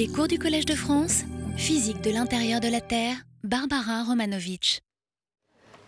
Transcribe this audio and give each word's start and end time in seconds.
Les 0.00 0.08
cours 0.08 0.28
du 0.28 0.38
Collège 0.38 0.64
de 0.64 0.74
France, 0.74 1.24
physique 1.58 2.00
de 2.00 2.10
l'intérieur 2.10 2.58
de 2.58 2.68
la 2.68 2.80
Terre, 2.80 3.16
Barbara 3.44 4.02
Romanovitch. 4.04 4.80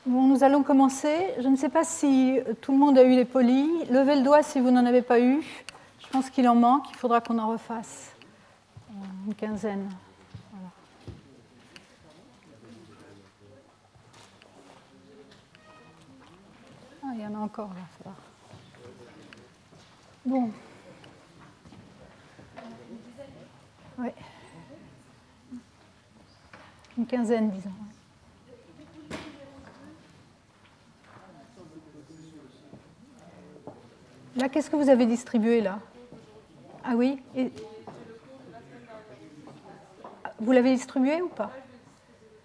Bon, 0.04 0.28
nous 0.28 0.44
allons 0.44 0.62
commencer. 0.62 1.28
Je 1.40 1.48
ne 1.48 1.56
sais 1.56 1.70
pas 1.70 1.82
si 1.82 2.38
tout 2.60 2.72
le 2.72 2.78
monde 2.78 2.98
a 2.98 3.04
eu 3.04 3.16
les 3.16 3.24
polis. 3.24 3.66
Levez 3.88 4.16
le 4.16 4.22
doigt 4.22 4.42
si 4.42 4.60
vous 4.60 4.70
n'en 4.70 4.84
avez 4.84 5.00
pas 5.00 5.18
eu. 5.18 5.40
Je 5.98 6.08
pense 6.08 6.28
qu'il 6.28 6.46
en 6.46 6.54
manque. 6.54 6.90
Il 6.90 6.96
faudra 6.96 7.22
qu'on 7.22 7.38
en 7.38 7.48
refasse 7.48 8.10
une 9.26 9.34
quinzaine. 9.34 9.88
Ah, 17.02 17.12
il 17.14 17.20
y 17.22 17.26
en 17.26 17.34
a 17.34 17.38
encore 17.38 17.70
là. 18.04 18.12
Bon. 20.26 20.50
Oui. 23.98 24.08
Une 26.98 27.06
quinzaine, 27.06 27.50
disons. 27.50 27.70
Là, 34.36 34.48
qu'est-ce 34.48 34.70
que 34.70 34.76
vous 34.76 34.88
avez 34.88 35.06
distribué 35.06 35.60
là? 35.60 35.78
Ah 36.84 36.94
oui 36.96 37.22
Vous 40.40 40.52
l'avez 40.52 40.74
distribué 40.74 41.20
ou 41.22 41.28
pas? 41.28 41.50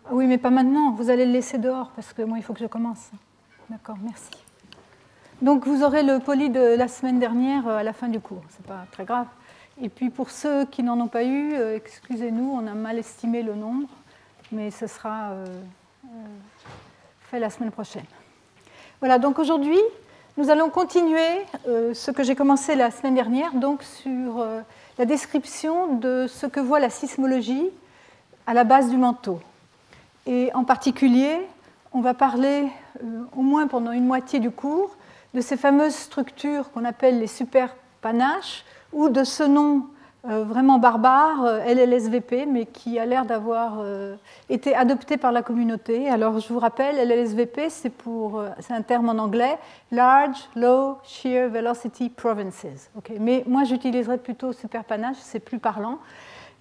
Ah 0.05 0.09
Oui, 0.11 0.27
mais 0.27 0.37
pas 0.37 0.49
maintenant. 0.49 0.91
Vous 0.91 1.09
allez 1.09 1.25
le 1.25 1.31
laisser 1.31 1.57
dehors 1.57 1.91
parce 1.91 2.13
que 2.13 2.21
moi, 2.21 2.37
il 2.37 2.43
faut 2.43 2.53
que 2.53 2.59
je 2.59 2.67
commence. 2.67 3.09
D'accord, 3.69 3.97
merci. 4.01 4.31
Donc, 5.41 5.65
vous 5.65 5.83
aurez 5.83 6.03
le 6.03 6.19
poli 6.19 6.49
de 6.49 6.75
la 6.75 6.87
semaine 6.87 7.19
dernière 7.19 7.67
euh, 7.67 7.77
à 7.77 7.83
la 7.83 7.93
fin 7.93 8.07
du 8.07 8.19
cours. 8.19 8.43
C'est 8.49 8.65
pas 8.65 8.85
très 8.91 9.05
grave. 9.05 9.27
Et 9.79 9.89
puis, 9.89 10.09
pour 10.09 10.31
ceux 10.31 10.65
qui 10.65 10.81
n'en 10.81 10.99
ont 10.99 11.07
pas 11.07 11.23
eu, 11.23 11.53
euh, 11.53 11.75
excusez-nous, 11.75 12.51
on 12.51 12.65
a 12.65 12.73
mal 12.73 12.97
estimé 12.97 13.43
le 13.43 13.53
nombre, 13.53 13.87
mais 14.51 14.71
ce 14.71 14.87
sera 14.87 15.29
euh, 15.29 15.45
euh, 16.05 16.09
fait 17.29 17.39
la 17.39 17.51
semaine 17.51 17.69
prochaine. 17.69 18.05
Voilà, 18.99 19.19
donc 19.19 19.37
aujourd'hui, 19.37 19.79
nous 20.37 20.49
allons 20.49 20.69
continuer 20.69 21.43
ce 21.65 22.09
que 22.11 22.23
j'ai 22.23 22.35
commencé 22.35 22.75
la 22.75 22.89
semaine 22.89 23.13
dernière, 23.13 23.53
donc 23.53 23.83
sur 23.83 24.45
la 24.97 25.05
description 25.05 25.95
de 25.95 26.25
ce 26.27 26.45
que 26.45 26.59
voit 26.59 26.79
la 26.79 26.91
sismologie 26.91 27.69
à 28.45 28.53
la 28.53 28.63
base 28.63 28.89
du 28.89 28.97
manteau. 28.97 29.39
Et 30.25 30.51
en 30.53 30.63
particulier, 30.63 31.39
on 31.91 32.01
va 32.01 32.13
parler, 32.13 32.67
au 33.35 33.41
moins 33.41 33.67
pendant 33.67 33.91
une 33.91 34.05
moitié 34.05 34.39
du 34.39 34.51
cours, 34.51 34.95
de 35.33 35.41
ces 35.41 35.57
fameuses 35.57 35.95
structures 35.95 36.71
qu'on 36.71 36.85
appelle 36.85 37.19
les 37.19 37.27
superpanaches, 37.27 38.63
ou 38.93 39.09
de 39.09 39.23
ce 39.23 39.43
nom 39.43 39.85
euh, 40.29 40.43
vraiment 40.43 40.77
barbare, 40.79 41.43
euh, 41.45 41.59
LLSVP, 41.65 42.45
mais 42.47 42.65
qui 42.65 42.99
a 42.99 43.05
l'air 43.05 43.23
d'avoir 43.25 43.77
euh, 43.79 44.15
été 44.49 44.75
adopté 44.75 45.15
par 45.17 45.31
la 45.31 45.41
communauté. 45.41 46.09
Alors 46.09 46.39
je 46.39 46.51
vous 46.51 46.59
rappelle, 46.59 46.97
LLSVP, 46.97 47.69
c'est 47.69 47.91
un 48.71 48.81
terme 48.81 49.09
en 49.09 49.17
anglais, 49.23 49.57
Large 49.91 50.49
Low 50.55 50.97
Shear 51.03 51.49
Velocity 51.49 52.09
Provinces. 52.09 52.89
Ok, 52.97 53.11
Mais 53.19 53.43
moi 53.47 53.63
j'utiliserais 53.63 54.17
plutôt 54.17 54.51
superpanache, 54.53 55.17
c'est 55.19 55.39
plus 55.39 55.59
parlant. 55.59 55.99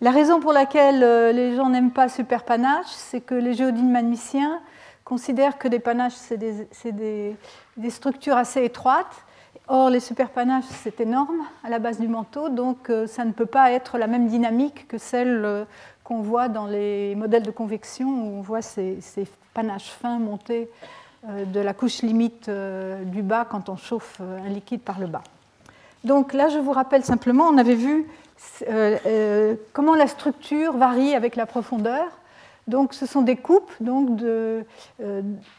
La 0.03 0.11
raison 0.11 0.41
pour 0.41 0.53
laquelle 0.53 1.01
les 1.35 1.57
gens 1.57 1.71
n'aiment 1.71 1.91
pas 1.91 2.09
superpanache, 2.11 2.87
c'est 2.89 3.23
que 3.23 3.35
les 3.35 3.55
géodynamiciens 3.55 4.61
considèrent 5.05 5.57
que 5.57 5.69
les 5.69 5.79
panaches, 5.79 6.13
c'est 6.15 6.37
des, 6.37 6.69
c'est 6.71 6.93
des- 6.93 7.35
des 7.79 7.91
structures 7.91 8.37
assez 8.37 8.63
étroites. 8.65 9.25
Or, 9.69 9.91
les 9.91 9.99
superpanaches, 9.99 10.65
c'est 10.85 11.01
énorme 11.01 11.41
à 11.65 11.71
la 11.71 11.81
base 11.81 11.99
du 11.99 12.07
manteau, 12.07 12.49
donc 12.49 12.89
euh, 12.89 13.09
ça 13.09 13.25
ne 13.25 13.33
peut 13.33 13.47
pas 13.47 13.73
être 13.73 13.99
la 13.99 14.07
même 14.07 14.29
dynamique 14.29 14.87
que 14.87 14.97
celle 14.97 15.45
euh, 15.45 15.65
qu'on 16.05 16.21
voit 16.21 16.49
dans 16.49 16.67
les 16.67 17.17
modèles 17.17 17.43
de 17.43 17.51
convection, 17.51 18.07
où 18.07 18.39
on 18.39 18.43
voit 18.43 18.63
ces, 18.63 19.01
panaches 19.55 19.91
fins 19.91 20.21
monter 20.21 20.71
euh, 21.29 21.45
de 21.47 21.59
la 21.59 21.75
couche 21.75 22.03
limite 22.03 22.49
du 23.07 23.23
bas 23.23 23.45
quand 23.45 23.69
on 23.69 23.77
chauffe 23.77 24.21
un 24.21 24.49
liquide 24.51 24.83
par 24.83 25.01
le 25.01 25.09
bas. 25.09 25.25
Donc 26.05 26.33
là, 26.33 26.49
je 26.49 26.59
vous 26.59 26.73
rappelle 26.73 27.03
simplement, 27.03 27.49
on 27.49 27.59
avait 27.59 27.75
vu 27.75 28.07
comment 29.73 29.97
la 29.97 30.07
structure 30.07 30.77
varie 30.77 31.15
avec 31.17 31.35
la 31.35 31.47
profondeur. 31.47 32.07
Donc, 32.67 32.95
ce 32.95 33.07
sont 33.07 33.23
des 33.23 33.37
coupes 33.37 33.73
donc 33.81 34.21
euh, 34.23 34.63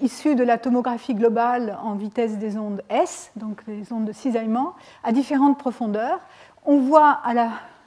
issues 0.02 0.36
de 0.36 0.44
la 0.44 0.58
tomographie 0.58 1.14
globale 1.14 1.78
en 1.82 1.96
vitesse 1.96 2.38
des 2.38 2.58
ondes 2.58 2.82
S, 2.90 3.32
donc 3.38 3.62
les 3.68 3.94
ondes 3.94 4.06
de 4.06 4.12
cisaillement, 4.12 4.74
à 5.04 5.14
différentes 5.14 5.58
profondeurs. 5.58 6.20
On 6.66 6.80
voit 6.80 7.22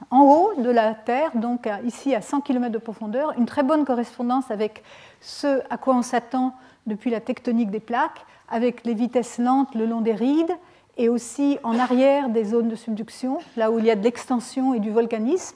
en 0.09 0.21
haut 0.23 0.53
de 0.57 0.69
la 0.71 0.95
Terre, 0.95 1.31
donc 1.35 1.69
ici 1.85 2.15
à 2.15 2.21
100 2.21 2.41
km 2.41 2.71
de 2.71 2.79
profondeur, 2.79 3.33
une 3.37 3.45
très 3.45 3.61
bonne 3.61 3.85
correspondance 3.85 4.49
avec 4.49 4.83
ce 5.19 5.61
à 5.69 5.77
quoi 5.77 5.95
on 5.95 6.01
s'attend 6.01 6.55
depuis 6.87 7.11
la 7.11 7.19
tectonique 7.19 7.69
des 7.69 7.79
plaques, 7.79 8.25
avec 8.49 8.83
les 8.85 8.95
vitesses 8.95 9.37
lentes 9.37 9.75
le 9.75 9.85
long 9.85 10.01
des 10.01 10.13
rides 10.13 10.51
et 10.97 11.09
aussi 11.09 11.59
en 11.63 11.77
arrière 11.77 12.29
des 12.29 12.43
zones 12.43 12.69
de 12.69 12.75
subduction, 12.75 13.37
là 13.55 13.71
où 13.71 13.77
il 13.77 13.85
y 13.85 13.91
a 13.91 13.95
de 13.95 14.03
l'extension 14.03 14.73
et 14.73 14.79
du 14.79 14.89
volcanisme 14.89 15.55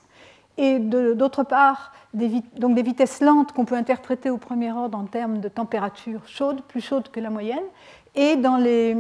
et 0.58 0.80
d'autre 0.80 1.44
part 1.44 1.92
des, 2.14 2.42
donc 2.58 2.76
des 2.76 2.82
vitesses 2.82 3.22
lentes 3.22 3.52
qu'on 3.52 3.66
peut 3.66 3.76
interpréter 3.76 4.30
au 4.30 4.38
premier 4.38 4.72
ordre 4.72 4.98
en 4.98 5.06
termes 5.06 5.40
de 5.40 5.50
température 5.50 6.22
chaude, 6.28 6.62
plus 6.62 6.82
chaude 6.82 7.10
que 7.10 7.20
la 7.20 7.30
moyenne, 7.30 7.64
et 8.16 8.38
dans 8.38 8.58
les, 8.58 8.96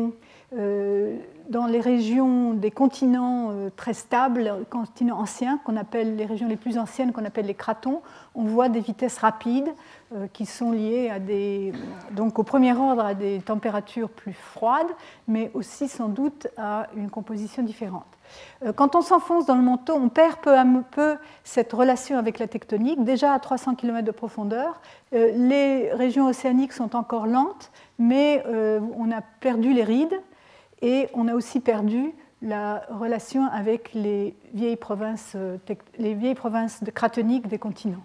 dans 1.50 1.66
les 1.68 1.80
régions 1.80 2.54
des 2.54 2.72
continents 2.72 3.50
euh, 3.52 3.70
très 3.76 3.94
stables, 3.94 4.66
continents 4.70 5.20
anciens, 5.20 5.60
qu'on 5.64 5.78
appelle 5.78 6.16
les 6.16 6.26
régions 6.26 6.48
les 6.48 6.56
plus 6.56 6.78
anciennes, 6.78 7.12
qu'on 7.12 7.26
appelle 7.26 7.46
les 7.46 7.54
cratons, 7.54 8.02
on 8.34 8.44
voit 8.44 8.70
des 8.70 8.80
vitesses 8.80 9.18
rapides 9.18 9.70
euh, 10.14 10.28
qui 10.34 10.46
sont 10.46 10.72
liées 10.72 11.10
à 11.10 11.20
des, 11.20 11.72
donc 12.12 12.40
au 12.40 12.44
premier 12.44 12.74
ordre 12.74 13.06
à 13.06 13.14
des 13.14 13.40
températures 13.40 14.10
plus 14.10 14.34
froides, 14.34 14.88
mais 15.28 15.52
aussi 15.54 15.88
sans 15.88 16.08
doute 16.08 16.48
à 16.58 16.88
une 16.96 17.10
composition 17.10 17.64
différente. 17.64 18.06
Euh, 18.64 18.74
Quand 18.74 18.96
on 18.96 19.02
s'enfonce 19.02 19.46
dans 19.46 19.56
le 19.56 19.62
manteau, 19.62 19.94
on 19.96 20.10
perd 20.10 20.38
peu 20.38 20.58
à 20.58 20.66
peu 20.92 21.18
cette 21.44 21.72
relation 21.74 22.18
avec 22.18 22.40
la 22.40 22.48
tectonique. 22.48 23.04
Déjà 23.04 23.34
à 23.34 23.40
300 23.40 23.76
km 23.76 24.06
de 24.06 24.12
profondeur, 24.12 24.82
les 25.12 25.94
régions 25.94 26.28
océaniques 26.28 26.74
sont 26.74 26.96
encore 26.96 27.28
lentes, 27.28 27.72
mais 28.00 28.44
on 28.98 29.12
a 29.12 29.22
perdu 29.22 29.72
les 29.72 29.84
rides 29.84 30.20
et 30.86 31.10
on 31.16 31.28
a 31.28 31.34
aussi 31.34 31.60
perdu 31.62 32.14
la 32.44 32.84
relation 32.90 33.48
avec 33.52 33.94
les 33.96 34.36
vieilles 34.54 34.76
provinces, 34.76 35.34
euh, 35.36 35.58
les 35.98 36.14
vieilles 36.14 36.36
provinces 36.36 36.84
de 36.84 36.92
cratoniques 36.92 37.48
des 37.48 37.58
continents. 37.58 38.04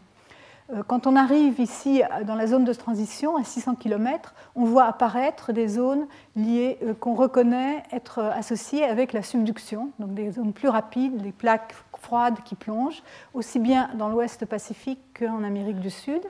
Euh, 0.72 0.82
Quand 0.86 1.06
on 1.06 1.14
arrive 1.14 1.60
ici 1.60 2.02
à- 2.02 2.24
dans 2.24 2.36
la 2.36 2.46
zone 2.46 2.64
de 2.64 2.72
transition, 2.72 3.36
à 3.36 3.44
600 3.44 3.74
km, 3.74 4.34
on 4.54 4.64
voit 4.64 4.84
apparaître 4.84 5.52
des 5.52 5.68
zones 5.68 6.06
liées 6.36 6.78
euh, 6.82 6.94
qu'on 6.94 7.14
reconnaît 7.14 7.82
être 7.92 8.20
euh, 8.20 8.30
associées 8.32 8.84
avec 8.84 9.12
la 9.12 9.22
subduction, 9.22 9.90
donc 9.98 10.14
des 10.14 10.30
zones 10.30 10.52
plus 10.54 10.68
rapides, 10.68 11.18
des 11.20 11.32
plaques 11.32 11.74
froides 11.98 12.38
qui 12.46 12.54
plongent, 12.54 13.02
aussi 13.34 13.58
bien 13.58 13.90
dans 13.98 14.08
l'ouest 14.08 14.46
Pacifique 14.46 15.00
qu'en 15.18 15.44
Amérique 15.44 15.80
du 15.80 15.90
Sud. 15.90 16.22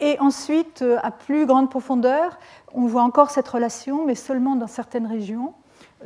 Et 0.00 0.18
ensuite, 0.20 0.82
euh, 0.82 0.98
à 1.02 1.10
plus 1.12 1.46
grande 1.46 1.70
profondeur, 1.70 2.38
on 2.74 2.86
voit 2.86 3.02
encore 3.04 3.30
cette 3.30 3.48
relation, 3.48 4.04
mais 4.04 4.14
seulement 4.16 4.54
dans 4.54 4.66
certaines 4.66 5.06
régions. 5.06 5.54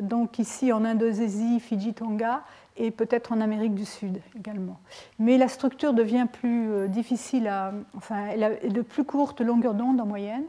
Donc 0.01 0.39
ici 0.39 0.73
en 0.73 0.85
Indonésie, 0.85 1.61
Fidji, 1.61 1.95
Tonga, 1.95 2.43
et 2.77 2.91
peut-être 2.91 3.33
en 3.33 3.41
Amérique 3.41 3.75
du 3.75 3.85
Sud 3.85 4.21
également. 4.37 4.79
Mais 5.19 5.37
la 5.37 5.49
structure 5.49 5.93
devient 5.93 6.27
plus 6.33 6.71
euh, 6.71 6.89
difficile 6.89 7.47
à. 7.49 7.73
Enfin, 7.97 8.27
elle 8.33 8.43
a- 8.45 8.57
de 8.69 8.81
plus 8.81 9.05
courte 9.05 9.41
longueur 9.43 9.75
d'onde 9.75 10.01
en 10.01 10.07
moyenne, 10.07 10.45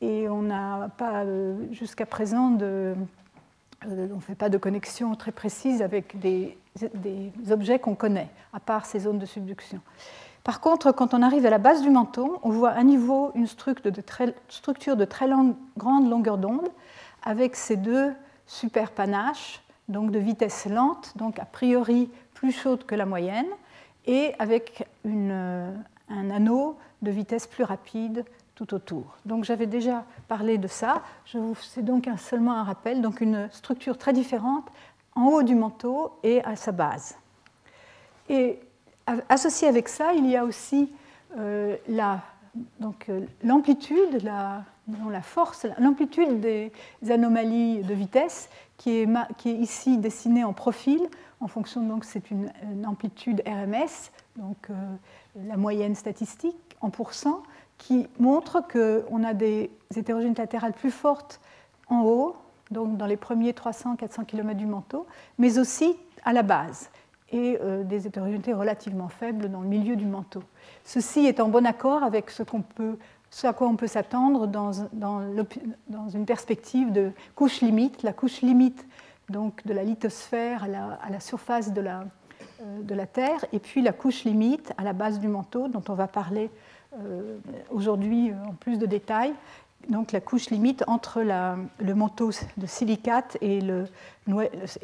et 0.00 0.28
on 0.28 0.42
n'a 0.42 0.90
pas 0.96 1.24
euh, 1.24 1.56
jusqu'à 1.72 2.06
présent 2.06 2.50
de. 2.50 2.94
euh, 3.86 4.08
on 4.12 4.16
ne 4.16 4.20
fait 4.20 4.36
pas 4.36 4.48
de 4.48 4.58
connexion 4.58 5.14
très 5.16 5.32
précise 5.32 5.82
avec 5.82 6.18
des, 6.20 6.56
des 6.94 7.32
objets 7.50 7.80
qu'on 7.80 7.96
connaît, 7.96 8.28
à 8.52 8.60
part 8.60 8.86
ces 8.86 9.00
zones 9.00 9.18
de 9.18 9.26
subduction. 9.26 9.80
Par 10.44 10.60
contre, 10.60 10.92
quand 10.92 11.12
on 11.12 11.22
arrive 11.22 11.44
à 11.44 11.50
la 11.50 11.58
base 11.58 11.82
du 11.82 11.90
manteau, 11.90 12.38
on 12.44 12.50
voit 12.50 12.70
à 12.70 12.84
niveau 12.84 13.32
une 13.34 13.48
structure 13.48 13.90
de 14.96 15.04
très, 15.04 15.28
grande 15.76 16.08
longueur 16.08 16.38
d'onde, 16.38 16.68
avec 17.24 17.56
ces 17.56 17.76
deux 17.76 18.12
superpanaches, 18.46 19.62
donc 19.88 20.10
de 20.10 20.18
vitesse 20.18 20.66
lente, 20.66 21.12
donc 21.16 21.38
a 21.38 21.44
priori 21.44 22.10
plus 22.34 22.52
chaude 22.52 22.84
que 22.84 22.94
la 22.94 23.06
moyenne, 23.06 23.46
et 24.06 24.34
avec 24.38 24.86
euh, 25.06 25.74
un 26.08 26.30
anneau 26.30 26.76
de 27.02 27.10
vitesse 27.10 27.46
plus 27.46 27.64
rapide 27.64 28.24
tout 28.54 28.72
autour. 28.74 29.16
Donc 29.26 29.44
j'avais 29.44 29.66
déjà 29.66 30.04
parlé 30.28 30.58
de 30.58 30.68
ça. 30.68 31.02
C'est 31.60 31.84
donc 31.84 32.08
seulement 32.16 32.52
un 32.52 32.64
rappel, 32.64 33.02
donc 33.02 33.20
une 33.20 33.48
structure 33.52 33.98
très 33.98 34.12
différente 34.12 34.66
en 35.14 35.26
haut 35.26 35.42
du 35.42 35.54
manteau 35.54 36.18
et 36.22 36.42
à 36.44 36.56
sa 36.56 36.72
base. 36.72 37.16
Et 38.28 38.58
associé 39.28 39.68
avec 39.68 39.88
ça, 39.88 40.14
il 40.14 40.26
y 40.26 40.36
a 40.36 40.44
aussi 40.44 40.90
euh, 41.38 41.76
la- 41.88 42.20
donc, 42.80 43.08
euh, 43.08 43.20
l'amplitude, 43.44 44.22
la, 44.22 44.64
la 45.10 45.22
force, 45.22 45.66
l'amplitude 45.78 46.40
des 46.40 46.72
anomalies 47.08 47.82
de 47.82 47.94
vitesse 47.94 48.48
qui 48.76 48.90
est, 48.90 49.08
ici 49.44 49.98
dessinée 49.98 50.44
en 50.44 50.52
profil. 50.52 51.00
En 51.40 51.48
fonction, 51.48 51.82
donc, 51.82 52.04
c'est 52.04 52.30
une, 52.30 52.50
amplitude 52.86 53.42
RMS 53.46 54.10
donc 54.36 54.68
la 55.46 55.56
moyenne 55.56 55.94
statistique 55.94 56.56
en 56.80 56.90
pourcent, 56.90 57.42
qui 57.78 58.06
montre 58.18 58.62
qu'on 58.66 59.24
a 59.24 59.34
des 59.34 59.70
hétérogénéités 59.94 60.42
latérales 60.42 60.72
plus 60.72 60.90
fortes 60.90 61.40
en 61.88 62.02
haut, 62.02 62.36
donc 62.70 62.96
dans 62.96 63.06
les 63.06 63.16
premiers 63.16 63.52
300-400 63.52 64.24
km 64.24 64.56
du 64.56 64.66
manteau, 64.66 65.06
mais 65.38 65.58
aussi 65.58 65.96
à 66.24 66.32
la 66.32 66.42
base, 66.42 66.90
et 67.30 67.58
euh, 67.60 67.84
des 67.84 68.06
hétérogénéités 68.06 68.52
relativement 68.52 69.08
faibles 69.08 69.50
dans 69.50 69.60
le 69.60 69.68
milieu 69.68 69.96
du 69.96 70.06
manteau. 70.06 70.42
Ceci 70.84 71.26
est 71.26 71.40
en 71.40 71.48
bon 71.48 71.66
accord 71.66 72.02
avec 72.02 72.30
ce, 72.30 72.42
peut, 72.42 72.98
ce 73.36 73.46
à 73.46 73.52
quoi 73.52 73.68
on 73.68 73.76
peut 73.76 73.86
s'attendre 73.86 74.46
dans, 74.46 74.72
une 74.72 76.24
perspective 76.24 76.90
de 76.90 77.12
couche 77.34 77.60
limite, 77.60 78.02
la 78.02 78.14
couche 78.14 78.40
limite 78.40 78.86
donc, 79.28 79.62
de 79.66 79.74
la 79.74 79.84
lithosphère 79.84 80.64
à 80.64 81.10
la, 81.10 81.20
surface 81.20 81.74
de 81.74 81.82
la, 81.82 82.04
euh, 82.62 82.82
de 82.82 82.94
la 82.94 83.04
Terre, 83.04 83.44
et 83.52 83.58
puis 83.58 83.82
la 83.82 83.92
couche 83.92 84.24
limite 84.24 84.72
à 84.78 84.84
la 84.84 84.94
base 84.94 85.20
du 85.20 85.28
manteau, 85.28 85.68
dont 85.68 85.82
on 85.90 85.92
va 85.92 86.08
parler 86.08 86.50
euh, 86.94 87.36
aujourd'hui 87.70 88.32
en 88.48 88.54
plus 88.54 88.78
de 88.78 88.86
détails, 88.86 89.34
donc 89.90 90.12
la 90.12 90.22
couche 90.22 90.48
limite 90.48 90.82
entre 90.86 91.20
le 91.20 91.94
manteau 91.94 92.30
de 92.56 92.66
silicate 92.66 93.36
et, 93.42 93.60
le, 93.60 93.84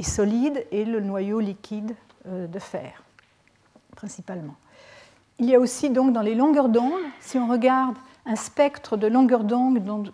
solide 0.02 0.62
et 0.70 0.84
le 0.84 1.00
noyau 1.00 1.40
liquide 1.40 1.94
euh, 2.26 2.46
de 2.46 2.58
fer, 2.58 3.02
principalement. 3.96 4.56
Il 5.38 5.46
y 5.46 5.54
a 5.54 5.58
aussi 5.58 5.88
donc 5.88 6.12
dans 6.12 6.20
les 6.20 6.34
longueurs 6.34 6.68
d'onde, 6.68 7.00
si 7.20 7.38
on 7.38 7.48
regarde 7.48 7.96
un 8.26 8.36
spectre 8.36 8.96
de 8.96 9.06
longueur 9.06 9.44
d'onde 9.44 10.12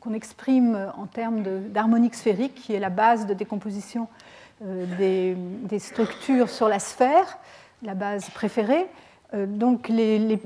qu'on 0.00 0.14
exprime 0.14 0.92
en 0.96 1.06
termes 1.06 1.42
d'harmonique 1.70 2.14
sphérique, 2.14 2.54
qui 2.54 2.74
est 2.74 2.80
la 2.80 2.90
base 2.90 3.26
de 3.26 3.34
décomposition 3.34 4.08
euh, 4.64 4.84
des, 4.98 5.36
des, 5.36 5.78
structures 5.78 6.48
sur 6.48 6.68
la 6.68 6.78
sphère, 6.78 7.38
la 7.82 7.94
base 7.94 8.28
préférée, 8.30 8.86
euh, 9.34 9.44
donc 9.44 9.88
les, 9.88 10.38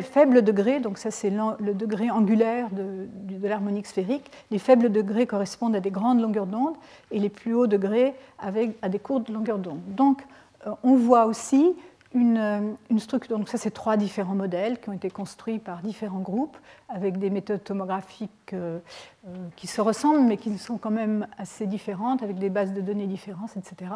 faibles 0.00 0.40
degrés, 0.40 0.80
donc 0.80 0.96
ça 0.96 1.10
c'est 1.10 1.30
le 1.30 1.74
degré 1.74 2.10
angulaire 2.10 2.68
de, 2.70 3.46
l'harmonique 3.46 3.86
sphérique, 3.86 4.30
les 4.50 4.58
faibles 4.58 4.90
degrés 4.90 5.26
correspondent 5.26 5.76
à 5.76 5.80
des 5.80 5.90
grandes 5.90 6.20
longueurs 6.20 6.46
d'onde 6.46 6.74
et 7.10 7.18
les 7.18 7.28
plus 7.28 7.52
hauts 7.54 7.66
degrés 7.66 8.14
avec, 8.38 8.70
à 8.80 8.88
des 8.88 8.98
courtes 8.98 9.28
longueurs 9.28 9.58
d'onde. 9.58 9.80
Donc 9.88 10.22
euh, 10.66 10.70
on 10.82 10.94
voit 10.94 11.26
aussi 11.26 11.74
une, 12.14 12.76
structure, 12.98 13.38
donc 13.38 13.48
ça 13.48 13.58
c'est 13.58 13.70
trois 13.70 13.96
différents 13.96 14.34
modèles 14.34 14.80
qui 14.80 14.88
ont 14.90 14.92
été 14.92 15.10
construits 15.10 15.58
par 15.58 15.80
différents 15.82 16.20
groupes 16.20 16.56
avec 16.88 17.18
des 17.18 17.30
méthodes 17.30 17.64
tomographiques 17.64 18.52
euh, 18.52 18.78
qui 19.56 19.66
se 19.66 19.80
ressemblent 19.80 20.26
mais 20.26 20.36
qui 20.36 20.56
sont 20.58 20.76
quand 20.78 20.90
même 20.90 21.26
assez 21.38 21.66
différentes 21.66 22.22
avec 22.22 22.38
des 22.38 22.50
bases 22.50 22.72
de 22.72 22.80
données 22.80 23.06
différentes, 23.06 23.56
etc. 23.56 23.92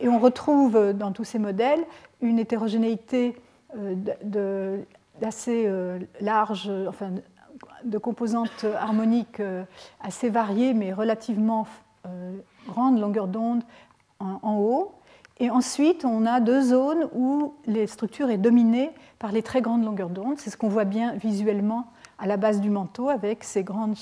Et 0.00 0.08
on 0.08 0.18
retrouve 0.18 0.92
dans 0.92 1.12
tous 1.12 1.24
ces 1.24 1.38
modèles 1.38 1.84
une 2.20 2.38
hétérogénéité 2.38 3.34
euh, 3.76 3.94
euh, 5.48 5.98
large, 6.20 6.70
enfin, 6.88 7.10
de 7.84 7.98
composantes 7.98 8.64
harmoniques 8.78 9.40
euh, 9.40 9.64
assez 10.00 10.30
variées, 10.30 10.74
mais 10.74 10.92
relativement 10.92 11.66
grande 12.66 12.98
longueur 12.98 13.28
d'onde 13.28 13.62
en, 14.20 14.56
haut. 14.56 14.94
Et 15.40 15.50
ensuite, 15.50 16.04
on 16.04 16.26
a 16.26 16.40
deux 16.40 16.62
zones 16.62 17.08
où 17.14 17.54
les 17.66 17.86
structures 17.86 18.30
est 18.30 18.38
dominée 18.38 18.90
par 19.18 19.30
les 19.30 19.42
très 19.42 19.60
grandes 19.60 19.84
longueurs 19.84 20.10
d'onde. 20.10 20.38
C'est 20.38 20.50
ce 20.50 20.56
qu'on 20.56 20.68
voit 20.68 20.84
bien 20.84 21.12
visuellement 21.14 21.86
à 22.18 22.26
la 22.26 22.36
base 22.36 22.60
du 22.60 22.70
manteau 22.70 23.08
avec 23.08 23.44
ces 23.44 23.62
grandes 23.62 23.96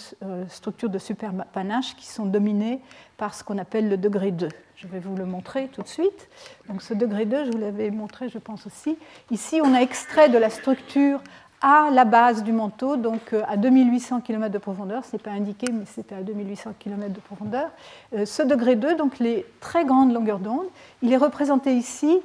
structures 0.49 0.89
de 0.89 0.99
superpanache 0.99 1.95
qui 1.97 2.07
sont 2.07 2.25
dominées 2.25 2.81
par 3.19 3.35
ce 3.35 3.45
qu'on 3.45 3.59
appelle 3.59 3.91
le 3.91 3.99
degré 3.99 4.31
2. 4.31 4.49
Je 4.77 4.87
vais 4.87 4.99
vous 4.99 5.15
le 5.15 5.27
montrer 5.27 5.69
tout 5.69 5.83
de 5.83 5.89
suite. 5.89 6.29
Donc 6.69 6.81
ce 6.81 6.95
degré 6.95 7.27
2, 7.27 7.45
je 7.45 7.51
vous 7.51 7.59
l'avais 7.59 7.91
montré, 7.91 8.31
je 8.31 8.39
pense 8.39 8.67
aussi. 8.67 8.97
Ici, 9.31 9.61
on 9.63 9.75
a 9.75 9.81
extrait 9.81 10.31
de 10.31 10.39
la 10.39 10.49
structure 10.49 11.21
à 11.63 11.89
la 11.91 12.05
base 12.05 12.43
du 12.43 12.53
manteau, 12.53 12.97
donc 12.97 13.33
euh, 13.33 13.43
à 13.49 13.57
2800 13.57 14.21
km 14.21 14.53
de 14.53 14.59
profondeur. 14.59 15.05
Ce 15.05 15.13
n'est 15.13 15.23
pas 15.23 15.31
indiqué, 15.31 15.67
mais 15.73 15.85
c'était 15.87 16.15
à 16.15 16.23
2800 16.23 16.75
km 16.79 17.13
de 17.13 17.21
profondeur. 17.21 17.71
Euh, 18.15 18.27
ce 18.27 18.43
degré 18.43 18.77
2, 18.77 18.97
donc 18.97 19.19
les 19.19 19.47
très 19.61 19.85
grandes 19.85 20.13
longueurs 20.13 20.39
d'onde, 20.39 20.67
il 21.03 21.13
est 21.13 21.17
représenté 21.17 21.75
ici. 21.75 22.21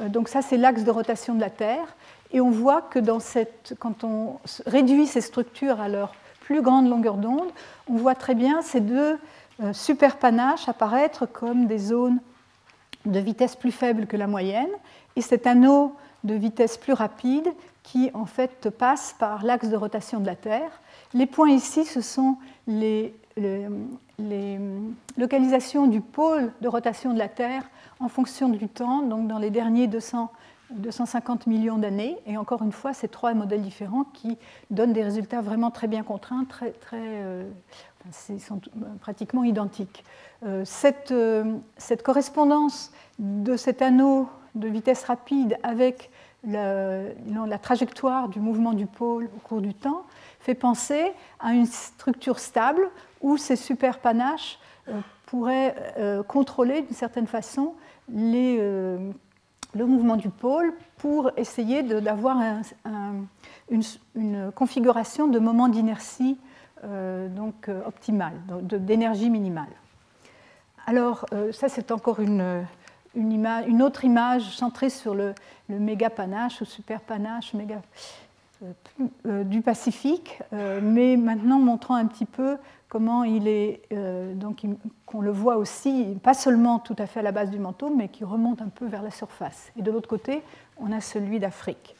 Euh, 0.00 0.08
donc 0.08 0.28
ça, 0.28 0.42
c'est 0.42 0.56
l'axe 0.56 0.84
de 0.84 0.90
rotation 0.90 1.34
de 1.34 1.40
la 1.40 1.50
Terre. 1.50 1.96
Et 2.32 2.40
on 2.40 2.50
voit 2.50 2.82
que 2.82 2.98
dans 2.98 3.20
cette, 3.20 3.74
quand 3.78 4.04
on 4.04 4.38
réduit 4.66 5.06
ces 5.06 5.20
structures 5.20 5.80
à 5.80 5.88
leur 5.88 6.14
plus 6.40 6.62
grande 6.62 6.88
longueur 6.88 7.16
d'onde, 7.16 7.50
on 7.88 7.96
voit 7.96 8.14
très 8.14 8.34
bien 8.34 8.62
ces 8.62 8.80
deux 8.80 9.18
euh, 9.62 9.72
superpanache 9.72 10.68
apparaître 10.68 11.26
comme 11.26 11.66
des 11.66 11.78
zones 11.78 12.18
de 13.04 13.18
vitesse 13.18 13.56
plus 13.56 13.72
faible 13.72 14.06
que 14.06 14.16
la 14.16 14.26
moyenne, 14.26 14.70
et 15.14 15.22
cet 15.22 15.46
anneau 15.46 15.94
de 16.24 16.34
vitesse 16.34 16.76
plus 16.76 16.92
rapide 16.92 17.48
qui 17.86 18.10
en 18.14 18.26
fait 18.26 18.68
passe 18.68 19.14
par 19.16 19.44
l'axe 19.44 19.68
de 19.68 19.76
rotation 19.76 20.18
de 20.18 20.26
la 20.26 20.34
Terre. 20.34 20.80
Les 21.14 21.26
points 21.26 21.50
ici, 21.50 21.84
ce 21.84 22.00
sont 22.00 22.36
les, 22.66 23.14
localisations 25.16 25.86
du 25.86 26.00
pôle 26.00 26.52
de 26.60 26.68
rotation 26.68 27.14
de 27.14 27.18
la 27.18 27.28
Terre 27.28 27.62
en 28.00 28.08
fonction 28.08 28.48
du 28.48 28.68
temps, 28.68 29.02
donc 29.02 29.28
dans 29.28 29.38
les 29.38 29.50
derniers 29.50 29.86
200, 29.86 30.32
250 30.70 31.46
millions 31.46 31.78
d'années. 31.78 32.18
Et 32.26 32.36
encore 32.36 32.62
une 32.62 32.72
fois, 32.72 32.92
ces 32.92 33.06
trois 33.06 33.34
modèles 33.34 33.62
différents 33.62 34.04
qui 34.12 34.36
donnent 34.70 34.92
des 34.92 35.04
résultats 35.04 35.40
vraiment 35.40 35.70
très 35.70 35.86
bien 35.86 36.02
contraints, 36.02 36.44
très, 36.44 36.72
très 36.72 36.98
euh, 36.98 37.48
sont 38.10 38.60
pratiquement 39.00 39.44
identiques. 39.44 40.04
Euh, 40.44 40.64
euh, 41.12 41.44
cette, 41.76 42.02
correspondance 42.02 42.90
de 43.20 43.56
cet 43.56 43.80
anneau 43.80 44.28
de 44.56 44.66
vitesse 44.66 45.04
rapide 45.04 45.56
avec 45.62 46.10
la, 46.46 47.58
trajectoire 47.58 48.28
du 48.28 48.40
mouvement 48.40 48.72
du 48.72 48.86
pôle 48.86 49.28
au 49.36 49.40
cours 49.40 49.60
du 49.60 49.74
temps 49.74 50.04
fait 50.40 50.54
penser 50.54 51.12
à 51.40 51.52
une 51.52 51.66
structure 51.66 52.38
stable 52.38 52.88
où 53.20 53.36
ces 53.36 53.56
superpanaches 53.56 54.58
euh, 54.88 55.00
pourraient 55.26 55.74
contrôler 56.28 56.82
d'une 56.82 56.94
certaine 56.94 57.26
façon 57.26 57.74
le 59.76 59.84
mouvement 59.84 60.16
du 60.16 60.28
pôle 60.28 60.72
pour 60.98 61.30
essayer 61.36 61.82
d'avoir 61.82 62.38
une, 63.70 64.52
configuration 64.54 65.26
de 65.26 65.38
moment 65.38 65.68
d'inertie 65.68 66.38
euh, 66.84 67.28
donc 67.28 67.68
euh, 67.68 67.80
optimale, 67.86 68.34
d'énergie 68.60 69.30
minimale. 69.30 69.68
Alors, 70.86 71.26
euh, 71.32 71.50
ça, 71.50 71.68
c'est 71.68 71.90
encore 71.90 72.20
une, 72.20 72.66
une, 73.16 73.82
autre 73.82 74.04
image 74.04 74.56
centrée 74.56 74.90
sur 74.90 75.14
le, 75.14 75.34
méga 75.68 76.10
panache 76.10 76.60
ou 76.60 76.64
super 76.64 77.00
panache 77.00 77.54
méga, 77.54 77.82
du 79.24 79.60
Pacifique, 79.60 80.40
mais 80.52 81.16
maintenant 81.16 81.58
montrant 81.58 81.96
un 81.96 82.06
petit 82.06 82.24
peu 82.24 82.56
comment 82.88 83.24
il 83.24 83.48
est, 83.48 83.82
donc 84.34 84.62
qu'on 85.04 85.20
le 85.20 85.30
voit 85.30 85.56
aussi, 85.56 86.16
pas 86.22 86.32
seulement 86.32 86.78
tout 86.78 86.96
à 86.98 87.06
fait 87.06 87.20
à 87.20 87.22
la 87.22 87.32
base 87.32 87.50
du 87.50 87.58
manteau, 87.58 87.90
mais 87.94 88.08
qui 88.08 88.24
remonte 88.24 88.62
un 88.62 88.68
peu 88.68 88.86
vers 88.86 89.02
la 89.02 89.10
surface. 89.10 89.72
Et 89.76 89.82
de 89.82 89.90
l'autre 89.90 90.08
côté, 90.08 90.42
on 90.78 90.92
a 90.92 91.00
celui 91.00 91.38
d'Afrique. 91.38 91.96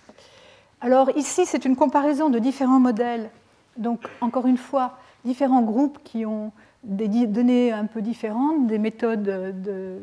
Alors 0.80 1.11
ici, 1.16 1.44
c'est 1.44 1.64
une 1.64 1.76
comparaison 1.76 2.30
de 2.30 2.38
différents 2.38 2.80
modèles 2.80 3.28
donc, 3.76 4.08
encore 4.20 4.46
une 4.46 4.56
fois, 4.56 4.99
différents 5.25 5.62
groupes 5.62 5.99
qui 6.04 6.25
ont 6.25 6.52
des 6.86 7.26
données 7.26 7.72
un 7.72 7.86
peu 7.86 8.00
différentes, 8.00 8.66
des 8.66 8.78
méthodes 8.78 9.22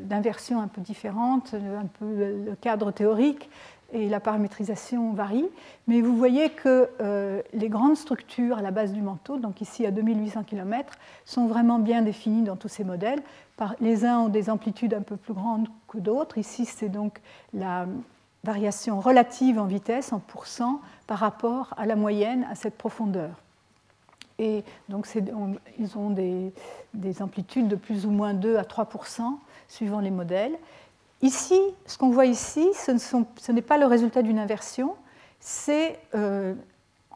d'inversion 0.05 0.59
un 0.59 0.67
peu 0.67 0.81
différentes, 0.81 1.55
le 2.01 2.55
cadre 2.55 2.91
théorique 2.91 3.49
et 3.93 4.09
la 4.09 4.19
paramétrisation 4.19 5.13
varient. 5.13 5.49
Mais 5.87 6.01
vous 6.01 6.17
voyez 6.17 6.49
que 6.49 6.89
euh, 6.99 7.41
les 7.53 7.69
grandes 7.69 7.95
structures 7.95 8.57
à 8.57 8.61
la 8.61 8.71
base 8.71 8.91
du 8.91 9.01
manteau, 9.01 9.37
donc 9.37 9.61
ici 9.61 9.85
à 9.85 9.91
2800 9.91 10.43
km, 10.43 10.95
sont 11.25 11.47
vraiment 11.47 11.79
bien 11.79 12.01
définies 12.01 12.43
dans 12.43 12.55
tous 12.55 12.67
ces 12.67 12.83
modèles. 12.83 13.21
les 13.79 14.03
uns 14.03 14.19
ont 14.19 14.29
des 14.29 14.49
amplitudes 14.49 14.93
un 14.93 15.01
peu 15.01 15.15
plus 15.15 15.33
grandes 15.33 15.67
que 15.87 15.99
d'autres. 15.99 16.37
Ici, 16.37 16.65
c'est 16.65 16.89
donc 16.89 17.19
la 17.53 17.85
variation 18.43 18.99
relative 18.99 19.59
en 19.59 19.65
vitesse, 19.65 20.11
en 20.11 20.19
pourcent, 20.19 20.81
par 21.07 21.19
rapport 21.19 21.73
à 21.77 21.85
la 21.85 21.95
moyenne 21.95 22.45
à 22.51 22.55
cette 22.55 22.77
profondeur. 22.77 23.42
Et 24.39 24.63
donc, 24.89 25.07
ils 25.79 25.97
ont 25.97 26.09
des, 26.09 27.21
amplitudes 27.21 27.67
de 27.67 27.75
plus 27.75 28.05
ou 28.05 28.11
moins 28.11 28.33
2 28.33 28.57
à 28.57 28.63
3 28.63 28.89
suivant 29.67 29.99
les 29.99 30.11
modèles. 30.11 30.57
Ici, 31.21 31.59
ce 31.85 31.97
qu'on 31.97 32.09
voit 32.09 32.25
ici, 32.25 32.67
ce 32.73 33.51
n'est 33.51 33.61
pas 33.61 33.77
le 33.77 33.85
résultat 33.85 34.21
d'une 34.21 34.39
inversion, 34.39 34.95
c'est 35.39 35.99
euh, 36.15 36.53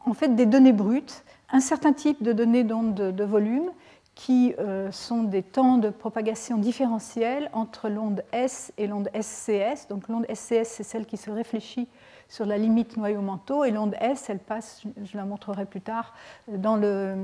en 0.04 0.14
fait 0.14 0.34
des 0.34 0.46
données 0.46 0.72
brutes, 0.72 1.24
un 1.50 1.60
certain 1.60 1.92
type 1.92 2.22
de 2.22 2.32
données 2.32 2.64
d'onde 2.64 2.94
de, 2.94 3.24
volume 3.24 3.70
qui 4.14 4.54
euh, 4.58 4.90
sont 4.92 5.22
des 5.22 5.42
temps 5.42 5.78
de 5.78 5.90
propagation 5.90 6.58
différentiels 6.58 7.50
entre 7.52 7.88
l'onde 7.88 8.22
S 8.32 8.72
et 8.76 8.86
l'onde 8.86 9.08
SCS. 9.18 9.88
Donc 9.88 10.08
l'onde 10.08 10.26
SCS, 10.26 10.64
c'est 10.64 10.82
celle 10.82 11.06
qui 11.06 11.16
se 11.16 11.30
réfléchit 11.30 11.88
sur 12.28 12.44
la 12.44 12.58
limite 12.58 12.96
noyau-manteau, 12.96 13.64
et 13.64 13.70
l'onde 13.70 13.94
S, 14.00 14.28
elle 14.28 14.38
passe, 14.38 14.82
je 15.02 15.16
la 15.16 15.24
montrerai 15.24 15.64
plus 15.64 15.80
tard, 15.80 16.14
dans 16.48 16.76
le, 16.76 17.14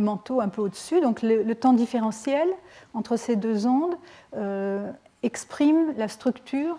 manteau 0.00 0.40
un 0.40 0.48
peu 0.48 0.62
au-dessus. 0.62 1.00
Donc 1.00 1.22
le, 1.22 1.54
temps 1.54 1.72
différentiel 1.72 2.48
entre 2.94 3.16
ces 3.16 3.36
deux 3.36 3.66
ondes 3.66 3.96
euh, 4.36 4.90
exprime 5.22 5.94
la 5.96 6.08
structure, 6.08 6.76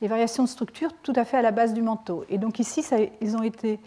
des 0.00 0.08
variations 0.08 0.42
de 0.42 0.48
structure 0.48 0.92
tout 1.02 1.14
à 1.16 1.24
fait 1.24 1.38
à 1.38 1.42
la 1.42 1.50
base 1.50 1.72
du 1.72 1.82
manteau. 1.82 2.24
Et 2.28 2.38
donc 2.38 2.58
ici, 2.58 2.84
ils 3.20 3.36
ont 3.36 3.42
été 3.42 3.80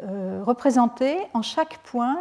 représentés 0.00 1.16
en 1.32 1.42
chaque 1.42 1.78
point 1.78 2.18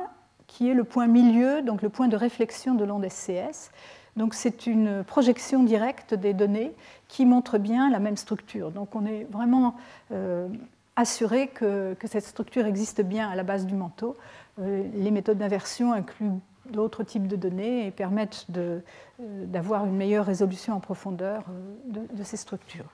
qui 0.51 0.69
est 0.69 0.73
le 0.73 0.83
point 0.83 1.07
milieu, 1.07 1.61
donc 1.61 1.81
le 1.81 1.87
point 1.89 2.09
de 2.09 2.17
réflexion 2.17 2.75
de 2.75 2.83
l'onde 2.83 3.07
SCS. 3.09 3.71
Donc 4.17 4.33
c'est 4.33 4.67
une 4.67 5.03
projection 5.03 5.63
directe 5.63 6.13
des 6.13 6.33
données 6.33 6.73
qui 7.07 7.25
montre 7.25 7.57
bien 7.57 7.89
la 7.89 7.99
même 7.99 8.17
structure. 8.17 8.71
Donc 8.71 8.95
on 8.95 9.05
est 9.05 9.25
vraiment 9.29 9.75
euh, 10.11 10.47
assuré 10.95 11.47
que, 11.47 11.95
cette 12.05 12.25
structure 12.25 12.65
existe 12.65 13.01
bien 13.01 13.29
à 13.29 13.35
la 13.35 13.43
base 13.43 13.65
du 13.65 13.75
manteau. 13.75 14.17
Euh, 14.59 14.83
les 14.95 15.11
méthodes 15.11 15.37
d'inversion 15.37 15.93
incluent 15.93 16.39
d'autres 16.69 17.03
types 17.03 17.27
de 17.27 17.35
données 17.35 17.87
et 17.87 17.91
permettent 17.91 18.47
euh, 18.57 18.79
d'avoir 19.19 19.85
une 19.85 19.95
meilleure 19.95 20.25
résolution 20.25 20.73
en 20.73 20.79
profondeur 20.79 21.43
de, 21.85 22.23
ces 22.23 22.37
structures. 22.37 22.85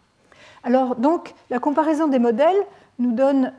Alors 0.63 0.95
donc 0.95 1.33
la 1.49 1.59
comparaison 1.59 2.07
des 2.07 2.19
modèles 2.19 2.55
nous 2.99 3.11
donne 3.11 3.53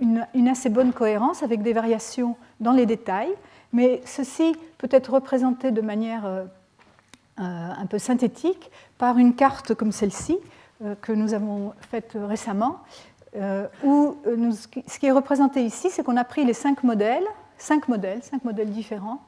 une, 0.00 0.26
une 0.34 0.48
assez 0.48 0.68
bonne 0.68 0.92
cohérence 0.92 1.42
avec 1.42 1.62
des 1.62 1.72
variations 1.72 2.36
dans 2.58 2.72
les 2.72 2.84
détails, 2.84 3.32
mais 3.72 4.02
ceci 4.04 4.54
peut 4.76 4.88
être 4.90 5.14
représenté 5.14 5.70
de 5.70 5.80
manière 5.80 6.26
un 7.40 7.86
peu 7.86 7.98
synthétique 7.98 8.70
par 8.98 9.18
une 9.18 9.34
carte 9.34 9.74
comme 9.74 9.92
celle-ci 9.92 10.38
euh, 10.84 10.94
que 11.00 11.12
nous 11.12 11.34
avons 11.34 11.72
faite 11.90 12.16
récemment, 12.16 12.78
euh, 13.36 13.66
où 13.84 14.16
ce 14.26 14.98
qui 14.98 15.06
est 15.06 15.12
représenté 15.12 15.64
ici, 15.64 15.88
c'est 15.90 16.02
qu'on 16.02 16.16
a 16.16 16.24
pris 16.24 16.44
les 16.44 16.54
cinq 16.54 16.84
modèles, 16.84 17.24
cinq 17.58 17.88
modèles, 17.88 18.22
cinq 18.22 18.44
modèles 18.44 18.70
différents, 18.70 19.22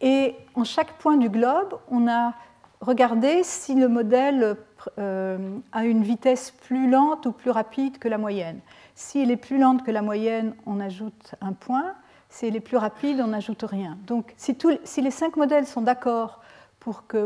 et 0.00 0.34
en 0.54 0.64
chaque 0.64 0.92
point 0.94 1.16
du 1.16 1.28
globe, 1.28 1.78
on 1.90 2.08
a 2.08 2.34
regardé 2.80 3.42
si 3.42 3.74
le 3.74 3.88
modèle 3.88 4.56
a 4.96 5.84
une 5.84 6.02
vitesse 6.02 6.52
plus 6.52 6.88
lente 6.88 7.26
ou 7.26 7.32
plus 7.32 7.50
rapide 7.50 7.98
que 7.98 8.08
la 8.08 8.18
moyenne. 8.18 8.60
S'il 8.94 9.30
est 9.30 9.36
plus 9.36 9.58
lente 9.58 9.84
que 9.84 9.90
la 9.90 10.02
moyenne, 10.02 10.54
on 10.66 10.80
ajoute 10.80 11.34
un 11.40 11.52
point. 11.52 11.94
S'il 12.28 12.56
est 12.56 12.60
plus 12.60 12.76
rapide, 12.76 13.20
on 13.20 13.28
n'ajoute 13.28 13.62
rien. 13.62 13.96
Donc, 14.06 14.34
si, 14.36 14.56
si, 14.84 15.02
les 15.02 15.10
cinq 15.10 15.36
modèles 15.36 15.66
sont 15.66 15.80
d'accord 15.80 16.40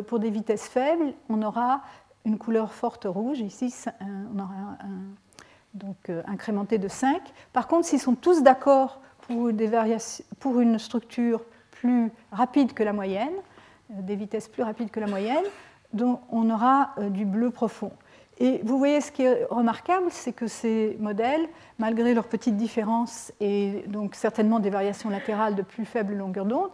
pour 0.06 0.18
des 0.18 0.30
vitesses 0.30 0.68
faibles, 0.68 1.14
on 1.28 1.42
aura 1.42 1.82
une 2.24 2.38
couleur 2.38 2.72
forte 2.72 3.04
rouge. 3.04 3.40
Ici, 3.40 3.74
on 4.00 4.38
aura 4.38 4.76
un, 4.80 5.14
donc 5.74 5.96
euh, 6.08 6.22
incrémenté 6.26 6.78
de 6.78 6.88
5. 6.88 7.20
Par 7.52 7.66
contre, 7.66 7.86
s'ils 7.86 8.00
sont 8.00 8.14
tous 8.14 8.42
d'accord 8.42 9.00
pour, 9.22 9.50
pour, 10.40 10.60
une 10.60 10.78
structure 10.78 11.44
plus 11.70 12.10
rapide 12.30 12.74
que 12.74 12.82
la 12.82 12.92
moyenne, 12.92 13.32
euh, 13.90 14.02
des 14.02 14.16
vitesses 14.16 14.48
plus 14.48 14.62
rapides 14.62 14.90
que 14.90 15.00
la 15.00 15.06
moyenne, 15.06 15.44
donc 15.92 16.20
on 16.30 16.50
aura 16.50 16.90
euh, 16.98 17.08
du 17.08 17.24
bleu 17.24 17.50
profond. 17.50 17.92
Et 18.38 18.60
vous 18.64 18.78
voyez, 18.78 19.00
ce 19.00 19.12
qui 19.12 19.22
est 19.22 19.44
remarquable, 19.50 20.06
c'est 20.10 20.32
que 20.32 20.46
ces 20.46 20.96
modèles, 20.98 21.46
malgré 21.78 22.12
leurs 22.14 22.26
petites 22.26 22.56
différences 22.56 23.32
et 23.40 23.84
donc 23.86 24.14
certainement 24.14 24.58
des 24.58 24.70
variations 24.70 25.10
latérales 25.10 25.54
de 25.54 25.62
plus 25.62 25.84
faible 25.84 26.14
longueur 26.14 26.46
d'onde, 26.46 26.70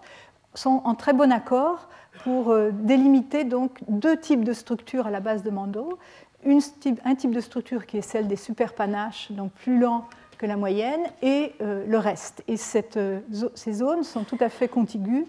sont 0.55 0.81
en 0.85 0.95
très 0.95 1.13
bon 1.13 1.31
accord 1.31 1.89
pour 2.25 2.51
euh, 2.51 2.71
délimiter 2.73 3.45
donc 3.45 3.79
deux 3.89 4.17
types 4.17 4.45
de 4.45 4.53
structures 4.53 5.07
à 5.07 5.11
la 5.11 5.21
base 5.21 5.43
de 5.43 5.51
Mando. 5.51 5.99
un 6.45 7.15
type 7.15 7.35
de 7.35 7.41
structure 7.41 7.87
qui 7.87 7.99
est 7.99 8.03
celle 8.03 8.29
des 8.29 8.37
superpanaches, 8.37 9.33
donc 9.33 9.53
plus 9.53 9.79
lent 9.79 10.05
que 10.37 10.47
la 10.47 10.57
moyenne, 10.57 11.01
et 11.23 11.55
euh, 11.61 11.85
le 11.87 11.99
reste. 11.99 12.45
Et 12.49 12.57
euh, 12.97 13.21
ces 13.55 13.73
zones 13.73 14.05
sont 14.05 14.25
tout 14.25 14.39
à 14.41 14.49
fait 14.49 14.69
contiguës. 14.69 15.27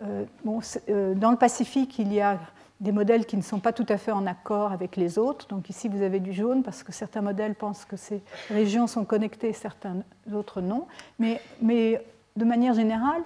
dans 0.00 1.30
le 1.30 1.36
Pacifique, 1.36 1.98
il 1.98 2.12
y 2.12 2.20
a 2.20 2.38
des 2.80 2.92
modèles 2.92 3.26
qui 3.26 3.36
ne 3.36 3.42
sont 3.42 3.60
pas 3.60 3.72
tout 3.72 3.86
à 3.88 3.96
fait 3.96 4.10
en 4.10 4.26
accord 4.26 4.72
avec 4.72 4.96
les 4.96 5.16
autres. 5.16 5.46
Donc 5.48 5.70
ici, 5.70 5.88
vous 5.88 6.02
avez 6.02 6.18
du 6.18 6.32
jaune 6.32 6.64
parce 6.64 6.82
que 6.82 6.92
certains 6.92 7.22
modèles 7.22 7.54
pensent 7.54 7.84
que 7.84 7.96
ces 7.96 8.22
régions 8.50 8.88
sont 8.88 9.04
connectées, 9.04 9.52
certains 9.52 9.98
autres 10.32 10.60
non. 10.60 10.86
Mais, 11.20 11.40
mais 11.60 12.04
de 12.36 12.44
manière 12.44 12.74
générale, 12.74 13.22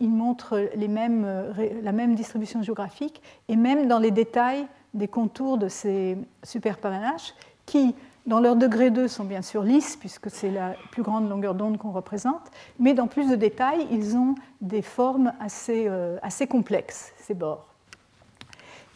il 0.00 0.10
montre 0.10 0.56
euh, 0.56 1.70
la 1.82 1.92
même 1.92 2.14
distribution 2.14 2.62
géographique 2.62 3.22
et 3.48 3.56
même 3.56 3.86
dans 3.86 3.98
les 3.98 4.10
détails 4.10 4.66
des 4.94 5.08
contours 5.08 5.58
de 5.58 5.68
ces 5.68 6.18
superpanaches 6.42 7.34
qui, 7.66 7.94
dans 8.26 8.40
leur 8.40 8.56
degré 8.56 8.90
2, 8.90 9.06
sont 9.06 9.24
bien 9.24 9.42
sûr 9.42 9.62
lisses 9.62 9.96
puisque 9.96 10.30
c'est 10.30 10.50
la 10.50 10.74
plus 10.90 11.02
grande 11.02 11.28
longueur 11.28 11.54
d'onde 11.54 11.78
qu'on 11.78 11.92
représente, 11.92 12.50
mais 12.78 12.94
dans 12.94 13.06
plus 13.06 13.28
de 13.28 13.36
détails, 13.36 13.86
ils 13.90 14.16
ont 14.16 14.34
des 14.60 14.82
formes 14.82 15.32
assez, 15.38 15.86
euh, 15.86 16.16
assez 16.22 16.46
complexes, 16.46 17.12
ces 17.18 17.34
bords. 17.34 17.66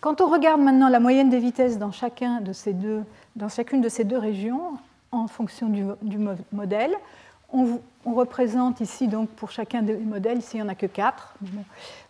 Quand 0.00 0.20
on 0.20 0.28
regarde 0.28 0.60
maintenant 0.60 0.88
la 0.88 1.00
moyenne 1.00 1.30
des 1.30 1.38
vitesses 1.38 1.78
dans, 1.78 1.90
chacune 1.90 2.42
de 2.42 2.52
ces 2.52 2.74
deux 2.74 4.18
régions, 4.18 4.74
en 5.12 5.28
fonction 5.28 5.68
du 5.68 6.18
modèle, 6.52 6.94
on, 7.54 7.80
représente 8.14 8.80
ici, 8.80 9.08
donc, 9.08 9.30
pour 9.30 9.50
chacun 9.50 9.82
des 9.82 9.96
modèles, 9.96 10.38
ici 10.38 10.56
il 10.58 10.60
n'y 10.60 10.66
en 10.66 10.68
a 10.68 10.74
que 10.74 10.86
quatre, 10.86 11.34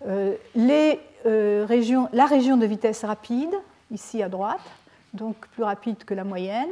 euh, 0.07 0.35
euh, 0.57 2.07
la 2.13 2.27
région 2.27 2.57
de 2.57 2.67
vitesse 2.67 3.05
rapide, 3.05 3.55
ici 3.93 4.23
à 4.23 4.29
droite, 4.29 4.61
donc 5.13 5.37
plus 5.53 5.63
rapide 5.63 6.03
que 6.05 6.15
la 6.15 6.25
moyenne, 6.25 6.71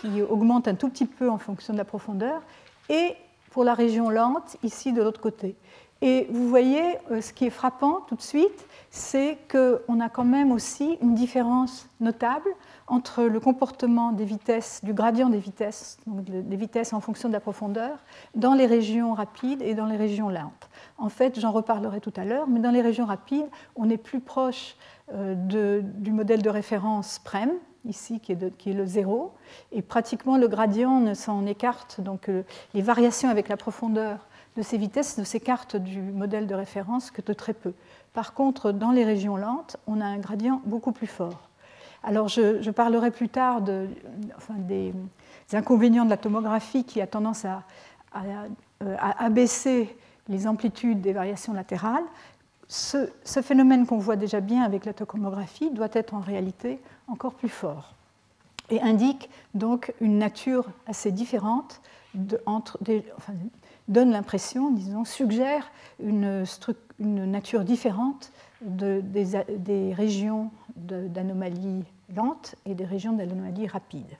qui 0.00 0.22
augmente 0.22 0.68
un 0.68 0.74
tout 0.74 0.88
petit 0.88 1.06
peu 1.06 1.28
en 1.28 1.38
fonction 1.38 1.72
de 1.72 1.78
la 1.78 1.84
profondeur, 1.84 2.40
et 2.88 3.16
pour 3.50 3.64
la 3.64 3.74
région 3.74 4.10
lente, 4.10 4.56
ici 4.62 4.92
de 4.92 5.02
l'autre 5.02 5.20
côté. 5.20 5.56
Et 6.02 6.26
vous 6.30 6.48
voyez, 6.48 6.98
euh, 7.10 7.20
ce 7.20 7.32
qui 7.32 7.46
est 7.46 7.50
frappant 7.50 8.02
tout 8.06 8.16
de 8.16 8.22
suite, 8.22 8.66
c'est 8.96 9.36
qu'on 9.52 10.00
a 10.00 10.08
quand 10.08 10.24
même 10.24 10.50
aussi 10.50 10.96
une 11.02 11.14
différence 11.14 11.86
notable 12.00 12.48
entre 12.86 13.24
le 13.24 13.40
comportement 13.40 14.10
des 14.10 14.24
vitesses, 14.24 14.80
du 14.82 14.94
gradient 14.94 15.28
des 15.28 15.38
vitesses, 15.38 15.98
donc 16.06 16.24
des 16.24 16.56
vitesses 16.56 16.94
en 16.94 17.00
fonction 17.00 17.28
de 17.28 17.34
la 17.34 17.40
profondeur, 17.40 17.98
dans 18.34 18.54
les 18.54 18.64
régions 18.64 19.12
rapides 19.12 19.60
et 19.60 19.74
dans 19.74 19.84
les 19.84 19.98
régions 19.98 20.30
lentes. 20.30 20.70
En 20.96 21.10
fait, 21.10 21.38
j'en 21.38 21.52
reparlerai 21.52 22.00
tout 22.00 22.12
à 22.16 22.24
l'heure, 22.24 22.48
mais 22.48 22.58
dans 22.58 22.70
les 22.70 22.80
régions 22.80 23.04
rapides, 23.04 23.46
on 23.74 23.90
est 23.90 23.98
plus 23.98 24.20
proche 24.20 24.76
euh, 25.12 25.34
du 25.34 26.12
modèle 26.12 26.40
de 26.40 26.50
référence 26.50 27.18
PREM, 27.18 27.50
ici 27.84 28.18
qui 28.18 28.32
est, 28.32 28.72
le 28.72 28.86
zéro, 28.86 29.34
et 29.72 29.82
pratiquement 29.82 30.38
le 30.38 30.48
gradient 30.48 31.00
ne 31.00 31.12
s'en 31.12 31.44
écarte, 31.44 32.00
donc 32.00 32.30
euh, 32.30 32.44
les 32.72 32.82
variations 32.82 33.28
avec 33.28 33.48
la 33.48 33.58
profondeur 33.58 34.26
de 34.56 34.62
ces 34.62 34.78
vitesses 34.78 35.18
ne 35.18 35.24
s'écartent 35.24 35.76
du 35.76 36.00
modèle 36.00 36.46
de 36.46 36.54
référence 36.54 37.10
que 37.10 37.20
de 37.20 37.32
très 37.32 37.52
peu. 37.52 37.74
Par 38.16 38.32
contre, 38.32 38.72
dans 38.72 38.92
les 38.92 39.04
régions 39.04 39.36
lentes, 39.36 39.76
on 39.86 40.00
a 40.00 40.06
un 40.06 40.16
gradient 40.16 40.62
beaucoup 40.64 40.92
plus 40.92 41.06
fort. 41.06 41.50
Alors 42.02 42.28
je, 42.28 42.70
parlerai 42.70 43.10
plus 43.10 43.28
tard 43.28 43.60
de, 43.60 43.88
des, 44.56 44.94
inconvénients 45.52 46.06
de 46.06 46.08
la 46.08 46.16
tomographie 46.16 46.84
qui 46.84 47.02
a 47.02 47.06
tendance 47.06 47.44
à, 47.44 47.62
abaisser 49.18 49.94
les 50.30 50.46
amplitudes 50.46 51.02
des 51.02 51.12
variations 51.12 51.52
latérales. 51.52 52.04
Ce, 52.68 53.10
phénomène 53.42 53.86
qu'on 53.86 53.98
voit 53.98 54.16
déjà 54.16 54.40
bien 54.40 54.62
avec 54.62 54.86
la 54.86 54.94
tomographie 54.94 55.70
doit 55.70 55.90
être 55.92 56.14
en 56.14 56.20
réalité 56.20 56.80
encore 57.08 57.34
plus 57.34 57.50
fort 57.50 57.92
et 58.70 58.80
indique 58.80 59.28
donc 59.52 59.92
une 60.00 60.16
nature 60.16 60.64
assez 60.86 61.12
différente 61.12 61.82
entre 62.46 62.78
donne 63.88 64.10
l'impression, 64.10 64.70
disons, 64.70 65.04
suggère 65.04 65.70
une, 66.02 66.44
nature 66.98 67.64
différente 67.64 68.32
de, 68.62 69.02
des, 69.02 69.92
régions 69.94 70.50
d'anomalies 70.76 71.84
lente 72.14 72.54
et 72.64 72.74
des 72.74 72.84
régions 72.84 73.12
d'anomalies 73.12 73.66
rapides. 73.66 74.16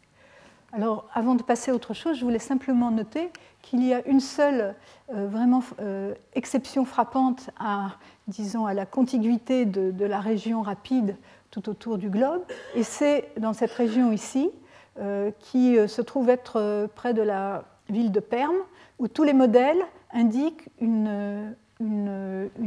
Alors, 0.73 1.09
avant 1.15 1.37
de 1.37 1.43
passer 1.43 1.71
à 1.71 1.75
autre 1.75 1.95
chose, 1.95 2.19
je 2.19 2.25
voulais 2.25 2.39
simplement 2.41 2.91
noter 2.91 3.31
qu'il 3.63 3.85
y 3.85 3.95
a 3.95 4.07
une 4.07 4.21
seule 4.21 4.75
euh, 5.15 5.27
vraiment 5.27 5.63
euh, 5.81 6.15
exception 6.35 6.85
frappante 6.85 7.51
à, 7.59 7.93
disons, 8.27 8.67
à 8.67 8.75
la 8.75 8.85
contiguïté 8.85 9.65
de, 9.65 10.05
la 10.05 10.21
région 10.21 10.63
rapide 10.63 11.17
tout 11.51 11.69
autour 11.69 11.97
du 11.99 12.11
globe, 12.11 12.43
et 12.75 12.83
c'est 12.83 13.31
dans 13.39 13.53
cette 13.53 13.71
région 13.73 14.13
ici, 14.13 14.51
euh, 14.99 15.31
qui 15.39 15.77
se 15.89 16.03
trouve 16.03 16.29
être 16.29 16.89
près 16.95 17.15
de 17.15 17.23
la 17.23 17.65
ville 17.89 18.13
de 18.13 18.21
Perm, 18.21 18.55
où 18.99 19.09
tous 19.09 19.25
les 19.25 19.33
modèles 19.33 19.83
indiquent 20.13 20.69
une, 20.81 21.55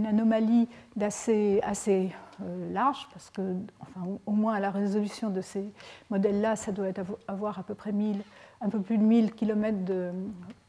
anomalie 0.06 0.68
d'assez 0.96 1.60
assez 1.64 2.12
euh, 2.42 2.74
large, 2.74 3.08
parce 3.12 3.30
que, 3.30 3.42
enfin, 3.80 4.08
au 4.26 4.32
moins 4.32 4.54
à 4.54 4.60
la 4.60 4.72
résolution 4.72 5.30
de 5.30 5.42
ces 5.42 5.66
modèles-là, 6.10 6.56
ça 6.56 6.72
doit 6.72 6.88
avoir 7.28 7.60
à 7.60 7.64
peu 7.64 7.74
près 7.74 7.92
1000, 7.92 8.22
un 8.62 8.70
peu 8.70 8.80
plus 8.80 8.98
de 8.98 9.04
1000 9.04 9.34
km 9.34 9.84
de, 9.84 10.12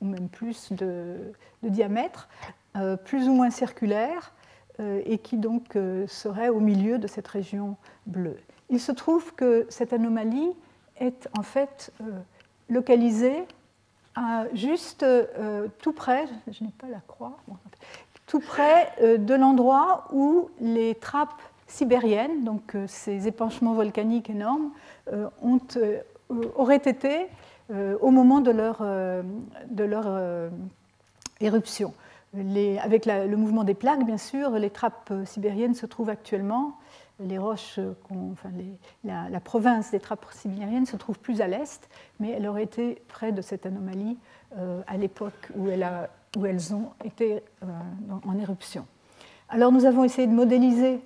ou 0.00 0.06
même 0.06 0.28
plus 0.28 0.72
de, 0.72 1.32
diamètre, 1.62 2.28
euh, 2.76 2.96
plus 2.96 3.28
ou 3.28 3.34
moins 3.34 3.50
circulaire, 3.50 4.32
euh, 4.80 5.02
et 5.04 5.18
qui 5.18 5.36
donc 5.36 5.76
serait 6.06 6.48
au 6.48 6.60
milieu 6.60 6.98
de 6.98 7.06
cette 7.06 7.28
région 7.28 7.76
bleue. 8.06 8.38
Il 8.70 8.80
se 8.80 8.92
trouve 8.92 9.34
que 9.34 9.66
cette 9.68 9.92
anomalie 9.92 10.52
est 10.98 11.28
en 11.36 11.42
fait 11.42 11.92
localisée 12.68 13.44
juste 14.54 15.04
tout 15.80 15.92
près, 15.92 16.26
je 16.50 16.64
n'ai 16.64 16.70
pas 16.78 16.88
la 16.88 17.00
croix, 17.06 17.38
tout 18.26 18.40
près 18.40 18.92
de 19.18 19.34
l'endroit 19.34 20.06
où 20.12 20.50
les 20.60 20.94
trappes 20.94 21.40
sibériennes, 21.70 22.44
donc 22.44 22.74
euh, 22.74 22.84
ces 22.88 23.28
épanchements 23.28 23.74
volcaniques 23.74 24.30
énormes, 24.30 24.70
euh, 25.12 25.28
euh, 25.76 26.00
auraient 26.56 26.76
été 26.76 27.26
au 28.00 28.10
moment 28.10 28.40
de 28.40 28.50
leur 28.50 28.82
éruption. 31.40 31.94
avec 32.82 33.06
le 33.06 33.36
mouvement 33.36 33.62
des 33.62 33.74
plaques, 33.74 34.04
bien 34.04 34.18
sûr, 34.18 34.50
les 34.50 34.70
trappes 34.70 35.12
sibériennes 35.24 35.74
se 35.74 35.86
trouvent 35.86 36.10
actuellement 36.10 36.72
les 37.20 37.38
roches, 37.38 37.78
enfin 38.32 38.50
la, 39.04 39.40
province 39.40 39.90
des 39.90 40.00
trappes 40.00 40.26
sibériennes 40.30 40.86
se 40.86 40.96
trouve 40.96 41.18
plus 41.18 41.40
à 41.40 41.48
l'est, 41.48 41.88
mais 42.18 42.30
elle 42.30 42.46
aurait 42.46 42.64
été 42.64 43.02
près 43.08 43.32
de 43.32 43.42
cette 43.42 43.66
anomalie 43.66 44.18
euh, 44.58 44.80
à 44.86 44.96
l'époque 44.96 45.48
où, 45.54 45.68
où, 45.68 46.46
elles 46.46 46.74
ont 46.74 46.90
été 47.04 47.42
euh, 47.62 47.66
en 48.24 48.38
éruption. 48.38 48.86
Alors 49.48 49.72
nous 49.72 49.84
avons 49.84 50.04
essayé 50.04 50.26
de 50.26 50.32
modéliser 50.32 51.00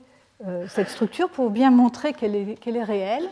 euh, 0.47 0.67
cette 0.69 0.89
structure 0.89 1.31
pour 1.31 1.51
bien 1.51 1.71
montrer 1.71 2.13
qu'elle 2.13 2.35
est, 2.35 2.55
qu'elle 2.57 2.77
est 2.77 2.85
réelle. 2.85 3.29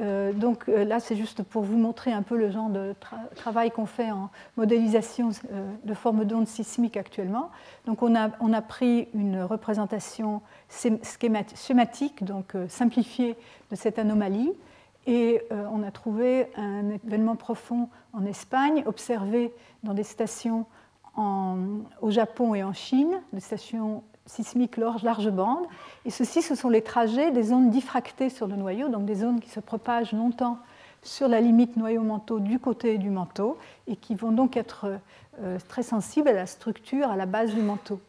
Euh, 0.00 0.32
donc 0.32 0.68
euh, 0.68 0.84
là, 0.84 1.00
c'est 1.00 1.16
juste 1.16 1.42
pour 1.42 1.62
vous 1.62 1.76
montrer 1.76 2.12
un 2.12 2.22
peu 2.22 2.36
le 2.36 2.50
genre 2.50 2.70
de 2.70 2.94
travail 3.34 3.70
qu'on 3.70 3.86
fait 3.86 4.10
en 4.10 4.30
modélisation 4.56 5.30
euh, 5.52 5.70
de 5.84 5.94
formes 5.94 6.24
d'ondes 6.24 6.48
sismiques 6.48 6.96
actuellement. 6.96 7.50
Donc 7.86 8.02
on 8.02 8.16
a, 8.16 8.30
on 8.40 8.52
a, 8.52 8.62
pris 8.62 9.08
une 9.12 9.42
représentation 9.42 10.40
schématique, 10.68 12.24
donc 12.24 12.54
simplifiée 12.68 13.36
de 13.70 13.76
cette 13.76 13.98
anomalie, 13.98 14.52
et 15.06 15.42
on 15.50 15.82
a 15.82 15.90
trouvé 15.90 16.46
un 16.56 16.90
événement 16.90 17.34
profond 17.34 17.88
en 18.12 18.24
Espagne, 18.24 18.84
observé 18.86 19.52
dans 19.82 19.94
des 19.94 20.04
stations 20.04 20.64
au 21.16 22.10
Japon 22.10 22.54
et 22.54 22.62
en 22.62 22.72
Chine, 22.72 23.20
des 23.32 23.40
stations 23.40 24.04
sismique 24.26 24.76
large 24.76 25.30
bande. 25.30 25.64
Et 26.04 26.10
ceci, 26.10 26.42
ce 26.42 26.54
sont 26.54 26.68
les 26.68 26.82
trajets 26.82 27.30
des 27.30 27.42
zones 27.42 27.70
diffractées 27.70 28.30
sur 28.30 28.46
le 28.46 28.56
noyau, 28.56 28.88
donc 28.88 29.04
des 29.04 29.16
zones 29.16 29.40
qui 29.40 29.50
se 29.50 29.60
propagent 29.60 30.12
longtemps 30.12 30.58
sur 31.02 31.28
la 31.28 31.40
limite 31.40 31.76
noyau-manteau 31.76 32.38
du 32.38 32.58
côté 32.58 32.96
du 32.96 33.10
manteau 33.10 33.58
et 33.88 33.96
qui 33.96 34.14
vont 34.14 34.30
donc 34.30 34.56
être 34.56 34.86
euh, 35.40 35.58
très 35.68 35.82
sensibles 35.82 36.28
à 36.28 36.32
la 36.32 36.46
structure, 36.46 37.10
à 37.10 37.16
la 37.16 37.26
base 37.26 37.52
du 37.54 37.60
manteau. 37.60 38.00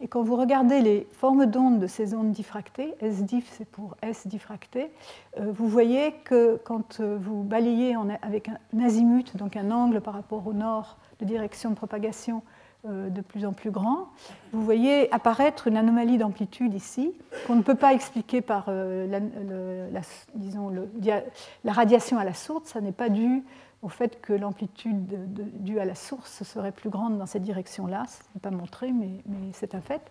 Et 0.00 0.08
quand 0.08 0.22
vous 0.22 0.34
regardez 0.34 0.80
les 0.80 1.06
formes 1.12 1.46
d'ondes 1.46 1.78
de 1.78 1.86
ces 1.86 2.06
zones 2.06 2.32
diffractées, 2.32 2.94
SDIF 3.02 3.48
c'est 3.52 3.68
pour 3.68 3.96
S 4.02 4.26
diffracté, 4.26 4.90
euh, 5.38 5.52
vous 5.52 5.68
voyez 5.68 6.14
que 6.24 6.58
quand 6.64 7.00
euh, 7.00 7.18
vous 7.20 7.42
balayez 7.42 7.94
avec 8.22 8.48
un 8.48 8.80
azimut, 8.82 9.36
donc 9.36 9.56
un 9.56 9.70
angle 9.70 10.00
par 10.00 10.14
rapport 10.14 10.46
au 10.46 10.54
nord 10.54 10.96
de 11.20 11.26
direction 11.26 11.70
de 11.70 11.74
propagation, 11.74 12.42
de 12.84 13.20
plus 13.20 13.44
en 13.44 13.52
plus 13.52 13.70
grand, 13.70 14.08
vous 14.52 14.64
voyez 14.64 15.12
apparaître 15.12 15.68
une 15.68 15.76
anomalie 15.76 16.18
d'amplitude 16.18 16.74
ici, 16.74 17.12
qu'on 17.46 17.56
ne 17.56 17.62
peut 17.62 17.74
pas 17.74 17.92
expliquer 17.92 18.40
par 18.40 18.66
euh, 18.68 19.06
la, 19.06 20.00
disons, 20.34 20.72
la, 21.64 21.72
radiation 21.72 22.18
à 22.18 22.24
la 22.24 22.34
source. 22.34 22.70
Ça 22.70 22.80
n'est 22.80 22.92
pas 22.92 23.08
dû 23.08 23.44
au 23.82 23.88
fait 23.88 24.20
que 24.20 24.32
l'amplitude 24.32 25.06
due 25.62 25.78
à 25.78 25.84
la 25.84 25.94
source 25.94 26.42
serait 26.42 26.72
plus 26.72 26.90
grande 26.90 27.18
dans 27.18 27.26
cette 27.26 27.42
direction-là. 27.42 28.04
Ce 28.08 28.22
n'est 28.34 28.40
pas 28.40 28.50
montré, 28.50 28.92
mais, 28.92 29.22
c'est 29.52 29.74
un 29.74 29.80
fait. 29.80 30.02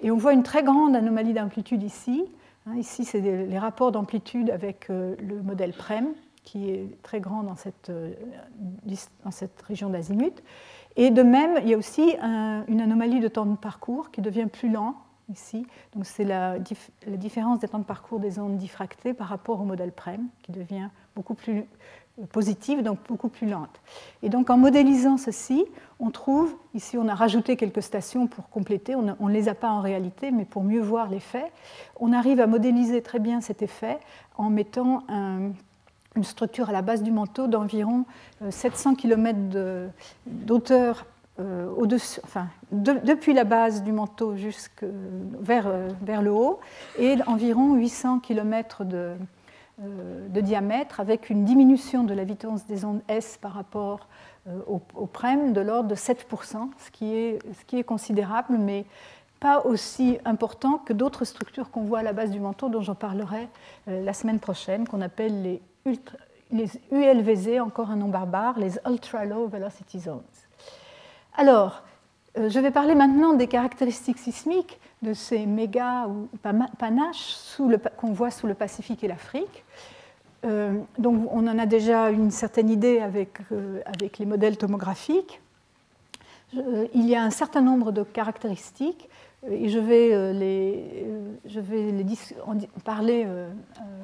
Et 0.00 0.10
on 0.10 0.16
voit 0.16 0.32
une 0.32 0.42
très 0.42 0.62
grande 0.62 0.94
anomalie 0.96 1.32
d'amplitude 1.32 1.82
ici. 1.82 2.24
Hein, 2.66 2.76
ici, 2.76 3.04
c'est 3.04 3.20
les 3.20 3.58
rapports 3.58 3.92
d'amplitude 3.92 4.50
avec 4.50 4.90
euh, 4.90 5.16
le 5.20 5.40
modèle 5.42 5.72
PREM, 5.72 6.08
qui 6.44 6.70
est 6.70 7.02
très 7.02 7.20
grand 7.20 7.42
dans 7.42 7.56
cette, 7.56 7.90
dans 9.24 9.30
cette 9.30 9.60
région 9.62 9.90
d'azimut. 9.90 10.42
Et 10.98 11.10
de 11.10 11.22
même, 11.22 11.60
il 11.62 11.68
y 11.68 11.74
a 11.74 11.78
aussi 11.78 12.16
une 12.20 12.80
anomalie 12.80 13.20
de 13.20 13.28
temps 13.28 13.46
de 13.46 13.56
parcours 13.56 14.10
qui 14.10 14.20
devient 14.20 14.48
plus 14.52 14.68
lent 14.68 14.96
ici. 15.30 15.66
Donc 15.94 16.06
c'est 16.06 16.24
la, 16.24 16.56
la, 17.06 17.16
différence 17.16 17.60
des 17.60 17.68
temps 17.68 17.78
de 17.78 17.84
parcours 17.84 18.18
des 18.18 18.38
ondes 18.38 18.56
diffractées 18.56 19.14
par 19.14 19.28
rapport 19.28 19.60
au 19.60 19.64
modèle 19.64 19.92
PREM 19.92 20.26
qui 20.42 20.52
devient 20.52 20.88
beaucoup 21.14 21.34
plus 21.34 21.66
euh, 22.18 22.26
positive, 22.32 22.82
donc 22.82 22.98
beaucoup 23.06 23.28
plus 23.28 23.46
lente. 23.46 23.80
Et 24.22 24.28
donc 24.28 24.50
en 24.50 24.56
modélisant 24.56 25.18
ceci, 25.18 25.64
on 26.00 26.10
trouve, 26.10 26.54
ici 26.74 26.96
on 26.98 27.06
a 27.08 27.14
rajouté 27.14 27.56
quelques 27.56 27.82
stations 27.82 28.26
pour 28.26 28.48
compléter, 28.48 28.94
on 28.94 29.02
ne 29.02 29.32
les 29.32 29.48
a 29.48 29.54
pas 29.54 29.70
en 29.70 29.80
réalité, 29.80 30.30
mais 30.30 30.44
pour 30.44 30.64
mieux 30.64 30.80
voir 30.80 31.08
l'effet, 31.08 31.52
on 32.00 32.12
arrive 32.12 32.40
à 32.40 32.46
modéliser 32.46 33.02
très 33.02 33.18
bien 33.18 33.40
cet 33.40 33.62
effet 33.62 33.98
en 34.36 34.50
mettant 34.50 35.04
un, 35.08 35.50
une 36.16 36.24
structure 36.24 36.68
à 36.68 36.72
la 36.72 36.82
base 36.82 37.02
du 37.02 37.12
manteau 37.12 37.46
d'environ 37.46 38.04
700 38.50 38.92
euh, 38.92 38.94
km 38.96 39.38
d'auteur 40.26 41.06
euh, 41.40 41.72
enfin, 42.24 42.48
depuis 42.72 43.32
la 43.32 43.44
base 43.44 43.84
du 43.84 43.92
manteau 43.92 44.34
jusque 44.34 44.84
vers, 45.38 45.68
euh, 45.68 45.88
le 46.20 46.32
haut, 46.32 46.58
et 46.98 47.14
environ 47.28 47.76
800 47.76 48.18
km 48.18 48.84
de, 48.84 49.12
de, 49.78 50.40
diamètre, 50.40 50.98
avec 50.98 51.30
une 51.30 51.44
diminution 51.44 52.02
de 52.02 52.12
la 52.12 52.24
vitesse 52.24 52.66
des 52.66 52.84
ondes 52.84 53.02
S 53.06 53.38
par 53.40 53.52
rapport 53.52 54.08
au, 54.66 54.80
au 54.96 55.06
de 55.06 55.60
l'ordre 55.60 55.88
de 55.88 55.94
7%, 55.94 56.70
ce 56.76 56.90
qui, 56.90 57.14
est, 57.14 57.38
ce 57.56 57.64
qui 57.66 57.78
est 57.78 57.84
considérable, 57.84 58.56
mais 58.58 58.84
pas 59.38 59.64
aussi 59.64 60.18
important 60.24 60.78
que 60.78 60.92
d'autres 60.92 61.24
structures 61.24 61.70
qu'on 61.70 61.82
voit 61.82 62.00
à 62.00 62.02
la 62.02 62.12
base 62.12 62.32
du 62.32 62.40
manteau, 62.40 62.68
dont 62.68 62.82
j'en 62.82 62.96
parlerai 62.96 63.48
la 63.86 64.12
semaine 64.12 64.40
prochaine, 64.40 64.88
qu'on 64.88 65.02
appelle 65.02 65.42
les 65.42 65.62
les 66.50 66.68
ULVZ, 66.90 67.60
encore 67.60 67.90
un 67.90 67.96
nom 67.96 68.08
barbare, 68.08 68.58
les 68.58 68.78
Ultra 68.86 69.24
Low 69.24 69.46
Velocity 69.48 70.00
Zones. 70.00 70.22
Alors, 71.36 71.82
euh, 72.36 72.48
je 72.48 72.58
vais 72.58 72.70
parler 72.70 72.94
maintenant 72.94 73.34
des 73.34 73.46
caractéristiques 73.46 74.18
sismiques 74.18 74.78
de 75.02 75.12
ces 75.12 75.46
méga 75.46 76.06
ou 76.08 76.28
panaches 76.78 77.36
qu'on 77.96 78.12
voit 78.12 78.30
sous 78.30 78.46
le 78.46 78.54
Pacifique 78.54 79.04
et 79.04 79.08
l'Afrique. 79.08 79.64
Euh, 80.44 80.78
donc, 80.98 81.28
on 81.30 81.46
en 81.46 81.58
a 81.58 81.66
déjà 81.66 82.10
une 82.10 82.30
certaine 82.30 82.70
idée 82.70 83.00
avec, 83.00 83.38
euh, 83.52 83.80
les 84.18 84.26
modèles 84.26 84.56
tomographiques. 84.56 85.40
il 86.52 87.06
y 87.06 87.14
a 87.14 87.22
un 87.22 87.30
certain 87.30 87.60
nombre 87.60 87.92
de 87.92 88.02
caractéristiques 88.02 89.08
et 89.48 89.68
je 89.68 89.78
vais 89.78 90.32
les, 90.32 91.06
je 91.44 91.60
vais 91.60 91.92
les 91.92 92.04
en 92.46 92.56
parler 92.84 93.26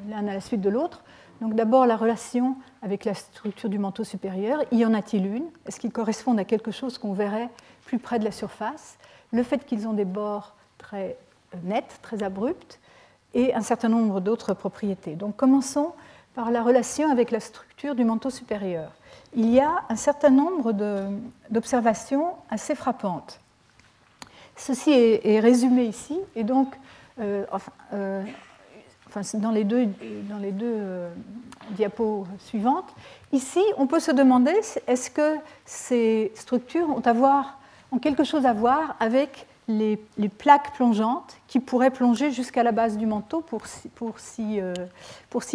l'un 0.08 0.28
à 0.28 0.34
la 0.34 0.40
suite 0.40 0.60
de 0.60 0.68
l'autre. 0.68 1.02
Donc 1.40 1.55
d'abord 1.55 1.87
la 1.87 1.97
relation 1.97 2.57
avec 2.83 3.05
la 3.05 3.14
structure 3.14 3.68
du 3.68 3.79
manteau 3.79 4.05
supérieur. 4.05 4.61
Y 4.73 4.85
en 4.85 4.94
a-t-il 4.94 5.27
une? 5.27 5.47
Est-ce 5.66 5.81
qu'ils 5.81 5.92
correspondent 5.92 6.38
à 6.38 6.44
quelque 6.44 6.70
chose 6.70 6.99
qu'on 6.99 7.12
verrait 7.12 7.51
plus 7.87 7.99
près 7.99 8.18
de 8.18 8.25
la 8.25 8.33
surface? 8.33 8.97
Le 9.33 9.42
fait 9.42 9.64
qu'ils 9.64 9.88
ont 9.88 9.92
des 9.92 10.05
bords 10.05 10.55
très 10.79 11.16
euh, 11.55 11.59
nets, 11.64 11.99
très 12.03 12.23
abrupts, 12.23 12.79
et 13.35 13.53
un 13.55 13.62
certain 13.62 13.88
nombre 13.88 14.20
d'autres 14.20 14.55
propriétés. 14.55 15.16
Donc 15.16 15.37
commençons 15.37 15.92
par 16.35 16.51
la 16.51 16.62
relation 16.62 17.11
avec 17.11 17.31
la 17.31 17.40
structure 17.40 17.94
du 17.94 18.05
manteau 18.05 18.31
supérieur. 18.31 18.90
Il 19.35 19.51
y 19.51 19.61
a 19.61 19.83
un 19.88 19.97
certain 19.97 20.31
nombre 20.31 20.73
d'observations 21.51 22.35
assez 22.51 22.75
frappantes. 22.75 23.40
Ceci 24.57 24.92
est, 24.92 25.40
résumé 25.40 25.85
ici, 25.85 26.18
et 26.37 26.44
donc 26.44 26.73
euh, 27.20 27.44
euh, 27.92 28.23
dans 29.35 29.50
les 29.50 29.64
deux, 29.64 29.88
euh, 30.62 31.09
diapos 31.70 32.27
suivantes. 32.38 32.94
Ici, 33.33 33.61
on 33.77 33.87
peut 33.87 34.00
se 34.00 34.11
demander 34.11 34.55
est-ce 34.87 35.11
que 35.11 35.37
ces 35.64 36.33
structures 36.35 36.88
ont, 36.90 37.98
quelque 37.98 38.24
chose 38.24 38.46
à 38.46 38.53
voir 38.53 38.96
avec 39.00 39.46
les, 39.68 39.98
plaques 40.38 40.74
plongeantes 40.74 41.37
qui 41.46 41.61
pourraient 41.61 41.90
plonger 41.90 42.31
jusqu'à 42.31 42.62
la 42.62 42.72
base 42.72 42.96
du 42.96 43.07
manteau 43.07 43.40
pour, 43.40 43.66
s'y 43.66 44.61
euh, 44.61 44.74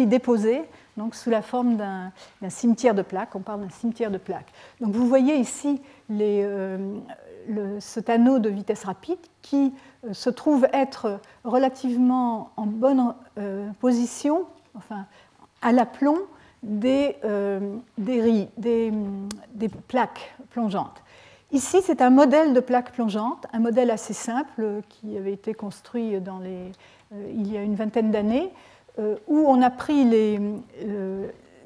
déposer, 0.00 0.62
donc 0.96 1.14
sous 1.14 1.30
la 1.30 1.42
forme 1.42 1.76
d'un 1.76 2.12
cimetière 2.48 2.94
de 2.94 3.02
plaques. 3.02 3.34
On 3.34 3.40
parle 3.40 3.60
d'un 3.60 3.70
cimetière 3.70 4.10
de 4.10 4.18
plaques. 4.18 4.52
Donc 4.80 4.92
vous 4.92 5.06
voyez 5.06 5.36
ici 5.36 5.80
les, 6.08 6.42
euh, 6.44 6.98
ce 7.80 8.00
anneau 8.10 8.38
de 8.38 8.48
vitesse 8.48 8.84
rapide 8.84 9.18
qui 9.42 9.72
se 10.12 10.30
trouve 10.30 10.66
être 10.72 11.20
relativement 11.44 12.50
en 12.56 12.66
bonne 12.66 13.14
euh, 13.38 13.68
position, 13.80 14.46
enfin 14.76 15.06
à 15.62 15.72
l'aplomb 15.72 16.18
des, 16.62 17.16
euh, 17.24 17.76
des, 17.98 18.44
des, 18.58 19.68
plaques 19.88 20.34
plongeantes. 20.50 21.02
Ici, 21.52 21.78
c'est 21.82 22.00
un 22.00 22.10
modèle 22.10 22.54
de 22.54 22.60
plaque 22.60 22.92
plongeante, 22.92 23.46
un 23.52 23.58
modèle 23.58 23.90
assez 23.90 24.12
simple 24.12 24.82
qui 24.88 25.16
avait 25.16 25.32
été 25.32 25.52
construit 25.52 26.12
les, 26.42 26.72
il 27.34 27.52
y 27.52 27.56
a 27.56 27.62
une 27.62 27.74
vingtaine 27.74 28.10
d'années, 28.10 28.50
où 29.26 29.44
on 29.46 29.60
a 29.62 29.70
pris 29.70 30.06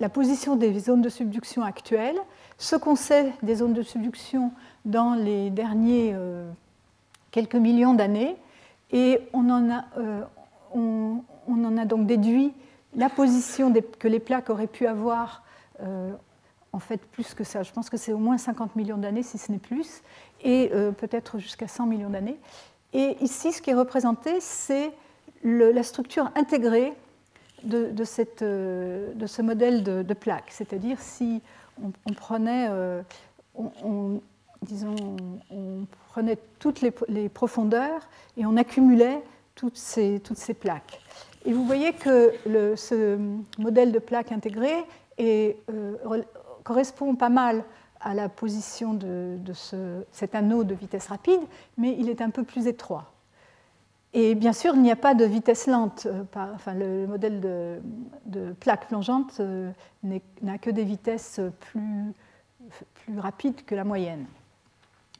la 0.00 0.08
position 0.08 0.56
des 0.56 0.78
zones 0.78 1.02
de 1.02 1.08
subduction 1.08 1.62
actuelles, 1.62 2.18
ce 2.58 2.76
qu'on 2.76 2.96
sait 2.96 3.32
des 3.42 3.56
zones 3.56 3.74
de 3.74 3.82
subduction 3.82 4.52
dans 4.84 5.14
les 5.14 5.50
derniers 5.50 6.12
euh, 6.14 6.50
quelques 7.34 7.56
millions 7.56 7.94
d'années, 7.94 8.36
et 8.92 9.18
on 9.32 9.50
en, 9.50 9.68
a, 9.68 9.84
euh, 9.98 10.22
on, 10.72 11.20
en 11.48 11.76
a 11.76 11.84
donc 11.84 12.06
déduit 12.06 12.52
la 12.94 13.08
position 13.08 13.74
que 13.98 14.06
les 14.06 14.20
plaques 14.20 14.50
auraient 14.50 14.68
pu 14.68 14.86
avoir, 14.86 15.42
euh, 15.82 16.12
en 16.72 16.78
fait 16.78 16.98
plus 16.98 17.34
que 17.34 17.42
ça, 17.42 17.64
je 17.64 17.72
pense 17.72 17.90
que 17.90 17.96
c'est 17.96 18.12
au 18.12 18.18
moins 18.18 18.38
50 18.38 18.76
millions 18.76 18.98
d'années, 18.98 19.24
si 19.24 19.38
ce 19.38 19.50
n'est 19.50 19.58
plus, 19.58 20.02
et 20.44 20.70
peut-être 20.98 21.38
jusqu'à 21.38 21.66
100 21.66 21.86
millions 21.86 22.10
d'années. 22.10 22.38
Et 22.92 23.16
ici, 23.20 23.50
ce 23.50 23.62
qui 23.62 23.70
est 23.70 23.74
représenté, 23.74 24.40
c'est 24.40 24.92
la 25.42 25.82
structure 25.82 26.30
intégrée 26.36 26.92
de, 27.64 28.04
cette, 28.04 28.44
de 28.44 29.26
ce 29.26 29.42
modèle 29.42 29.82
de, 29.82 30.14
plaque. 30.14 30.50
C'est-à-dire 30.50 31.00
si 31.00 31.40
on, 31.82 32.12
prenait, 32.12 32.68
on, 33.56 34.20
disons, 34.64 35.16
on 35.50 35.86
prenait 36.10 36.38
toutes 36.58 36.80
les, 36.80 37.28
profondeurs 37.28 38.08
et 38.36 38.46
on 38.46 38.56
accumulait 38.56 39.22
toutes 39.54 39.76
ces, 39.76 40.20
toutes 40.20 40.38
ces 40.38 40.54
plaques. 40.54 41.00
Et 41.44 41.52
vous 41.52 41.64
voyez 41.64 41.92
que 41.92 42.32
ce 42.76 43.18
modèle 43.58 43.92
de 43.92 43.98
plaque 43.98 44.32
intégrée 44.32 44.84
est, 45.18 45.58
correspond 46.64 47.14
pas 47.14 47.28
mal 47.28 47.64
à 48.00 48.14
la 48.14 48.28
position 48.28 48.94
de, 48.94 49.38
cet 50.12 50.34
anneau 50.34 50.64
de 50.64 50.74
vitesse 50.74 51.06
rapide, 51.08 51.40
mais 51.78 51.96
il 51.98 52.08
est 52.08 52.20
un 52.20 52.30
peu 52.30 52.44
plus 52.44 52.66
étroit. 52.66 53.10
Et 54.12 54.36
bien 54.36 54.52
sûr, 54.52 54.74
il 54.76 54.82
n'y 54.82 54.92
a 54.92 54.96
pas 54.96 55.14
de 55.14 55.24
vitesse 55.24 55.66
lente. 55.66 56.06
Euh, 56.06 56.22
enfin, 56.54 56.72
le 56.72 57.08
modèle 57.08 57.40
de, 57.40 58.52
plaque 58.60 58.86
plongeante 58.86 59.38
euh, 59.40 59.72
n'a 60.04 60.58
que 60.58 60.70
des 60.70 60.84
vitesses 60.84 61.40
plus, 61.58 62.12
plus 62.94 63.18
rapides 63.18 63.64
que 63.64 63.74
la 63.74 63.82
moyenne, 63.82 64.26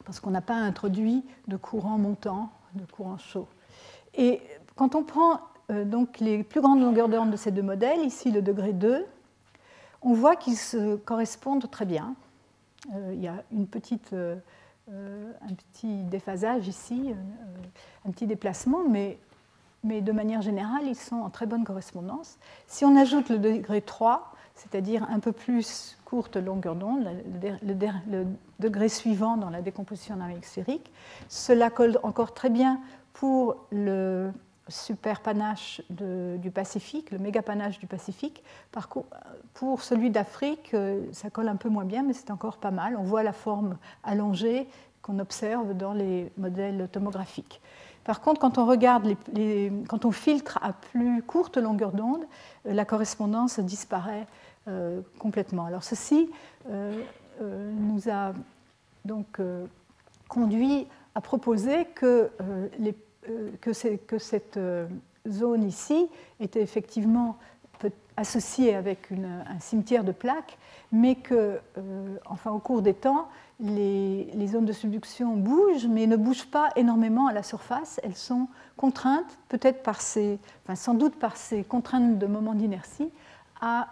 parce 0.04 0.20
qu'on 0.20 0.30
n'a 0.30 0.40
pas 0.40 0.54
introduit 0.54 1.24
de 1.48 1.56
courant 1.56 1.98
montant, 1.98 2.50
de 2.74 2.84
courant 2.84 3.18
chaud. 3.18 3.48
Et 4.14 4.40
quand 4.76 4.94
on 4.94 5.02
prend 5.02 5.40
euh, 5.70 5.84
donc 5.84 6.20
les 6.20 6.42
plus 6.42 6.60
grandes 6.60 6.80
longueurs 6.80 7.08
d'onde 7.08 7.30
de 7.30 7.36
ces 7.36 7.50
deux 7.50 7.62
modèles, 7.62 8.00
ici 8.00 8.30
le 8.30 8.42
degré 8.42 8.72
2, 8.72 9.06
on 10.02 10.12
voit 10.12 10.36
qu'ils 10.36 10.56
se 10.56 10.96
correspondent 10.96 11.70
très 11.70 11.86
bien. 11.86 12.14
Euh, 12.94 13.12
il 13.14 13.22
y 13.22 13.28
a 13.28 13.42
une 13.52 13.66
petite, 13.66 14.12
euh, 14.12 14.36
un 14.88 15.54
petit 15.54 16.02
déphasage 16.02 16.68
ici, 16.68 17.14
un 18.06 18.10
petit 18.10 18.26
déplacement, 18.26 18.82
mais, 18.88 19.18
mais 19.82 20.02
de 20.02 20.12
manière 20.12 20.42
générale, 20.42 20.82
ils 20.84 20.96
sont 20.96 21.16
en 21.16 21.30
très 21.30 21.46
bonne 21.46 21.64
correspondance. 21.64 22.38
Si 22.66 22.84
on 22.84 22.94
ajoute 22.96 23.30
le 23.30 23.38
degré 23.38 23.80
3, 23.80 24.33
c'est-à-dire 24.54 25.06
un 25.10 25.20
peu 25.20 25.32
plus 25.32 25.98
courte 26.04 26.36
longueur 26.36 26.76
d'onde, 26.76 27.08
le, 27.62 28.24
degré 28.60 28.88
suivant 28.88 29.36
dans 29.36 29.50
la 29.50 29.62
décomposition 29.62 30.14
dynamique 30.14 30.44
sphérique, 30.44 30.92
cela 31.28 31.70
colle 31.70 31.98
encore 32.02 32.34
très 32.34 32.50
bien 32.50 32.80
pour 33.12 33.56
le 33.72 34.30
super 34.68 35.20
panache 35.20 35.82
du 35.90 36.50
Pacifique, 36.50 37.10
le 37.10 37.18
méga 37.18 37.42
panache 37.42 37.78
du 37.78 37.86
Pacifique. 37.86 38.42
Pour 39.54 39.82
celui 39.82 40.10
d'Afrique, 40.10 40.72
euh, 40.74 41.04
ça 41.12 41.30
colle 41.30 41.48
un 41.48 41.56
peu 41.56 41.68
moins 41.68 41.84
bien, 41.84 42.02
mais 42.02 42.12
c'est 42.12 42.30
encore 42.30 42.56
pas 42.56 42.70
mal. 42.70 42.96
On 42.96 43.02
voit 43.02 43.22
la 43.22 43.32
forme 43.32 43.76
allongée 44.02 44.66
qu'on 45.02 45.18
observe 45.18 45.74
dans 45.74 45.92
les 45.92 46.32
modèles 46.38 46.88
tomographiques. 46.90 47.60
Par 48.04 48.20
contre, 48.20 48.40
quand 48.40 48.58
on 48.58 48.66
regarde, 48.66 49.14
quand 49.88 50.04
on 50.04 50.12
filtre 50.12 50.58
à 50.62 50.72
plus 50.72 51.22
courte 51.22 51.56
longueur 51.56 51.92
d'onde, 51.92 52.24
euh, 52.66 52.72
la 52.72 52.84
correspondance 52.84 53.60
disparaît 53.60 54.26
euh, 54.68 55.00
complètement. 55.18 55.66
Alors 55.66 55.84
ceci 55.84 56.30
nous 56.70 58.08
a 58.08 58.32
donc 59.04 59.40
conduit 60.28 60.86
à 61.16 61.20
proposer 61.20 61.84
que 61.96 62.30
euh, 63.28 63.50
que, 63.60 64.18
cette 64.18 64.56
euh, 64.58 64.86
zone 65.28 65.64
ici 65.64 66.08
était 66.40 66.60
effectivement 66.60 67.38
associée 68.16 68.74
avec 68.74 69.10
un 69.10 69.58
cimetière 69.58 70.04
de 70.04 70.12
plaques, 70.12 70.56
mais 70.92 71.16
que, 71.16 71.58
euh, 71.78 72.16
enfin, 72.26 72.52
au 72.52 72.58
cours 72.58 72.80
des 72.80 72.94
temps, 72.94 73.28
les, 73.60 74.46
zones 74.46 74.64
de 74.64 74.72
subduction 74.72 75.36
bougent, 75.36 75.86
mais 75.86 76.06
ne 76.06 76.16
bougent 76.16 76.46
pas 76.46 76.70
énormément 76.76 77.26
à 77.26 77.32
la 77.32 77.42
surface. 77.42 78.00
Elles 78.02 78.16
sont 78.16 78.48
contraintes, 78.76 79.38
peut-être 79.48 79.82
par 79.82 80.00
ces, 80.00 80.38
sans 80.74 80.94
doute 80.94 81.16
par 81.16 81.36
ces 81.36 81.64
contraintes 81.64 82.18
de 82.18 82.26
moment 82.26 82.54
d'inertie, 82.54 83.10
à, 83.60 83.88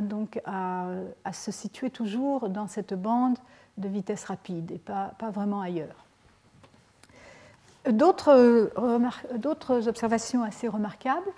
donc 0.00 0.40
à, 0.44 0.88
se 1.32 1.52
situer 1.52 1.90
toujours 1.90 2.48
dans 2.48 2.66
cette 2.66 2.94
bande 2.94 3.38
de 3.78 3.88
vitesse 3.88 4.24
rapide 4.24 4.72
et 4.72 4.78
pas, 4.78 5.12
pas 5.18 5.30
vraiment 5.30 5.60
ailleurs. 5.60 6.04
D'autres 7.88 9.88
observations 9.88 10.42
assez 10.42 10.68
remarquables. 10.68 11.30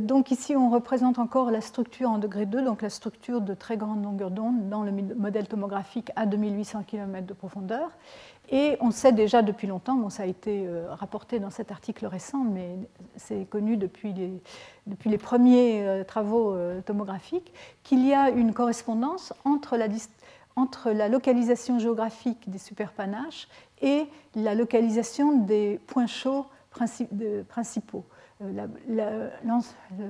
Donc 0.00 0.32
ici, 0.32 0.56
on 0.56 0.70
représente 0.70 1.20
encore 1.20 1.52
la 1.52 1.60
structure 1.60 2.10
en 2.10 2.18
degré 2.18 2.46
2, 2.46 2.62
donc 2.62 2.82
la 2.82 2.90
structure 2.90 3.40
de 3.40 3.54
très 3.54 3.76
grande 3.76 4.02
longueur 4.02 4.32
d'onde 4.32 4.68
dans 4.68 4.82
le 4.82 4.90
modèle 4.90 5.46
tomographique 5.46 6.10
à 6.16 6.26
2800 6.26 6.82
km 6.84 7.26
de 7.26 7.32
profondeur. 7.32 7.90
Et 8.50 8.76
on 8.80 8.90
sait 8.90 9.12
déjà 9.12 9.40
depuis 9.40 9.68
longtemps, 9.68 9.94
bon, 9.94 10.10
ça 10.10 10.24
a 10.24 10.26
été 10.26 10.66
euh, 10.66 10.92
rapporté 10.92 11.38
dans 11.38 11.50
cet 11.50 11.70
article 11.70 12.06
récent, 12.06 12.42
mais 12.44 12.76
c'est 13.16 13.44
connu 13.48 13.76
depuis 13.76 14.12
les, 14.12 14.42
depuis 14.88 15.16
premiers 15.16 15.86
euh, 15.86 16.02
travaux 16.02 16.52
euh, 16.52 16.80
tomographiques, 16.80 17.52
qu'il 17.84 18.04
y 18.04 18.12
a 18.12 18.30
une 18.30 18.52
correspondance 18.52 19.32
entre 19.44 19.76
la 20.90 21.08
localisation 21.08 21.78
géographique 21.78 22.50
des 22.50 22.58
superpanaches 22.58 23.46
et 23.80 24.06
la 24.34 24.56
localisation 24.56 25.38
des 25.38 25.78
points 25.86 26.08
chauds 26.08 26.46
principaux. 27.48 28.04
Euh, 28.42 29.30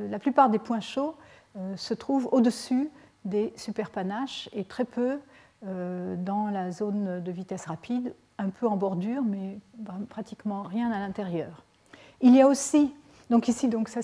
la, 0.08 0.18
plupart 0.18 0.50
des 0.50 0.58
points 0.58 0.80
chauds 0.80 1.14
euh, 1.56 1.76
se 1.76 1.94
trouvent 1.94 2.28
au-dessus 2.32 2.90
des 3.24 3.52
superpanaches 3.56 4.48
et 4.52 4.64
très 4.64 4.84
peu 4.84 5.18
euh, 5.66 6.16
dans 6.16 6.48
la 6.48 6.72
zone 6.72 7.20
de 7.22 7.32
vitesse 7.32 7.66
rapide, 7.66 8.14
un 8.38 8.50
peu 8.50 8.66
en 8.66 8.76
bordure, 8.76 9.22
mais 9.22 9.58
pratiquement 10.08 10.62
rien 10.62 10.90
à 10.90 10.98
l'intérieur. 10.98 11.64
Il 12.20 12.34
y 12.34 12.40
a 12.40 12.48
aussi, 12.48 12.94
donc 13.30 13.48
ici, 13.48 13.70
ça 13.88 14.02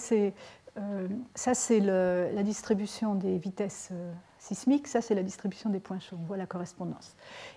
c'est 1.54 1.80
la 1.80 2.42
distribution 2.42 3.14
des 3.14 3.38
vitesses 3.38 3.92
ça 4.54 5.00
c'est 5.00 5.14
la 5.14 5.22
distribution 5.22 5.70
des 5.70 5.80
points 5.80 5.98
chauds, 5.98 6.16
on 6.20 6.26
voit 6.26 6.36
la 6.36 6.46
correspondance. 6.46 7.14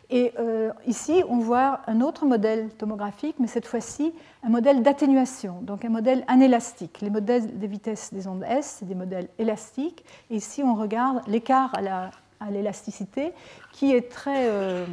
Et 0.09 0.33
euh, 0.39 0.71
ici, 0.87 1.23
on 1.29 1.39
voit 1.39 1.81
un 1.87 2.01
autre 2.01 2.25
modèle 2.25 2.69
tomographique, 2.69 3.35
mais 3.39 3.47
cette 3.47 3.65
fois-ci 3.65 4.13
un 4.43 4.49
modèle 4.49 4.81
d'atténuation, 4.83 5.61
donc 5.61 5.85
un 5.85 5.89
modèle 5.89 6.23
anélastique. 6.27 7.01
Les 7.01 7.09
modèles 7.09 7.57
des 7.57 7.67
vitesses 7.67 8.13
des 8.13 8.27
ondes 8.27 8.43
S, 8.47 8.77
c'est 8.79 8.87
des 8.87 8.95
modèles 8.95 9.29
élastiques, 9.39 10.03
et 10.29 10.35
ici 10.35 10.63
on 10.63 10.75
regarde 10.75 11.21
l'écart 11.27 11.73
à 11.75 12.51
l'élasticité 12.51 13.33
qui 13.71 13.93
est 13.93 14.09
très... 14.09 14.47
Euh, 14.49 14.85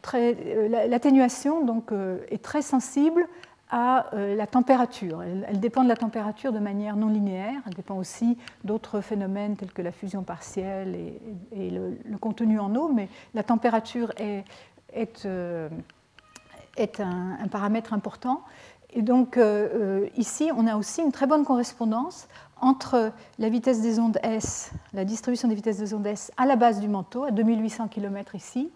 très 0.00 0.36
euh, 0.46 0.86
L'atténuation 0.88 1.64
donc, 1.64 1.92
est 2.30 2.42
très 2.42 2.62
sensible 2.62 3.28
à 3.72 4.14
euh, 4.14 4.36
la 4.36 4.46
température. 4.46 5.22
Elle, 5.22 5.58
dépend 5.58 5.82
de 5.82 5.88
la 5.88 5.96
température 5.96 6.52
de 6.52 6.58
manière 6.58 6.94
non 6.94 7.08
linéaire. 7.08 7.60
Elle 7.66 7.72
dépend 7.72 7.96
aussi 7.96 8.36
d'autres 8.64 9.00
phénomènes 9.00 9.56
tels 9.56 9.72
que 9.72 9.80
la 9.80 9.92
fusion 9.92 10.22
partielle 10.22 10.94
et, 11.52 11.70
le, 11.70 12.18
contenu 12.20 12.60
en 12.60 12.76
eau, 12.76 12.88
mais 12.88 13.08
la 13.34 13.42
température 13.42 14.12
est, 14.18 14.44
euh, 15.24 15.70
un, 16.98 17.48
paramètre 17.50 17.94
important. 17.94 18.42
Et 18.92 19.00
donc 19.00 19.38
euh, 19.38 20.06
ici, 20.18 20.50
on 20.54 20.66
a 20.66 20.76
aussi 20.76 21.00
une 21.00 21.12
très 21.12 21.26
bonne 21.26 21.46
correspondance 21.46 22.28
entre 22.60 23.10
la 23.38 23.48
vitesse 23.48 23.80
des 23.80 23.98
ondes 23.98 24.18
S, 24.22 24.70
la 24.92 25.06
distribution 25.06 25.48
des 25.48 25.54
vitesses 25.54 25.78
des 25.78 25.94
ondes 25.94 26.06
S 26.06 26.30
à 26.36 26.44
la 26.44 26.56
base 26.56 26.78
du 26.78 26.88
manteau, 26.88 27.24
à 27.24 27.30
2800 27.30 27.88
km 27.88 28.34
ici, 28.34 28.70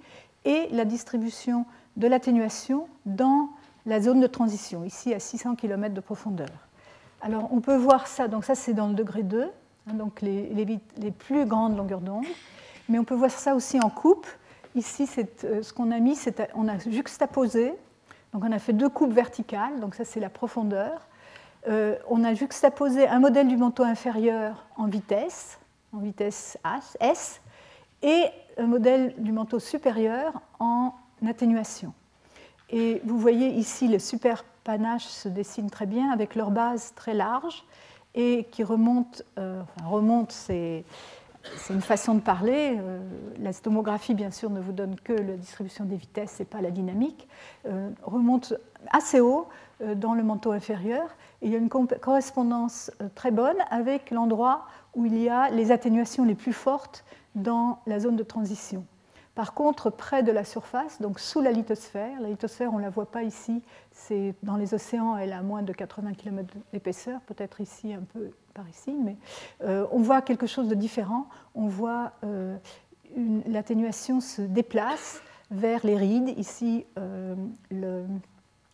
et 0.47 0.69
la 0.73 0.87
distribution 0.87 1.67
de 1.99 2.09
l'atténuation 2.09 2.89
dans 3.05 3.51
la 3.87 4.01
zone 4.01 4.21
de 4.21 4.27
transition, 4.27 4.85
ici 4.85 5.15
à 5.15 5.21
600 5.21 5.55
km 5.55 5.95
de 5.95 6.01
profondeur. 6.01 6.51
Alors 7.23 7.49
on 7.53 7.61
peut 7.61 7.77
voir 7.77 8.07
ça, 8.07 8.29
donc 8.29 8.45
ça 8.45 8.55
c'est 8.55 8.75
dans 8.75 8.89
le 8.89 8.95
degré 8.95 9.23
2, 9.23 9.43
hein, 9.43 9.95
donc 9.95 10.21
les, 10.21 10.53
les, 10.55 11.11
plus 11.11 11.47
grandes 11.47 11.77
longueurs 11.77 12.01
d'onde, 12.01 12.27
mais 12.89 12.99
on 12.99 13.05
peut 13.05 13.15
voir 13.15 13.31
ça 13.31 13.55
aussi 13.55 13.81
en 13.81 13.89
coupe. 13.89 14.27
Ici, 14.75 15.09
euh, 15.45 15.63
ce 15.63 15.73
qu'on 15.73 15.91
a 15.91 15.99
mis, 15.99 16.17
c'est 16.17 16.51
on 16.55 16.69
a 16.69 16.79
juxtaposé, 16.79 17.73
donc 18.35 18.45
on 18.45 18.53
a 18.53 18.59
fait 18.59 18.75
deux 18.75 18.91
coupes 18.91 19.13
verticales, 19.13 19.81
donc 19.81 19.95
ça 19.95 20.05
c'est 20.05 20.21
la 20.21 20.29
profondeur. 20.29 21.07
Euh, 21.69 21.97
on 22.09 22.23
a 22.23 22.35
juxtaposé 22.35 23.09
un 23.09 23.19
modèle 23.19 23.49
du 23.49 23.57
manteau 23.57 23.83
inférieur 23.83 24.67
en 24.77 24.87
vitesse, 24.87 25.59
en 25.93 25.99
vitesse 25.99 26.59
S, 27.01 27.41
et 28.03 28.27
un 28.59 28.67
modèle 28.67 29.15
du 29.19 29.33
manteau 29.33 29.59
supérieur 29.59 30.41
en 30.59 30.93
atténuation. 31.27 31.93
Et 32.71 33.01
vous 33.05 33.19
voyez 33.19 33.49
ici, 33.49 33.87
les 33.87 33.99
super 33.99 34.45
panaches 34.65 35.07
se 35.07 35.29
dessinent 35.29 35.71
très 35.71 35.87
bien 35.87 36.11
avec 36.11 36.35
leur 36.35 36.51
base 36.51 36.93
très 36.97 37.15
large 37.15 37.65
et 38.15 38.49
qui 38.51 38.65
remonte, 38.65 39.23
euh, 39.39 39.63
remonte 39.85 40.33
c'est, 40.33 40.85
une 41.71 41.81
façon 41.81 42.17
de 42.17 42.21
parler. 42.21 42.77
Euh, 42.77 42.99
la 43.39 43.53
stomographie, 43.53 44.15
bien 44.15 44.33
sûr, 44.33 44.51
ne 44.51 44.59
vous 44.59 44.73
donne 44.73 44.97
que 44.97 45.13
la 45.13 45.37
distribution 45.37 45.85
des 45.85 45.95
vitesses 45.95 46.41
et 46.41 46.45
pas 46.45 46.61
la 46.61 46.73
dynamique. 46.73 47.29
Euh, 47.67 47.91
remonte 48.03 48.55
assez 48.91 49.21
haut 49.21 49.47
dans 49.95 50.15
le 50.15 50.25
manteau 50.25 50.53
inférieur. 50.53 51.09
Il 51.43 51.53
y 51.53 51.55
a 51.55 51.59
une 51.59 51.69
correspondance 51.69 52.91
très 53.15 53.31
bonne 53.31 53.59
avec 53.71 54.11
l'endroit 54.11 54.67
où 54.95 55.05
il 55.05 55.19
y 55.19 55.29
a 55.29 55.51
les 55.51 55.71
atténuations 55.71 56.25
les 56.25 56.35
plus 56.35 56.55
fortes 56.55 57.05
dans 57.35 57.81
la 57.87 58.01
zone 58.01 58.17
de 58.17 58.23
transition. 58.23 58.87
Par 59.37 59.55
contre, 59.55 59.91
près 59.91 60.25
de 60.25 60.33
la 60.33 60.45
surface, 60.45 61.01
donc 61.01 61.21
sous 61.21 61.41
la 61.41 61.53
lithosphère, 61.53 62.21
la 62.21 62.29
lithosphère, 62.29 62.75
on 62.75 62.79
ne 62.79 62.83
la 62.83 62.91
voit 62.91 63.09
pas 63.09 63.23
ici, 63.23 63.63
c'est 63.93 64.35
dans 64.43 64.57
les 64.57 64.75
océans, 64.75 65.17
elle 65.17 65.33
a 65.33 65.43
moins 65.43 65.63
de 65.63 65.73
80 65.73 66.15
km 66.15 66.53
d'épaisseur, 66.73 67.21
peut-être 67.21 67.61
ici 67.61 67.93
un 67.93 68.03
peu 68.03 68.31
par 68.53 68.69
ici, 68.69 68.97
mais 68.99 69.17
on 69.61 70.01
voit 70.01 70.23
quelque 70.23 70.47
chose 70.47 70.67
de 70.69 70.75
différent. 70.75 71.29
On 71.55 71.69
voit 71.69 72.13
l'atténuation 73.47 74.21
se 74.21 74.43
déplace 74.43 75.21
vers 75.51 75.85
les 75.87 75.97
rides. 75.97 76.33
Ici, 76.39 76.87
le, 77.71 78.07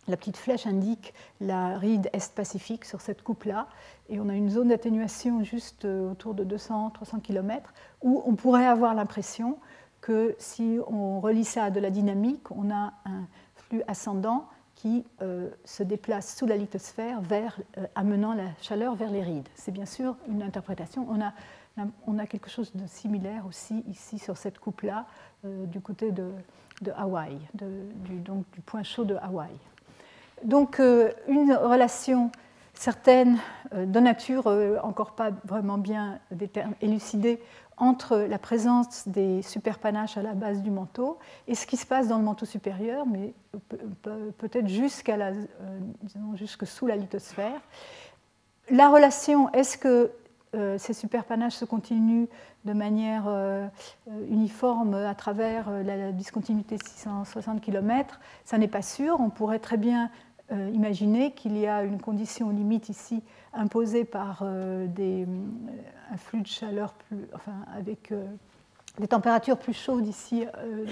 la 0.09 0.17
petite 0.17 0.37
flèche 0.37 0.67
indique 0.67 1.15
la 1.41 1.79
ride 1.79 2.11
Est-Pacifique 2.13 2.85
sur 2.85 3.01
cette 3.01 3.23
coupe-là, 3.23 3.69
et 4.09 4.19
on 4.19 4.29
a 4.29 4.35
une 4.35 4.51
zone 4.51 4.69
d'atténuation 4.69 5.45
juste 5.45 5.85
euh, 5.85 6.11
autour 6.11 6.35
de 6.35 6.45
200-300 6.45 7.21
km, 7.21 7.73
où 8.03 8.23
on 8.27 8.35
pourrait 8.35 8.67
avoir 8.67 8.95
l'impression 8.95 9.59
que 10.03 10.35
si 10.39 10.79
on 10.87 11.21
relie 11.21 11.47
ça 11.47 11.65
à 11.65 11.71
de 11.71 11.81
la 11.81 11.89
dynamique, 11.89 12.51
on 12.51 12.71
a 12.71 12.93
un 13.07 13.25
flux 13.55 13.83
ascendant 13.89 14.49
qui 14.75 15.07
euh, 15.23 15.49
se 15.65 15.83
déplace 15.83 16.37
sous 16.37 16.47
la 16.47 16.59
lithosphère, 16.59 17.23
vers, 17.23 17.59
euh, 17.79 17.87
amenant 17.95 18.35
la 18.35 18.51
chaleur 18.61 18.95
vers 18.95 19.11
les 19.11 19.23
rides. 19.23 19.49
C'est 19.55 19.73
bien 19.73 19.87
sûr 19.87 20.17
une 20.29 20.43
interprétation. 20.43 21.07
On 21.09 21.23
a, 21.23 21.33
on 22.07 22.19
a, 22.19 22.27
quelque 22.27 22.51
chose 22.51 22.73
de 22.75 22.87
similaire 22.87 23.47
aussi 23.47 23.83
ici 23.89 24.19
sur 24.19 24.37
cette 24.37 24.59
coupe-là, 24.59 25.07
du 25.45 25.81
côté 25.81 26.13
de, 26.13 26.31
de 26.83 26.93
Hawaï, 26.93 27.39
du, 27.55 28.21
donc 28.21 28.45
du 28.53 28.61
point 28.61 28.83
chaud 28.83 29.05
de 29.05 29.17
Hawaï 29.17 29.51
donc 30.45 30.81
euh, 30.81 31.11
une 31.29 31.53
relation 31.53 32.31
certaine 32.75 33.39
euh, 33.75 33.87
de 33.87 34.01
nature 34.01 34.47
euh, 34.47 34.79
encore 34.83 35.13
pas 35.13 35.31
vraiment 35.45 35.79
bien 35.79 36.19
élucidée 36.81 37.41
entre 37.77 38.17
la 38.17 38.39
présence 38.39 39.09
des 39.09 39.43
superpanaches 39.43 40.17
à 40.17 40.23
la 40.23 40.35
base 40.35 40.63
du 40.63 40.71
manteau 40.71 41.19
et 41.49 41.55
ce 41.55 41.67
qui 41.67 41.77
se 41.77 41.87
passe 41.87 42.09
dans 42.09 42.19
le 42.19 42.25
manteau 42.25 42.47
supérieur, 42.47 43.07
mais 43.07 43.35
peut-être 44.39 44.69
jusqu'à 44.69 45.17
la, 45.17 45.33
jusque 46.35 46.67
sous 46.67 46.87
la 46.87 46.97
lithosphère. 46.97 47.61
La 48.71 48.89
relation, 48.89 49.51
est-ce 49.53 49.79
que 49.79 50.13
ces 50.77 50.93
superpanaches 50.93 51.55
se 51.55 51.65
continuent 51.65 52.27
de 52.67 52.73
manière 52.75 53.25
uniforme 54.29 54.95
à 54.95 55.15
travers 55.15 55.71
la 55.71 56.13
discontinuité 56.13 56.77
de 56.77 56.83
660 56.85 57.63
km 57.63 58.21
Ça 58.45 58.59
n'est 58.59 58.69
pas 58.69 58.83
sûr. 58.83 59.19
On 59.19 59.31
pourrait 59.31 59.59
très 59.59 59.79
bien 59.79 60.11
euh, 60.51 60.71
imaginez 60.75 61.33
qu'il 61.33 61.57
y 61.57 61.67
a 61.67 61.83
une 61.83 62.01
condition 62.01 62.51
limite 62.51 62.89
ici 62.89 63.23
imposée 63.53 64.05
par 64.05 64.41
euh, 64.43 64.87
euh, 64.99 65.25
un 66.11 66.17
flux 66.17 66.43
de 66.43 66.47
chaleur 66.47 66.93
plus, 66.93 67.27
enfin, 67.35 67.55
avec 67.75 68.13
des 68.99 69.09
températures 69.09 69.57
plus 69.57 69.73
chaudes 69.73 70.07
ici 70.07 70.45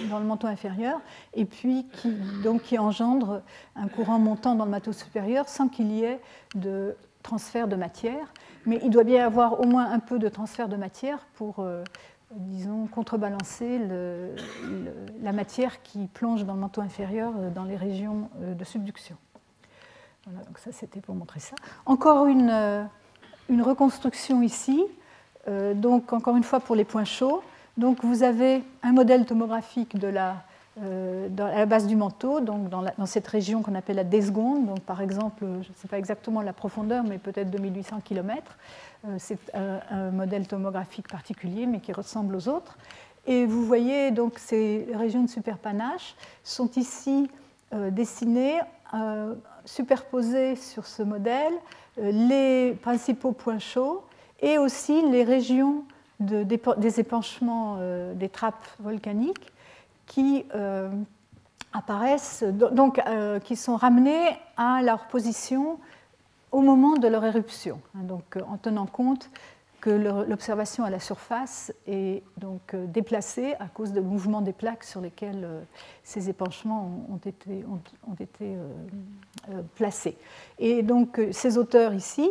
dans 0.09 0.19
le 0.19 0.25
manteau 0.25 0.47
inférieur, 0.47 1.01
et 1.35 1.45
puis 1.45 1.87
qui, 1.93 2.15
donc, 2.43 2.63
qui 2.63 2.79
engendre 2.79 3.43
un 3.77 3.89
courant 3.89 4.19
montant 4.19 4.55
dans 4.55 4.65
le 4.65 4.71
manteau 4.71 4.93
supérieur 4.93 5.49
sans 5.49 5.69
qu'il 5.69 5.93
y 5.93 6.05
ait 6.05 6.21
de 6.55 6.97
transfert 7.23 7.69
de 7.69 7.77
matière. 7.77 8.33
Mais 8.65 8.81
il 8.83 8.91
doit 8.91 9.05
bien 9.05 9.17
y 9.17 9.21
avoir 9.21 9.61
au 9.61 9.67
moins 9.67 9.91
un 9.91 9.99
peu 9.99 10.19
de 10.19 10.31
transfert 10.31 10.69
de 10.69 10.77
matière 10.77 11.27
pour, 11.35 11.67
disons, 12.35 12.87
contrebalancer 12.87 13.79
la 15.23 15.33
matière 15.33 15.83
qui 15.83 16.07
plonge 16.07 16.47
dans 16.47 16.55
le 16.55 16.61
manteau 16.61 16.81
inférieur 16.81 17.35
dans 17.55 17.65
les 17.65 17.77
régions 17.77 18.31
de 18.41 18.65
subduction. 18.65 19.17
Voilà, 20.27 20.45
donc 20.45 20.59
ça 20.59 20.71
c'était 20.73 21.01
pour 21.01 21.15
montrer 21.15 21.41
ça. 21.41 21.55
Encore 21.87 22.27
une, 22.27 22.51
euh, 22.51 22.85
reconstruction 23.49 24.43
ici, 24.43 24.85
euh, 25.49 25.75
donc 25.75 26.13
encore 26.13 26.37
une 26.37 26.45
fois 26.45 26.61
pour 26.61 26.77
les 26.77 26.85
points 26.85 27.05
chauds. 27.05 27.43
Donc 27.79 28.05
vous 28.05 28.23
avez 28.23 28.63
un 28.83 28.93
modèle 28.93 29.25
tomographique 29.25 29.99
de 29.99 30.09
la, 30.09 30.45
euh, 30.83 31.29
à 31.39 31.59
la 31.59 31.67
base 31.67 31.87
du 31.87 31.97
manteau, 31.97 32.41
donc 32.41 32.69
dans, 32.69 33.07
cette 33.07 33.27
région 33.27 33.63
qu'on 33.63 33.75
appelle 33.75 33.97
la 33.97 34.05
Desgonde, 34.05 34.67
donc 34.67 34.81
par 34.81 35.01
exemple, 35.01 35.45
je 35.63 35.69
ne 35.69 35.75
sais 35.75 35.89
pas 35.89 35.99
exactement 35.99 36.43
la 36.43 36.53
profondeur, 36.53 37.03
mais 37.03 37.17
peut-être 37.17 37.51
2800 37.51 38.01
km. 38.05 38.59
c'est 39.19 39.39
un, 39.55 40.11
modèle 40.11 40.47
tomographique 40.47 41.09
particulier, 41.09 41.67
mais 41.67 41.81
qui 41.81 41.93
ressemble 41.93 42.37
aux 42.37 42.49
autres. 42.49 42.77
Et 43.27 43.47
vous 43.47 43.65
voyez 43.65 44.11
donc 44.11 44.39
ces 44.39 44.87
régions 44.95 45.23
de 45.23 45.31
superpanache 45.31 46.15
sont 46.45 46.71
ici 46.77 47.31
dessinées 47.73 48.61
superposer 49.65 50.57
sur 50.57 50.87
ce 50.87 51.03
modèle 51.03 51.53
euh, 51.99 52.13
les 52.13 52.75
principaux 52.75 53.33
points 53.33 53.59
chauds 53.59 54.05
et 54.41 54.59
aussi 54.59 55.03
les 55.11 55.25
régions 55.25 55.85
de, 56.21 56.43
des 56.45 57.01
épanchements 57.01 57.77
euh, 57.81 58.15
des 58.15 58.29
trappes 58.29 58.67
volcaniques 58.79 59.53
qui 60.07 60.45
euh, 60.55 60.91
apparaissent, 61.73 62.43
donc 62.43 63.01
qui 63.45 63.55
sont 63.55 63.77
ramenées 63.77 64.37
à 64.57 64.83
leur 64.83 65.07
position 65.07 65.79
au 66.51 66.63
moment 66.63 66.97
de 66.97 67.07
leur 67.07 67.25
éruption, 67.25 67.81
hein, 67.95 68.03
donc 68.03 68.37
en 68.49 68.57
tenant 68.57 68.87
compte 68.87 69.31
que 69.81 69.91
l'observation 69.91 70.85
à 70.85 70.91
la 70.91 71.01
surface 71.01 71.73
est 71.87 72.23
donc 72.37 72.75
euh, 72.75 72.87
déplacée 72.87 73.55
à 73.59 73.67
cause 73.67 73.93
du 73.93 74.01
mouvement 74.01 74.41
des 74.41 74.53
plaques 74.53 74.85
sur 74.85 75.01
lesquelles 75.01 75.45
euh, 75.45 75.63
ces 76.03 76.29
épanchements 76.29 77.07
ont 77.11 77.17
été, 77.17 77.65
euh, 78.43 79.63
placés. 79.75 80.17
Et 80.59 80.83
donc 80.83 81.21
ces 81.33 81.57
auteurs 81.57 81.95
ici 81.95 82.31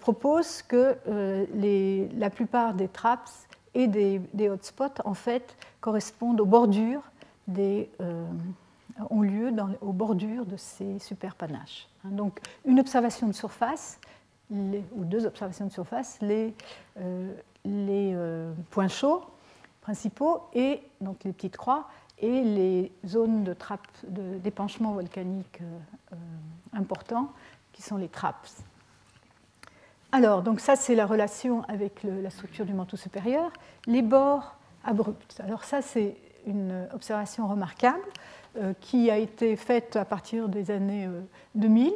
proposent 0.00 0.62
que 0.62 0.96
la 2.16 2.30
plupart 2.30 2.74
des 2.74 2.88
traps 2.88 3.46
et 3.74 3.86
des, 3.86 4.48
hotspots 4.48 5.00
en 5.04 5.14
fait 5.14 5.56
correspondent 5.80 6.40
aux 6.40 6.46
bordures 6.46 7.02
ont 9.10 9.22
lieu 9.22 9.52
aux 9.80 9.92
bordures 9.92 10.46
de 10.46 10.56
ces 10.56 10.98
superpanaches. 10.98 11.88
Hein, 12.04 12.10
donc 12.10 12.40
une 12.64 12.80
observation 12.80 13.26
de 13.26 13.32
surface 13.32 14.00
ou 14.50 15.04
deux 15.04 15.26
observations 15.26 15.66
de 15.66 15.72
surface, 15.72 16.18
les, 16.20 16.54
euh, 16.98 17.32
les 17.64 18.12
euh, 18.14 18.52
points 18.70 18.88
chauds 18.88 19.22
principaux 19.80 20.42
et 20.54 20.82
donc 21.00 21.24
les 21.24 21.32
petites 21.32 21.56
croix 21.56 21.88
et 22.18 22.42
les 22.42 22.92
zones 23.06 23.44
de 23.44 23.52
trappes 23.52 23.86
d'épanchement 24.08 24.92
volcanique 24.92 25.60
euh, 25.60 26.16
importants 26.72 27.32
qui 27.72 27.82
sont 27.82 27.96
les 27.96 28.08
trappes. 28.08 28.48
Alors, 30.10 30.42
donc 30.42 30.60
ça 30.60 30.74
c'est 30.74 30.94
la 30.94 31.06
relation 31.06 31.62
avec 31.64 32.02
la 32.02 32.30
structure 32.30 32.64
du 32.64 32.72
manteau 32.72 32.96
supérieur. 32.96 33.52
Les 33.86 34.02
bords 34.02 34.56
abrupts. 34.84 35.40
Alors 35.44 35.64
ça 35.64 35.82
c'est 35.82 36.16
une 36.46 36.88
observation 36.94 37.46
remarquable 37.46 38.00
qui 38.80 39.10
a 39.10 39.18
été 39.18 39.54
faite 39.54 39.96
à 39.96 40.06
partir 40.06 40.48
des 40.48 40.70
années 40.70 41.06
2000 41.54 41.92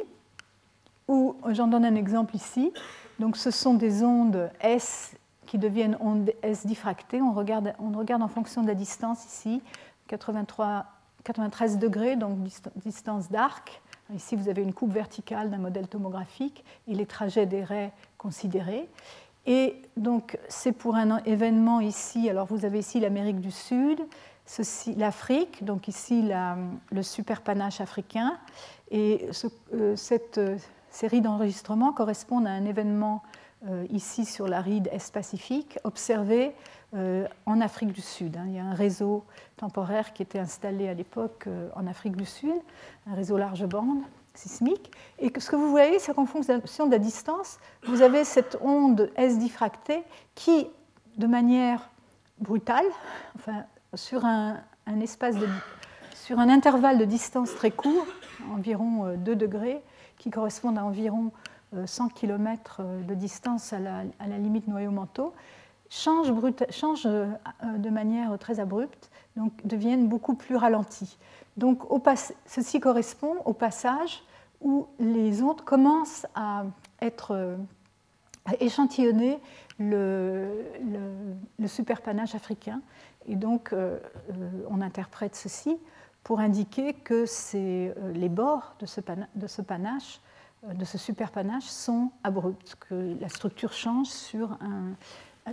où 1.07 1.35
j'en 1.49 1.67
donne 1.67 1.85
un 1.85 1.95
exemple 1.95 2.35
ici. 2.35 2.71
Donc, 3.19 3.37
ce 3.37 3.51
sont 3.51 3.73
des 3.73 4.03
ondes 4.03 4.49
S 4.61 5.15
qui 5.45 5.57
deviennent 5.57 5.97
ondes 5.99 6.31
S 6.41 6.65
diffractées. 6.65 7.21
On 7.21 7.33
regarde, 7.33 7.73
on 7.79 7.91
regarde 7.97 8.23
en 8.23 8.27
fonction 8.27 8.61
de 8.61 8.67
la 8.67 8.75
distance 8.75 9.25
ici, 9.25 9.61
83, 10.07 10.85
93 11.23 11.77
degrés, 11.77 12.15
donc 12.15 12.37
distance 12.75 13.29
d'arc. 13.29 13.81
Ici, 14.13 14.35
vous 14.35 14.49
avez 14.49 14.61
une 14.61 14.73
coupe 14.73 14.91
verticale 14.91 15.49
d'un 15.49 15.57
modèle 15.57 15.87
tomographique 15.87 16.63
et 16.87 16.93
les 16.93 17.05
trajets 17.05 17.45
des 17.45 17.63
raies 17.63 17.91
considérés. 18.17 18.89
Et 19.45 19.81
donc, 19.97 20.37
c'est 20.47 20.71
pour 20.71 20.95
un 20.95 21.17
événement 21.19 21.81
ici. 21.81 22.29
Alors, 22.29 22.47
vous 22.47 22.65
avez 22.65 22.79
ici 22.79 22.99
l'Amérique 22.99 23.39
du 23.39 23.51
Sud, 23.51 23.99
l'Afrique, 24.97 25.63
donc 25.63 25.87
ici 25.87 26.21
la, 26.21 26.57
le 26.91 27.03
superpanache 27.03 27.81
africain. 27.81 28.37
Et 28.91 29.29
euh, 29.73 29.95
cette 29.95 30.39
ces 30.93 31.21
d'enregistrement 31.21 31.91
correspondent 31.91 32.45
à 32.45 32.51
un 32.51 32.65
événement 32.65 33.23
euh, 33.67 33.85
ici 33.89 34.25
sur 34.25 34.47
la 34.47 34.61
ride 34.61 34.89
Est-Pacifique 34.91 35.79
observé 35.83 36.53
euh, 36.93 37.27
en 37.47 37.61
Afrique 37.61 37.91
du 37.91 38.01
Sud. 38.01 38.37
Hein. 38.37 38.45
Il 38.47 38.53
y 38.53 38.59
a 38.59 38.63
un 38.63 38.75
réseau 38.75 39.25
temporaire 39.57 40.13
qui 40.13 40.21
était 40.21 40.37
installé 40.37 40.87
à 40.87 40.93
l'époque 40.93 41.45
euh, 41.47 41.67
en 41.75 41.87
Afrique 41.87 42.15
du 42.15 42.25
Sud, 42.25 42.53
un 43.09 43.15
réseau 43.15 43.37
large 43.37 43.65
bande 43.65 44.03
sismique. 44.35 44.91
Et 45.17 45.33
ce 45.35 45.49
que 45.49 45.55
vous 45.55 45.71
voyez, 45.71 45.97
c'est 45.97 46.13
qu'en 46.13 46.27
fonction 46.27 46.85
de 46.85 46.91
la 46.91 46.99
distance, 46.99 47.57
vous 47.87 48.03
avez 48.03 48.23
cette 48.23 48.59
onde 48.61 49.11
S 49.15 49.39
diffractée 49.39 50.03
qui, 50.35 50.67
de 51.17 51.25
manière 51.25 51.89
brutale, 52.39 52.85
enfin, 53.35 53.63
sur 53.95 54.25
un, 54.25 54.57
espace 55.01 55.35
sur 56.13 56.37
un 56.37 56.49
intervalle 56.49 56.99
de 56.99 57.05
distance 57.05 57.55
très 57.55 57.71
court, 57.71 58.05
environ 58.53 59.15
2 59.17 59.35
degrés, 59.35 59.81
qui 60.23 60.29
correspondent 60.31 60.77
à 60.77 60.85
environ 60.85 61.33
100 61.85 62.05
euh, 62.05 62.07
km 62.15 62.77
euh, 62.79 63.03
de 63.03 63.13
distance 63.13 63.73
à 63.73 63.79
la, 63.79 64.37
limite 64.37 64.69
noyau-manteau, 64.69 65.33
changent, 65.89 66.31
euh, 67.05 67.27
de 67.77 67.89
manière 67.89 68.39
très 68.39 68.61
abrupte, 68.61 69.09
donc 69.35 69.51
deviennent 69.67 70.07
beaucoup 70.07 70.35
plus 70.35 70.55
ralentis. 70.55 71.17
Donc 71.57 71.81
ceci 72.45 72.79
correspond 72.79 73.35
au 73.43 73.51
passage 73.51 74.23
où 74.61 74.87
les 74.97 75.43
ondes 75.43 75.61
commencent 75.61 76.25
à 76.35 76.63
être 77.01 77.57
échantillonner 78.61 79.39
le, 79.77 80.63
le, 81.59 81.67
superpanache 81.67 82.33
africain. 82.33 82.79
Et 83.27 83.35
donc, 83.35 83.75
on 84.69 84.81
interprète 84.81 85.35
ceci 85.35 85.77
pour 86.23 86.39
indiquer 86.39 86.93
que 86.93 87.25
euh, 87.55 88.13
les 88.13 88.29
bords 88.29 88.75
de 88.79 88.85
ce, 88.85 89.01
panache 89.61 90.21
de 90.63 90.85
ce 90.85 90.97
superpanache 90.97 91.65
sont 91.65 92.11
abruptes, 92.23 92.77
que 92.89 93.15
la 93.19 93.29
structure 93.29 93.73
change 93.73 94.07
sur 94.07 94.57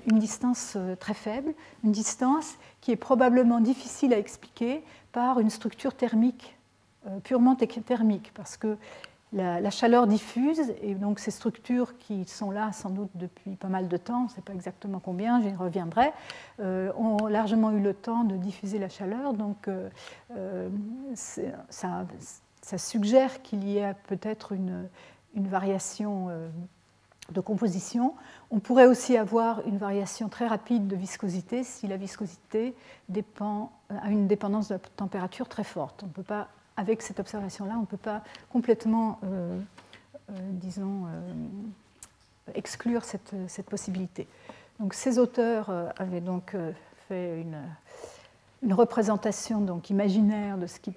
une 0.06 0.20
distance 0.20 0.76
très 1.00 1.14
faible, 1.14 1.52
une 1.82 1.90
distance 1.90 2.54
qui 2.80 2.92
est 2.92 2.96
probablement 2.96 3.60
difficile 3.60 4.14
à 4.14 4.18
expliquer 4.18 4.84
par 5.10 5.40
une 5.40 5.50
structure 5.50 5.94
thermique, 5.94 6.56
purement 7.24 7.56
thermique, 7.56 8.30
parce 8.34 8.56
que 8.56 8.76
la, 9.32 9.70
chaleur 9.70 10.06
diffuse, 10.06 10.60
et 10.82 10.94
donc 10.94 11.20
ces 11.20 11.30
structures 11.30 11.96
qui 11.98 12.24
sont 12.24 12.50
là 12.50 12.72
sans 12.72 12.90
doute 12.90 13.10
depuis 13.14 13.56
pas 13.56 13.68
mal 13.68 13.88
de 13.88 13.96
temps, 13.96 14.22
on 14.22 14.24
ne 14.24 14.28
sait 14.28 14.40
pas 14.40 14.52
exactement 14.52 14.98
combien, 14.98 15.40
j'y 15.40 15.54
reviendrai, 15.54 16.12
euh, 16.60 16.92
ont 16.96 17.26
largement 17.26 17.70
eu 17.70 17.80
le 17.80 17.94
temps 17.94 18.24
de 18.24 18.36
diffuser 18.36 18.78
la 18.78 18.88
chaleur, 18.88 19.34
donc 19.34 19.68
euh, 19.68 19.88
euh, 20.36 20.68
ça, 21.14 22.06
suggère 22.76 23.42
qu'il 23.42 23.68
y 23.68 23.80
a 23.80 23.94
peut-être 23.94 24.52
une, 24.52 24.88
variation 25.34 26.28
de 27.30 27.40
composition. 27.40 28.14
On 28.50 28.58
pourrait 28.58 28.86
aussi 28.86 29.16
avoir 29.16 29.64
une 29.66 29.78
variation 29.78 30.28
très 30.28 30.48
rapide 30.48 30.88
de 30.88 30.96
viscosité 30.96 31.62
si 31.62 31.86
la 31.86 31.96
viscosité 31.96 32.74
dépend, 33.08 33.70
a 33.90 34.10
une 34.10 34.26
dépendance 34.26 34.68
de 34.68 34.74
la 34.74 34.80
température 34.96 35.48
très 35.48 35.62
forte. 35.62 36.02
On 36.02 36.06
ne 36.06 36.12
peut 36.12 36.24
pas 36.24 36.48
avec 36.80 37.02
cette 37.02 37.20
observation-là, 37.20 37.74
on 37.76 37.82
ne 37.82 37.86
peut 37.86 37.98
pas 37.98 38.22
complètement, 38.50 39.18
euh, 39.24 39.60
euh, 40.30 40.32
disons, 40.52 41.04
euh, 41.06 41.32
exclure 42.54 43.04
cette, 43.04 43.66
possibilité. 43.68 44.26
Donc, 44.80 44.94
ces 44.94 45.18
auteurs 45.18 45.70
avaient 45.98 46.22
donc 46.22 46.56
fait 47.06 47.42
une, 47.42 48.72
représentation 48.72 49.60
donc, 49.60 49.90
imaginaire 49.90 50.56
de, 50.56 50.66
ce 50.66 50.80
qui, 50.80 50.94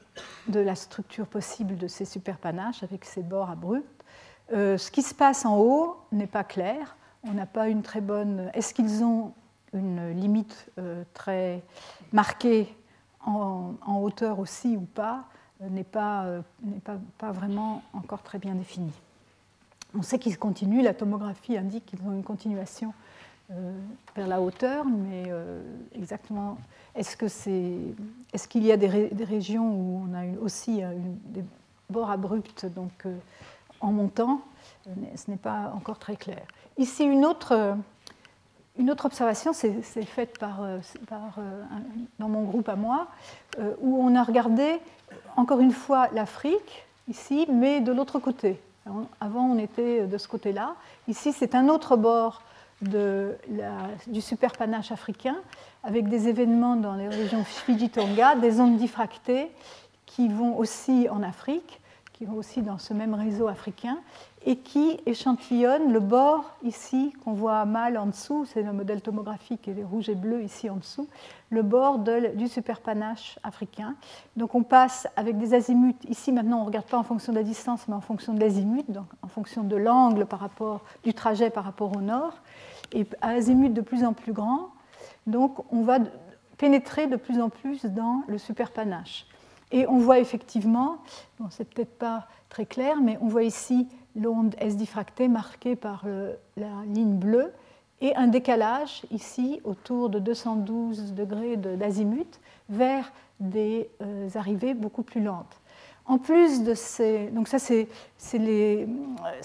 de, 0.47 0.61
la 0.61 0.75
structure 0.75 1.27
possible 1.27 1.77
de 1.77 1.87
ces 1.87 2.05
superpanaches 2.05 2.81
avec 2.81 3.03
ces 3.03 3.21
bords 3.21 3.49
abrupts. 3.49 4.03
ce 4.51 4.89
qui 4.89 5.01
se 5.01 5.13
passe 5.13 5.45
en 5.45 5.59
haut 5.59 5.97
n'est 6.11 6.27
pas 6.27 6.45
clair. 6.45 6.95
On 7.25 7.33
n'a 7.33 7.45
pas 7.45 7.67
une 7.67 7.83
très 7.83 8.01
bonne. 8.01 8.49
Est-ce 8.53 8.73
qu'ils 8.73 9.03
ont 9.03 9.33
une 9.73 10.11
limite 10.11 10.71
très 11.13 11.61
marquée 12.13 12.73
en, 13.25 13.73
en, 13.85 13.97
hauteur 13.99 14.39
aussi 14.39 14.77
ou 14.77 14.85
pas? 14.95 15.25
N'est 15.69 15.83
pas, 15.83 16.25
euh, 16.25 16.41
pas, 16.83 16.97
pas, 17.17 17.31
vraiment 17.31 17.81
encore 17.93 18.21
très 18.21 18.39
bien 18.39 18.55
définie. 18.55 18.93
On 19.97 20.01
sait 20.01 20.19
qu'ils 20.19 20.37
continuent, 20.37 20.81
la 20.81 20.93
tomographie 20.93 21.57
indique 21.57 21.85
qu'ils 21.85 22.01
ont 22.01 22.11
une 22.11 22.23
continuation 22.23 22.93
euh, 23.51 23.73
vers 24.15 24.27
la 24.27 24.41
hauteur, 24.41 24.85
mais 24.85 25.25
euh, 25.27 25.61
exactement, 25.93 26.57
est-ce 26.95 27.15
qu'il 27.15 27.53
est 27.53 27.95
est 28.33 28.47
qu'il 28.47 28.63
y 28.63 28.71
a 28.71 28.77
des, 28.77 28.87
régions 29.23 29.69
où 29.69 30.07
on 30.09 30.13
a 30.15 30.25
aussi 30.41 30.81
des 31.25 31.43
bords 31.89 32.09
abrupts 32.09 32.65
donc, 32.65 33.05
en 33.79 33.91
montant? 33.91 34.41
Ce 35.15 35.29
n'est 35.29 35.37
pas 35.37 35.71
encore 35.75 35.99
très 35.99 36.15
clair. 36.15 36.41
Ici, 36.77 37.03
une 37.03 37.25
autre, 37.25 37.77
une 38.77 38.89
autre 38.89 39.05
observation, 39.05 39.53
c'est 39.53 40.05
faite 40.05 40.39
par, 40.39 40.61
par 41.07 41.39
dans 42.19 42.27
mon 42.27 42.43
groupe 42.43 42.67
à 42.69 42.75
moi, 42.75 43.07
où 43.81 43.97
on 44.01 44.15
a 44.15 44.23
regardé 44.23 44.79
encore 45.35 45.59
une 45.59 45.71
fois 45.71 46.09
l'Afrique, 46.13 46.85
ici, 47.07 47.45
mais 47.51 47.81
de 47.81 47.91
l'autre 47.91 48.19
côté. 48.19 48.59
Avant, 49.21 49.45
on 49.45 49.57
était 49.57 50.07
de 50.07 50.17
ce 50.17 50.27
côté-là. 50.27 50.75
Ici, 51.07 51.33
c'est 51.33 51.55
un 51.55 51.69
autre 51.69 51.95
bord 51.95 52.41
de 52.81 53.37
la, 53.49 53.71
du 54.07 54.21
superpanache 54.21 54.91
africain, 54.91 55.37
avec 55.83 56.09
des 56.09 56.27
événements 56.27 56.75
dans 56.75 56.95
les 56.95 57.07
régions 57.07 57.43
Fiji-Tonga, 57.43 58.35
des 58.35 58.59
ondes 58.59 58.77
diffractées 58.77 59.51
qui 60.05 60.27
vont 60.27 60.57
aussi 60.57 61.07
en 61.09 61.23
Afrique, 61.23 61.79
qui 62.13 62.25
vont 62.25 62.35
aussi 62.35 62.61
dans 62.61 62.77
ce 62.77 62.93
même 62.93 63.13
réseau 63.13 63.47
africain, 63.47 63.97
et 64.45 64.57
qui 64.57 64.99
échantillonnent 65.05 65.93
le 65.93 65.99
bord 65.99 66.57
ici 66.63 67.13
qu'on 67.23 67.33
voit 67.33 67.63
mal 67.65 67.97
en 67.97 68.07
dessous, 68.07 68.45
c'est 68.45 68.61
le 68.61 68.73
modèle 68.73 69.01
tomographique 69.01 69.67
et 69.67 69.73
les 69.73 69.83
rouges 69.83 70.09
et 70.09 70.15
bleus 70.15 70.43
ici 70.43 70.69
en 70.69 70.75
dessous, 70.75 71.07
le 71.49 71.63
bord 71.63 71.99
du 71.99 72.47
superpanache 72.47 73.39
africain. 73.43 73.95
Donc 74.35 74.53
on 74.55 74.63
passe 74.63 75.07
avec 75.15 75.37
des 75.37 75.53
azimuts, 75.53 75.95
ici 76.09 76.31
maintenant 76.31 76.57
on 76.57 76.61
ne 76.61 76.67
regarde 76.67 76.87
pas 76.87 76.97
en 76.97 77.03
fonction 77.03 77.31
de 77.31 77.37
la 77.37 77.43
distance 77.43 77.87
mais 77.87 77.95
en 77.95 78.01
fonction 78.01 78.33
de 78.33 78.39
l'azimut, 78.39 78.89
donc 78.91 79.05
en 79.21 79.27
fonction 79.27 79.63
de 79.63 79.75
l'angle 79.75 80.25
par 80.25 80.39
rapport, 80.39 80.81
du 81.03 81.13
trajet 81.13 81.49
par 81.49 81.63
rapport 81.63 81.95
au 81.95 82.01
nord, 82.01 82.33
et 82.91 83.05
à 83.21 83.29
azimut 83.29 83.73
de 83.73 83.81
plus 83.81 84.03
en 84.03 84.13
plus 84.13 84.33
grand, 84.33 84.69
donc 85.25 85.59
on 85.71 85.83
va 85.83 85.99
pénétrer 86.57 87.07
de 87.07 87.15
plus 87.15 87.41
en 87.41 87.49
plus 87.49 87.85
dans 87.85 88.23
le 88.27 88.37
superpanache. 88.37 89.25
Et 89.71 89.87
on 89.87 89.97
voit 89.97 90.19
effectivement, 90.19 90.97
bon, 91.39 91.47
c'est 91.49 91.65
peut-être 91.65 91.97
pas 91.97 92.27
très 92.49 92.67
clair, 92.67 93.01
mais 93.01 93.17
on 93.21 93.27
voit 93.27 93.41
ici 93.41 93.87
l'onde 94.15 94.55
S 94.59 94.75
diffractée 94.75 95.27
marquée 95.27 95.75
par 95.75 96.05
la 96.57 96.67
ligne 96.87 97.15
bleue 97.15 97.51
et 98.03 98.15
un 98.15 98.27
décalage 98.27 99.03
ici 99.11 99.61
autour 99.63 100.09
de 100.09 100.19
212 100.19 101.13
degrés 101.13 101.55
d'azimut 101.57 102.39
vers 102.69 103.11
des 103.39 103.89
euh, 104.01 104.29
arrivées 104.35 104.73
beaucoup 104.73 105.03
plus 105.03 105.21
lentes. 105.21 105.61
En 106.05 106.17
plus 106.17 106.63
de 106.63 106.73
ces. 106.73 107.27
Donc, 107.27 107.47
ça, 107.47 107.59
c'est 107.59 107.87
les, 108.33 108.87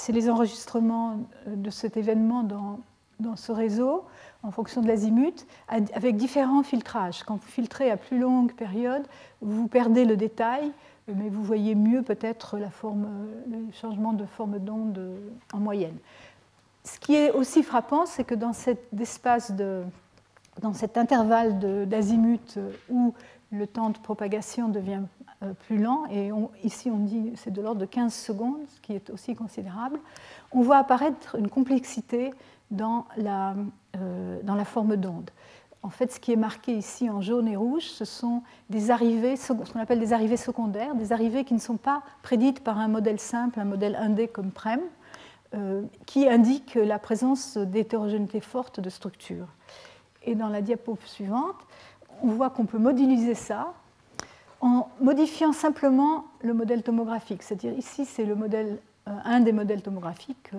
les, 0.08 0.30
enregistrements 0.30 1.20
de 1.46 1.70
cet 1.70 1.96
événement 1.96 2.42
dans, 2.42 2.80
dans 3.20 3.36
ce 3.36 3.52
réseau 3.52 4.04
en 4.42 4.50
fonction 4.50 4.80
de 4.80 4.88
l'azimut, 4.88 5.46
avec 5.68 6.16
différents 6.16 6.62
filtrages. 6.62 7.22
Quand 7.24 7.36
vous 7.36 7.48
filtrez 7.48 7.90
à 7.90 7.96
plus 7.96 8.18
longue 8.18 8.52
période, 8.52 9.06
vous 9.40 9.68
perdez 9.68 10.04
le 10.04 10.16
détail, 10.16 10.72
mais 11.14 11.28
vous 11.28 11.42
voyez 11.42 11.74
mieux 11.74 12.02
peut-être 12.02 12.58
forme, 12.70 13.08
le 13.50 13.72
changement 13.72 14.12
de 14.12 14.24
forme 14.24 14.58
d'onde 14.58 15.16
en 15.52 15.58
moyenne. 15.58 15.96
Ce 16.84 16.98
qui 16.98 17.14
est 17.14 17.30
aussi 17.32 17.62
frappant, 17.62 18.06
c'est 18.06 18.24
que 18.24 18.34
dans 18.34 18.52
cet 18.52 18.88
espace 18.98 19.52
de, 19.52 19.82
dans 20.60 20.72
cet 20.72 20.96
intervalle 20.96 21.58
d'azimut 21.86 22.58
où 22.88 23.14
le 23.50 23.66
temps 23.66 23.90
de 23.90 23.98
propagation 23.98 24.68
devient 24.68 25.02
euh, 25.42 25.52
plus 25.52 25.78
lent, 25.78 26.04
et 26.10 26.30
ici 26.64 26.90
on 26.90 26.98
dit 26.98 27.32
c'est 27.36 27.52
de 27.52 27.62
l'ordre 27.62 27.80
de 27.80 27.86
15 27.86 28.12
secondes, 28.12 28.58
ce 28.74 28.80
qui 28.80 28.92
est 28.92 29.10
aussi 29.10 29.34
considérable, 29.34 30.00
on 30.52 30.62
voit 30.62 30.78
apparaître 30.78 31.36
une 31.36 31.48
complexité 31.48 32.32
dans 32.70 33.06
la, 33.16 33.54
euh, 33.96 34.40
dans 34.42 34.54
la 34.54 34.64
forme 34.64 34.96
d'onde. 34.96 35.30
En 35.88 35.90
fait, 35.90 36.12
ce 36.12 36.20
qui 36.20 36.32
est 36.32 36.36
marqué 36.36 36.76
ici 36.76 37.08
en 37.08 37.22
jaune 37.22 37.48
et 37.48 37.56
rouge, 37.56 37.84
ce 37.84 38.04
sont 38.04 38.42
des 38.68 38.90
arrivées, 38.90 39.36
ce 39.36 39.54
qu'on 39.54 39.80
appelle 39.80 39.98
des 39.98 40.12
arrivées 40.12 40.36
secondaires, 40.36 40.94
des 40.94 41.14
arrivées 41.14 41.44
qui 41.44 41.54
ne 41.54 41.58
sont 41.58 41.78
pas 41.78 42.02
prédites 42.22 42.62
par 42.62 42.78
un 42.78 42.88
modèle 42.88 43.18
simple, 43.18 43.58
un 43.58 43.64
modèle 43.64 43.94
1D 43.94 44.30
comme 44.30 44.50
PREM, 44.50 44.82
euh, 45.54 45.80
qui 46.04 46.28
indique 46.28 46.74
la 46.74 46.98
présence 46.98 47.56
d'hétérogénéité 47.56 48.40
forte 48.40 48.80
de 48.80 48.90
structure. 48.90 49.46
Et 50.24 50.34
dans 50.34 50.50
la 50.50 50.60
diapo 50.60 50.98
suivante, 51.06 51.56
on 52.22 52.32
voit 52.32 52.50
qu'on 52.50 52.66
peut 52.66 52.76
modéliser 52.76 53.34
ça 53.34 53.72
en 54.60 54.90
modifiant 55.00 55.54
simplement 55.54 56.26
le 56.42 56.52
modèle 56.52 56.82
tomographique. 56.82 57.42
C'est-à-dire 57.42 57.72
ici, 57.78 58.04
c'est 58.04 58.28
euh, 58.28 58.76
un 59.06 59.40
des 59.40 59.52
modèles 59.52 59.80
tomographiques 59.80 60.50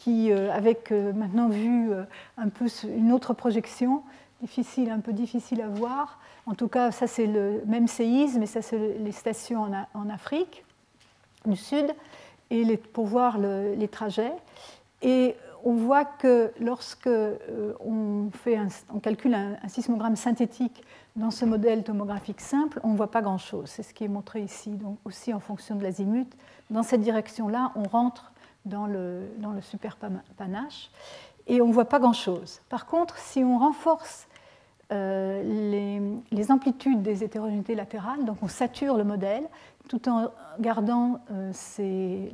qui, 0.00 0.32
euh, 0.32 0.50
avec 0.50 0.92
euh, 0.92 1.12
maintenant 1.12 1.50
vu 1.50 1.92
euh, 1.92 2.04
un 2.38 2.48
peu 2.48 2.66
une 2.84 3.12
autre 3.12 3.34
projection, 3.34 4.02
difficile, 4.40 4.88
un 4.88 5.00
peu 5.00 5.12
difficile 5.12 5.60
à 5.60 5.68
voir. 5.68 6.18
En 6.46 6.54
tout 6.54 6.68
cas, 6.68 6.90
ça 6.90 7.06
c'est 7.06 7.26
le 7.26 7.62
même 7.66 7.86
séisme, 7.86 8.42
et 8.42 8.46
ça 8.46 8.62
c'est 8.62 8.96
les 8.98 9.12
stations 9.12 9.70
en, 9.92 10.08
Afrique 10.08 10.64
du 11.44 11.56
Sud, 11.56 11.94
et 12.48 12.78
pour 12.78 13.04
voir 13.04 13.36
les 13.38 13.88
trajets. 13.88 14.32
Et 15.02 15.36
on 15.64 15.74
voit 15.74 16.06
que 16.06 16.50
lorsque 16.58 17.10
on, 17.84 18.30
fait 18.32 18.58
on 18.92 18.98
calcule 18.98 19.34
un, 19.34 19.56
un, 19.62 19.68
sismogramme 19.68 20.16
synthétique 20.16 20.82
dans 21.16 21.30
ce 21.30 21.44
modèle 21.44 21.84
tomographique 21.84 22.40
simple, 22.40 22.80
on 22.82 22.92
ne 22.92 22.96
voit 22.96 23.10
pas 23.10 23.20
grand-chose. 23.20 23.68
C'est 23.68 23.82
ce 23.82 23.92
qui 23.92 24.04
est 24.04 24.08
montré 24.08 24.40
ici, 24.40 24.70
donc 24.70 24.96
aussi 25.04 25.34
en 25.34 25.40
fonction 25.40 25.76
de 25.76 25.82
l'azimut. 25.82 26.32
Dans 26.70 26.82
cette 26.82 27.02
direction-là, 27.02 27.72
on 27.76 27.82
rentre 27.82 28.29
dans 28.64 28.86
le, 28.86 29.28
dans 29.38 29.52
le 29.52 29.60
super 29.60 29.96
panache, 30.36 30.90
et 31.46 31.60
on 31.60 31.68
ne 31.68 31.72
voit 31.72 31.88
pas 31.88 31.98
grand-chose. 31.98 32.60
Par 32.68 32.86
contre, 32.86 33.16
si 33.18 33.42
on 33.42 33.58
renforce 33.58 34.28
euh, 34.92 35.42
les, 35.44 36.00
les, 36.32 36.50
amplitudes 36.50 37.00
des 37.00 37.22
hétérogénéités 37.22 37.76
latérales, 37.76 38.24
donc 38.24 38.38
on 38.42 38.48
sature 38.48 38.96
le 38.96 39.04
modèle, 39.04 39.44
tout 39.88 40.08
en 40.08 40.30
gardant 40.58 41.20
euh, 41.30 41.50
ces, 41.52 42.32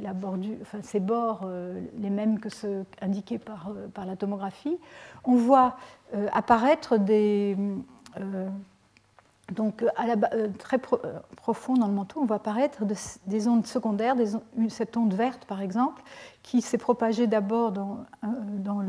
bords 1.01 1.41
euh, 1.45 1.81
les 1.99 2.09
mêmes 2.09 2.41
que 2.41 2.49
ceux 2.49 2.87
indiqués 3.03 3.39
par, 3.39 3.73
par 3.93 4.07
la 4.07 4.17
tomographie, 4.17 4.79
on 5.25 5.35
voit 5.35 5.77
apparaître 6.33 6.97
des 6.97 7.57
donc, 9.53 9.83
la, 9.83 10.17
euh, 10.33 10.49
très 10.59 10.77
euh, 10.77 11.19
profond 11.37 11.75
dans 11.75 11.87
le 11.87 11.93
manteau, 11.93 12.21
on 12.21 12.27
voit 12.27 12.37
apparaître 12.37 12.83
des 13.27 13.49
ondes 13.49 13.67
secondaires, 13.67 14.17
cette 14.69 14.97
onde 14.97 15.15
verte 15.15 15.45
par 15.45 15.61
exemple, 15.61 16.03
qui 16.43 16.61
s'est 16.63 16.79
propagée 16.79 17.29
d'abord 17.29 17.71
dans, 17.71 17.99
euh, 18.25 18.27
dans 18.59 18.83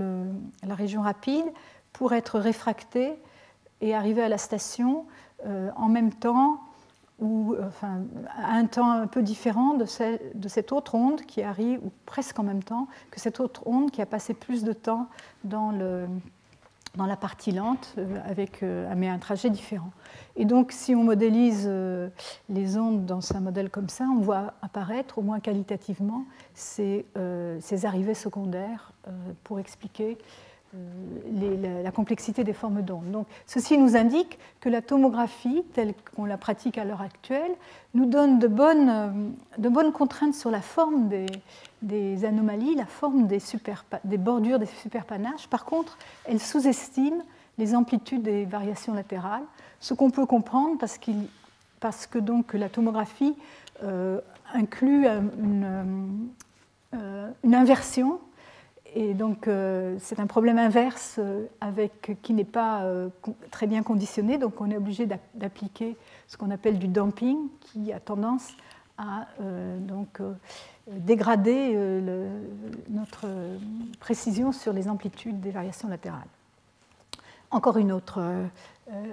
la 0.64 0.76
région 0.76 1.03
rapide 1.03 1.45
pour 1.93 2.14
être 2.14 2.39
réfractée 2.39 3.14
et 3.82 3.93
arriver 3.93 4.24
à 4.24 4.30
la 4.30 4.39
station 4.39 5.05
en 5.45 5.88
même 5.88 6.12
temps 6.12 6.60
ou 7.20 7.55
enfin, 7.64 8.01
à 8.36 8.53
un 8.53 8.66
temps 8.66 8.91
un 8.91 9.08
peu 9.08 9.22
différent 9.22 9.76
de, 9.76 9.86
de, 10.36 10.47
cette 10.47 10.72
autre 10.72 10.95
onde 10.95 11.22
qui 11.22 11.41
arrive, 11.43 11.80
ou 11.84 11.91
presque 12.05 12.39
en 12.39 12.43
même 12.43 12.64
temps, 12.64 12.88
que 13.12 13.20
cette 13.20 13.39
autre 13.39 13.62
onde 13.68 13.91
qui 13.91 14.01
a 14.01 14.05
passé 14.08 14.34
plus 14.34 14.64
de 14.64 14.74
temps 14.74 15.08
dans, 15.43 15.72
le, 15.72 16.08
dans 16.97 17.05
la 17.05 17.15
partie 17.15 17.51
lente, 17.51 17.93
euh, 17.97 18.17
avec 18.25 18.63
euh, 18.63 18.91
mais 18.97 19.07
un 19.07 19.19
trajet 19.19 19.49
différent. 19.49 19.91
Et 20.35 20.45
donc, 20.45 20.71
si 20.71 20.95
on 20.95 21.03
modélise 21.03 21.65
euh, 21.67 22.09
les 22.49 22.77
ondes 22.77 23.05
dans 23.05 23.21
un 23.35 23.39
modèle 23.39 23.69
comme 23.69 23.87
ça, 23.87 24.05
on 24.05 24.19
voit 24.19 24.55
apparaître, 24.61 25.19
au 25.19 25.21
moins 25.21 25.39
qualitativement, 25.39 26.25
ces, 26.53 27.05
ces 27.59 27.85
arrivées 27.85 28.15
secondaires 28.15 28.91
pour 29.43 29.59
expliquer 29.59 30.17
euh, 30.76 31.82
la, 31.82 31.91
complexité 31.91 32.43
des 32.43 32.51
formes 32.51 32.82
d'ondes. 32.82 33.09
Donc, 33.11 33.26
ceci 33.45 33.78
nous 33.78 33.95
indique 33.95 34.38
que 34.59 34.68
la 34.68 34.82
tomographie, 34.82 35.63
telle 35.74 35.93
qu'on 36.13 36.26
la 36.26 36.38
pratique 36.38 36.78
à 36.78 36.84
l'heure 36.84 37.01
actuelle, 37.01 37.51
nous 37.93 38.05
donne 38.05 38.38
de 38.38 38.47
bonnes, 38.47 38.89
euh, 38.89 39.91
contraintes 39.91 40.36
sur 40.36 40.51
la 40.51 40.61
forme 40.61 41.07
des, 41.07 42.26
anomalies, 42.26 42.76
la 42.76 42.86
forme 42.86 43.28
des, 43.28 43.39
bordures 44.18 44.59
des 44.59 44.65
superpanaches. 44.65 45.47
Par 45.47 45.63
contre, 45.63 45.97
elle 46.26 46.41
sous-estime 46.41 47.24
les 47.57 47.74
amplitudes 47.74 48.24
des 48.24 48.43
variations 48.43 48.93
latérales, 48.93 49.43
ce 49.80 49.93
qu'on 49.93 50.11
peut 50.11 50.26
comprendre 50.26 50.78
parce, 50.78 52.07
que 52.07 52.20
donc, 52.20 52.53
la 52.53 52.68
tomographie 52.68 53.36
euh, 53.84 54.20
inclut 54.53 55.07
une 56.91 57.55
inversion 57.55 58.20
et 58.99 59.13
donc, 59.13 59.47
euh, 59.47 59.95
c'est 59.99 60.19
un 60.19 60.25
problème 60.25 60.57
inverse 60.57 61.17
euh, 61.19 61.45
avec, 61.61 62.17
qui 62.23 62.33
n'est 62.33 62.43
pas 62.43 62.81
euh, 62.81 63.09
très 63.51 63.67
bien 63.67 63.83
conditionné. 63.83 64.39
Donc, 64.39 64.59
on 64.59 64.71
est 64.71 64.75
obligé 64.75 65.07
d'appliquer 65.35 65.95
ce 66.27 66.35
qu'on 66.35 66.49
appelle 66.49 66.79
du 66.79 66.87
damping, 66.87 67.37
qui 67.61 67.93
a 67.93 67.99
tendance 67.99 68.53
à 68.97 69.27
donc, 69.81 70.19
dégrader 70.87 71.77
notre 72.89 73.27
précision 73.99 74.51
sur 74.51 74.73
les 74.73 74.89
amplitudes 74.89 75.39
des 75.39 75.51
variations 75.51 75.87
latérales. 75.87 76.25
Encore 77.51 77.77
une 77.77 77.91
autre, 77.91 78.19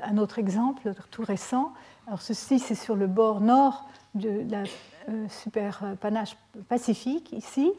un 0.02 0.16
autre 0.16 0.38
exemple, 0.38 0.94
tout 1.10 1.22
récent. 1.22 1.74
Alors, 2.06 2.22
ceci, 2.22 2.58
c'est 2.58 2.74
sur 2.74 2.96
le 2.96 3.06
bord 3.06 3.42
nord 3.42 3.86
de 4.14 4.46
la 4.48 4.62
super 5.28 5.84
panache 6.00 6.34
pacifique, 6.66 7.34
ici, 7.34 7.70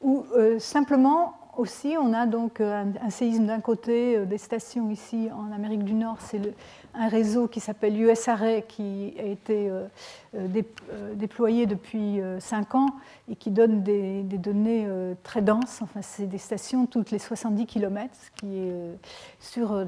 où 0.00 0.24
simplement 0.58 1.39
aussi, 1.56 1.96
on 2.00 2.12
a 2.12 2.26
donc 2.26 2.60
euh, 2.60 2.84
un, 3.02 3.10
séisme 3.10 3.46
d'un 3.46 3.60
côté, 3.60 4.16
euh, 4.16 4.24
des 4.24 4.38
stations 4.38 4.90
ici 4.90 5.28
en 5.32 5.52
Amérique 5.52 5.84
du 5.84 5.94
Nord, 5.94 6.16
c'est 6.20 6.40
un 6.94 7.08
réseau 7.08 7.48
qui 7.48 7.60
s'appelle 7.60 8.00
USARE 8.00 8.66
qui 8.66 9.14
a 9.18 9.24
été 9.24 9.70
euh, 9.70 9.86
déployé 11.14 11.66
depuis 11.66 12.20
5 12.40 12.74
ans 12.74 12.88
et 13.28 13.36
qui 13.36 13.50
donne 13.50 13.82
des, 13.82 14.22
données 14.22 14.88
très 15.22 15.40
denses. 15.40 15.82
Enfin, 15.82 16.02
c'est 16.02 16.26
des 16.26 16.38
stations 16.38 16.86
toutes 16.86 17.12
les 17.12 17.20
70 17.20 17.66
km, 17.66 18.12
ce 18.12 18.40
qui 18.40 18.58
est 18.58 18.98
sur, 19.38 19.84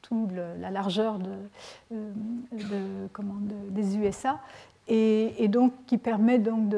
toute 0.00 0.30
la 0.32 0.70
largeur 0.70 1.18
de, 1.18 1.98
des 3.68 3.98
USA. 3.98 4.40
Et, 4.88 5.48
donc 5.48 5.74
qui 5.86 5.98
permet 5.98 6.38
donc 6.38 6.72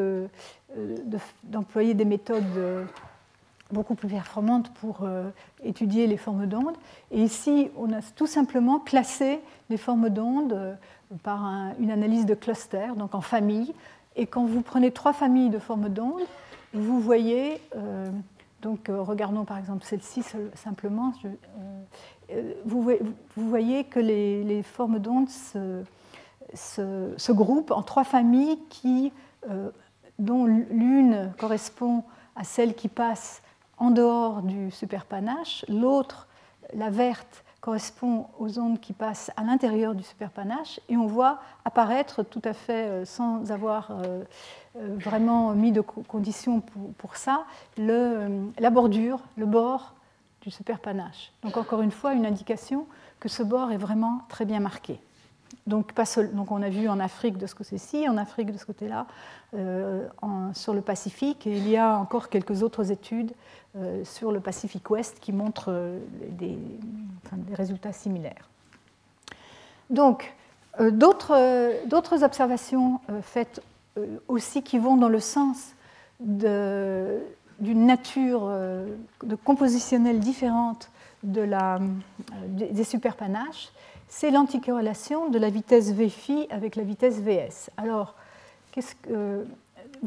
d'employer 1.45 1.95
des 1.95 2.05
méthodes 2.05 2.89
beaucoup 3.73 3.95
plus 3.95 4.09
performante 4.09 4.73
pour 4.75 5.01
euh, 5.03 5.31
étudier 5.63 6.07
les 6.07 6.17
formes 6.17 6.47
d'ondes. 6.47 6.77
Et 7.11 7.23
ici, 7.23 7.71
on 7.77 7.93
a 7.93 8.01
tout 8.17 8.27
simplement 8.27 8.79
classé 8.79 9.41
les 9.69 9.77
formes 9.77 10.09
d'ondes 10.09 10.53
euh, 10.53 10.75
par 11.23 11.45
une 11.79 11.91
analyse 11.91 12.27
de 12.27 12.35
cluster, 12.35 12.89
donc 12.97 13.15
en 13.15 13.21
famille. 13.21 13.75
Et 14.17 14.27
quand 14.27 14.45
vous 14.45 14.63
prenez 14.63 14.91
trois 14.91 15.13
familles 15.13 15.51
de 15.51 15.59
formes 15.59 15.89
d'ondes, 15.89 16.27
vous 16.75 17.01
voyez, 17.01 17.61
euh, 17.77 18.11
donc 18.61 18.91
regardons 18.91 19.45
par 19.45 19.57
exemple 19.57 19.85
celle-ci 19.85 20.23
simplement, 20.55 21.15
vous, 22.67 22.91
voyez 23.37 23.85
que 23.85 24.01
les, 24.01 24.63
formes 24.63 24.99
d'ondes 24.99 25.31
se, 25.31 25.83
se, 26.53 27.33
groupent 27.33 27.71
en 27.71 27.83
trois 27.83 28.05
familles 28.05 28.59
qui, 28.69 29.13
dont 30.19 30.45
l'une 30.45 31.33
correspond 31.39 32.03
à 32.37 32.45
celle 32.45 32.75
qui 32.75 32.89
passe 32.89 33.41
en 33.79 33.91
dehors 33.91 34.43
du 34.43 34.71
superpanache. 34.71 35.65
L'autre, 35.69 36.27
la 36.75 36.91
verte, 36.91 37.45
correspond 37.61 38.27
aux 38.39 38.59
ondes 38.59 38.81
qui 38.81 38.93
passent 38.93 39.31
à 39.37 39.43
l'intérieur 39.43 39.95
du 39.95 40.03
superpanache. 40.03 40.81
Et 40.89 40.97
on 40.97 41.07
voit 41.07 41.41
apparaître 41.65 42.23
tout 42.23 42.43
à 42.45 42.53
fait, 42.53 42.87
euh, 42.89 43.05
sans 43.05 43.51
avoir 43.51 43.91
euh, 43.91 44.23
euh, 44.77 44.97
vraiment 44.99 45.53
mis 45.53 45.73
de 45.73 45.81
conditions 45.81 46.63
pour, 46.99 47.17
ça, 47.17 47.45
la 47.77 48.71
bordure, 48.71 49.21
le 49.37 49.47
bord 49.47 49.95
du 50.43 50.51
superpanache. 50.51 51.33
Donc 51.43 51.57
encore 51.57 51.83
une 51.83 51.91
fois, 51.91 52.15
une 52.15 52.27
indication 52.27 52.87
que 53.19 53.29
ce 53.29 53.43
bord 53.43 53.73
est 53.73 53.77
vraiment 53.77 54.21
très 54.29 54.45
bien 54.45 54.61
marqué. 54.61 55.01
Donc, 55.67 55.93
pas 55.93 56.05
donc, 56.33 56.51
on 56.51 56.63
a 56.63 56.69
vu 56.71 56.89
en 56.89 57.01
Afrique 57.01 57.37
de 57.37 57.47
ce 57.47 57.55
côté-ci, 57.55 58.09
en 58.09 58.17
Afrique 58.17 58.53
de 58.53 58.59
ce 58.59 58.65
côté-là, 58.65 59.07
sur 60.55 60.75
le 60.75 60.81
Pacifique, 60.81 61.47
et 61.47 61.57
il 61.57 61.69
y 61.69 61.77
a 61.77 61.97
encore 61.99 62.29
quelques 62.29 62.63
autres 62.63 62.91
études 62.91 63.33
sur 64.05 64.33
le 64.33 64.41
Pacifique 64.41 64.89
Ouest 64.91 65.19
qui 65.21 65.33
montre 65.33 65.67
euh, 65.69 65.99
des, 66.31 66.59
résultats 67.55 67.93
similaires. 67.93 68.49
Donc, 69.91 70.35
euh, 70.81 70.91
d'autres 70.91 72.25
observations 72.25 73.01
faites 73.23 73.63
aussi 74.29 74.63
qui 74.63 74.79
vont 74.79 74.97
dans 74.97 75.09
le 75.09 75.21
sens 75.21 75.75
d'une 76.21 77.23
nature 77.61 78.49
de 79.23 79.35
compositionnelle 79.35 80.21
différente 80.21 80.91
de 81.23 81.43
la, 81.43 81.81
des 82.47 82.85
superpanaches, 82.85 83.71
c'est 84.09 84.31
l'anticorrélation 84.31 85.29
de 85.29 85.39
la 85.39 85.51
vitesse 85.51 85.93
Vφ 85.93 86.31
avec 86.51 86.77
la 86.77 86.83
vitesse 86.83 87.21
Vs. 87.21 87.71
Alors, 87.77 88.15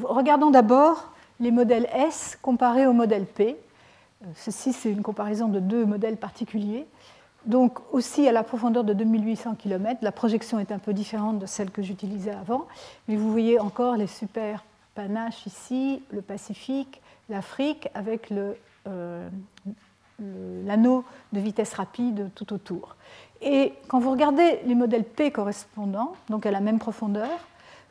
regardons 0.03 0.51
d'abord 0.51 1.11
les 1.41 1.51
modèles 1.51 1.89
S 1.93 2.37
comparés 2.41 2.87
au 2.87 2.93
modèle 2.93 3.25
P. 3.25 3.57
Euh, 4.23 4.25
ceci, 4.35 4.71
c'est 4.71 4.91
une 4.91 5.01
comparaison 5.01 5.49
de 5.49 5.59
deux 5.59 5.85
modèles 5.85 6.17
particuliers. 6.17 6.85
Donc 7.45 7.79
aussi 7.91 8.27
à 8.27 8.31
la 8.31 8.43
profondeur 8.43 8.83
de 8.83 8.93
2800 8.93 9.55
km, 9.55 9.99
la 10.03 10.11
projection 10.11 10.59
est 10.59 10.71
un 10.71 10.77
peu 10.77 10.93
différente 10.93 11.39
de 11.39 11.47
celle 11.47 11.71
que 11.71 11.81
j'utilisais 11.81 12.31
avant, 12.31 12.67
mais 13.07 13.15
vous 13.15 13.31
voyez 13.31 13.59
encore 13.59 13.97
les 13.97 14.05
super 14.05 14.63
panaches 14.93 15.47
ici, 15.47 16.03
le 16.11 16.21
Pacifique, 16.21 17.01
l'Afrique, 17.29 17.89
avec 17.95 18.31
euh, 18.31 19.27
l'anneau 20.19 21.03
de 21.33 21.39
vitesse 21.39 21.73
rapide 21.73 22.29
tout 22.35 22.53
autour. 22.53 22.95
Et 23.41 23.73
quand 23.87 23.97
vous 23.97 24.11
regardez 24.11 24.59
les 24.65 24.75
modèles 24.75 25.03
P 25.03 25.31
correspondants, 25.31 26.13
donc 26.29 26.45
à 26.45 26.51
la 26.51 26.59
même 26.59 26.77
profondeur, 26.77 27.39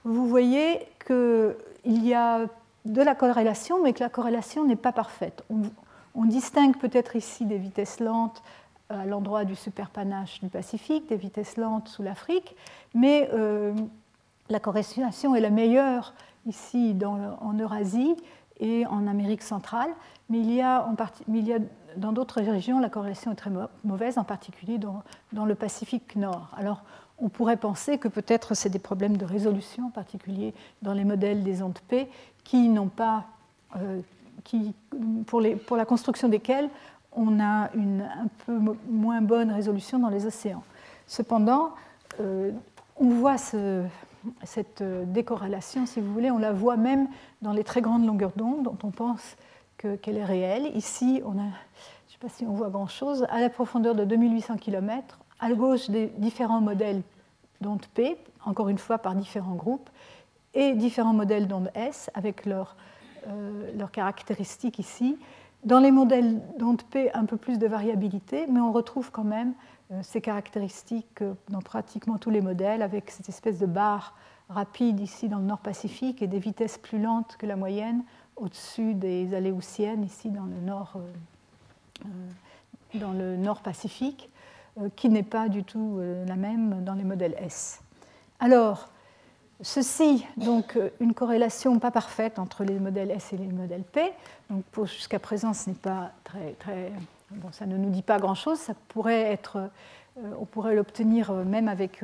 vous 0.04 0.28
voyez 0.28 0.86
qu'il 1.04 2.06
y 2.06 2.14
a 2.14 2.46
de 2.84 3.02
la 3.02 3.14
corrélation, 3.14 3.82
mais 3.82 3.92
que 3.92 4.00
la 4.00 4.08
corrélation 4.08 4.64
n'est 4.64 4.76
pas 4.76 4.92
parfaite. 4.92 5.44
On, 6.14 6.24
distingue 6.24 6.76
peut-être 6.76 7.16
ici 7.16 7.44
des 7.44 7.58
vitesses 7.58 8.00
lentes 8.00 8.42
à 8.88 9.06
l'endroit 9.06 9.44
du 9.44 9.54
superpanache 9.54 10.40
du 10.40 10.48
Pacifique, 10.48 11.08
des 11.08 11.16
vitesses 11.16 11.56
lentes 11.56 11.88
sous 11.88 12.02
l'Afrique, 12.02 12.56
mais 12.94 13.28
euh, 13.32 13.74
la 14.48 14.60
corrélation 14.60 15.34
est 15.34 15.40
la 15.40 15.50
meilleure 15.50 16.14
ici 16.46 16.96
en 17.04 17.54
Eurasie 17.54 18.16
et 18.60 18.86
en 18.86 19.06
Amérique 19.06 19.42
centrale, 19.42 19.90
mais 20.28 20.38
il 20.38 20.52
y 20.52 20.62
a, 20.62 20.86
dans 21.96 22.12
d'autres 22.12 22.40
régions 22.40 22.78
la 22.78 22.90
corrélation 22.90 23.32
est 23.32 23.36
très 23.36 23.50
mauvaise, 23.84 24.18
en 24.18 24.24
particulier 24.24 24.78
dans, 24.78 25.02
dans 25.32 25.44
le 25.44 25.54
Pacifique 25.54 26.16
Nord. 26.16 26.48
Alors 26.56 26.82
on 27.20 27.28
pourrait 27.28 27.56
penser 27.56 27.98
que 27.98 28.08
peut-être 28.08 28.54
c'est 28.54 28.70
des 28.70 28.78
problèmes 28.78 29.16
de 29.16 29.24
résolution, 29.24 29.86
en 29.86 29.90
particulier 29.90 30.54
dans 30.82 30.92
les 30.92 31.04
modèles 31.04 31.42
des 31.42 31.62
ondes 31.62 31.78
P, 31.88 32.08
qui 32.44 32.68
n'ont 32.68 32.88
pas, 32.88 33.26
euh, 33.76 34.00
pour, 35.26 35.40
la 35.40 35.84
construction 35.84 36.28
desquels 36.28 36.70
on 37.12 37.40
a 37.40 37.70
une 37.74 38.02
un 38.02 38.28
peu 38.46 38.58
moins 38.88 39.20
bonne 39.20 39.50
résolution 39.50 39.98
dans 39.98 40.08
les 40.08 40.26
océans. 40.26 40.62
Cependant, 41.06 41.70
euh, 42.20 42.52
on 42.96 43.08
voit 43.10 43.36
cette 43.38 44.82
décorrélation, 44.82 45.86
si 45.86 46.00
vous 46.00 46.12
voulez, 46.12 46.30
on 46.30 46.38
la 46.38 46.52
voit 46.52 46.76
même 46.76 47.08
dans 47.42 47.52
les 47.52 47.64
très 47.64 47.80
grandes 47.80 48.06
longueurs 48.06 48.32
d'onde 48.36 48.62
dont 48.62 48.78
on 48.82 48.90
pense 48.90 49.36
qu'elle 49.78 50.16
est 50.16 50.24
réelle. 50.24 50.70
Ici, 50.76 51.22
on 51.24 51.32
a, 51.32 51.42
je 51.42 51.46
ne 51.46 52.12
sais 52.12 52.18
pas 52.20 52.28
si 52.28 52.44
on 52.44 52.52
voit 52.52 52.68
grand-chose, 52.68 53.26
à 53.30 53.40
la 53.40 53.48
profondeur 53.48 53.94
de 53.94 54.04
2800 54.04 54.56
km, 54.58 55.18
gauche 55.48 55.90
des 55.90 56.06
différents 56.18 56.60
modèles 56.60 57.02
d'ondes 57.60 57.86
P, 57.94 58.16
encore 58.44 58.68
une 58.68 58.78
fois 58.78 58.98
par 58.98 59.14
différents 59.14 59.54
groupes, 59.54 59.88
et 60.54 60.74
différents 60.74 61.12
modèles 61.12 61.46
d'ondes 61.46 61.70
S 61.74 62.10
avec 62.14 62.46
leurs, 62.46 62.76
euh, 63.28 63.86
caractéristiques 63.92 64.78
ici. 64.78 65.18
Dans 65.64 65.78
les 65.78 65.90
modèles 65.90 66.40
d'onde 66.58 66.82
P, 66.82 67.12
un 67.12 67.24
peu 67.24 67.36
plus 67.36 67.58
de 67.58 67.66
variabilité, 67.66 68.46
mais 68.48 68.60
on 68.60 68.72
retrouve 68.72 69.10
quand 69.10 69.24
même 69.24 69.52
ces 70.02 70.20
caractéristiques 70.20 71.22
dans 71.48 71.60
pratiquement 71.60 72.16
tous 72.16 72.30
les 72.30 72.40
modèles, 72.40 72.80
avec 72.80 73.10
cette 73.10 73.28
espèce 73.28 73.58
de 73.58 73.66
barre 73.66 74.14
rapide 74.48 75.00
ici 75.00 75.28
dans 75.28 75.38
le 75.38 75.44
nord 75.44 75.58
Pacifique 75.58 76.22
et 76.22 76.26
des 76.26 76.38
vitesses 76.38 76.78
plus 76.78 77.00
lentes 77.00 77.36
que 77.38 77.46
la 77.46 77.56
moyenne 77.56 78.04
au-dessus 78.36 78.94
des 78.94 79.34
aléoutiennes, 79.34 80.04
ici 80.04 80.30
dans 80.30 80.44
le 80.44 80.60
nord, 80.60 80.98
dans 82.94 83.12
le 83.12 83.36
nord 83.36 83.60
Pacifique, 83.60 84.30
qui 84.96 85.08
n'est 85.08 85.22
pas 85.22 85.48
du 85.48 85.64
tout 85.64 86.00
la 86.26 86.36
même 86.36 86.84
dans 86.84 86.94
les 86.94 87.04
modèles 87.04 87.34
S. 87.38 87.80
Alors, 88.38 88.88
Ceci, 89.62 90.26
donc, 90.38 90.76
euh, 90.76 90.88
une 91.00 91.12
corrélation 91.12 91.78
pas 91.78 91.90
parfaite 91.90 92.38
entre 92.38 92.64
les 92.64 92.78
modèles 92.78 93.10
S 93.10 93.34
et 93.34 93.36
les 93.36 93.46
modèles 93.46 93.82
P. 93.82 94.00
Donc, 94.48 94.64
jusqu'à 94.86 95.18
présent, 95.18 95.52
ce 95.52 95.68
n'est 95.68 95.76
pas 95.76 96.12
très, 96.24 96.52
très, 96.58 96.92
bon, 97.30 97.48
ça 97.52 97.66
ne 97.66 97.76
nous 97.76 97.90
dit 97.90 98.02
pas 98.02 98.18
grand-chose. 98.18 98.58
Ça 98.58 98.72
pourrait 98.88 99.20
être, 99.20 99.58
euh, 100.18 100.32
on 100.40 100.46
pourrait 100.46 100.74
l'obtenir 100.74 101.30
euh, 101.30 101.44
même 101.44 101.68
avec 101.68 102.02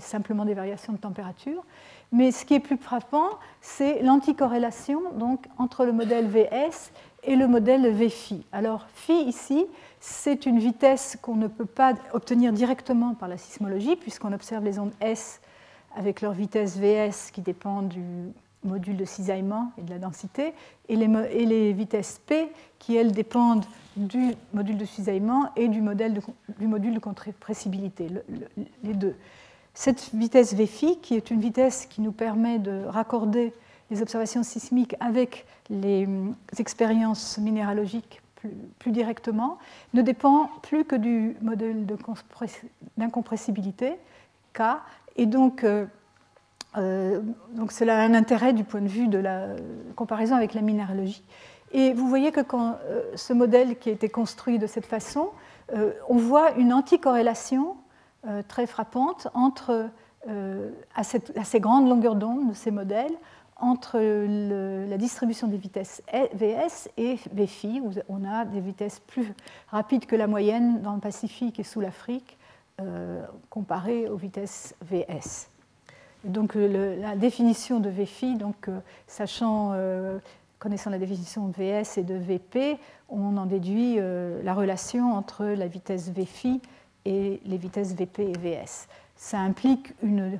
simplement 0.00 0.44
des 0.44 0.54
variations 0.54 0.92
de 0.92 0.98
température. 0.98 1.64
Mais 2.10 2.32
ce 2.32 2.44
qui 2.44 2.54
est 2.54 2.60
plus 2.60 2.76
frappant, 2.76 3.28
c'est 3.60 4.02
l'anticorrélation 4.02 5.00
donc 5.14 5.46
entre 5.58 5.84
le 5.84 5.92
modèle 5.92 6.26
VS 6.26 6.90
et 7.28 7.36
le 7.36 7.46
modèle 7.46 7.92
VFI. 7.92 8.42
Alors, 8.52 8.86
phi 8.94 9.12
ici, 9.12 9.66
c'est 10.00 10.46
une 10.46 10.58
vitesse 10.58 11.18
qu'on 11.20 11.36
ne 11.36 11.46
peut 11.46 11.66
pas 11.66 11.92
obtenir 12.14 12.54
directement 12.54 13.12
par 13.12 13.28
la 13.28 13.36
sismologie, 13.36 13.96
puisqu'on 13.96 14.32
observe 14.32 14.64
les 14.64 14.78
ondes 14.78 14.94
S 15.02 15.42
avec 15.94 16.22
leur 16.22 16.32
vitesse 16.32 16.78
VS 16.78 17.30
qui 17.30 17.42
dépend 17.42 17.82
du 17.82 18.02
module 18.64 18.96
de 18.96 19.04
cisaillement 19.04 19.72
et 19.76 19.82
de 19.82 19.90
la 19.90 19.98
densité, 19.98 20.54
et 20.88 20.96
les, 20.96 21.72
vitesses 21.74 22.18
P 22.26 22.48
qui, 22.78 22.96
elles, 22.96 23.12
dépendent 23.12 23.66
du 23.96 24.34
module 24.54 24.78
de 24.78 24.86
cisaillement 24.86 25.50
et 25.54 25.68
du, 25.68 25.82
modèle 25.82 26.20
du 26.58 26.66
module 26.66 26.94
de 26.94 26.98
compressibilité, 26.98 28.08
les 28.82 28.94
deux. 28.94 29.14
Cette 29.74 30.14
vitesse 30.14 30.54
VFI, 30.54 30.98
qui 31.02 31.14
est 31.14 31.30
une 31.30 31.40
vitesse 31.40 31.84
qui 31.84 32.00
nous 32.00 32.12
permet 32.12 32.58
de 32.58 32.84
raccorder 32.86 33.52
les 33.90 34.02
observations 34.02 34.42
sismiques 34.42 34.96
avec 35.00 35.46
les 35.70 36.06
hum, 36.06 36.34
expériences 36.58 37.38
minéralogiques 37.38 38.22
plus, 38.78 38.92
directement, 38.92 39.58
ne 39.94 40.02
dépend 40.02 40.48
plus 40.62 40.84
que 40.84 40.96
du 40.96 41.36
modèle 41.42 41.86
d'incompressibilité, 42.96 43.96
K, 44.52 44.62
et 45.16 45.26
donc, 45.26 45.64
euh, 45.64 45.86
euh, 46.76 47.20
donc 47.52 47.72
cela 47.72 48.00
a 48.00 48.02
un 48.02 48.14
intérêt 48.14 48.52
du 48.52 48.64
point 48.64 48.80
de 48.80 48.88
vue 48.88 49.08
de 49.08 49.18
la 49.18 49.48
comparaison 49.96 50.36
avec 50.36 50.54
la 50.54 50.62
minéralogie. 50.62 51.24
Et 51.72 51.92
vous 51.92 52.08
voyez 52.08 52.32
que 52.32 52.40
quand 52.40 52.76
euh, 52.84 53.02
ce 53.14 53.32
modèle 53.32 53.78
qui 53.78 53.90
a 53.90 53.92
été 53.92 54.08
construit 54.08 54.58
de 54.58 54.66
cette 54.66 54.86
façon, 54.86 55.30
on 56.08 56.16
voit 56.16 56.52
une 56.52 56.72
anticorrélation 56.72 57.76
très 58.48 58.66
frappante 58.66 59.28
entre, 59.34 59.90
à, 60.26 61.04
ces 61.04 61.60
grandes 61.60 61.90
longueurs 61.90 62.14
d'onde 62.14 62.48
de 62.48 62.54
ces 62.54 62.70
modèles 62.70 63.12
entre 63.58 63.98
la 63.98 64.96
distribution 64.96 65.48
des 65.48 65.56
vitesses 65.56 66.02
VS 66.34 66.88
et 66.96 67.18
VFI, 67.32 67.80
où 67.80 67.90
on 68.08 68.24
a 68.24 68.44
des 68.44 68.60
vitesses 68.60 69.00
plus 69.00 69.32
rapides 69.68 70.06
que 70.06 70.16
la 70.16 70.26
moyenne 70.26 70.80
dans 70.82 70.94
le 70.94 71.00
Pacifique 71.00 71.58
et 71.58 71.64
sous 71.64 71.80
l'Afrique, 71.80 72.38
euh, 72.80 73.24
comparé 73.50 74.08
aux 74.08 74.16
vitesses 74.16 74.76
VS. 74.82 75.48
Donc 76.22 76.54
la 76.54 77.16
définition 77.16 77.80
de 77.80 77.88
VFI, 77.88 78.36
donc, 78.36 78.68
euh, 78.68 78.78
sachant, 79.08 79.72
euh, 79.72 80.18
connaissant 80.60 80.90
la 80.90 80.98
définition 80.98 81.48
de 81.48 81.54
VS 81.54 81.98
et 81.98 82.04
de 82.04 82.14
VP, 82.14 82.78
on 83.08 83.36
en 83.36 83.46
déduit 83.46 83.96
la 83.96 84.54
relation 84.54 85.12
entre 85.12 85.44
la 85.44 85.66
vitesse 85.66 86.10
VFI 86.10 86.60
et 87.04 87.40
les 87.44 87.56
vitesses 87.56 87.94
VP 87.94 88.30
et 88.30 88.38
VS. 88.38 88.86
Ça 89.16 89.38
implique 89.38 89.94
une, 90.02 90.38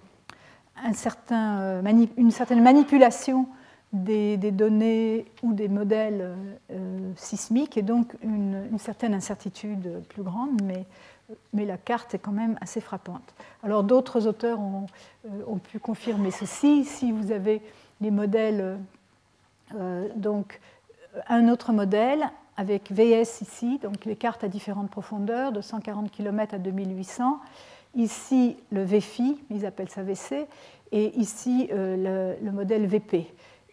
certain, 0.92 1.82
une 2.16 2.30
certaine 2.30 2.62
manipulation 2.62 3.46
des, 3.92 4.36
données 4.36 5.26
ou 5.42 5.52
des 5.52 5.68
modèles 5.68 6.34
sismiques 7.16 7.76
et 7.76 7.82
donc 7.82 8.14
une, 8.22 8.78
certaine 8.78 9.14
incertitude 9.14 10.02
plus 10.08 10.22
grande, 10.22 10.60
mais 10.62 10.84
mais 11.52 11.64
la 11.64 11.76
carte 11.76 12.14
est 12.14 12.18
quand 12.18 12.32
même 12.32 12.56
assez 12.60 12.80
frappante. 12.80 13.34
Alors 13.62 13.84
d'autres 13.84 14.26
auteurs 14.26 14.60
ont, 14.60 14.86
euh, 15.26 15.56
pu 15.62 15.78
confirmer 15.78 16.30
ceci. 16.30 16.84
Si 16.84 17.12
vous 17.12 17.32
avez 17.32 17.62
les 18.00 18.10
modèles, 18.10 18.78
euh, 19.74 20.08
donc 20.16 20.60
un 21.28 21.48
autre 21.48 21.72
modèle 21.72 22.30
avec 22.56 22.90
VS 22.90 23.40
ici, 23.42 23.78
donc 23.78 24.04
les 24.04 24.16
cartes 24.16 24.42
à 24.42 24.48
différentes 24.48 24.90
profondeurs, 24.90 25.52
de 25.52 25.60
140 25.60 26.10
km 26.10 26.54
à 26.54 26.58
2800. 26.58 27.40
Ici 27.95 28.57
le 28.70 28.84
VFI, 28.84 29.41
ils 29.51 29.66
appellent 29.66 29.91
ça 29.91 30.03
VC, 30.03 30.47
et 30.93 31.18
ici 31.18 31.68
euh, 31.72 32.36
le, 32.39 32.45
le 32.45 32.53
modèle 32.53 32.86
VP. 32.86 33.26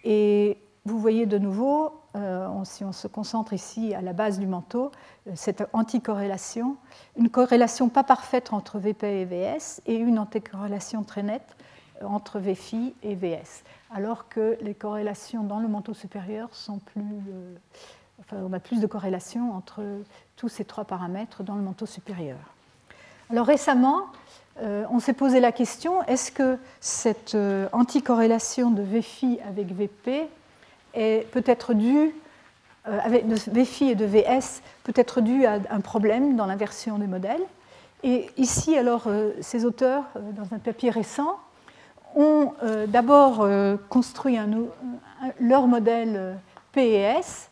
Et 0.03 0.57
vous 0.86 0.99
voyez 0.99 1.26
de 1.26 1.38
nouveau, 1.38 1.93
euh, 2.16 2.47
si 2.63 2.84
on 2.84 2.91
se 2.91 3.07
concentre 3.07 3.53
ici 3.53 3.93
à 3.93 4.01
la 4.01 4.13
base 4.13 4.39
du 4.39 4.45
manteau, 4.45 4.91
euh, 5.28 5.32
cette 5.36 5.63
anticorrélation, 5.74 6.78
une 7.18 7.30
corrélation 7.30 7.89
pas 7.89 8.03
parfaite 8.03 8.53
entre 8.53 8.80
VP 8.80 9.22
et 9.22 9.26
VS 9.26 9.82
et 9.86 9.95
une 9.95 10.20
anticorrélation 10.20 11.03
très 11.03 11.24
nette 11.24 11.55
entre 12.03 12.39
VFI 12.39 12.93
et 13.03 13.16
VS, 13.16 13.63
alors 13.89 14.28
que 14.28 14.57
les 14.61 14.74
corrélations 14.74 15.43
dans 15.43 15.59
le 15.59 15.68
manteau 15.68 15.93
supérieur 15.93 16.53
sont 16.53 16.80
plus. 16.80 17.22
enfin, 18.20 18.38
on 18.45 18.51
a 18.51 18.59
plus 18.59 18.82
de 18.82 18.88
corrélations 18.88 19.53
entre 19.53 19.82
tous 20.36 20.49
ces 20.49 20.66
trois 20.66 20.84
paramètres 20.84 21.41
dans 21.41 21.55
le 21.55 21.61
manteau 21.61 21.86
supérieur. 21.86 22.54
Alors 23.32 23.45
récemment, 23.45 24.07
on 24.61 24.99
s'est 24.99 25.13
posé 25.13 25.39
la 25.39 25.51
question 25.51 26.03
est-ce 26.03 26.32
que 26.32 26.57
cette 26.80 27.36
anticorrélation 27.73 28.71
de 28.71 28.82
VFI 28.82 29.39
avec 29.47 29.73
VP 29.73 30.30
peut-être 31.32 31.73
dû, 31.73 32.13
euh, 32.88 32.99
de 33.09 33.84
et 33.84 33.95
de 33.95 34.05
VS, 34.05 34.61
peut 34.84 34.93
être 34.95 35.21
dû 35.21 35.45
à 35.45 35.59
un 35.69 35.82
problème 35.82 36.36
dans 36.36 36.45
l'inversion 36.45 36.97
des 36.97 37.07
modèles. 37.07 37.41
Et 38.03 38.30
ici, 38.38 38.78
alors, 38.78 39.03
euh, 39.07 39.32
ces 39.41 39.65
auteurs, 39.65 40.03
euh, 40.15 40.32
dans 40.34 40.55
un 40.55 40.59
papier 40.59 40.89
récent, 40.89 41.38
ont 42.17 42.53
d'abord 42.88 43.45
construit 43.89 44.38
leur 45.41 45.67
modèle 45.67 46.38
P 46.71 46.82
et 46.82 47.01
S 47.01 47.49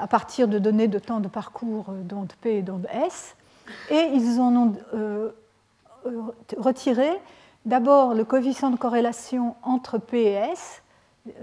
à 0.00 0.08
partir 0.08 0.48
de 0.48 0.58
données 0.58 0.88
de 0.88 0.98
temps 0.98 1.20
de 1.20 1.28
parcours 1.28 1.84
d'onde 2.02 2.32
P 2.40 2.56
et 2.56 2.62
d'onde 2.62 2.88
S. 2.92 3.36
Et 3.90 4.10
ils 4.14 4.40
en 4.40 4.54
ont 4.54 4.72
retiré 6.56 7.08
d'abord 7.66 8.14
le 8.14 8.24
coefficient 8.24 8.70
de 8.70 8.76
corrélation 8.76 9.56
entre 9.62 9.98
P 9.98 10.22
et 10.22 10.32
S, 10.32 10.82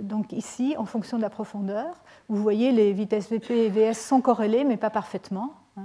donc 0.01 0.31
ici, 0.31 0.75
en 0.77 0.85
fonction 0.85 1.17
de 1.17 1.21
la 1.21 1.29
profondeur, 1.29 1.93
vous 2.27 2.41
voyez 2.41 2.71
les 2.71 2.93
vitesses 2.93 3.29
VP 3.29 3.65
et 3.65 3.69
VS 3.69 3.93
sont 3.93 4.21
corrélées, 4.21 4.63
mais 4.63 4.77
pas 4.77 4.89
parfaitement. 4.89 5.53
Hein, 5.77 5.83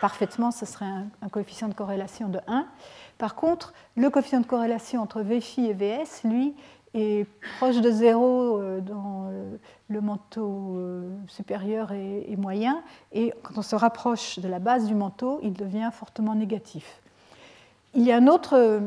parfaitement, 0.00 0.50
ce 0.50 0.66
serait 0.66 0.86
un, 0.86 1.28
coefficient 1.28 1.68
de 1.68 1.74
corrélation 1.74 2.28
de 2.28 2.40
1. 2.46 2.66
Par 3.18 3.34
contre, 3.34 3.74
le 3.96 4.08
coefficient 4.10 4.40
de 4.40 4.46
corrélation 4.46 5.02
entre 5.02 5.20
VFI 5.20 5.66
et 5.66 5.74
VS, 5.74 6.24
lui, 6.24 6.54
est 6.94 7.26
proche 7.58 7.80
de 7.80 7.90
0 7.90 8.58
euh, 8.58 8.80
dans 8.80 9.28
euh, 9.30 9.56
le 9.88 10.00
manteau 10.00 10.76
euh, 10.76 11.08
supérieur 11.28 11.92
et 11.92 12.34
moyen, 12.36 12.82
et 13.12 13.32
quand 13.42 13.58
on 13.58 13.62
se 13.62 13.76
rapproche 13.76 14.38
de 14.38 14.48
la 14.48 14.58
base 14.58 14.86
du 14.86 14.94
manteau, 14.94 15.40
il 15.42 15.52
devient 15.52 15.90
fortement 15.92 16.34
négatif. 16.34 17.00
Il 17.94 18.02
y 18.02 18.12
a 18.12 18.16
un 18.16 18.26
autre 18.26 18.80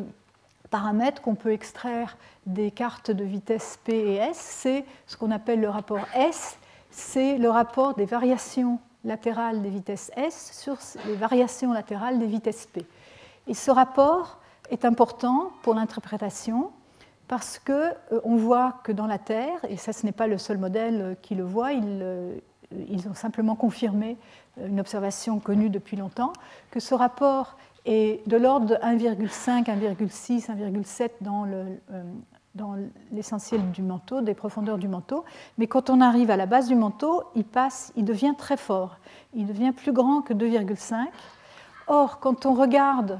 paramètre 0.69 1.21
qu'on 1.21 1.35
peut 1.35 1.51
extraire 1.51 2.17
des 2.45 2.71
cartes 2.71 3.11
de 3.11 3.23
vitesse 3.23 3.79
P 3.83 3.93
et 3.93 4.15
S, 4.15 4.37
c'est 4.37 4.85
ce 5.07 5.17
qu'on 5.17 5.31
appelle 5.31 5.59
le 5.59 5.69
rapport 5.69 6.05
S, 6.15 6.57
c'est 6.89 7.37
le 7.37 7.49
rapport 7.49 7.95
des 7.95 8.05
variations 8.05 8.79
latérales 9.03 9.61
des 9.61 9.69
vitesses 9.69 10.11
S 10.15 10.51
sur 10.53 10.77
les 11.05 11.15
variations 11.15 11.73
latérales 11.73 12.19
des 12.19 12.27
vitesses 12.27 12.67
P. 12.67 12.85
Et 13.47 13.53
ce 13.53 13.71
rapport 13.71 14.39
est 14.69 14.85
important 14.85 15.51
pour 15.61 15.73
l'interprétation 15.73 16.71
parce 17.33 17.57
qu'on 17.57 17.73
euh, 17.73 18.37
voit 18.37 18.75
que 18.83 18.91
dans 18.91 19.07
la 19.07 19.17
Terre, 19.17 19.57
et 19.67 19.75
ça 19.75 19.91
ce 19.91 20.05
n'est 20.05 20.11
pas 20.11 20.27
le 20.27 20.37
seul 20.37 20.59
modèle 20.59 21.01
euh, 21.01 21.15
qui 21.19 21.33
le 21.33 21.43
voit, 21.43 21.73
ils, 21.73 21.99
euh, 22.03 22.35
ils 22.89 23.09
ont 23.09 23.15
simplement 23.15 23.55
confirmé 23.55 24.17
une 24.63 24.79
observation 24.79 25.39
connue 25.39 25.71
depuis 25.71 25.97
longtemps, 25.97 26.31
que 26.69 26.79
ce 26.79 26.93
rapport 26.93 27.57
est 27.85 28.21
de 28.29 28.37
l'ordre 28.37 28.67
de 28.67 28.75
1,5, 28.75 29.65
1,6, 29.65 30.51
1,7 30.51 31.09
dans 31.21 31.47
dans 32.53 32.75
l'essentiel 33.11 33.71
du 33.71 33.81
manteau, 33.81 34.21
des 34.21 34.35
profondeurs 34.35 34.77
du 34.77 34.87
manteau. 34.87 35.25
Mais 35.57 35.65
quand 35.65 35.89
on 35.89 36.01
arrive 36.01 36.29
à 36.29 36.37
la 36.37 36.45
base 36.45 36.67
du 36.67 36.75
manteau, 36.75 37.23
il 37.33 37.45
passe, 37.45 37.91
il 37.95 38.05
devient 38.05 38.35
très 38.37 38.57
fort. 38.57 38.97
Il 39.33 39.47
devient 39.47 39.71
plus 39.71 39.91
grand 39.91 40.21
que 40.21 40.35
2,5. 40.35 41.07
Or, 41.87 42.19
quand 42.19 42.45
on 42.45 42.53
regarde 42.53 43.19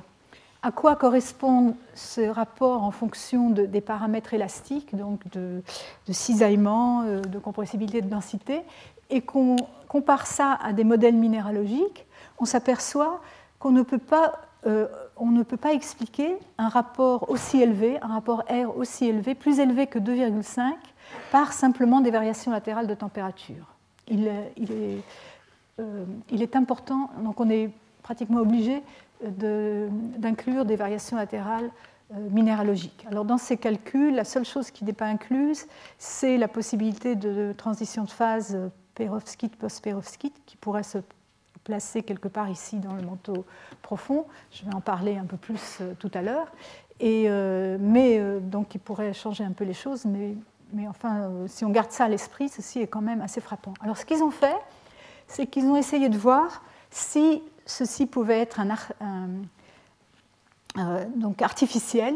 à 0.63 0.71
quoi 0.71 0.95
correspond 0.95 1.75
ce 1.93 2.21
rapport 2.21 2.83
en 2.83 2.91
fonction 2.91 3.49
des 3.49 3.81
paramètres 3.81 4.33
élastiques, 4.33 4.95
donc 4.95 5.19
de, 5.31 5.61
cisaillement, 6.09 7.03
euh, 7.03 7.19
de 7.19 7.37
compressibilité, 7.37 8.01
de 8.01 8.09
densité, 8.09 8.61
et 9.09 9.21
qu'on 9.21 9.57
compare 9.89 10.25
ça 10.25 10.57
à 10.63 10.71
des 10.71 10.85
modèles 10.85 11.15
minéralogiques, 11.15 12.05
on 12.39 12.45
s'aperçoit 12.45 13.21
qu'on 13.59 13.71
ne 13.71 13.83
peut 13.83 13.97
pas 13.97 14.39
euh, 14.65 14.87
expliquer 15.73 16.37
un 16.57 16.69
rapport 16.69 17.29
aussi 17.29 17.61
élevé, 17.61 17.99
un 18.01 18.07
rapport 18.07 18.43
R 18.49 18.77
aussi 18.77 19.05
élevé, 19.05 19.35
plus 19.35 19.59
élevé 19.59 19.87
que 19.87 19.99
2,5, 19.99 20.71
par 21.31 21.51
simplement 21.51 21.99
des 21.99 22.09
variations 22.09 22.51
latérales 22.51 22.87
de 22.87 22.95
température. 22.95 23.67
Il, 24.07 24.29
euh, 25.79 26.05
il 26.31 26.41
est, 26.41 26.55
important, 26.55 27.09
donc 27.19 27.41
on 27.41 27.49
est 27.49 27.69
pratiquement 28.01 28.39
obligé 28.39 28.81
d'inclure 29.29 30.65
des 30.65 30.75
variations 30.75 31.17
latérales 31.17 31.69
euh, 32.13 32.29
minéralogiques. 32.29 33.05
Alors 33.09 33.25
dans 33.25 33.37
ces 33.37 33.57
calculs, 33.57 34.15
la 34.15 34.25
seule 34.25 34.45
chose 34.45 34.71
qui 34.71 34.85
n'est 34.85 34.93
pas 34.93 35.07
incluse, 35.07 35.65
c'est 35.97 36.37
la 36.37 36.47
possibilité 36.47 37.15
de 37.15 37.53
transition 37.57 38.03
de 38.03 38.09
phase 38.09 38.57
perovskite-post-perovskite 38.95 40.35
qui 40.45 40.57
pourrait 40.57 40.83
se 40.83 40.99
placé 41.63 42.03
quelque 42.03 42.27
part 42.27 42.49
ici 42.49 42.77
dans 42.77 42.93
le 42.93 43.01
manteau 43.01 43.45
profond. 43.81 44.25
Je 44.51 44.65
vais 44.65 44.73
en 44.73 44.81
parler 44.81 45.17
un 45.17 45.25
peu 45.25 45.37
plus 45.37 45.77
euh, 45.81 45.93
tout 45.97 46.11
à 46.13 46.21
l'heure. 46.21 46.47
Et, 46.99 47.25
euh, 47.27 47.77
mais 47.79 48.19
euh, 48.19 48.39
donc 48.39 48.75
il 48.75 48.79
pourrait 48.79 49.13
changer 49.13 49.43
un 49.43 49.51
peu 49.51 49.63
les 49.63 49.73
choses, 49.73 50.05
mais, 50.05 50.35
mais 50.73 50.87
enfin, 50.87 51.31
si 51.47 51.65
on 51.65 51.69
garde 51.69 51.91
ça 51.91 52.05
à 52.05 52.07
l'esprit, 52.07 52.49
ceci 52.49 52.79
est 52.79 52.87
quand 52.87 53.01
même 53.01 53.21
assez 53.21 53.41
frappant. 53.41 53.73
Alors 53.81 53.97
ce 53.97 54.05
qu'ils 54.05 54.23
ont 54.23 54.31
fait, 54.31 54.55
c'est 55.27 55.47
qu'ils 55.47 55.65
ont 55.65 55.75
essayé 55.75 56.09
de 56.09 56.17
voir 56.17 56.63
si 56.91 57.41
ceci 57.65 58.05
pouvait 58.05 58.39
être 58.39 58.59
un, 58.59 59.27
donc 61.15 61.41
artificiel, 61.41 62.15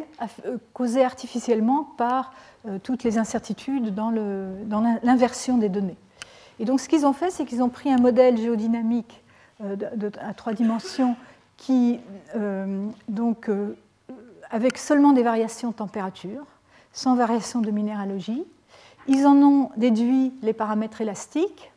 causé 0.74 1.04
artificiellement 1.04 1.84
par 1.98 2.34
toutes 2.84 3.04
les 3.04 3.18
incertitudes 3.18 3.94
dans 3.94 5.00
l'inversion 5.04 5.58
des 5.58 5.70
données. 5.70 5.98
Et 6.60 6.66
donc 6.66 6.80
ce 6.80 6.90
qu'ils 6.90 7.06
ont 7.06 7.14
fait, 7.14 7.30
c'est 7.30 7.46
qu'ils 7.46 7.62
ont 7.62 7.70
pris 7.70 7.92
un 7.92 7.98
modèle 7.98 8.38
géodynamique 8.38 9.24
euh, 9.64 9.76
à 10.20 10.34
trois 10.34 10.54
dimensions 10.54 11.16
qui, 11.58 12.00
euh, 12.36 12.88
donc, 13.08 13.50
euh, 13.50 13.76
avec 14.52 14.78
seulement 14.78 15.14
des 15.14 15.24
variations 15.24 15.70
de 15.70 15.76
température, 15.76 16.46
sans 16.94 17.16
variation 17.16 17.62
de 17.62 17.72
minéralogie. 17.72 18.44
Ils 19.08 19.26
en 19.26 19.36
ont 19.38 19.72
déduit 19.78 20.34
les 20.44 20.54
paramètres 20.54 21.02
élastiques, 21.02 21.72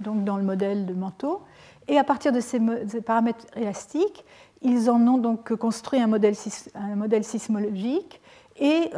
donc 0.00 0.24
dans 0.24 0.36
le 0.36 0.42
modèle 0.42 0.86
de 0.86 0.94
manteau, 0.94 1.42
et 1.88 1.98
à 1.98 2.04
partir 2.04 2.32
de 2.32 2.40
ces, 2.40 2.60
paramètres 3.04 3.46
élastiques, 3.56 4.24
ils 4.62 4.90
en 4.90 5.06
ont 5.06 5.18
donc 5.18 5.54
construit 5.54 6.00
un 6.00 6.06
modèle, 6.06 6.34
un 6.74 6.96
modèle 6.96 7.24
sismologique 7.24 8.20
et, 8.58 8.90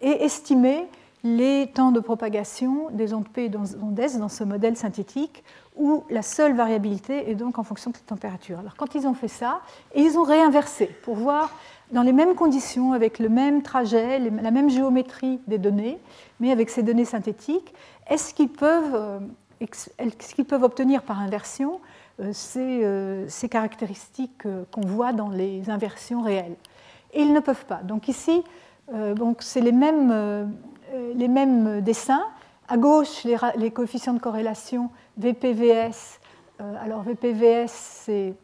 et 0.00 0.24
estimé 0.24 0.86
les 1.22 1.70
temps 1.72 1.92
de 1.92 2.00
propagation 2.00 2.88
des 2.90 3.12
ondes 3.12 3.28
P 3.28 3.44
et 3.44 3.48
des 3.48 3.58
ondes 3.58 3.98
S 3.98 4.18
dans 4.18 4.28
ce 4.28 4.42
modèle 4.42 4.76
synthétique 4.76 5.44
où 5.76 6.04
la 6.10 6.22
seule 6.22 6.54
variabilité 6.54 7.30
est 7.30 7.34
donc 7.34 7.58
en 7.58 7.62
fonction 7.62 7.90
de 7.90 7.96
la 7.96 8.02
température. 8.02 8.58
Alors 8.58 8.74
quand 8.76 8.94
ils 8.94 9.06
ont 9.06 9.14
fait 9.14 9.28
ça, 9.28 9.60
ils 9.94 10.18
ont 10.18 10.22
réinversé 10.22 10.86
pour 11.02 11.16
voir 11.16 11.50
dans 11.92 12.02
les 12.02 12.12
mêmes 12.12 12.34
conditions, 12.34 12.92
avec 12.92 13.18
le 13.18 13.28
même 13.28 13.62
trajet, 13.62 14.18
la 14.18 14.50
même 14.50 14.70
géométrie 14.70 15.40
des 15.46 15.58
données, 15.58 15.98
mais 16.38 16.52
avec 16.52 16.70
ces 16.70 16.82
données 16.82 17.04
synthétiques, 17.04 17.74
est-ce 18.08 18.32
qu'ils 18.32 18.48
peuvent, 18.48 18.94
euh, 18.94 19.18
est 19.60 20.44
peuvent 20.44 20.62
obtenir 20.62 21.02
par 21.02 21.20
inversion 21.20 21.80
euh, 22.20 22.32
euh, 22.56 23.24
ces, 23.28 23.48
caractéristiques 23.48 24.42
qu'on 24.70 24.86
voit 24.86 25.12
dans 25.12 25.28
les 25.28 25.70
inversions 25.70 26.22
réelles 26.22 26.56
Et 27.12 27.22
ils 27.22 27.32
ne 27.32 27.40
peuvent 27.40 27.66
pas. 27.66 27.82
Donc 27.82 28.08
ici, 28.08 28.42
donc 29.16 29.42
c'est 29.42 29.60
les 29.60 29.72
mêmes, 29.72 30.52
les 31.14 31.28
mêmes 31.28 31.80
dessins. 31.80 32.24
À 32.72 32.76
gauche, 32.76 33.26
les, 33.56 33.70
coefficients 33.72 34.14
de 34.14 34.20
corrélation 34.20 34.90
VPVS. 35.18 36.20
Euh, 36.60 36.74
alors 36.80 37.02
VPVS, 37.02 37.66
c'est 37.68 38.34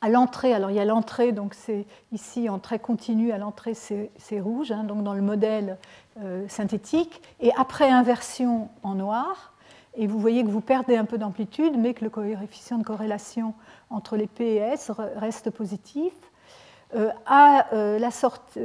à 0.00 0.08
l'entrée, 0.08 0.52
alors 0.52 0.72
il 0.72 0.76
y 0.76 0.80
a 0.80 0.84
l'entrée, 0.84 1.30
donc 1.30 1.54
c'est 1.54 1.86
ici 2.10 2.48
en 2.48 2.58
trait 2.58 2.80
continu, 2.80 3.30
à 3.30 3.38
l'entrée 3.38 3.74
c'est 3.74 4.40
rouge, 4.40 4.72
hein, 4.72 4.82
donc 4.82 5.04
dans 5.04 5.14
le 5.14 5.22
modèle 5.22 5.78
euh, 6.20 6.46
synthétique, 6.48 7.22
et 7.38 7.52
après 7.56 7.88
inversion 7.88 8.70
en 8.82 8.96
noir, 8.96 9.53
et 9.96 10.06
vous 10.06 10.18
voyez 10.18 10.42
que 10.42 10.48
vous 10.48 10.60
perdez 10.60 10.96
un 10.96 11.04
peu 11.04 11.18
d'amplitude, 11.18 11.74
mais 11.78 11.94
que 11.94 12.04
le 12.04 12.10
coefficient 12.10 12.78
de 12.78 12.84
corrélation 12.84 13.54
entre 13.90 14.16
les 14.16 14.26
P 14.26 14.54
et 14.54 14.56
S 14.56 14.90
reste 15.16 15.50
positif. 15.50 16.12
Euh, 16.94 17.10
à 17.26 17.66
la 17.72 18.10
sorte, 18.10 18.58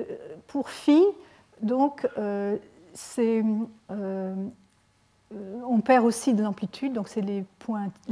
pour 0.48 0.70
phi, 0.70 1.04
donc 1.62 2.08
euh, 2.18 2.58
on 5.32 5.80
perd 5.82 6.06
aussi 6.06 6.34
de 6.34 6.44
l'amplitude, 6.44 6.94
donc 6.94 7.08
c'est 7.08 7.22
les, 7.22 7.46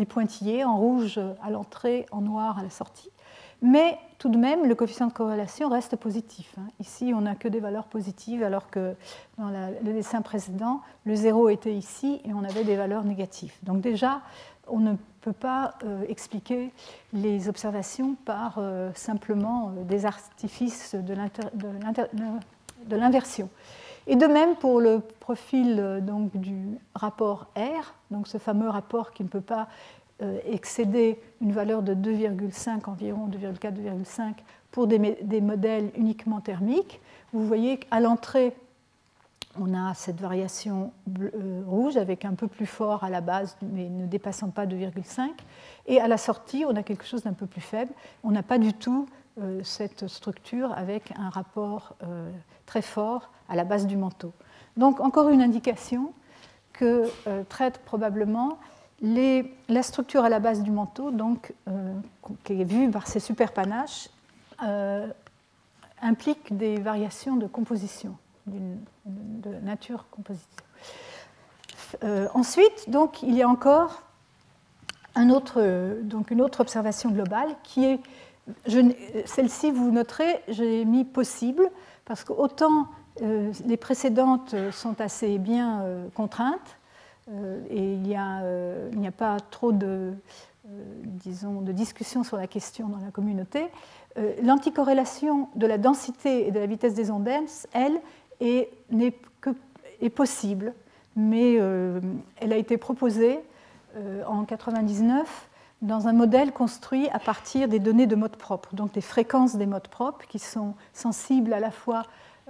pointillés 0.06 0.64
en 0.64 0.78
rouge 0.78 1.20
à 1.42 1.50
l'entrée, 1.50 2.06
en 2.12 2.22
noir 2.22 2.60
à 2.60 2.64
la 2.64 2.70
sortie. 2.70 3.10
Mais 3.62 3.98
tout 4.20 4.30
de 4.30 4.38
même, 4.38 4.68
le 4.68 4.76
coefficient 4.76 5.08
de 5.08 5.14
corrélation 5.14 5.70
reste 5.70 5.96
positif. 5.96 6.54
Hein. 6.58 6.68
Ici, 6.80 7.12
on 7.16 7.22
n'a 7.22 7.36
que 7.36 7.48
des 7.48 7.60
valeurs 7.60 7.86
positives, 7.86 8.44
alors 8.44 8.70
que 8.70 8.96
dans 9.38 9.50
le 9.50 9.94
dessin 9.94 10.22
précédent, 10.22 10.82
le 11.06 11.16
zéro 11.16 11.50
était 11.50 11.74
ici 11.74 12.22
et 12.24 12.34
on 12.34 12.44
avait 12.44 12.64
des 12.64 12.76
valeurs 12.76 13.04
négatives. 13.04 13.54
Donc 13.64 13.82
déjà, 13.82 14.22
on 14.68 14.80
ne 14.80 14.96
peut 15.22 15.34
pas 15.34 15.76
euh, 15.84 16.04
expliquer 16.08 16.72
les 17.14 17.50
observations 17.50 18.16
par 18.26 18.56
euh, 18.58 18.92
simplement 18.96 19.72
des 19.88 20.06
artifices 20.06 20.96
de 20.96 21.14
l'inversion. 22.96 23.50
Et 24.10 24.16
de 24.16 24.26
même 24.26 24.56
pour 24.56 24.80
le 24.80 25.02
profil 25.20 25.78
euh, 25.80 26.00
donc, 26.00 26.36
du 26.38 26.80
rapport 26.96 27.48
R, 27.58 27.94
donc 28.10 28.28
ce 28.28 28.38
fameux 28.38 28.70
rapport 28.70 29.12
qui 29.12 29.24
ne 29.24 29.28
peut 29.28 29.42
pas 29.42 29.64
euh, 29.64 29.66
excéder 30.46 31.20
une 31.42 31.52
valeur 31.52 31.84
de 31.84 31.94
2,5 31.94 32.90
environ, 32.90 33.28
2,4, 33.28 33.74
2,5 33.74 34.34
pour 34.72 34.88
des, 34.88 35.42
modèles 35.42 35.92
uniquement 35.96 36.42
thermiques. 36.42 37.00
Vous 37.34 37.46
voyez 37.46 37.78
qu'à 37.78 38.00
l'entrée, 38.00 38.56
on 39.60 39.74
a 39.74 39.94
cette 39.94 40.20
variation 40.20 40.92
euh, 41.20 41.62
rouge 41.68 41.98
avec 41.98 42.26
un 42.26 42.34
peu 42.34 42.48
plus 42.48 42.66
fort 42.66 43.04
à 43.04 43.10
la 43.10 43.22
base, 43.22 43.58
mais 43.62 43.90
ne 43.90 44.06
dépassant 44.08 44.50
pas 44.50 44.66
2,5. 44.66 45.30
Et 45.86 46.00
à 46.00 46.08
la 46.08 46.18
sortie, 46.18 46.66
on 46.68 46.76
a 46.76 46.84
quelque 46.84 47.06
chose 47.06 47.24
d'un 47.24 47.34
peu 47.34 47.46
plus 47.46 47.62
faible. 47.62 47.92
On 48.24 48.32
n'a 48.32 48.44
pas 48.44 48.58
du 48.58 48.74
tout 48.74 49.08
cette 49.62 50.08
structure 50.08 50.72
avec 50.72 51.14
un 51.16 51.30
rapport 51.30 51.96
très 52.66 52.82
fort 52.82 53.30
à 53.50 53.56
la 53.56 53.64
base 53.66 53.86
du 53.86 53.96
manteau. 53.96 54.34
Donc 54.78 55.00
encore 55.00 55.30
une 55.30 55.42
indication 55.42 56.14
que 56.74 57.10
euh, 57.28 57.44
traite 57.50 57.80
probablement 57.80 58.60
la 59.02 59.84
structure 59.84 60.24
à 60.24 60.30
la 60.30 60.40
base 60.40 60.64
du 60.64 60.72
manteau, 60.72 61.12
donc, 61.12 61.54
euh, 61.68 61.94
qui 62.44 62.62
est 62.62 62.66
vue 62.66 62.90
par 62.90 63.08
ces 63.08 63.20
superpanaches, 63.20 64.10
euh, 64.64 65.08
implique 66.02 66.56
des 66.56 66.78
variations 66.78 67.36
de 67.36 67.48
composition, 67.48 68.16
de 68.46 69.56
nature 69.64 70.06
composition. 70.10 70.48
ensuite, 72.34 72.90
donc, 72.90 73.24
il 73.24 73.36
y 73.36 73.42
a 73.42 73.50
encore 73.50 74.04
une 75.16 75.32
autre 75.32 76.60
observation 76.60 77.12
globale 77.12 77.56
qui 77.64 77.86
est, 77.86 78.00
celle-ci, 79.26 79.72
vous 79.72 79.92
noterez, 79.92 80.42
j'ai 80.48 80.86
mis 80.86 81.04
possible, 81.04 81.70
parce 82.06 82.24
qu'autant 82.24 82.88
euh, 83.22 83.52
les 83.66 83.78
précédentes 83.78 84.56
sont 84.72 85.00
assez 85.02 85.38
bien 85.38 85.82
euh, 85.82 86.08
contraintes 86.14 86.60
euh, 86.60 86.77
et 87.70 87.94
il 87.94 88.02
n'y 88.02 88.16
a, 88.16 89.12
pas 89.16 89.38
trop 89.52 89.72
de, 89.72 90.14
disons, 91.04 91.62
de 91.62 91.72
discussion 91.72 92.24
sur 92.24 92.38
la 92.38 92.48
question 92.48 92.88
dans 92.88 93.00
la 93.00 93.12
communauté. 93.12 93.68
L'anticorrélation 94.42 95.50
de 95.56 95.68
la 95.68 95.78
densité 95.78 96.48
et 96.48 96.52
de 96.52 96.60
la 96.60 96.66
vitesse 96.66 96.94
des 96.94 97.12
ondes, 97.12 97.28
elle, 97.74 98.00
est, 98.40 98.70
est 100.02 100.10
possible, 100.10 100.74
mais 101.16 101.56
elle 101.56 102.54
a 102.54 102.58
été 102.58 102.78
proposée 102.78 103.40
en 103.96 104.42
1999 104.42 105.50
dans 105.82 106.08
un 106.08 106.14
modèle 106.14 106.52
construit 106.52 107.08
à 107.10 107.20
partir 107.20 107.68
des 107.68 107.80
données 107.80 108.08
de 108.08 108.16
mode 108.16 108.36
propre, 108.36 108.74
donc 108.74 108.94
des 108.94 109.02
fréquences 109.02 109.56
des 109.56 109.66
modes 109.66 109.88
propres 109.88 110.26
qui 110.28 110.40
sont 110.40 110.74
sensibles 110.94 111.54
à 111.54 111.60
la 111.60 111.72
fois 111.72 112.04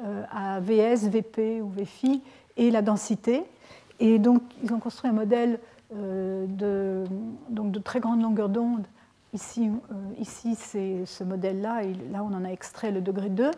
euh, 0.05 0.23
à 0.31 0.59
VS, 0.59 1.09
VP 1.09 1.61
ou 1.61 1.69
VFI 1.69 2.21
et 2.55 2.71
la 2.71 2.81
densité. 2.81 3.43
Et 3.99 4.19
donc, 4.19 4.41
ils 4.63 4.73
ont 4.73 4.79
construit 4.79 5.09
un 5.09 5.13
modèle 5.13 5.59
euh, 5.95 6.45
de, 6.47 7.05
donc 7.49 7.71
de 7.71 7.79
très 7.79 7.99
grande 7.99 8.21
longueur 8.21 8.49
d'onde. 8.49 8.85
Ici, 9.33 9.69
euh, 9.69 9.95
ici 10.19 10.55
c'est 10.55 11.05
ce 11.05 11.23
modèle-là, 11.23 11.81
là, 12.11 12.23
on 12.23 12.33
en 12.33 12.43
a 12.43 12.49
extrait 12.49 12.91
le 12.91 13.01
degré 13.01 13.29
2 13.29 13.51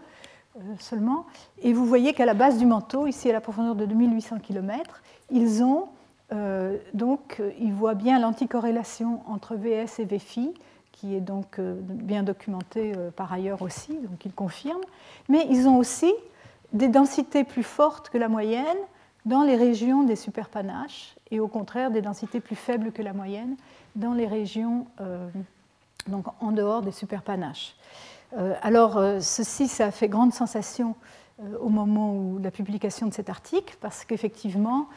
seulement. 0.79 1.25
Et 1.61 1.73
vous 1.73 1.85
voyez 1.85 2.13
qu'à 2.13 2.25
la 2.25 2.33
base 2.33 2.57
du 2.57 2.65
manteau, 2.65 3.07
ici 3.07 3.29
à 3.29 3.33
la 3.33 3.41
profondeur 3.41 3.75
de 3.75 3.85
2800 3.85 4.39
km, 4.39 5.01
ils 5.31 5.63
ont 5.63 5.87
donc, 6.93 7.41
ils 7.59 7.73
voient 7.73 7.95
bien 7.95 8.19
l'anticorrélation 8.19 9.21
entre 9.25 9.55
VS 9.55 9.99
et 9.99 10.05
VFI, 10.05 10.53
qui 10.91 11.15
est 11.15 11.21
donc 11.21 11.59
bien 11.59 12.21
documentée 12.21 12.93
par 13.15 13.33
ailleurs 13.33 13.63
aussi, 13.63 13.93
donc 13.93 14.25
ils 14.25 14.31
confirment. 14.31 14.83
Mais 15.27 15.47
ils 15.49 15.67
ont 15.67 15.77
aussi 15.77 16.13
des 16.71 16.87
densités 16.87 17.43
plus 17.43 17.63
fortes 17.63 18.09
que 18.09 18.19
la 18.19 18.27
moyenne 18.27 18.77
dans 19.25 19.43
les 19.43 19.55
régions 19.55 20.03
des 20.03 20.15
superpanaches 20.15 21.15
et 21.31 21.39
au 21.39 21.47
contraire 21.47 21.91
des 21.91 22.01
densités 22.01 22.39
plus 22.39 22.55
faibles 22.55 22.91
que 22.91 23.01
la 23.01 23.13
moyenne 23.13 23.55
dans 23.95 24.13
les 24.13 24.27
régions 24.27 24.85
donc 26.07 26.25
en 26.39 26.51
dehors 26.51 26.81
des 26.81 26.91
superpanaches. 26.91 27.75
alors 28.61 29.01
ceci, 29.19 29.67
ça 29.67 29.87
a 29.87 29.91
fait 29.91 30.07
grande 30.07 30.33
sensation 30.33 30.95
au 31.59 31.69
moment 31.69 32.13
où 32.13 32.39
la 32.39 32.51
publication 32.51 33.07
de 33.07 33.13
cet 33.13 33.29
article 33.29 33.75
parce 33.81 34.05
qu'effectivement, 34.05 34.87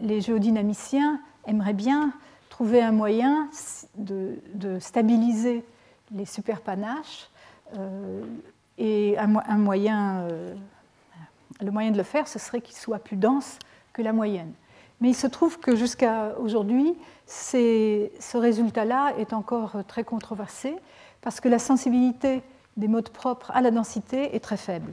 les 0.00 0.20
géodynamiciens 0.20 1.20
aimeraient 1.46 1.74
bien 1.74 2.12
trouver 2.52 2.82
un 2.82 2.92
moyen 2.92 3.48
de, 3.96 4.38
stabiliser 4.78 5.64
les 6.14 6.26
superpanaches 6.26 7.30
euh, 7.78 8.22
et 8.76 9.16
un, 9.18 9.56
moyen, 9.56 10.20
euh, 10.20 10.54
le 11.60 11.70
moyen 11.70 11.90
de 11.90 11.96
le 11.96 12.02
faire, 12.02 12.28
ce 12.28 12.38
serait 12.38 12.60
qu'il 12.60 12.76
soit 12.76 12.98
plus 12.98 13.16
dense 13.16 13.58
que 13.92 14.02
la 14.02 14.12
moyenne. 14.12 14.52
Mais 15.00 15.10
il 15.10 15.14
se 15.14 15.26
trouve 15.26 15.58
que 15.58 15.74
jusqu'à 15.74 16.34
aujourd'hui, 16.38 16.94
ce 17.26 18.36
résultat-là 18.36 19.14
est 19.18 19.32
encore 19.32 19.78
très 19.88 20.04
controversé 20.04 20.76
parce 21.20 21.40
que 21.40 21.48
la 21.48 21.58
sensibilité 21.58 22.42
des 22.76 22.88
modes 22.88 23.10
propres 23.10 23.50
à 23.52 23.60
la 23.60 23.70
densité 23.70 24.34
est 24.34 24.40
très 24.40 24.56
faible. 24.56 24.92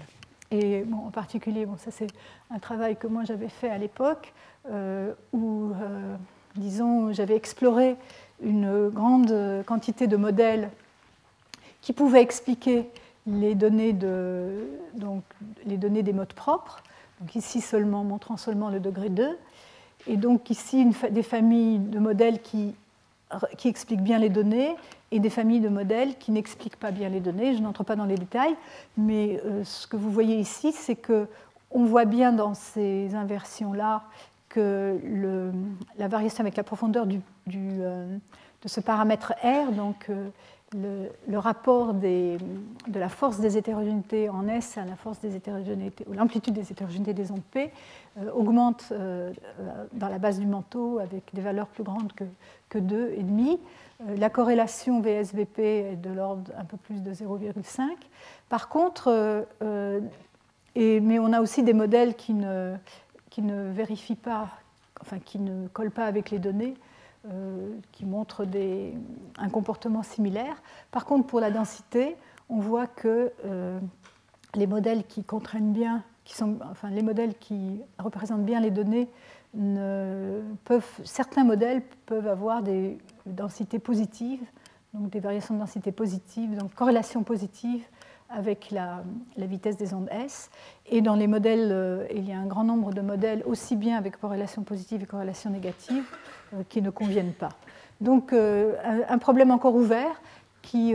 Et 0.52 0.84
en 0.92 1.12
particulier, 1.12 1.66
bon, 1.66 1.78
ça 1.78 1.92
c'est 1.92 2.08
un 2.50 2.60
travail 2.60 2.98
que 2.98 3.08
moi 3.08 3.24
j'avais 3.24 3.50
fait 3.50 3.70
à 3.70 3.78
l'époque, 3.78 4.34
euh, 4.72 5.14
où, 5.32 5.72
euh, 5.74 6.16
disons, 6.56 7.14
j'avais 7.14 7.36
exploré 7.36 7.96
une 8.42 8.90
grande 8.90 9.64
quantité 9.66 10.08
de 10.08 10.18
modèles 10.18 10.70
qui 11.82 11.94
pouvaient 11.94 12.22
expliquer 12.22 12.90
les 13.28 13.56
données, 13.56 13.94
de, 13.94 14.68
donc, 14.96 15.24
les 15.66 15.78
données 15.78 16.04
des 16.04 16.14
modes 16.14 16.34
propres, 16.34 16.84
donc 17.20 17.36
ici 17.36 17.62
seulement, 17.62 18.04
montrant 18.04 18.38
seulement 18.38 18.70
le 18.70 18.80
degré 18.80 19.10
2, 19.10 19.38
et 20.08 20.18
donc 20.18 20.50
ici 20.50 20.82
une, 20.82 20.94
des 21.12 21.24
familles 21.24 21.80
de 21.80 22.00
modèles 22.00 22.42
qui, 22.42 22.74
qui 23.58 23.68
expliquent 23.68 24.04
bien 24.04 24.20
les 24.20 24.30
données, 24.30 24.76
et 25.12 25.20
des 25.20 25.30
familles 25.30 25.60
de 25.60 25.70
modèles 25.70 26.16
qui 26.18 26.32
n'expliquent 26.32 26.78
pas 26.78 26.92
bien 26.92 27.10
les 27.10 27.20
données. 27.20 27.56
Je 27.56 27.62
n'entre 27.62 27.84
pas 27.84 27.96
dans 27.96 28.06
les 28.06 28.16
détails, 28.16 28.56
mais 28.98 29.42
euh, 29.46 29.64
ce 29.64 29.88
que 29.88 29.98
vous 29.98 30.12
voyez 30.12 30.38
ici, 30.38 30.72
c'est 30.72 30.96
que 30.96 31.28
on 31.72 31.86
voit 31.86 32.06
bien 32.06 32.32
dans 32.32 32.54
ces 32.54 33.14
inversions-là 33.14 34.04
que 34.50 35.00
le, 35.04 35.52
la 35.98 36.08
variation 36.08 36.42
avec 36.42 36.56
la 36.56 36.64
profondeur 36.64 37.06
du, 37.06 37.22
euh, 37.56 38.18
de 38.64 38.68
ce 38.68 38.80
paramètre 38.80 39.34
R, 39.44 39.72
donc 39.72 40.08
euh, 40.10 40.30
le, 40.74 41.38
rapport 41.38 41.94
de 41.94 42.38
la 42.94 43.10
force 43.10 43.40
des 43.40 43.58
hétérogénéités 43.58 44.30
en 44.30 44.48
S 44.48 44.78
à 44.78 44.86
la 44.86 44.96
force 44.96 45.20
des 45.20 45.36
hétérogénéités, 45.36 46.06
ou 46.08 46.14
l'amplitude 46.14 46.54
des 46.54 46.72
hétérogénéités 46.72 47.14
des 47.14 47.32
ondes 47.32 47.44
P, 47.52 47.72
augmente 48.34 48.92
dans 48.92 50.08
la 50.10 50.20
base 50.20 50.40
du 50.40 50.46
manteau 50.46 51.00
avec 51.00 51.24
des 51.34 51.42
valeurs 51.42 51.68
plus 51.68 51.84
grandes 51.84 52.14
que, 52.14 52.26
que 52.70 52.80
2,5. 52.80 53.60
Euh, 54.08 54.16
la 54.18 54.30
corrélation 54.30 55.02
VSVP 55.02 55.62
est 55.62 55.96
de 55.96 56.10
l'ordre 56.10 56.52
un 56.58 56.66
peu 56.66 56.78
plus 56.78 57.02
de 57.04 57.14
0,5. 57.14 57.90
Par 58.48 58.70
contre, 58.70 59.10
euh, 59.10 59.44
euh, 59.62 60.00
mais 60.76 61.20
on 61.20 61.34
a 61.34 61.42
aussi 61.42 61.64
des 61.64 61.74
modèles 61.74 62.16
qui 62.16 62.34
ne 62.34 62.78
vérifient 63.72 64.16
pas, 64.16 64.50
enfin 65.02 65.20
qui 65.20 65.40
ne 65.40 65.68
collent 65.68 65.92
pas 65.92 66.06
avec 66.06 66.30
les 66.30 66.40
données, 66.40 66.76
qui 67.92 68.06
montrent 68.06 68.46
un 69.38 69.50
comportement 69.50 70.04
similaire. 70.04 70.62
Par 70.90 71.06
contre, 71.06 71.28
pour 71.28 71.40
la 71.40 71.52
densité, 71.52 72.16
on 72.48 72.60
voit 72.60 72.88
que 72.88 73.32
les 74.56 74.68
modèles 74.68 75.04
qui 75.06 75.24
contraignent 75.24 75.74
bien, 75.74 76.04
qui 76.24 76.36
sont, 76.36 76.58
enfin 76.72 76.90
les 76.90 77.02
modèles 77.02 77.36
qui 77.36 77.82
représentent 77.98 78.46
bien 78.46 78.62
les 78.62 78.72
données, 78.72 79.10
peuvent, 80.64 81.02
certains 81.04 81.44
modèles 81.44 81.82
peuvent 82.06 82.28
avoir 82.28 82.64
des 82.64 82.98
densités 83.26 83.80
positives, 83.80 84.44
donc 84.94 85.10
des 85.10 85.20
variations 85.20 85.54
de 85.54 85.60
densité 85.60 85.92
positives, 85.92 86.56
donc 86.56 86.74
corrélation 86.74 87.24
positive 87.24 87.84
avec 88.30 88.70
la, 88.70 89.04
vitesse 89.38 89.76
des 89.78 89.94
ondes 89.94 90.10
S. 90.12 90.50
Et 90.86 91.02
dans 91.02 91.16
les 91.16 91.28
modèles, 91.28 91.70
euh, 91.72 92.06
il 92.14 92.28
y 92.28 92.32
a 92.32 92.38
un 92.38 92.46
grand 92.46 92.64
nombre 92.64 92.94
de 92.94 93.02
modèles 93.02 93.42
aussi 93.46 93.76
bien 93.76 93.98
avec 93.98 94.20
corrélation 94.20 94.64
positive 94.64 95.02
et 95.02 95.06
corrélation 95.06 95.50
négative 95.50 96.04
euh, 96.04 96.39
qui 96.70 96.82
ne 96.82 96.90
conviennent 96.90 97.34
pas. 97.34 97.50
Donc 98.02 98.34
euh, 98.34 98.76
un, 99.08 99.18
problème 99.18 99.52
encore 99.52 99.76
ouvert 99.76 100.22
qui, 100.62 100.94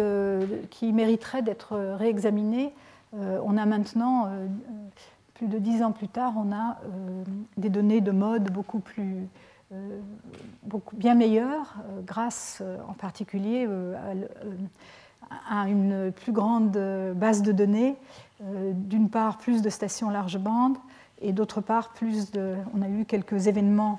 qui 0.70 0.92
mériterait 0.92 1.42
d'être 1.42 1.76
réexaminé. 1.96 2.72
on 3.12 3.56
a 3.56 3.66
maintenant 3.66 4.28
plus 5.34 5.48
de 5.48 5.58
dix 5.58 5.82
ans 5.82 5.90
plus 5.90 6.08
tard, 6.08 6.34
on 6.36 6.52
a 6.52 6.78
des 7.56 7.70
données 7.70 8.00
de 8.00 8.12
mode 8.12 8.52
beaucoup 8.52 8.78
plus, 8.78 9.26
euh, 9.74 10.00
beaucoup, 10.62 10.94
bien 10.94 11.14
meilleure 11.14 11.74
euh, 11.88 12.00
grâce 12.06 12.58
euh, 12.60 12.76
en 12.86 12.92
particulier 12.92 13.66
à, 15.50 15.68
une 15.68 16.12
plus 16.12 16.32
grande 16.32 16.78
base 17.16 17.42
de 17.42 17.50
données, 17.50 17.96
d'une 18.42 19.08
part 19.08 19.38
plus 19.38 19.62
de 19.62 19.70
stations 19.70 20.10
large 20.10 20.38
bande 20.38 20.76
et 21.20 21.32
d'autre 21.32 21.60
part 21.60 21.92
plus 21.94 22.30
de... 22.30 22.54
On 22.74 22.82
a 22.82 22.88
eu 22.88 23.04
quelques 23.06 23.46
événements 23.46 23.98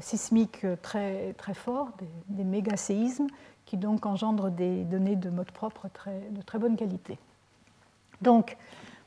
sismiques 0.00 0.66
très, 0.82 1.34
très 1.34 1.54
forts, 1.54 1.90
des, 1.98 2.08
des 2.28 2.44
méga-séismes, 2.44 3.26
qui 3.66 3.76
donc 3.76 4.06
engendrent 4.06 4.50
des 4.50 4.84
données 4.84 5.16
de 5.16 5.30
mode 5.30 5.50
propre 5.50 5.88
très, 5.92 6.20
de 6.30 6.42
très 6.42 6.58
bonne 6.58 6.76
qualité. 6.76 7.18
Donc, 8.20 8.56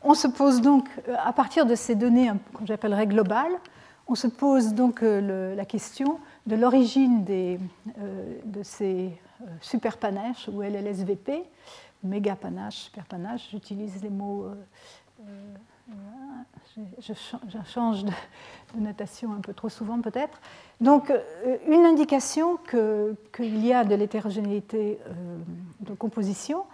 on 0.03 0.13
se 0.13 0.28
pose 0.28 0.61
donc, 0.61 0.88
à 1.18 1.34
partir 1.34 1.65
de 1.65 1.76
ces 1.76 1.95
données 1.95 2.32
que 2.57 2.65
j'appellerais 2.65 3.07
globales, 3.07 3.53
on 4.07 4.15
se 4.15 4.28
pose 4.28 4.74
donc 4.74 5.03
euh, 5.03 5.53
la 5.55 5.65
question 5.65 6.20
de 6.45 6.55
l'origine 6.55 7.26
euh, 7.30 7.57
de 8.45 8.63
ces 8.63 9.11
euh, 9.41 9.45
superpanaches 9.59 10.47
ou 10.47 10.61
LLSVP, 10.61 11.43
méga 12.03 12.36
panache, 12.36 12.76
super 12.76 13.05
panache, 13.05 13.49
j'utilise 13.51 14.01
les 14.01 14.09
mots, 14.09 14.45
je, 16.99 17.13
change 17.65 18.03
de, 18.03 18.11
notation 18.75 19.33
un 19.33 19.41
peu 19.41 19.53
trop 19.53 19.69
souvent 19.69 20.01
peut-être. 20.01 20.39
Donc 20.81 21.11
une 21.67 21.85
indication 21.85 22.57
qu'il 22.67 23.65
y 23.65 23.73
a 23.73 23.83
de 23.83 23.95
l'hétérogénéité 23.95 24.99
de 25.81 25.93
composition, 25.93 26.65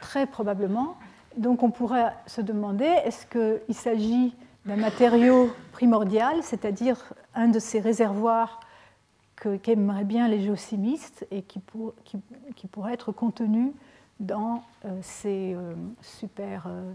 très 0.00 0.26
probablement. 0.26 0.96
Donc 1.36 1.62
on 1.62 1.70
pourrait 1.70 2.12
se 2.26 2.40
demander, 2.40 2.86
est-ce 3.04 3.26
qu'il 3.26 3.74
s'agit 3.74 4.34
d'un 4.64 4.76
matériau 4.76 5.50
primordial, 5.72 6.42
c'est-à-dire 6.42 7.12
un 7.34 7.48
de 7.48 7.58
ces 7.58 7.80
réservoirs 7.80 8.60
qu'aimeraient 9.62 10.04
bien 10.04 10.28
les 10.28 10.40
géocimistes 10.40 11.26
et 11.30 11.42
qui, 11.42 11.60
qui, 12.54 12.66
pourrait 12.66 12.94
être 12.94 13.12
contenu 13.12 13.72
dans 14.20 14.62
euh, 14.84 14.98
ces 15.02 15.54
euh, 15.54 15.74
super, 16.00 16.66
euh, 16.66 16.92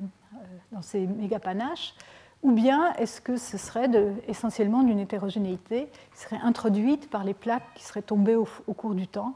dans 0.71 0.82
ces 0.82 1.05
mégapanaches, 1.07 1.95
ou 2.43 2.51
bien 2.51 2.93
est-ce 2.93 3.21
que 3.21 3.38
ce 3.38 3.57
serait 3.57 3.89
essentiellement 4.27 4.84
d'une 4.84 4.99
hétérogénéité 4.99 5.89
qui 6.13 6.21
serait 6.21 6.39
introduite 6.41 7.09
par 7.09 7.23
les 7.23 7.34
plaques 7.34 7.73
qui 7.75 7.84
seraient 7.84 8.01
tombées 8.01 8.36
au, 8.36 8.45
cours 8.73 8.95
du 8.95 9.07
temps 9.07 9.36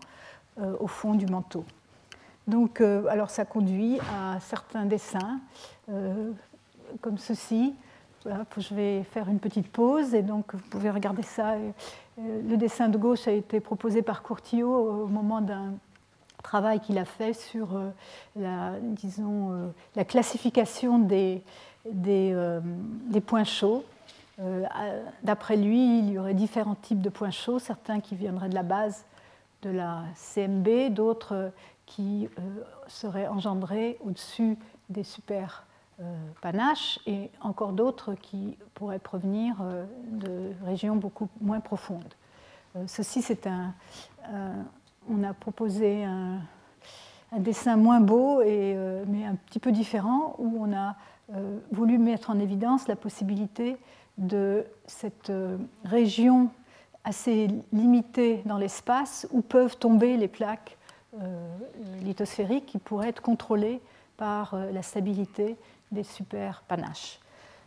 au 0.79 0.87
fond 0.87 1.13
du 1.13 1.25
manteau. 1.25 1.65
Donc, 2.47 2.79
alors 2.79 3.29
ça 3.29 3.43
conduit 3.43 3.99
à 3.99 4.39
certains 4.39 4.85
dessins 4.85 5.39
comme 7.01 7.17
ceci, 7.17 7.73
je 8.25 8.73
vais 8.73 9.03
faire 9.03 9.29
une 9.29 9.39
petite 9.39 9.67
pause 9.67 10.13
et 10.13 10.21
donc 10.21 10.53
vous 10.53 10.69
pouvez 10.69 10.89
regarder 10.89 11.23
ça. 11.23 11.55
Le 12.17 12.55
dessin 12.57 12.89
de 12.89 12.97
gauche 12.97 13.27
a 13.27 13.31
été 13.31 13.59
proposé 13.59 14.01
par 14.01 14.23
Courtillot 14.23 15.03
au 15.03 15.07
moment 15.07 15.41
d'un 15.41 15.73
travail 16.43 16.79
qu'il 16.79 16.99
a 16.99 17.05
fait 17.05 17.33
sur 17.33 17.75
euh, 17.75 17.89
la, 18.35 18.73
disons, 18.79 19.53
euh, 19.53 19.67
la 19.95 20.05
classification 20.05 20.99
des, 20.99 21.41
des, 21.89 22.31
euh, 22.33 22.61
points 23.25 23.45
chauds. 23.45 23.83
D'après 25.23 25.55
lui, 25.55 25.99
il 25.99 26.11
y 26.11 26.19
aurait 26.19 26.33
différents 26.33 26.75
types 26.75 27.01
de 27.01 27.09
points 27.09 27.31
chauds, 27.31 27.59
certains 27.59 27.99
qui 27.99 28.15
viendraient 28.15 28.49
de 28.49 28.55
la 28.55 28.63
base 28.63 29.05
de 29.61 29.69
la 29.69 30.03
CMB, 30.15 30.91
d'autres 30.91 31.51
qui 31.85 32.27
seraient 32.87 33.27
engendrés 33.27 33.97
au-dessus 34.03 34.57
des 34.89 35.03
super 35.03 35.65
euh, 36.01 36.03
panache 36.41 36.99
et 37.05 37.29
encore 37.41 37.73
d'autres 37.73 38.15
qui 38.15 38.57
pourraient 38.73 38.97
provenir 38.99 39.55
de 40.09 40.51
régions 40.65 40.95
beaucoup 40.95 41.29
moins 41.39 41.59
profondes. 41.59 42.13
Ceci, 42.87 43.21
c'est 43.21 43.45
un. 43.45 43.75
On 45.10 45.24
a 45.24 45.34
proposé 45.34 46.04
un, 46.04 46.39
dessin 47.38 47.76
moins 47.78 47.99
beau, 47.99 48.41
et, 48.41 48.78
mais 49.08 49.26
un 49.26 49.36
petit 49.36 49.60
peu 49.60 49.72
différent, 49.72 50.36
où 50.38 50.58
on 50.60 50.74
a 50.74 50.95
voulu 51.72 51.97
mettre 51.97 52.30
en 52.30 52.39
évidence 52.39 52.88
la 52.88 52.95
possibilité 52.95 53.78
de 54.18 54.66
cette 54.86 55.32
région 55.84 56.49
assez 57.04 57.47
limitée 57.72 58.43
dans 58.45 58.58
l'espace 58.58 59.28
où 59.32 59.41
peuvent 59.41 59.78
tomber 59.78 60.16
les 60.16 60.28
plaques 60.28 60.78
lithosphériques 62.01 62.68
qui 62.68 62.78
pourraient 62.78 63.10
être 63.10 63.22
contrôlées 63.22 63.82
par 64.18 64.56
la 64.56 64.84
stabilité 64.84 65.58
des 65.91 66.04
super 66.04 66.64
panaches. 66.68 67.20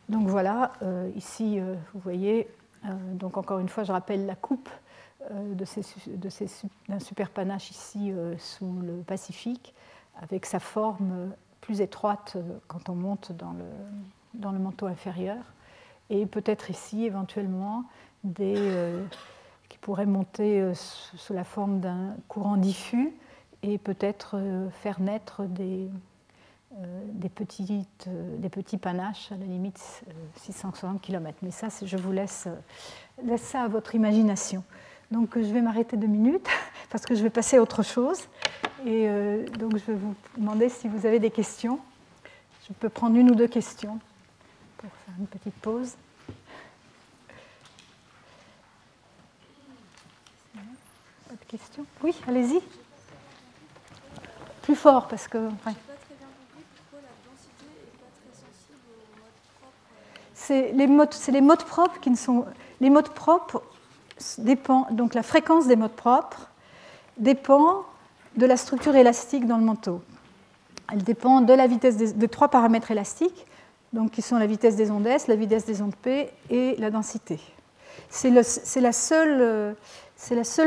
Donc 0.09 0.29
voilà, 0.29 0.73
ici, 1.17 1.59
vous 1.59 2.01
voyez, 2.01 2.47
donc 3.15 3.37
encore 3.37 3.59
une 3.59 3.69
fois, 3.69 3.85
je 3.85 3.93
rappelle 3.93 4.27
la 4.27 4.37
coupe 4.37 4.69
d'un 5.31 6.99
super 6.99 7.31
panache 7.31 7.71
ici 7.71 8.13
sous 8.39 8.81
le 8.81 9.03
Pacifique, 9.03 9.75
avec 10.21 10.47
sa 10.47 10.61
forme 10.61 11.33
plus 11.61 11.81
étroite 11.81 12.37
quand 12.69 12.89
on 12.89 12.95
monte 12.95 13.33
dans 13.33 13.53
le, 13.53 13.65
dans 14.35 14.53
le 14.53 14.59
manteau 14.59 14.87
inférieur, 14.87 15.43
et 16.11 16.27
peut-être 16.27 16.71
ici 16.71 17.05
éventuellement 17.05 17.85
des, 18.25 18.95
qui 19.69 19.79
pourraient 19.79 20.07
monter 20.07 20.73
sous 20.75 21.33
la 21.33 21.45
forme 21.45 21.81
d'un 21.81 22.17
courant 22.29 22.57
diffus 22.57 23.13
et 23.63 23.79
peut-être 23.79 24.41
faire 24.71 25.01
naître 25.01 25.45
des, 25.45 25.89
euh, 26.79 27.01
des, 27.13 27.31
petites, 27.31 28.07
euh, 28.07 28.37
des 28.37 28.51
petits 28.51 28.77
panaches, 28.77 29.33
à 29.33 29.37
la 29.37 29.47
limite 29.47 30.05
660 30.35 30.97
euh, 30.97 30.99
km. 30.99 31.39
Mais 31.41 31.51
ça, 31.51 31.69
je 31.83 31.97
vous 31.97 32.13
laisse, 32.13 32.49
laisse 33.23 33.41
ça 33.41 33.63
à 33.63 33.69
votre 33.69 33.95
imagination. 33.95 34.63
Donc 35.11 35.39
je 35.39 35.53
vais 35.53 35.61
m'arrêter 35.61 35.97
deux 35.97 36.07
minutes 36.07 36.49
parce 36.91 37.05
que 37.05 37.15
je 37.15 37.23
vais 37.23 37.31
passer 37.31 37.57
à 37.57 37.63
autre 37.63 37.83
chose. 37.83 38.29
Et 38.85 39.09
donc 39.59 39.73
je 39.73 39.93
vais 39.93 39.95
vous 39.95 40.15
demander 40.37 40.69
si 40.69 40.89
vous 40.89 41.07
avez 41.07 41.19
des 41.19 41.31
questions. 41.31 41.81
Je 42.69 42.73
peux 42.73 42.89
prendre 42.89 43.17
une 43.17 43.31
ou 43.31 43.35
deux 43.35 43.47
questions 43.47 43.99
pour 44.79 44.91
faire 44.91 45.15
une 45.19 45.27
petite 45.27 45.55
pause. 45.55 45.95
Pas 50.55 51.35
de 51.35 51.45
questions 51.49 51.87
Oui, 52.03 52.15
allez-y. 52.27 52.61
Plus 54.63 54.75
fort 54.75 55.07
parce 55.07 55.29
que 55.29 55.49
c'est 60.35 60.73
les 60.73 60.87
modes, 60.87 61.15
les 61.29 61.41
modes 61.41 61.65
propres 61.65 62.01
qui 62.01 62.11
ne 62.11 62.17
sont. 62.17 62.47
Les 62.81 62.91
modes 62.91 63.11
propres 63.11 63.63
donc 64.91 65.15
la 65.15 65.23
fréquence 65.23 65.67
des 65.67 65.77
modes 65.77 65.93
propres 65.93 66.51
dépend 67.19 67.85
de 68.37 68.47
la 68.47 68.57
structure 68.57 68.97
élastique 68.97 69.47
dans 69.47 69.59
le 69.59 69.65
manteau. 69.65 70.03
Elle 70.93 71.03
dépend 71.03 71.41
de 71.41 71.53
la 71.53 71.67
vitesse 71.67 72.17
de 72.17 72.27
trois 72.27 72.49
paramètres 72.49 72.91
élastiques, 72.91 73.47
donc 73.93 74.13
qui 74.13 74.23
sont 74.23 74.39
la 74.39 74.47
vitesse 74.47 74.77
des 74.77 74.91
ondes 74.91 75.07
S, 75.07 75.27
la 75.27 75.37
vitesse 75.37 75.67
des 75.67 75.83
ondes 75.83 75.95
P 75.97 76.31
et 76.51 76.77
la 76.77 76.91
densité. 76.91 77.41
C'est 78.09 78.31
la, 78.31 78.93
seule, 78.93 79.57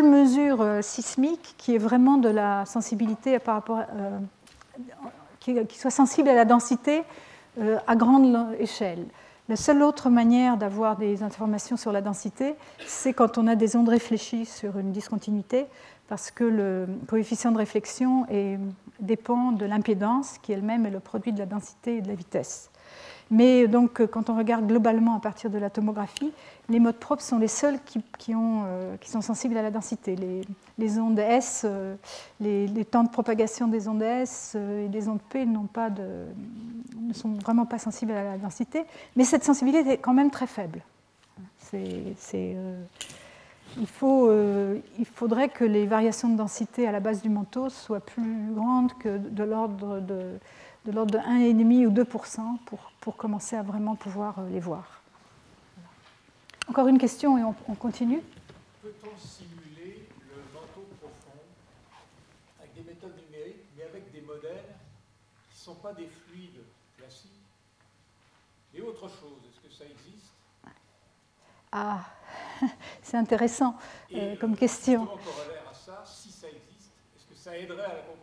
mesure 0.04 0.62
euh, 0.62 0.82
sismique 0.82 1.56
qui 1.58 1.76
est 1.76 1.80
vraiment 1.80 2.18
de 2.18 2.30
la 2.30 2.66
sensibilité 2.66 3.38
euh, 3.38 4.20
qui, 5.40 5.78
soit 5.78 5.92
sensible 5.92 6.30
à 6.30 6.34
la 6.34 6.46
densité 6.46 7.04
euh, 7.60 7.78
à 7.88 7.96
grande 7.96 8.56
échelle. 8.60 9.06
La 9.50 9.56
seule 9.56 9.82
autre 9.82 10.12
manière 10.12 10.58
d'avoir 10.58 10.96
des 10.96 11.24
informations 11.24 11.76
sur 11.76 11.92
la 11.92 12.02
densité, 12.02 12.54
c'est 12.86 13.14
quand 13.14 13.40
on 13.40 13.48
a 13.48 13.56
des 13.56 13.76
ondes 13.76 13.90
réfléchies 13.90 14.46
sur 14.46 14.78
une 14.78 14.92
discontinuité, 14.92 15.66
parce 16.08 16.30
que 16.30 16.44
le 16.44 16.88
coefficient 17.08 17.52
de 17.52 17.58
réflexion 17.58 18.28
dépend 19.00 19.52
de 19.52 19.66
l'impédance, 19.66 20.38
qui 20.38 20.52
elle-même 20.52 20.86
est 20.86 20.92
le 20.92 21.00
produit 21.00 21.34
de 21.34 21.40
la 21.40 21.48
densité 21.48 21.98
et 21.98 22.02
de 22.02 22.08
la 22.08 22.14
vitesse. 22.14 22.69
Mais 23.32 23.68
donc, 23.68 24.06
quand 24.08 24.30
on 24.30 24.38
regarde 24.38 24.66
globalement 24.66 25.16
à 25.16 25.20
partir 25.20 25.50
de 25.50 25.58
la 25.60 25.70
tomographie, 25.70 26.32
les 26.68 26.80
modes 26.80 26.98
propres 26.98 27.22
sont 27.22 27.38
les 27.38 27.48
seuls 27.48 27.80
qui, 27.84 28.02
euh, 28.30 28.96
sont 29.04 29.22
sensibles 29.22 29.56
à 29.58 29.62
la 29.62 29.72
densité. 29.72 30.16
Les, 30.78 31.00
ondes 31.00 31.20
S, 31.20 31.64
euh, 31.66 31.96
les, 32.40 32.86
temps 32.86 33.04
de 33.04 33.10
propagation 33.10 33.68
des 33.68 33.88
ondes 33.88 34.02
S 34.02 34.54
euh, 34.56 34.86
et 34.86 34.90
des 34.90 35.08
ondes 35.08 35.22
P 35.30 35.46
ne 35.46 37.14
sont 37.14 37.34
vraiment 37.34 37.66
pas 37.66 37.78
sensibles 37.78 38.14
à 38.14 38.24
la 38.24 38.38
densité, 38.38 38.84
mais 39.16 39.26
cette 39.26 39.44
sensibilité 39.44 39.92
est 39.92 39.98
quand 39.98 40.14
même 40.14 40.32
très 40.32 40.48
faible. 40.48 40.82
il, 41.74 42.16
faudrait 45.06 45.50
que 45.50 45.66
les 45.66 45.86
variations 45.86 46.30
de 46.30 46.36
densité 46.36 46.88
à 46.88 46.92
la 46.92 47.00
base 47.00 47.22
du 47.22 47.30
manteau 47.30 47.70
soient 47.70 48.00
plus 48.00 48.54
grandes 48.54 48.94
que 48.98 49.18
de 49.18 49.44
l'ordre 49.44 50.00
de, 50.00 50.40
de 50.86 50.92
de 50.92 51.18
1,5 51.18 51.88
ou 51.88 51.92
2 51.92 52.06
pour, 52.06 52.26
pour 53.10 53.18
commencer 53.18 53.56
à 53.56 53.64
vraiment 53.64 53.96
pouvoir 53.96 54.40
les 54.52 54.60
voir. 54.60 55.02
Encore 56.68 56.88
une 56.88 57.00
question 57.00 57.40
et 57.40 57.44
on, 57.44 57.74
continue. 57.74 58.22
Peut-on 58.84 59.18
simuler 59.18 60.08
le 60.30 60.44
manteau 60.54 60.88
profond 61.02 61.42
avec 62.60 62.76
des 62.76 62.84
méthodes 62.84 63.16
numériques, 63.26 63.66
mais 63.76 63.82
avec 63.86 64.12
des 64.12 64.22
modèles 64.22 64.76
qui 65.50 65.58
ne 65.58 65.60
sont 65.60 65.74
pas 65.78 65.92
des 65.94 66.06
fluides 66.06 66.62
classiques? 67.00 67.32
Et 68.76 68.82
autre 68.82 69.08
chose, 69.08 69.40
est-ce 69.50 69.68
que 69.68 69.74
ça 69.74 69.86
existe? 69.86 70.32
Ah, 71.72 72.06
c'est 73.02 73.18
intéressant 73.18 73.76
euh, 74.14 74.36
comme 74.36 74.56
question. 74.56 75.08
corollaire 75.08 75.68
à 75.68 75.74
ça, 75.74 76.04
si 76.06 76.30
ça 76.32 76.46
existe, 76.48 76.92
est-ce 77.18 77.26
que 77.26 77.34
ça 77.34 77.58
aiderait 77.58 77.86
à 77.86 77.88
la 77.88 78.02
compréhension 78.02 78.19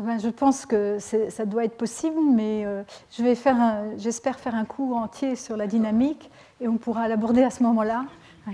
ben, 0.00 0.20
je 0.20 0.28
pense 0.28 0.66
que 0.66 0.98
ça 0.98 1.46
doit 1.46 1.64
être 1.64 1.76
possible, 1.76 2.20
mais 2.20 2.64
euh, 2.66 2.82
je 3.10 3.22
vais 3.22 3.34
faire 3.34 3.56
j'espère 3.96 4.38
faire 4.38 4.54
un 4.54 4.66
cours 4.66 4.94
entier 4.96 5.36
sur 5.36 5.56
la 5.56 5.66
dynamique 5.66 6.30
et 6.60 6.68
on 6.68 6.76
pourra 6.76 7.08
l'aborder 7.08 7.42
à 7.42 7.50
ce 7.50 7.62
moment-là. 7.62 8.04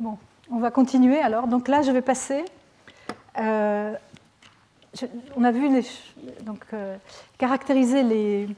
Bon, 0.00 0.18
on 0.50 0.58
va 0.58 0.72
continuer 0.72 1.20
alors. 1.20 1.46
Donc 1.46 1.68
là, 1.68 1.82
je 1.82 1.92
vais 1.92 2.02
passer. 2.02 2.44
Euh, 3.38 3.94
on 5.36 5.44
a 5.44 5.52
vu 5.52 5.72
les, 5.72 5.86
donc, 6.42 6.64
euh, 6.72 6.96
caractériser 7.38 8.02
les, 8.02 8.48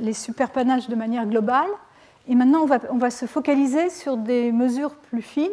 les 0.00 0.12
superpanaches 0.12 0.90
de 0.90 0.94
manière 0.94 1.24
globale. 1.24 1.70
Et 2.28 2.34
maintenant, 2.34 2.60
on 2.60 2.66
va, 2.66 2.80
on 2.90 2.98
va, 2.98 3.08
se 3.10 3.24
focaliser 3.24 3.88
sur 3.88 4.18
des 4.18 4.52
mesures 4.52 4.94
plus 4.94 5.22
fines 5.22 5.48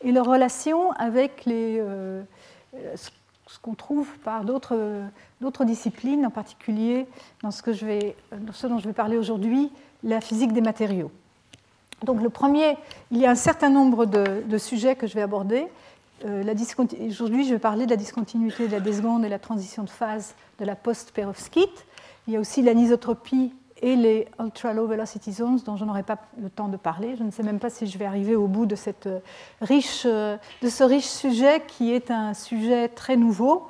et 0.00 0.12
leur 0.12 0.26
relation 0.26 0.92
avec 0.92 1.44
les, 1.44 1.82
ce 3.50 3.58
qu'on 3.58 3.74
trouve 3.74 4.08
par 4.18 4.44
d'autres 4.44 5.64
disciplines, 5.64 6.24
en 6.24 6.30
particulier 6.30 7.06
dans 7.42 7.50
ce, 7.50 7.62
que 7.62 7.72
je 7.72 7.84
vais, 7.84 8.16
dans 8.32 8.52
ce 8.52 8.66
dont 8.68 8.78
je 8.78 8.86
vais 8.86 8.92
parler 8.92 9.16
aujourd'hui, 9.16 9.70
la 10.04 10.20
physique 10.20 10.52
des 10.52 10.60
matériaux. 10.60 11.10
Donc 12.04 12.22
le 12.22 12.30
premier, 12.30 12.76
il 13.10 13.18
y 13.18 13.26
a 13.26 13.30
un 13.30 13.34
certain 13.34 13.68
nombre 13.68 14.06
de, 14.06 14.58
sujets 14.58 14.94
que 14.94 15.06
je 15.06 15.14
vais 15.14 15.22
aborder. 15.22 15.66
Euh, 16.24 16.44
aujourd'hui, 17.08 17.44
je 17.44 17.54
vais 17.54 17.58
parler 17.58 17.86
de 17.86 17.90
la 17.90 17.96
discontinuité 17.96 18.68
de 18.68 18.72
la 18.72 18.80
déseconde 18.80 19.24
et 19.24 19.28
la 19.28 19.38
transition 19.38 19.82
de 19.82 19.90
phase 19.90 20.34
de 20.60 20.64
la 20.64 20.76
post-perovskite. 20.76 21.86
Il 22.26 22.34
y 22.34 22.36
a 22.36 22.40
aussi 22.40 22.62
l'anisotropie 22.62 23.52
et 23.82 23.96
les 23.96 24.28
ultra-low 24.38 24.86
velocity 24.86 25.32
zones 25.32 25.60
dont 25.64 25.76
je 25.76 25.84
n'aurai 25.84 26.02
pas 26.02 26.18
le 26.40 26.50
temps 26.50 26.68
de 26.68 26.76
parler. 26.76 27.16
Je 27.16 27.22
ne 27.22 27.30
sais 27.30 27.42
même 27.42 27.58
pas 27.58 27.70
si 27.70 27.86
je 27.86 27.98
vais 27.98 28.04
arriver 28.04 28.36
au 28.36 28.46
bout 28.46 28.66
de, 28.66 28.76
cette 28.76 29.08
riche, 29.60 30.04
de 30.06 30.38
ce 30.68 30.84
riche 30.84 31.06
sujet 31.06 31.62
qui 31.66 31.92
est 31.92 32.10
un 32.10 32.34
sujet 32.34 32.88
très 32.88 33.16
nouveau 33.16 33.68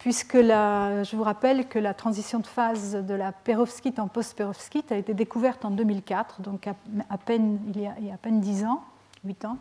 puisque 0.00 0.38
je 0.38 1.16
vous 1.16 1.22
rappelle 1.22 1.68
que 1.68 1.78
la 1.78 1.94
transition 1.94 2.40
de 2.40 2.46
phase 2.46 2.96
de 2.96 3.14
la 3.14 3.32
perovskite 3.32 3.98
en 3.98 4.08
post-perovskite 4.08 4.90
a 4.90 4.96
été 4.96 5.14
découverte 5.14 5.64
en 5.64 5.70
2004, 5.70 6.40
donc 6.40 6.66
à, 6.66 7.18
peine, 7.18 7.58
il, 7.68 7.82
y 7.82 7.86
a, 7.86 7.92
à 8.14 8.16
peine 8.16 8.40
10 8.40 8.64
ans, 8.64 8.82
8 9.24 9.44
ans, 9.44 9.58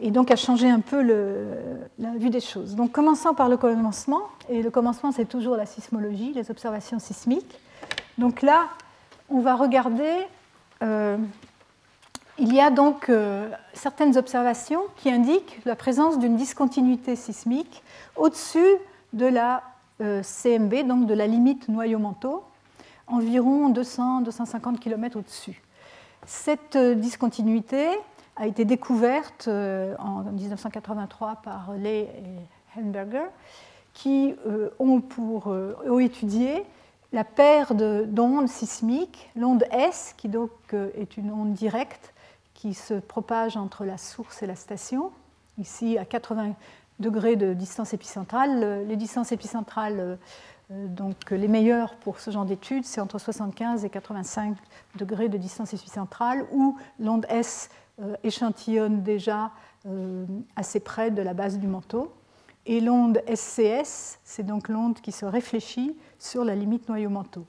et 0.00 0.10
donc 0.10 0.30
a 0.30 0.36
changé 0.36 0.70
un 0.70 0.80
peu 0.80 1.02
la 1.98 2.10
vue 2.16 2.30
des 2.30 2.40
choses. 2.40 2.74
Donc 2.76 2.92
commençons 2.92 3.34
par 3.34 3.50
le 3.50 3.58
commencement, 3.58 4.22
et 4.48 4.62
le 4.62 4.70
commencement 4.70 5.12
c'est 5.12 5.26
toujours 5.26 5.56
la 5.56 5.66
sismologie, 5.66 6.32
les 6.32 6.50
observations 6.50 6.98
sismiques. 6.98 7.60
Donc 8.18 8.40
là, 8.40 8.68
on 9.28 9.40
va 9.40 9.56
regarder, 9.56 10.26
euh, 10.82 11.18
il 12.38 12.54
y 12.54 12.60
a 12.60 12.70
donc 12.70 13.08
euh, 13.08 13.50
certaines 13.74 14.16
observations 14.16 14.80
qui 14.96 15.10
indiquent 15.10 15.60
la 15.64 15.76
présence 15.76 16.18
d'une 16.18 16.36
discontinuité 16.36 17.14
sismique 17.14 17.82
au-dessus 18.16 18.76
de 19.12 19.26
la 19.26 19.62
euh, 20.00 20.22
CMB, 20.22 20.86
donc 20.86 21.06
de 21.06 21.14
la 21.14 21.26
limite 21.26 21.68
noyau-manteau, 21.68 22.42
environ 23.06 23.70
200-250 23.70 24.78
km 24.78 25.18
au-dessus. 25.18 25.62
Cette 26.24 26.76
discontinuité 26.76 27.86
a 28.36 28.46
été 28.46 28.64
découverte 28.64 29.48
en 29.48 30.22
1983 30.32 31.36
par 31.36 31.72
Ley 31.78 32.00
et 32.00 32.78
Helmberger, 32.78 33.26
qui 33.94 34.34
ont, 34.80 35.00
pour, 35.00 35.46
ont 35.46 35.98
étudié 36.00 36.64
la 37.12 37.24
paire 37.24 37.74
d'ondes 37.74 38.48
sismiques, 38.48 39.30
l'onde 39.36 39.64
S, 39.70 40.14
qui 40.16 40.28
donc 40.28 40.50
est 40.72 41.16
une 41.16 41.30
onde 41.30 41.52
directe 41.52 42.12
qui 42.54 42.74
se 42.74 42.94
propage 42.94 43.56
entre 43.56 43.84
la 43.84 43.98
source 43.98 44.42
et 44.42 44.46
la 44.46 44.56
station, 44.56 45.12
ici 45.58 45.98
à 45.98 46.04
80 46.04 46.54
degrés 46.98 47.36
de 47.36 47.52
distance 47.52 47.94
épicentrale. 47.94 48.86
Les 48.86 48.96
distances 48.96 49.32
épicentrales, 49.32 50.18
euh, 50.70 50.86
donc 50.88 51.30
les 51.30 51.48
meilleures 51.48 51.94
pour 51.96 52.20
ce 52.20 52.30
genre 52.30 52.44
d'études, 52.44 52.84
c'est 52.84 53.00
entre 53.00 53.18
75 53.18 53.84
et 53.84 53.90
85 53.90 54.56
degrés 54.96 55.28
de 55.28 55.38
distance 55.38 55.74
épicentrale, 55.74 56.46
où 56.52 56.76
l'onde 56.98 57.26
S 57.28 57.70
euh, 58.00 58.16
échantillonne 58.24 59.02
déjà 59.02 59.50
euh, 59.86 60.24
assez 60.56 60.80
près 60.80 61.10
de 61.10 61.22
la 61.22 61.34
base 61.34 61.58
du 61.58 61.66
manteau. 61.66 62.12
Et 62.66 62.80
l'onde 62.80 63.22
SCS, 63.32 64.18
c'est 64.24 64.44
donc 64.44 64.68
l'onde 64.68 65.00
qui 65.00 65.12
se 65.12 65.24
réfléchit 65.24 65.96
sur 66.18 66.44
la 66.44 66.54
limite 66.56 66.88
noyau-manteau. 66.88 67.44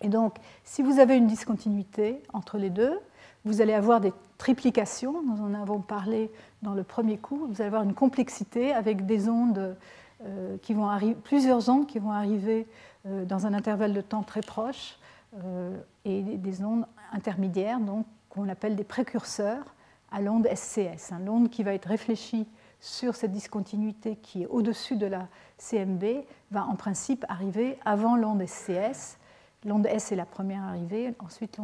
Et 0.00 0.08
donc, 0.08 0.36
si 0.64 0.82
vous 0.82 0.98
avez 0.98 1.16
une 1.16 1.28
discontinuité 1.28 2.20
entre 2.32 2.58
les 2.58 2.68
deux, 2.68 2.98
vous 3.44 3.60
allez 3.60 3.74
avoir 3.74 4.00
des 4.00 4.12
triplications, 4.38 5.22
nous 5.22 5.42
en 5.42 5.54
avons 5.54 5.80
parlé 5.80 6.30
dans 6.62 6.74
le 6.74 6.82
premier 6.82 7.16
coup, 7.16 7.46
vous 7.46 7.60
allez 7.60 7.68
avoir 7.68 7.82
une 7.82 7.94
complexité 7.94 8.72
avec 8.72 9.06
des 9.06 9.28
ondes 9.28 9.76
euh, 10.24 10.56
qui 10.62 10.74
vont 10.74 10.88
arriver, 10.88 11.14
plusieurs 11.14 11.68
ondes 11.68 11.86
qui 11.86 11.98
vont 11.98 12.10
arriver 12.10 12.66
euh, 13.06 13.24
dans 13.24 13.46
un 13.46 13.54
intervalle 13.54 13.92
de 13.92 14.00
temps 14.00 14.22
très 14.22 14.40
proche 14.40 14.98
euh, 15.44 15.76
et 16.04 16.22
des 16.22 16.64
ondes 16.64 16.86
intermédiaires, 17.12 17.80
donc 17.80 18.06
qu'on 18.30 18.48
appelle 18.48 18.76
des 18.76 18.84
précurseurs 18.84 19.74
à 20.10 20.20
l'onde 20.20 20.48
SCS, 20.52 21.12
hein, 21.12 21.20
l'onde 21.24 21.50
qui 21.50 21.62
va 21.62 21.74
être 21.74 21.86
réfléchie 21.86 22.46
sur 22.84 23.16
cette 23.16 23.32
discontinuité 23.32 24.16
qui 24.16 24.42
est 24.42 24.46
au-dessus 24.46 24.96
de 24.96 25.06
la 25.06 25.26
CMB 25.56 26.04
va 26.50 26.66
en 26.66 26.76
principe 26.76 27.24
arriver 27.30 27.78
avant 27.86 28.14
l'onde 28.14 28.44
SCS. 28.46 29.16
L'onde 29.64 29.86
S 29.86 30.12
est 30.12 30.16
la 30.16 30.26
première 30.26 30.62
arrivée, 30.64 31.14
ensuite 31.18 31.58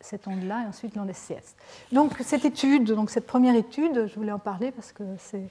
cette 0.00 0.26
onde-là 0.26 0.64
et 0.64 0.66
ensuite 0.66 0.96
l'onde 0.96 1.12
SCS. 1.12 1.54
Donc 1.92 2.16
cette 2.20 2.44
étude, 2.44 2.90
donc 2.90 3.10
cette 3.10 3.28
première 3.28 3.54
étude, 3.54 4.08
je 4.08 4.14
voulais 4.16 4.32
en 4.32 4.40
parler 4.40 4.72
parce 4.72 4.90
que 4.90 5.04
c'est 5.18 5.46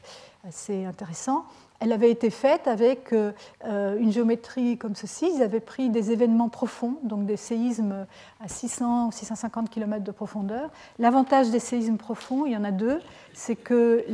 assez 0.45 0.83
intéressant. 0.83 1.45
Elle 1.79 1.91
avait 1.91 2.09
été 2.09 2.29
faite 2.29 2.67
avec 2.67 3.11
euh, 3.11 3.31
une 3.97 4.11
géométrie 4.11 4.77
comme 4.77 4.95
ceci. 4.95 5.29
Ils 5.35 5.43
avaient 5.43 5.59
pris 5.59 5.89
des 5.89 6.11
événements 6.11 6.49
profonds, 6.49 6.97
donc 7.03 7.25
des 7.25 7.37
séismes 7.37 8.05
à 8.39 8.47
600 8.47 9.07
ou 9.07 9.11
650 9.11 9.69
km 9.69 10.03
de 10.03 10.11
profondeur. 10.11 10.69
L'avantage 10.99 11.49
des 11.49 11.59
séismes 11.59 11.97
profonds, 11.97 12.45
il 12.45 12.53
y 12.53 12.57
en 12.57 12.63
a 12.63 12.71
deux, 12.71 13.01
c'est 13.33 13.55
que 13.55 14.05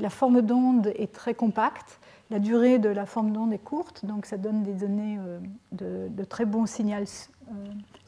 la 0.00 0.10
forme 0.10 0.42
d'onde 0.42 0.92
est 0.96 1.12
très 1.12 1.34
compacte, 1.34 1.98
la 2.30 2.38
durée 2.38 2.78
de 2.78 2.88
la 2.88 3.06
forme 3.06 3.32
d'onde 3.32 3.52
est 3.52 3.58
courte, 3.58 4.04
donc 4.04 4.26
ça 4.26 4.36
donne 4.36 4.62
des 4.62 4.72
données 4.72 5.18
euh, 5.18 6.08
de, 6.08 6.24
très 6.24 6.44
bon 6.44 6.66
signal 6.66 7.04
euh, 7.04 7.52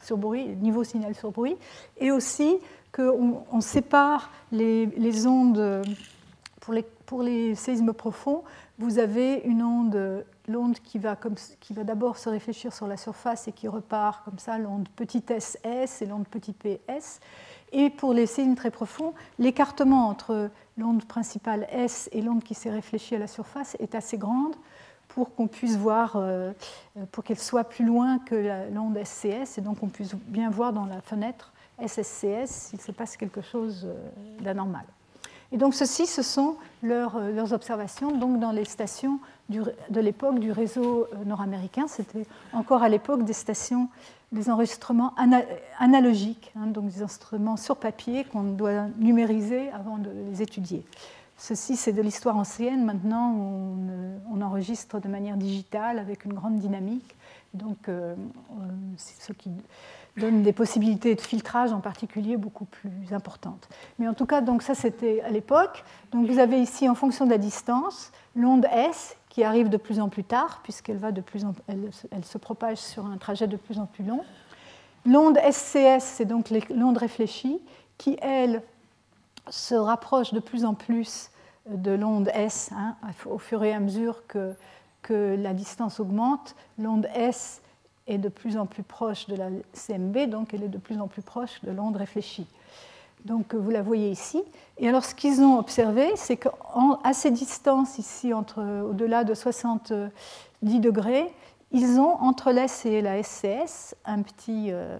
sur 0.03 0.17
bruit, 0.17 0.55
niveau 0.57 0.83
signal 0.83 1.15
sur 1.15 1.31
bruit, 1.31 1.55
et 1.97 2.11
aussi 2.11 2.57
qu'on 2.91 3.61
sépare 3.61 4.31
les, 4.51 5.25
ondes 5.25 5.83
pour 7.05 7.23
les 7.23 7.55
séismes 7.55 7.93
profonds 7.93 8.43
vous 8.79 8.97
avez 8.97 9.41
une 9.43 9.61
onde, 9.61 10.25
l'onde 10.47 10.79
qui 10.79 10.99
va, 10.99 11.17
d'abord 11.83 12.17
se 12.17 12.29
réfléchir 12.29 12.73
sur 12.73 12.87
la 12.87 12.95
surface 12.95 13.47
et 13.49 13.51
qui 13.51 13.67
repart 13.67 14.23
comme 14.23 14.39
ça, 14.39 14.57
l'onde 14.57 14.87
petit 14.95 15.23
s 15.29 15.57
et 16.01 16.05
l'onde 16.05 16.25
petit 16.27 16.53
p 16.53 16.79
s. 16.87 17.19
Et 17.73 17.89
pour 17.89 18.13
les 18.13 18.25
séismes 18.25 18.55
très 18.55 18.71
profonds, 18.71 19.13
l'écartement 19.37 20.07
entre 20.07 20.49
l'onde 20.77 21.03
principale 21.05 21.67
S 21.71 22.09
et 22.13 22.21
l'onde 22.21 22.41
qui 22.41 22.55
s'est 22.55 22.71
réfléchie 22.71 23.15
à 23.15 23.19
la 23.19 23.27
surface 23.27 23.75
est 23.79 23.95
assez 23.95 24.17
grande 24.17 24.55
pour 25.09 25.35
qu'on 25.35 25.47
puisse 25.47 25.75
voir, 25.75 26.13
euh, 26.15 26.53
pour 27.11 27.23
qu'elle 27.23 27.37
soit 27.37 27.65
plus 27.65 27.85
loin 27.85 28.19
que 28.19 28.69
l'onde 28.73 28.97
SCS 29.03 29.57
et 29.57 29.61
donc 29.61 29.83
on 29.83 29.87
puisse 29.87 30.15
bien 30.15 30.49
voir 30.49 30.71
dans 30.71 30.85
la 30.85 31.01
fenêtre 31.01 31.51
SSCS 31.85 32.47
s'il 32.47 32.81
se 32.81 32.91
passe 32.91 33.17
quelque 33.17 33.41
chose 33.41 33.85
euh, 33.85 34.43
d'anormal. 34.43 34.85
Et 35.51 35.57
donc 35.57 35.73
ceci, 35.73 36.05
ce 36.05 36.21
sont 36.21 36.57
leurs, 36.83 37.15
euh, 37.17 37.45
observations 37.51 38.15
donc 38.15 38.39
dans 38.39 38.51
les 38.51 38.65
stations 38.65 39.19
de 39.49 39.99
l'époque 39.99 40.39
du 40.39 40.51
réseau 40.51 41.07
euh, 41.13 41.25
nord-américain. 41.25 41.87
C'était 41.87 42.25
encore 42.53 42.83
à 42.83 42.89
l'époque 42.89 43.23
des 43.23 43.33
stations, 43.33 43.89
des 44.31 44.49
enregistrements 44.51 45.13
analogiques, 45.79 46.51
hein, 46.55 46.67
donc 46.67 46.89
des 46.89 47.01
instruments 47.01 47.57
sur 47.57 47.77
papier 47.77 48.25
qu'on 48.25 48.43
doit 48.43 48.85
numériser 48.99 49.69
avant 49.71 49.97
de 49.97 50.11
les 50.29 50.41
étudier. 50.43 50.85
Ceci, 51.39 51.77
c'est 51.77 51.93
de 51.93 52.01
l'histoire 52.01 52.35
ancienne. 52.35 52.83
Maintenant, 52.83 53.33
on, 53.33 54.41
enregistre 54.41 54.99
de 54.99 55.07
manière 55.09 55.35
digitale 55.35 55.99
avec 55.99 56.25
une 56.25 56.33
grande 56.33 56.59
dynamique. 56.59 57.15
Donc, 57.53 57.89
euh, 57.89 58.15
qui 59.37 59.51
donne 60.19 60.43
des 60.43 60.53
possibilités 60.53 61.15
de 61.15 61.21
filtrage 61.21 61.71
en 61.71 61.79
particulier 61.79 62.37
beaucoup 62.37 62.65
plus 62.65 63.11
importantes. 63.11 63.67
Mais 63.97 64.07
en 64.07 64.13
tout 64.13 64.25
cas, 64.25 64.41
donc 64.41 64.61
ça 64.61 64.75
c'était 64.75 65.21
à 65.21 65.29
l'époque. 65.29 65.83
Donc 66.11 66.27
vous 66.27 66.39
avez 66.39 66.61
ici, 66.61 66.87
en 66.87 66.95
fonction 66.95 67.25
de 67.25 67.31
la 67.31 67.37
distance, 67.37 68.11
l'onde 68.35 68.65
S 68.71 69.15
qui 69.29 69.43
arrive 69.43 69.69
de 69.69 69.77
plus 69.77 69.99
en 69.99 70.09
plus 70.09 70.23
tard, 70.23 70.59
puisqu'elle 70.63 70.97
va 70.97 71.11
de 71.11 71.21
plus 71.21 71.45
en, 71.45 71.53
elle, 71.67 72.25
se 72.25 72.37
propage 72.37 72.77
sur 72.77 73.05
un 73.05 73.17
trajet 73.17 73.47
de 73.47 73.57
plus 73.57 73.79
en 73.79 73.85
plus 73.85 74.03
long. 74.03 74.23
L'onde 75.05 75.37
SCS, 75.37 76.03
c'est 76.03 76.25
donc 76.25 76.49
l'onde 76.69 76.97
réfléchie, 76.97 77.59
qui 77.97 78.17
elle 78.21 78.61
se 79.49 79.75
rapproche 79.75 80.33
de 80.33 80.39
plus 80.39 80.65
en 80.65 80.73
plus 80.73 81.29
de 81.69 81.91
l'onde 81.91 82.29
S, 82.33 82.71
hein, 82.75 82.95
au 83.25 83.37
fur 83.37 83.63
et 83.63 83.73
à 83.73 83.79
mesure 83.79 84.23
que, 84.27 84.53
que 85.01 85.35
la 85.39 85.53
distance 85.53 85.99
augmente. 85.99 86.55
L'onde 86.77 87.07
S 87.13 87.61
est 88.09 88.17
de 88.17 88.29
plus 88.29 88.57
en 88.57 88.65
plus 88.65 88.83
proche 88.83 89.27
de 89.27 89.35
la 89.35 89.49
CMB, 89.73 90.29
donc 90.29 90.53
elle 90.53 90.63
est 90.63 90.69
de 90.69 90.77
plus 90.77 90.99
en 90.99 91.07
plus 91.07 91.21
proche 91.21 91.61
de 91.63 91.71
l'onde 91.71 91.95
réfléchie. 91.95 92.47
Donc 93.25 93.53
vous 93.53 93.69
la 93.69 93.81
voyez 93.81 94.09
ici. 94.09 94.41
Et 94.77 94.87
alors 94.87 95.03
ce 95.03 95.13
qu'ils 95.13 95.41
ont 95.41 95.59
observé, 95.59 96.09
c'est 96.15 96.37
qu'à 96.37 97.13
ces 97.13 97.31
distances 97.31 97.97
ici, 97.97 98.33
au-delà 98.33 99.23
de 99.23 99.33
70 99.33 100.11
degrés, 100.79 101.27
ils 101.71 101.99
ont 101.99 102.15
entre 102.21 102.51
l'S 102.51 102.85
et 102.85 103.01
la 103.01 103.21
SCS 103.21 103.95
euh, 104.07 104.99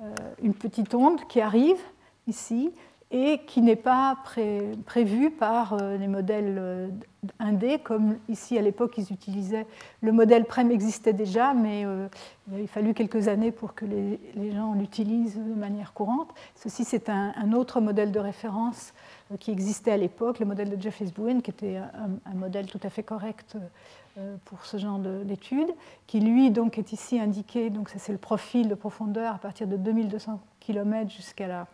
euh, 0.00 0.14
une 0.42 0.54
petite 0.54 0.94
onde 0.94 1.26
qui 1.28 1.40
arrive 1.40 1.78
ici 2.26 2.72
et 3.12 3.40
qui 3.46 3.60
n'est 3.60 3.76
pas 3.76 4.16
prévu 4.86 5.30
par 5.30 5.74
euh, 5.74 5.98
les 5.98 6.08
modèles 6.08 6.90
1D, 7.40 7.74
euh, 7.74 7.78
comme 7.84 8.16
ici 8.30 8.56
à 8.56 8.62
l'époque 8.62 8.94
ils 8.96 9.12
utilisaient. 9.12 9.66
Le 10.00 10.12
modèle 10.12 10.46
PREM 10.46 10.70
existait 10.70 11.12
déjà, 11.12 11.52
mais 11.52 11.84
euh, 11.84 12.08
il 12.50 12.64
a 12.64 12.66
fallu 12.66 12.94
quelques 12.94 13.28
années 13.28 13.52
pour 13.52 13.74
que 13.74 13.84
les, 13.84 14.18
gens 14.52 14.72
l'utilisent 14.72 15.36
de 15.36 15.54
manière 15.54 15.92
courante. 15.92 16.30
Ceci, 16.56 16.84
c'est 16.84 17.10
un, 17.10 17.52
autre 17.52 17.82
modèle 17.82 18.12
de 18.12 18.18
référence 18.18 18.94
qui 19.40 19.50
existait 19.50 19.92
à 19.92 19.96
l'époque, 19.98 20.38
le 20.38 20.46
modèle 20.46 20.70
de 20.70 20.80
Jeffries 20.80 21.12
Bowen, 21.14 21.42
qui 21.42 21.50
était 21.50 21.76
un, 21.76 22.34
modèle 22.34 22.66
tout 22.66 22.80
à 22.82 22.88
fait 22.88 23.02
correct 23.02 23.56
pour 24.44 24.66
ce 24.66 24.76
genre 24.76 24.98
d'études, 24.98 25.72
qui 26.06 26.20
lui 26.20 26.50
donc 26.50 26.76
est 26.78 26.92
ici 26.92 27.18
indiqué, 27.18 27.70
donc 27.70 27.90
c'est 27.96 28.12
le 28.12 28.18
profil 28.18 28.68
de 28.68 28.74
profondeur 28.74 29.34
à 29.34 29.38
partir 29.38 29.66
de 29.66 29.76
2200 29.76 30.38
km 30.60 31.10
jusqu'à 31.10 31.46
la 31.46 31.66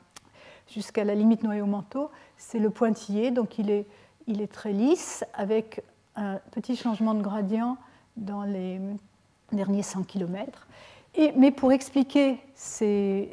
jusqu'à 0.68 1.04
la 1.04 1.14
limite 1.14 1.42
noyau-manteau, 1.42 2.10
c'est 2.36 2.58
le 2.58 2.70
pointillé, 2.70 3.30
donc 3.30 3.58
il 3.58 3.70
est, 3.70 3.86
il 4.26 4.40
est 4.40 4.52
très 4.52 4.72
lisse, 4.72 5.24
avec 5.34 5.82
un 6.16 6.40
petit 6.50 6.76
changement 6.76 7.14
de 7.14 7.22
gradient 7.22 7.76
dans 8.16 8.42
les 8.42 8.80
derniers 9.52 9.82
100 9.82 10.04
km. 10.04 10.66
Et, 11.14 11.32
mais 11.36 11.50
pour 11.50 11.72
expliquer 11.72 12.38
euh, 12.82 13.26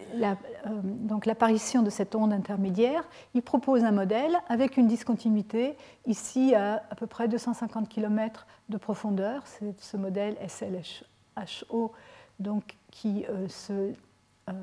l'apparition 1.25 1.81
de 1.81 1.89
cette 1.89 2.15
onde 2.15 2.31
intermédiaire, 2.31 3.03
il 3.33 3.41
propose 3.41 3.83
un 3.83 3.91
modèle 3.91 4.37
avec 4.47 4.77
une 4.77 4.87
discontinuité, 4.87 5.75
ici 6.05 6.55
à 6.55 6.83
à 6.89 6.95
peu 6.95 7.05
près 7.05 7.27
250 7.27 7.89
km 7.89 8.47
de 8.69 8.77
profondeur. 8.77 9.43
C'est 9.45 9.79
ce 9.79 9.97
modèle 9.97 10.37
SLHO 10.47 11.91
donc, 12.39 12.75
qui 12.91 13.25
euh, 13.29 13.47
se 13.47 13.93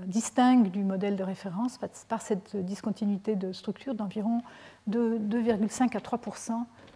distingue 0.07 0.70
du 0.70 0.85
modèle 0.85 1.16
de 1.16 1.24
référence 1.24 1.78
par 2.09 2.22
cette 2.22 2.57
discontinuité 2.57 3.35
de 3.35 3.53
structure 3.53 3.95
d'environ 3.95 4.41
2,5 4.89 5.97
à 5.97 6.01
3 6.01 6.20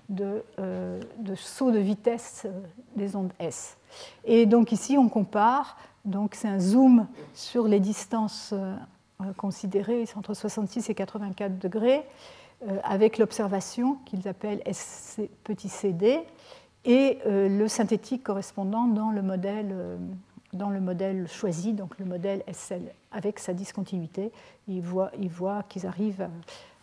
de, 0.08 0.44
euh, 0.60 1.00
de, 1.18 1.34
saut 1.34 1.72
de 1.72 1.80
vitesse 1.80 2.44
euh, 2.46 2.60
des 2.94 3.16
ondes 3.16 3.32
S. 3.40 3.76
Et 4.24 4.46
donc 4.46 4.70
ici, 4.70 4.96
on 4.96 5.08
compare, 5.08 5.76
donc 6.04 6.36
c'est 6.36 6.46
un 6.46 6.60
zoom 6.60 7.08
sur 7.34 7.66
les 7.66 7.80
distances 7.80 8.54
considérées, 9.36 10.06
c'est 10.06 10.16
entre 10.16 10.34
66 10.34 10.90
et 10.90 10.94
84 10.94 11.58
degrés, 11.58 12.04
avec 12.84 13.18
l'observation 13.18 13.96
qu'ils 14.04 14.28
appellent 14.28 14.62
SC, 14.70 15.28
petit 15.42 15.68
cd, 15.68 16.20
et 16.84 17.18
le 17.24 17.66
synthétique 17.66 18.22
correspondant 18.22 18.86
dans 18.86 19.10
le 19.10 19.22
modèle 19.22 19.74
dans 20.52 20.70
le 20.70 20.80
modèle 20.80 21.28
choisi, 21.28 21.72
donc 21.72 21.98
le 21.98 22.04
modèle 22.04 22.42
SL 22.52 22.82
avec 23.12 23.38
sa 23.38 23.52
discontinuité. 23.52 24.32
Ils 24.68 24.80
voient, 24.80 25.10
qu'ils 25.68 25.86
arrivent 25.86 26.28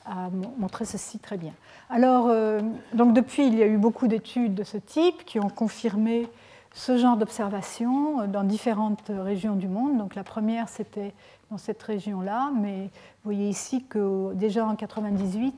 à, 0.05 0.29
montrer 0.57 0.85
ceci 0.85 1.19
très 1.19 1.37
bien. 1.37 1.53
Alors, 1.89 2.27
euh, 2.27 2.61
donc 2.93 3.13
depuis, 3.13 3.47
il 3.47 3.55
y 3.55 3.63
a 3.63 3.67
eu 3.67 3.77
beaucoup 3.77 4.07
d'études 4.07 4.53
de 4.53 4.63
ce 4.63 4.77
type 4.77 5.23
qui 5.25 5.39
ont 5.39 5.49
confirmé 5.49 6.27
ce 6.73 6.97
genre 6.97 7.17
d'observation 7.17 8.27
dans 8.27 8.43
différentes 8.43 9.09
régions 9.09 9.55
du 9.55 9.67
monde. 9.67 9.97
Donc 9.97 10.15
la 10.15 10.23
première, 10.23 10.69
c'était 10.69 11.13
dans 11.51 11.57
cette 11.57 11.81
région-là, 11.83 12.51
mais 12.59 12.85
vous 12.85 13.31
voyez 13.31 13.47
ici 13.47 13.83
que 13.83 14.33
déjà 14.33 14.65
en 14.65 14.75
98, 14.75 15.53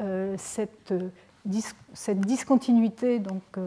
euh, 0.00 0.34
cette, 0.38 0.92
discontinuité, 1.44 3.18
donc 3.18 3.42
euh, 3.56 3.64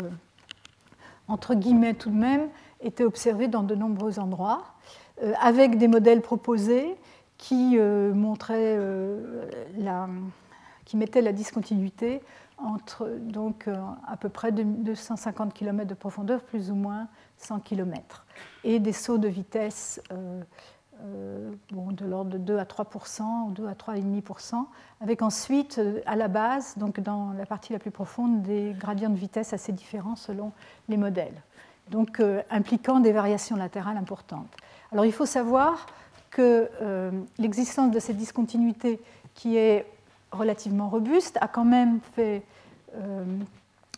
entre 1.27 1.55
guillemets 1.55 1.95
tout 1.95 2.11
de 2.11 2.15
même, 2.15 2.47
était 2.84 3.03
observé 3.03 3.47
dans 3.47 3.63
de 3.63 3.75
nombreux 3.75 4.19
endroits, 4.19 4.63
euh, 5.21 5.34
avec 5.41 5.77
des 5.77 5.88
modèles 5.88 6.21
proposés 6.21 6.95
qui, 7.38 7.77
euh, 7.77 8.13
montraient, 8.13 8.75
euh, 8.77 9.45
la, 9.77 10.07
qui 10.86 10.97
mettaient 10.97 11.21
la 11.21 11.34
discontinuité 11.34 12.21
entre 12.57 13.09
donc, 13.19 13.67
à 14.07 14.15
peu 14.15 14.29
près 14.29 14.51
250 14.51 15.53
km 15.53 15.89
de 15.89 15.95
profondeur, 15.95 16.43
plus 16.43 16.71
ou 16.71 16.75
moins 16.75 17.07
100 17.38 17.59
km, 17.59 18.25
et 18.63 18.79
des 18.79 18.93
sauts 18.93 19.17
de 19.17 19.27
vitesse 19.27 20.01
de 21.01 22.05
l'ordre 22.05 22.31
de 22.31 22.38
2 22.38 22.57
à 22.59 22.65
3 22.65 22.88
ou 23.47 23.51
2 23.51 23.67
à 23.67 23.73
3,5% 23.73 24.65
avec 25.01 25.23
ensuite 25.23 25.81
à 26.05 26.15
la 26.15 26.29
base, 26.29 26.77
donc 26.77 27.01
dans 27.01 27.34
la 27.34 27.45
partie 27.45 27.73
la 27.73 27.79
plus 27.79 27.91
profonde, 27.91 28.43
des 28.43 28.73
gradients 28.79 29.09
de 29.09 29.17
vitesse 29.17 29.51
assez 29.51 29.73
différents 29.73 30.15
selon 30.15 30.53
les 30.88 30.95
modèles, 30.95 31.41
donc 31.89 32.21
impliquant 32.49 32.99
des 32.99 33.11
variations 33.11 33.55
latérales 33.55 33.97
importantes. 33.97 34.51
Alors 34.91 35.05
il 35.05 35.11
faut 35.11 35.25
savoir 35.25 35.86
que 36.31 36.69
l'existence 37.38 37.91
de 37.91 37.99
cette 37.99 38.17
discontinuité 38.17 38.99
qui 39.36 39.57
est 39.57 39.86
relativement 40.34 40.89
robuste, 40.89 41.38
a 41.41 41.47
quand 41.47 41.65
même 41.65 41.99
euh, 42.17 42.39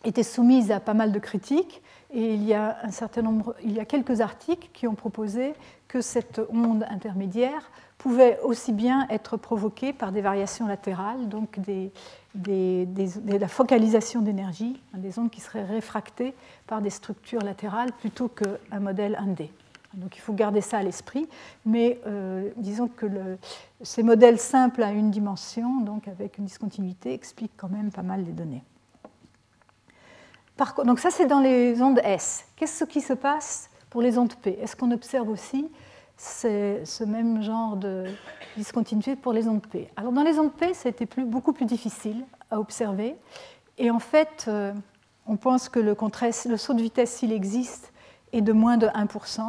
été 0.03 0.23
soumise 0.23 0.71
à 0.71 0.79
pas 0.79 0.93
mal 0.93 1.11
de 1.11 1.19
critiques. 1.19 1.81
Et 2.13 2.33
il 2.33 2.43
y, 2.43 2.53
a 2.53 2.77
un 2.83 2.91
certain 2.91 3.23
nombre, 3.23 3.55
il 3.63 3.73
y 3.73 3.79
a 3.79 3.85
quelques 3.85 4.21
articles 4.21 4.69
qui 4.73 4.87
ont 4.87 4.95
proposé 4.95 5.53
que 5.87 6.01
cette 6.01 6.41
onde 6.49 6.83
intermédiaire 6.89 7.71
pouvait 7.97 8.39
aussi 8.43 8.73
bien 8.73 9.07
être 9.09 9.37
provoquée 9.37 9.93
par 9.93 10.11
des 10.11 10.21
variations 10.21 10.67
latérales, 10.67 11.29
donc 11.29 11.59
des, 11.59 11.91
de 12.35 13.37
la 13.37 13.47
focalisation 13.47 14.21
d'énergie, 14.21 14.81
hein, 14.93 14.97
des 14.99 15.17
ondes 15.17 15.31
qui 15.31 15.41
seraient 15.41 15.63
réfractées 15.63 16.33
par 16.67 16.81
des 16.81 16.89
structures 16.89 17.41
latérales 17.41 17.91
plutôt 17.93 18.27
qu'un 18.27 18.79
modèle 18.79 19.17
1D. 19.21 19.49
Donc 19.95 20.17
il 20.17 20.19
faut 20.19 20.33
garder 20.33 20.61
ça 20.61 20.79
à 20.79 20.83
l'esprit, 20.83 21.27
mais 21.65 21.99
euh, 22.05 22.49
disons 22.57 22.89
que 22.89 23.07
ces 23.81 24.03
modèles 24.03 24.39
simples 24.39 24.83
à 24.83 24.91
une 24.91 25.09
dimension, 25.09 25.79
donc 25.81 26.07
avec 26.07 26.37
une 26.37 26.45
discontinuité, 26.45 27.13
expliquent 27.13 27.55
quand 27.55 27.69
même 27.69 27.91
pas 27.91 28.03
mal 28.03 28.25
les 28.25 28.33
données. 28.33 28.63
Par, 30.57 30.73
donc 30.83 30.99
ça 30.99 31.11
c'est 31.11 31.27
dans 31.27 31.39
les 31.39 31.81
ondes 31.81 31.99
S. 32.03 32.45
Qu'est-ce 32.55 32.83
qui 32.83 33.01
se 33.01 33.13
passe 33.13 33.69
pour 33.95 34.01
les 34.01 34.17
ondes 34.17 34.33
P 34.33 34.59
Est-ce 34.61 34.75
qu'on 34.75 34.91
observe 34.91 35.29
aussi 35.29 35.71
ce 36.17 37.05
même 37.05 37.41
genre 37.41 37.77
de 37.77 38.03
discontinuité 38.57 39.15
pour 39.15 39.31
les 39.31 39.47
ondes 39.47 39.65
P 39.65 39.89
Alors 39.95 40.11
dans 40.11 40.21
les 40.21 40.37
ondes 40.37 40.51
P, 40.51 40.73
ça 40.73 40.89
a 40.89 40.91
été 40.91 41.05
plus, 41.05 41.23
beaucoup 41.23 41.53
plus 41.53 41.65
difficile 41.65 42.25
à 42.51 42.59
observer, 42.59 43.15
et 43.77 43.89
en 43.89 43.99
fait, 43.99 44.47
euh, 44.49 44.73
on 45.25 45.37
pense 45.37 45.69
que 45.69 45.79
le, 45.79 45.95
le 45.95 46.57
saut 46.57 46.73
de 46.73 46.81
vitesse, 46.81 47.09
s'il 47.09 47.31
existe, 47.31 47.93
est 48.33 48.41
de 48.41 48.51
moins 48.51 48.75
de 48.75 48.87
1%. 48.87 49.39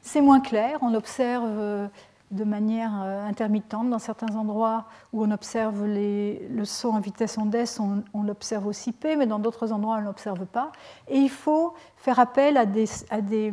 C'est 0.00 0.20
moins 0.20 0.38
clair, 0.38 0.78
on 0.80 0.94
observe 0.94 1.44
euh, 1.44 1.88
de 2.32 2.44
manière 2.44 3.02
euh, 3.02 3.26
intermittente 3.26 3.90
dans 3.90 3.98
certains 3.98 4.34
endroits 4.34 4.86
où 5.12 5.22
on 5.22 5.30
observe 5.30 5.84
le 5.86 6.64
saut 6.64 6.90
en 6.90 6.98
vitesse 6.98 7.38
onde 7.38 7.54
S, 7.54 7.78
on, 7.78 8.22
l'observe 8.22 8.66
aussi 8.66 8.92
P, 8.92 9.16
mais 9.16 9.26
dans 9.26 9.38
d'autres 9.38 9.72
endroits 9.72 9.96
on 9.96 10.00
ne 10.00 10.06
l'observe 10.06 10.46
pas. 10.46 10.72
Et 11.08 11.18
il 11.18 11.30
faut 11.30 11.74
faire 11.96 12.18
appel 12.18 12.56
à 12.56 12.66
des, 12.66 13.52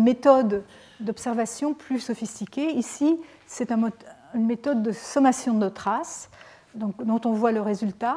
méthodes 0.00 0.64
d'observation 1.00 1.74
plus 1.74 2.00
sophistiquées. 2.00 2.72
Ici, 2.72 3.18
c'est 3.46 3.70
une 3.72 4.46
méthode 4.46 4.82
de 4.82 4.92
sommation 4.92 5.54
de 5.54 5.68
traces, 5.68 6.28
dont 6.74 7.20
on 7.24 7.32
voit 7.32 7.52
le 7.52 7.60
résultat. 7.60 8.16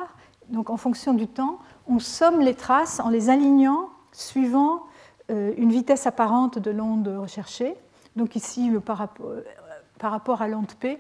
Donc 0.49 0.69
en 0.69 0.77
fonction 0.77 1.13
du 1.13 1.27
temps, 1.27 1.59
on 1.87 1.99
somme 1.99 2.39
les 2.39 2.55
traces 2.55 2.99
en 2.99 3.09
les 3.09 3.29
alignant 3.29 3.89
suivant 4.11 4.83
euh, 5.31 5.53
une 5.57 5.71
vitesse 5.71 6.07
apparente 6.07 6.57
de 6.57 6.71
l'onde 6.71 7.07
recherchée. 7.07 7.75
Donc 8.15 8.35
ici, 8.35 8.71
par, 9.99 10.11
rapport, 10.11 10.41
à 10.41 10.47
l'onde 10.47 10.73
P. 10.79 10.99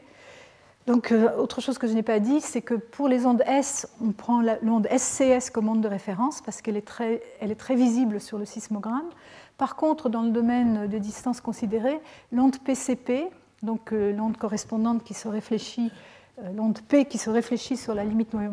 Donc, 0.87 1.11
euh, 1.11 1.35
autre 1.37 1.61
chose 1.61 1.79
que 1.79 1.87
je 1.87 1.93
n'ai 1.93 2.03
pas 2.03 2.19
dit, 2.19 2.41
c'est 2.41 2.61
que 2.61 2.75
pour 2.75 3.07
les 3.07 3.25
ondes 3.25 3.41
S, 3.47 3.87
on 4.01 4.11
prend 4.11 4.43
l'onde 4.61 4.87
SCS 4.95 5.49
comme 5.49 5.67
onde 5.67 5.81
de 5.81 5.87
référence 5.87 6.41
parce 6.41 6.61
qu'elle 6.61 6.77
est, 6.77 6.81
très, 6.81 7.75
visible 7.75 8.21
sur 8.21 8.37
le 8.37 8.45
sismogramme. 8.45 9.09
Par 9.57 9.75
contre, 9.75 10.09
dans 10.09 10.21
le 10.21 10.29
domaine 10.29 10.87
des 10.87 10.99
distances 10.99 11.41
considérées, 11.41 11.99
l'onde 12.31 12.59
PCP, 12.59 13.29
donc 13.63 13.93
euh, 13.93 14.13
l'onde 14.13 14.37
correspondante 14.37 15.03
qui 15.03 15.15
se 15.15 15.27
réfléchit, 15.27 15.91
l'onde 16.53 16.79
P 16.81 17.05
qui 17.05 17.17
se 17.17 17.29
réfléchit 17.29 17.77
sur 17.77 17.95
la 17.95 18.03
limite 18.03 18.33
noyau 18.33 18.51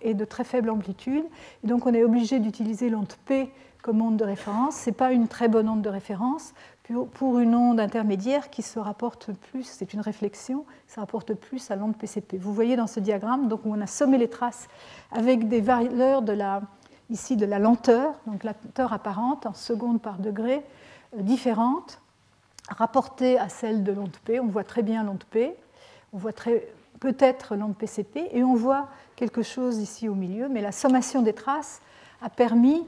est 0.00 0.14
de 0.14 0.24
très 0.24 0.44
faible 0.44 0.70
amplitude. 0.70 1.24
Et 1.64 1.66
donc, 1.66 1.84
on 1.84 1.92
est 1.92 2.04
obligé 2.04 2.38
d'utiliser 2.38 2.88
l'onde 2.88 3.12
P 3.26 3.50
comme 3.82 4.00
onde 4.00 4.16
de 4.16 4.24
référence. 4.24 4.76
Ce 4.76 4.88
n'est 4.88 4.96
pas 4.96 5.12
une 5.12 5.28
très 5.28 5.48
bonne 5.48 5.68
onde 5.68 5.82
de 5.82 5.90
référence 5.90 6.54
pour 7.14 7.38
une 7.38 7.54
onde 7.54 7.80
intermédiaire 7.80 8.50
qui 8.50 8.60
se 8.60 8.78
rapporte 8.78 9.32
plus, 9.32 9.62
c'est 9.62 9.94
une 9.94 10.00
réflexion, 10.00 10.66
ça 10.86 11.00
rapporte 11.00 11.32
plus 11.32 11.70
à 11.70 11.76
l'onde 11.76 11.96
PCP. 11.96 12.36
Vous 12.36 12.52
voyez 12.52 12.76
dans 12.76 12.86
ce 12.86 13.00
diagramme, 13.00 13.48
donc, 13.48 13.64
où 13.64 13.72
on 13.72 13.80
a 13.80 13.86
sommé 13.86 14.18
les 14.18 14.28
traces 14.28 14.68
avec 15.10 15.48
des 15.48 15.62
valeurs 15.62 16.20
de 16.20 16.32
la, 16.32 16.60
ici 17.08 17.36
de 17.36 17.46
la 17.46 17.58
lenteur, 17.58 18.14
donc 18.26 18.44
la 18.44 18.52
lenteur 18.52 18.92
apparente 18.92 19.46
en 19.46 19.54
secondes 19.54 20.02
par 20.02 20.18
degré, 20.18 20.62
euh, 21.16 21.22
différentes, 21.22 22.00
rapportées 22.68 23.38
à 23.38 23.48
celle 23.48 23.82
de 23.82 23.92
l'onde 23.92 24.16
P. 24.24 24.38
On 24.40 24.46
voit 24.46 24.64
très 24.64 24.82
bien 24.82 25.04
l'onde 25.04 25.24
P, 25.24 25.54
on 26.12 26.18
voit 26.18 26.32
peut-être 27.00 27.56
l'onde 27.56 27.76
PCP, 27.76 28.28
et 28.30 28.44
on 28.44 28.54
voit 28.54 28.88
quelque 29.16 29.42
chose 29.42 29.78
ici 29.78 30.06
au 30.08 30.14
milieu, 30.14 30.50
mais 30.50 30.60
la 30.60 30.72
sommation 30.72 31.22
des 31.22 31.32
traces 31.32 31.80
a 32.20 32.28
permis 32.28 32.86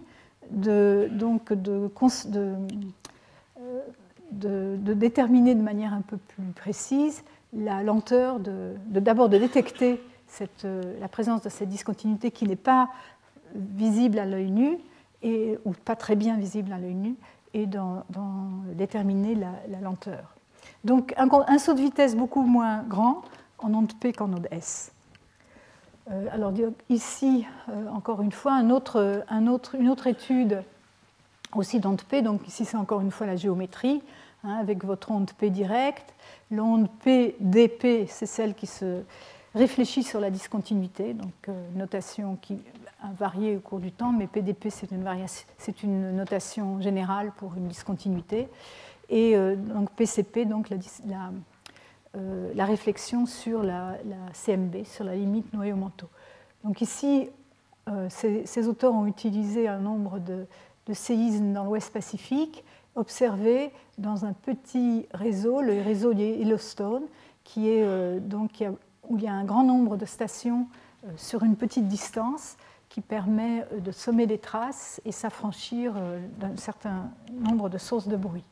de, 0.51 1.09
donc 1.13 1.53
de, 1.55 1.89
de, 4.33 4.77
déterminer 4.95 5.55
de 5.55 5.63
manière 5.63 5.93
un 5.93 6.01
peu 6.01 6.17
plus 6.17 6.45
précise 6.55 7.23
la 7.53 7.83
lenteur, 7.83 8.39
d'abord 8.87 9.29
de, 9.29 9.39
détecter 9.39 10.03
cette, 10.27 10.67
la 11.01 11.09
présence 11.09 11.43
de 11.43 11.49
cette 11.49 11.69
discontinuité 11.69 12.31
qui 12.31 12.47
n'est 12.47 12.57
pas 12.57 12.91
visible 13.55 14.19
à 14.19 14.27
l'œil 14.27 14.51
nu, 14.51 14.79
et, 15.23 15.59
ou 15.65 15.73
pas 15.73 15.97
très 15.97 16.17
bien 16.17 16.37
visible 16.37 16.73
à 16.73 16.79
l'œil 16.79 16.95
nu, 16.95 17.15
et 17.55 17.67
d'en 17.67 18.05
déterminer 18.75 19.35
la, 19.35 19.81
lenteur. 19.81 20.35
Donc 20.85 21.15
un, 21.17 21.29
un, 21.47 21.59
saut 21.59 21.75
de 21.75 21.81
vitesse 21.81 22.17
beaucoup 22.17 22.43
moins 22.43 22.83
grand 22.83 23.23
en 23.59 23.73
onde 23.73 23.95
P 23.95 24.13
qu'en 24.13 24.33
onde 24.33 24.49
S. 24.51 24.93
Euh, 26.11 26.27
alors 26.31 26.53
ici, 26.89 27.47
euh, 27.69 27.89
encore 27.89 28.21
une 28.23 28.33
fois, 28.33 28.61
une 28.61 28.73
autre 28.73 30.07
étude 30.07 30.63
aussi 31.59 31.81
d'onde 31.81 32.03
P. 32.03 32.23
Donc 32.23 32.47
ici, 32.49 32.65
c'est 32.65 32.77
encore 32.77 33.01
une 33.01 33.11
fois 33.11 33.27
la 33.27 33.37
géométrie, 33.37 34.03
hein, 34.45 34.57
avec 34.61 34.85
votre 34.85 35.11
onde 35.11 35.31
P 35.33 35.51
directe. 35.51 36.15
L'onde 36.51 36.89
P 37.03 37.37
dP, 37.41 38.07
c'est 38.09 38.27
celle 38.27 38.55
qui 38.55 38.67
se 38.67 39.03
réfléchit 39.55 40.03
sur 40.03 40.21
la 40.21 40.31
discontinuité, 40.31 41.15
donc 41.15 41.33
euh, 41.49 41.53
notation 41.75 42.37
qui 42.43 42.59
a 43.03 43.11
varié 43.19 43.57
au 43.57 43.61
cours 43.61 43.79
du 43.79 43.91
temps, 43.91 44.13
mais 44.13 44.27
PDP, 44.27 44.69
c'est 44.71 44.91
une, 44.93 45.07
une, 45.83 46.17
notation 46.17 46.81
générale 46.81 47.33
pour 47.37 47.55
une 47.57 47.69
discontinuité. 47.69 48.49
Et 49.09 49.37
donc 49.57 49.91
PCP, 49.93 50.47
donc 50.47 50.69
la, 50.69 50.79
la 51.07 51.31
euh, 52.17 52.51
la 52.55 52.65
réflexion 52.65 53.27
sur 53.27 53.63
la, 53.63 53.99
CMB, 54.33 54.85
sur 54.85 55.05
la 55.05 55.15
limite 55.15 55.53
noyau-manteau. 55.53 56.07
Donc 56.65 56.81
ici, 56.81 57.29
euh, 57.89 58.09
ces, 58.09 58.69
auteurs 58.69 58.95
ont 58.95 59.07
utilisé 59.07 59.69
un 59.69 59.81
nombre 59.81 60.19
de, 60.19 60.47
séismes 60.95 61.53
dans 61.53 61.65
l'Ouest 61.65 61.93
Pacifique, 61.93 62.65
observés 62.95 63.73
dans 63.99 64.25
un 64.25 64.33
petit 64.33 65.07
réseau, 65.13 65.61
le 65.61 65.81
réseau 65.83 66.13
Yellowstone, 66.13 67.05
qui 67.45 67.69
est, 67.69 67.83
euh, 67.85 68.21
donc, 68.21 68.65
où 69.09 69.17
il 69.19 69.25
y 69.25 69.29
a 69.29 69.33
un 69.33 69.45
grand 69.45 69.65
nombre 69.65 69.97
de 69.97 70.05
stations 70.05 70.67
sur 71.17 71.45
une 71.45 71.57
petite 71.57 71.87
distance 71.87 72.57
qui 72.89 73.01
permet 73.01 73.65
de 73.79 73.93
sommer 73.93 74.27
des 74.27 74.39
traces 74.39 75.01
et 75.05 75.13
s'affranchir 75.13 75.95
d'un 76.39 76.57
certain 76.57 77.11
nombre 77.33 77.69
de 77.69 77.79
sources 77.79 78.09
de 78.09 78.17
bruit. 78.17 78.45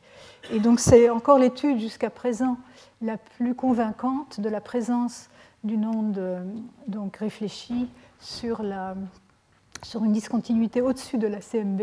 Et 0.51 0.59
donc 0.59 0.79
c'est 0.79 1.09
encore 1.09 1.37
l'étude 1.37 1.79
jusqu'à 1.79 2.09
présent 2.09 2.57
la 3.01 3.17
plus 3.17 3.55
convaincante 3.55 4.39
de 4.39 4.47
la 4.47 4.61
présence 4.61 5.29
d'une 5.63 5.85
onde 5.85 6.21
donc 6.87 7.17
réfléchie 7.17 7.89
sur, 8.19 8.61
la, 8.61 8.95
sur 9.81 10.03
une 10.03 10.13
discontinuité 10.13 10.81
au-dessus 10.81 11.17
de 11.17 11.27
la 11.27 11.39
CMB. 11.39 11.81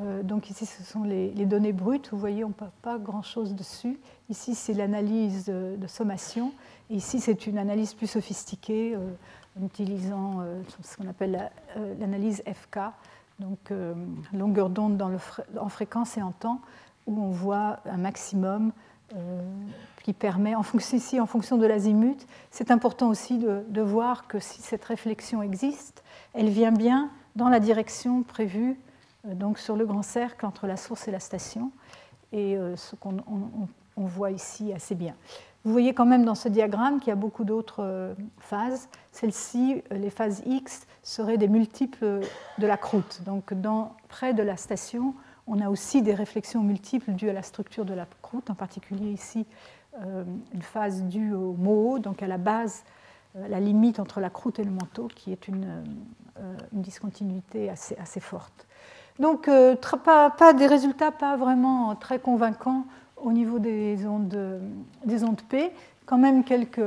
Euh, 0.00 0.22
donc 0.22 0.50
ici, 0.50 0.66
ce 0.66 0.82
sont 0.82 1.04
les, 1.04 1.30
données 1.46 1.72
brutes. 1.72 2.10
Vous 2.12 2.18
voyez, 2.18 2.44
on 2.44 2.48
ne 2.48 2.54
peut 2.54 2.66
pas 2.82 2.98
grand-chose 2.98 3.54
dessus. 3.54 3.98
Ici, 4.28 4.54
c'est 4.54 4.74
l'analyse 4.74 5.46
de, 5.46 5.86
sommation. 5.86 6.52
Ici, 6.90 7.20
c'est 7.20 7.46
une 7.46 7.58
analyse 7.58 7.94
plus 7.94 8.06
sophistiquée 8.06 8.94
euh, 8.94 9.10
en 9.58 9.64
utilisant 9.64 10.40
euh, 10.40 10.60
ce 10.82 10.96
qu'on 10.96 11.08
appelle 11.08 11.50
l'analyse 11.98 12.42
FK, 12.46 12.78
donc 13.38 13.72
longueur 14.32 14.70
d'onde 14.70 15.00
en 15.58 15.68
fréquence 15.68 16.16
et 16.16 16.22
en 16.22 16.32
temps, 16.32 16.60
où 17.06 17.20
on 17.20 17.30
voit 17.30 17.80
un 17.86 17.98
maximum 17.98 18.72
qui 20.02 20.12
permet, 20.12 20.54
en 20.54 20.62
fonction, 20.62 20.96
ici 20.96 21.20
en 21.20 21.26
fonction 21.26 21.58
de 21.58 21.66
l'azimut, 21.66 22.26
c'est 22.50 22.70
important 22.70 23.08
aussi 23.08 23.38
de, 23.38 23.80
voir 23.80 24.26
que 24.26 24.40
si 24.40 24.62
cette 24.62 24.84
réflexion 24.84 25.42
existe, 25.42 26.02
elle 26.34 26.48
vient 26.48 26.72
bien 26.72 27.10
dans 27.36 27.48
la 27.48 27.60
direction 27.60 28.22
prévue 28.22 28.78
donc 29.34 29.58
sur 29.58 29.76
le 29.76 29.86
grand 29.86 30.02
cercle 30.02 30.46
entre 30.46 30.66
la 30.66 30.76
source 30.76 31.08
et 31.08 31.10
la 31.10 31.20
station, 31.20 31.70
et 32.32 32.56
euh, 32.56 32.76
ce 32.76 32.96
qu'on 32.96 33.16
on, 33.96 34.04
voit 34.04 34.30
ici 34.30 34.72
assez 34.72 34.94
bien. 34.94 35.14
Vous 35.64 35.72
voyez 35.72 35.94
quand 35.94 36.06
même 36.06 36.24
dans 36.24 36.34
ce 36.34 36.48
diagramme 36.48 36.98
qu'il 37.00 37.08
y 37.08 37.12
a 37.12 37.16
beaucoup 37.16 37.44
d'autres 37.44 38.14
phases. 38.38 38.88
Celles-ci, 39.10 39.82
les 39.90 40.10
phases 40.10 40.42
X, 40.46 40.86
seraient 41.02 41.38
des 41.38 41.48
multiples 41.48 42.20
de 42.58 42.66
la 42.66 42.76
croûte. 42.76 43.22
Donc 43.24 43.52
près 44.08 44.34
de 44.34 44.42
la 44.42 44.56
station, 44.56 45.14
on 45.46 45.60
a 45.60 45.70
aussi 45.70 46.02
des 46.02 46.14
réflexions 46.14 46.62
multiples 46.62 47.12
dues 47.12 47.30
à 47.30 47.32
la 47.32 47.42
structure 47.42 47.84
de 47.84 47.94
la 47.94 48.06
croûte, 48.22 48.50
en 48.50 48.54
particulier 48.54 49.10
ici 49.10 49.46
une 50.52 50.62
phase 50.62 51.04
due 51.04 51.32
au 51.32 51.54
moho, 51.54 51.98
donc 51.98 52.22
à 52.22 52.26
la 52.26 52.38
base, 52.38 52.84
la 53.34 53.60
limite 53.60 54.00
entre 54.00 54.20
la 54.20 54.30
croûte 54.30 54.58
et 54.58 54.64
le 54.64 54.70
manteau, 54.70 55.08
qui 55.08 55.32
est 55.32 55.48
une, 55.48 55.84
discontinuité 56.72 57.70
assez, 57.70 58.20
forte. 58.20 58.66
Donc 59.18 59.48
pas, 60.04 60.52
des 60.52 60.66
résultats 60.66 61.10
pas 61.10 61.36
vraiment 61.36 61.94
très 61.96 62.18
convaincants 62.18 62.84
au 63.16 63.32
niveau 63.32 63.58
des 63.58 64.06
ondes, 64.06 64.60
des 65.04 65.24
ondes 65.24 65.40
P, 65.48 65.72
quand 66.04 66.18
même 66.18 66.44
quelques 66.44 66.80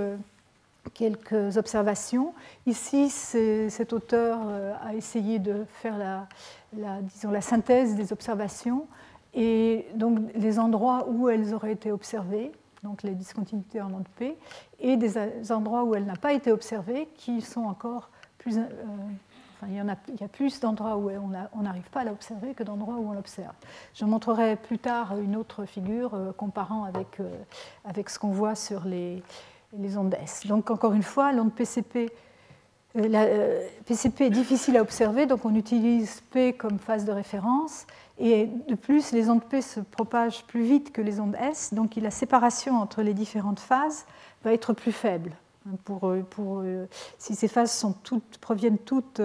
quelques 0.93 1.57
observations. 1.57 2.33
Ici, 2.65 3.09
cet 3.09 3.93
auteur 3.93 4.39
euh, 4.47 4.73
a 4.83 4.95
essayé 4.95 5.39
de 5.39 5.65
faire 5.67 5.97
la, 5.97 7.01
disons, 7.01 7.31
la 7.31 7.41
synthèse 7.41 7.95
des 7.95 8.11
observations 8.11 8.87
et 9.33 9.85
donc 9.95 10.19
les 10.35 10.59
endroits 10.59 11.07
où 11.09 11.29
elles 11.29 11.53
auraient 11.53 11.73
été 11.73 11.91
observées, 11.91 12.51
donc 12.83 13.03
les 13.03 13.13
discontinuités 13.13 13.81
en 13.81 13.93
onde 13.93 14.07
P, 14.17 14.35
et 14.79 14.97
des 14.97 15.51
endroits 15.51 15.83
où 15.83 15.93
elles 15.95 16.05
n'ont 16.05 16.15
pas 16.15 16.33
été 16.33 16.51
observées, 16.51 17.07
qui 17.15 17.41
sont 17.41 17.63
encore 17.63 18.09
plus... 18.37 18.57
Euh, 18.57 18.63
il, 19.67 19.75
y 19.75 20.23
a, 20.23 20.27
plus 20.27 20.59
d'endroits 20.59 20.97
où 20.97 21.09
on 21.09 21.61
n'arrive 21.61 21.89
pas 21.89 22.01
à 22.01 22.03
l'observer 22.05 22.53
que 22.53 22.63
d'endroits 22.63 22.95
où 22.95 23.09
on 23.09 23.13
l'observe. 23.13 23.53
Je 23.93 24.05
montrerai 24.05 24.55
plus 24.55 24.79
tard 24.79 25.17
une 25.19 25.35
autre 25.35 25.65
figure 25.65 26.13
euh, 26.13 26.31
comparant 26.31 26.83
avec, 26.83 27.17
avec 27.85 28.09
ce 28.09 28.19
qu'on 28.19 28.31
voit 28.31 28.55
sur 28.55 28.85
les, 28.85 29.21
ondes 29.97 30.15
S. 30.21 30.45
Donc 30.47 30.71
encore 30.71 30.93
une 30.93 31.03
fois, 31.03 31.31
l'onde 31.33 31.51
euh, 32.95 33.67
PCP 33.85 34.23
euh, 34.23 34.27
est 34.27 34.29
difficile 34.29 34.77
à 34.77 34.81
observer, 34.81 35.25
donc 35.25 35.45
on 35.45 35.53
utilise 35.55 36.21
P 36.31 36.53
comme 36.53 36.79
phase 36.79 37.05
de 37.05 37.11
référence. 37.11 37.85
Et 38.17 38.47
de 38.67 38.75
plus, 38.75 39.11
les 39.11 39.29
ondes 39.29 39.43
P 39.43 39.61
se 39.61 39.79
propagent 39.79 40.43
plus 40.45 40.63
vite 40.63 40.91
que 40.91 41.01
les 41.01 41.19
ondes 41.19 41.35
S, 41.39 41.73
donc 41.73 41.95
la 41.95 42.11
séparation 42.11 42.75
entre 42.75 43.01
les 43.01 43.13
différentes 43.13 43.59
phases 43.59 44.05
va 44.43 44.53
être 44.53 44.73
plus 44.73 44.91
faible. 44.91 45.31
Pour, 45.85 46.07
euh, 46.07 46.21
pour, 46.29 46.63
si 47.17 47.35
ces 47.35 47.47
phases 47.47 47.85
proviennent 48.41 48.77
toutes 48.77 49.21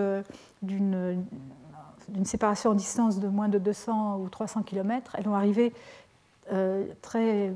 d'une 0.63 1.17
séparation 2.25 2.71
en 2.71 2.75
distance 2.75 3.19
de 3.19 3.29
moins 3.29 3.49
de 3.49 3.59
200 3.59 4.19
ou 4.19 4.29
300 4.29 4.63
km, 4.63 5.17
elles 5.19 5.25
vont 5.25 5.35
arriver 5.35 5.73
euh, 6.53 6.85
très, 7.01 7.53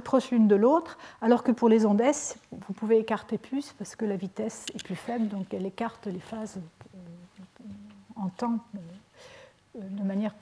proches 0.00 0.32
l'une 0.32 0.48
de 0.48 0.56
l'autre, 0.56 0.98
alors 1.22 1.44
que 1.44 1.52
pour 1.52 1.68
les 1.68 1.86
ondes 1.86 2.00
S, 2.00 2.36
vous 2.50 2.72
pouvez 2.72 2.98
écarter 2.98 3.38
plus 3.38 3.72
parce 3.78 3.94
que 3.94 4.04
la 4.04 4.16
vitesse 4.16 4.66
est 4.74 4.82
plus 4.82 4.96
faible, 4.96 5.28
donc 5.28 5.54
elle 5.54 5.66
écarte 5.66 6.06
les 6.06 6.18
phases 6.18 6.58
euh, 6.58 7.68
en 8.16 8.28
temps 8.28 8.58
euh, 8.74 9.80
de 9.88 10.02
manière 10.02 10.34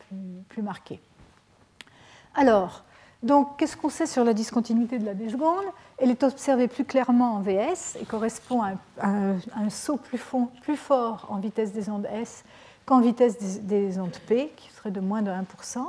plus, 0.49 0.63
marquée. 0.63 1.01
Alors, 2.35 2.83
donc, 3.23 3.59
qu'est-ce 3.59 3.77
qu'on 3.77 3.91
sait 3.91 4.07
sur 4.07 4.25
la 4.25 4.33
discontinuité 4.33 4.99
de 4.99 5.05
la 5.05 5.31
seconde 5.31 5.67
Elle 5.99 6.11
est 6.11 6.23
observée 6.23 6.69
plus 6.69 6.85
clairement 6.85 7.37
en 7.37 7.41
VS 7.41 7.97
et 8.01 8.05
correspond 8.05 8.63
à 8.63 8.73
un, 9.01 9.71
saut 9.71 9.97
plus, 9.97 10.77
fort 10.77 11.27
en 11.31 11.39
vitesse 11.39 11.73
des 11.73 11.89
ondes 11.89 12.07
S 12.13 12.45
qu'en 12.85 13.01
vitesse 13.01 13.39
des, 13.39 13.89
des, 13.89 13.99
ondes 13.99 14.17
P, 14.29 14.53
qui 14.57 14.71
serait 14.71 14.91
de 14.91 15.01
moins 15.01 15.23
de 15.23 15.31
1%. 15.31 15.85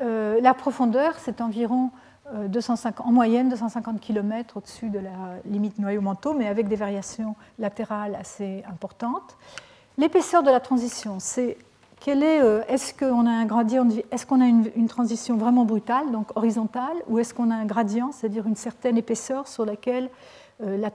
Euh, 0.00 0.40
la 0.40 0.54
profondeur, 0.54 1.14
c'est 1.18 1.40
environ 1.40 1.90
250, 2.34 3.06
euh, 3.06 3.08
en 3.08 3.12
moyenne 3.12 3.48
250 3.48 4.00
km 4.00 4.56
au-dessus 4.56 4.90
de 4.90 4.98
la 4.98 5.10
limite 5.44 5.78
noyau-manteau, 5.78 6.34
mais 6.34 6.48
avec 6.48 6.68
des 6.68 6.76
variations 6.76 7.36
latérales 7.58 8.16
assez 8.16 8.64
importantes. 8.68 9.36
L'épaisseur 9.98 10.42
de 10.42 10.50
la 10.50 10.60
transition, 10.60 11.18
c'est 11.18 11.56
quelle 12.04 12.22
euh, 12.24 12.62
est-ce 12.68 12.94
qu'on 12.94 14.40
a 14.40 14.46
une, 14.46 14.88
transition 14.88 15.36
vraiment 15.36 15.64
brutale, 15.64 16.10
donc 16.10 16.36
horizontale, 16.36 16.96
ou 17.08 17.18
est-ce 17.18 17.32
qu'on 17.32 17.50
a 17.50 17.54
un 17.54 17.64
gradient, 17.64 18.10
c'est-à-dire 18.12 18.46
une 18.46 18.56
certaine 18.56 18.96
épaisseur 18.96 19.46
sur 19.46 19.64
laquelle 19.64 20.10
la, 20.60 20.92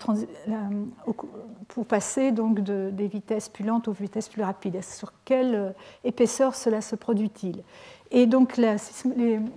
pour 1.68 1.86
passer 1.86 2.32
donc 2.32 2.62
de, 2.62 2.90
des 2.90 3.08
vitesses 3.08 3.50
plus 3.50 3.66
lentes 3.66 3.90
aux 3.90 3.92
vitesses 3.92 4.30
plus 4.30 4.42
rapides. 4.42 4.82
Sur 4.82 5.12
quelle 5.26 5.74
épaisseur 6.06 6.56
cela 6.56 6.80
se 6.80 6.96
produit-il? 6.96 7.64
Et 8.12 8.28
donc 8.28 8.56
les 8.56 8.78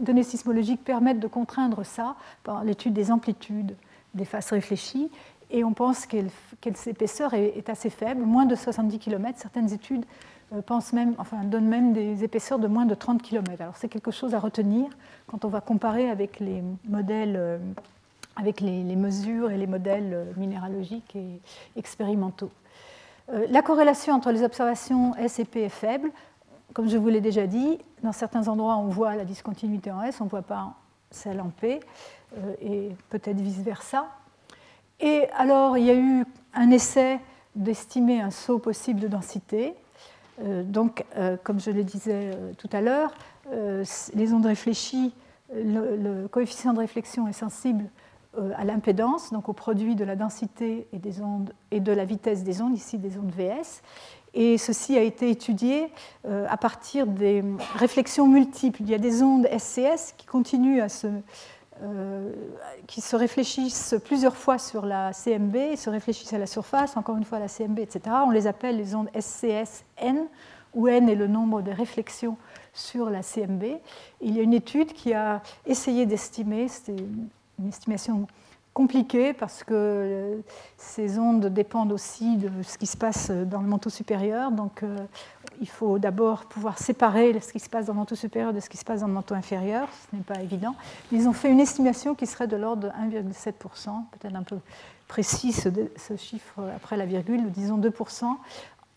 données 0.00 0.24
sismologiques 0.24 0.82
permettent 0.82 1.20
de 1.20 1.28
contraindre 1.28 1.86
ça 1.86 2.16
par 2.42 2.64
l'étude 2.64 2.92
des 2.92 3.12
amplitudes 3.12 3.76
des 4.14 4.24
faces 4.24 4.50
réfléchies. 4.50 5.10
Et 5.50 5.64
on 5.64 5.72
pense 5.72 6.06
que 6.06 6.18
cette 6.74 6.86
épaisseur 6.86 7.34
est, 7.34 7.68
assez 7.68 7.90
faible, 7.90 8.22
moins 8.22 8.46
de 8.46 8.54
70 8.54 8.98
km. 8.98 9.38
Certaines 9.38 9.72
études 9.72 10.04
euh, 10.54 10.62
pensent 10.62 10.92
même, 10.92 11.14
enfin, 11.18 11.44
donnent 11.44 11.68
même 11.68 11.92
des 11.92 12.24
épaisseurs 12.24 12.58
de 12.58 12.68
moins 12.68 12.86
de 12.86 12.94
30 12.94 13.22
km. 13.22 13.60
Alors 13.60 13.76
c'est 13.76 13.88
quelque 13.88 14.10
chose 14.10 14.34
à 14.34 14.38
retenir 14.38 14.88
quand 15.26 15.44
on 15.44 15.48
va 15.48 15.60
comparer 15.60 16.10
avec 16.10 16.40
les 16.40 16.62
modèles, 16.88 17.36
euh, 17.36 17.58
avec 18.36 18.60
les, 18.60 18.82
mesures 18.96 19.50
et 19.50 19.56
les 19.56 19.66
modèles 19.66 20.12
euh, 20.12 20.24
minéralogiques 20.36 21.16
et 21.16 21.40
expérimentaux. 21.76 22.50
La 23.48 23.62
corrélation 23.62 24.14
entre 24.14 24.32
les 24.32 24.42
observations 24.42 25.14
S 25.14 25.38
et 25.38 25.44
P 25.44 25.62
est 25.62 25.68
faible 25.68 26.10
comme 26.72 26.88
je 26.88 26.96
vous 26.96 27.08
l'ai 27.08 27.20
déjà 27.20 27.46
dit, 27.46 27.78
dans 28.02 28.12
certains 28.12 28.48
endroits, 28.48 28.76
on 28.76 28.88
voit 28.88 29.16
la 29.16 29.24
discontinuité 29.24 29.90
en 29.90 30.02
S, 30.02 30.20
on 30.20 30.24
ne 30.24 30.30
voit 30.30 30.42
pas 30.42 30.74
celle 31.10 31.40
en 31.40 31.48
P, 31.48 31.80
euh, 32.36 32.54
et 32.60 32.90
peut-être 33.08 33.40
vice-versa. 33.40 34.06
Et 35.00 35.28
alors, 35.36 35.78
il 35.78 35.86
y 35.86 35.90
a 35.90 35.94
eu 35.94 36.24
un 36.54 36.70
essai 36.70 37.18
d'estimer 37.56 38.20
un 38.20 38.30
saut 38.30 38.58
possible 38.58 39.00
de 39.00 39.08
densité. 39.08 39.74
Euh, 40.40 40.62
donc, 40.62 41.04
euh, 41.16 41.36
comme 41.42 41.60
je 41.60 41.70
le 41.70 41.84
disais 41.84 42.30
tout 42.58 42.70
à 42.72 42.80
l'heure, 42.80 43.12
les 44.14 44.32
ondes 44.32 44.46
réfléchies, 44.46 45.12
le, 45.52 46.28
coefficient 46.28 46.72
de 46.72 46.78
réflexion 46.78 47.26
est 47.26 47.32
sensible 47.32 47.84
à 48.56 48.64
l'impédance, 48.64 49.32
donc 49.32 49.48
au 49.48 49.52
produit 49.52 49.96
de 49.96 50.04
la 50.04 50.14
densité 50.14 50.86
et, 50.92 50.98
des 50.98 51.20
ondes, 51.20 51.52
et 51.72 51.80
de 51.80 51.90
la 51.90 52.04
vitesse 52.04 52.44
des 52.44 52.62
ondes, 52.62 52.76
ici 52.76 52.96
des 52.96 53.18
ondes 53.18 53.32
VS. 53.32 53.82
Et 54.34 54.58
ceci 54.58 54.96
a 54.96 55.02
été 55.02 55.30
étudié 55.30 55.88
euh, 56.26 56.46
à 56.48 56.56
partir 56.56 57.06
des 57.06 57.42
réflexions 57.74 58.28
multiples. 58.28 58.82
Il 58.82 58.90
y 58.90 58.94
a 58.94 58.98
des 58.98 59.22
ondes 59.22 59.48
SCS 59.58 60.14
qui 60.16 60.26
continuent 60.26 60.80
à 60.80 60.88
se, 60.88 61.08
euh, 61.82 62.32
qui 62.86 63.00
se 63.00 63.16
réfléchissent 63.16 63.94
plusieurs 64.04 64.36
fois 64.36 64.58
sur 64.58 64.84
la 64.84 65.12
CMB, 65.12 65.76
se 65.76 65.88
réfléchissent 65.88 66.32
à 66.32 66.38
la 66.38 66.46
surface, 66.46 66.96
encore 66.96 67.16
une 67.16 67.24
fois 67.24 67.38
à 67.38 67.40
la 67.40 67.48
CMB, 67.48 67.78
etc. 67.78 68.16
On 68.26 68.30
les 68.30 68.46
appelle 68.46 68.76
les 68.76 68.94
ondes 68.94 69.08
SCS-N, 69.18 70.26
où 70.74 70.88
N 70.88 71.08
est 71.08 71.14
le 71.14 71.26
nombre 71.26 71.62
de 71.62 71.70
réflexions 71.70 72.36
sur 72.72 73.10
la 73.10 73.22
CMB. 73.22 73.64
Il 74.20 74.36
y 74.36 74.40
a 74.40 74.42
une 74.42 74.54
étude 74.54 74.92
qui 74.92 75.14
a 75.14 75.42
essayé 75.66 76.06
d'estimer, 76.06 76.68
c'était 76.68 77.02
une 77.58 77.68
estimation 77.68 78.26
compliqué 78.74 79.32
parce 79.32 79.64
que 79.64 79.74
euh, 79.74 80.36
ces 80.76 81.18
ondes 81.18 81.46
dépendent 81.46 81.92
aussi 81.92 82.36
de 82.36 82.50
ce 82.62 82.78
qui 82.78 82.86
se 82.86 82.96
passe 82.96 83.30
dans 83.30 83.60
le 83.60 83.66
manteau 83.66 83.90
supérieur. 83.90 84.52
Donc 84.52 84.82
euh, 84.82 84.96
il 85.60 85.68
faut 85.68 85.98
d'abord 85.98 86.46
pouvoir 86.46 86.78
séparer 86.78 87.38
ce 87.40 87.52
qui 87.52 87.60
se 87.60 87.68
passe 87.68 87.86
dans 87.86 87.92
le 87.92 87.98
manteau 87.98 88.14
supérieur 88.14 88.52
de 88.52 88.60
ce 88.60 88.68
qui 88.68 88.76
se 88.76 88.84
passe 88.84 89.00
dans 89.00 89.08
le 89.08 89.12
manteau 89.12 89.34
inférieur. 89.34 89.88
Ce 90.10 90.16
n'est 90.16 90.22
pas 90.22 90.40
évident. 90.40 90.74
Ils 91.12 91.28
ont 91.28 91.32
fait 91.32 91.50
une 91.50 91.60
estimation 91.60 92.14
qui 92.14 92.26
serait 92.26 92.46
de 92.46 92.56
l'ordre 92.56 92.82
de 92.82 92.88
1,7%, 92.88 93.52
peut-être 94.12 94.36
un 94.36 94.42
peu 94.42 94.58
précis 95.08 95.52
ce, 95.52 95.68
chiffre 96.16 96.62
après 96.76 96.96
la 96.96 97.04
virgule, 97.04 97.50
disons 97.50 97.78
2%, 97.78 98.36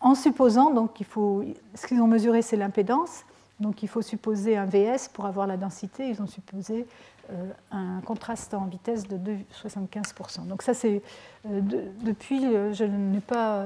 en 0.00 0.14
supposant, 0.14 0.70
donc 0.70 1.00
il 1.00 1.06
faut, 1.06 1.42
ce 1.74 1.86
qu'ils 1.86 2.00
ont 2.00 2.06
mesuré 2.06 2.40
c'est 2.40 2.56
l'impédance, 2.56 3.24
donc 3.64 3.82
il 3.82 3.88
faut 3.88 4.02
supposer 4.02 4.58
un 4.58 4.66
VS 4.66 5.08
pour 5.10 5.24
avoir 5.24 5.46
la 5.46 5.56
densité, 5.56 6.06
ils 6.06 6.20
ont 6.20 6.26
supposé 6.26 6.86
euh, 7.32 7.50
un 7.70 8.02
contraste 8.02 8.52
en 8.52 8.66
vitesse 8.66 9.08
de 9.08 9.16
2,75%. 9.16 10.46
Donc 10.46 10.60
ça, 10.60 10.74
c'est 10.74 11.00
euh, 11.46 11.62
depuis, 12.02 12.44
euh, 12.44 12.74
je 12.74 12.84
pas, 13.20 13.64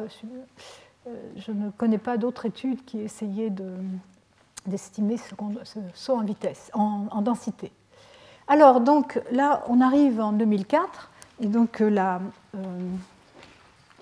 je 1.36 1.50
ne 1.50 1.70
connais 1.70 1.98
pas 1.98 2.16
d'autres 2.16 2.46
études 2.46 2.84
qui 2.84 3.00
essayaient 3.00 3.52
d'estimer 4.66 5.16
ce, 5.16 5.34
ce, 5.64 5.80
saut 5.94 6.14
en 6.14 6.22
vitesse, 6.22 6.70
en, 6.74 7.20
densité. 7.20 7.72
Alors 8.46 8.80
donc 8.80 9.20
là, 9.32 9.64
on 9.68 9.80
arrive 9.80 10.20
en 10.20 10.32
2004 10.32 11.10
et 11.40 11.46
donc 11.46 11.80
la, 11.80 12.20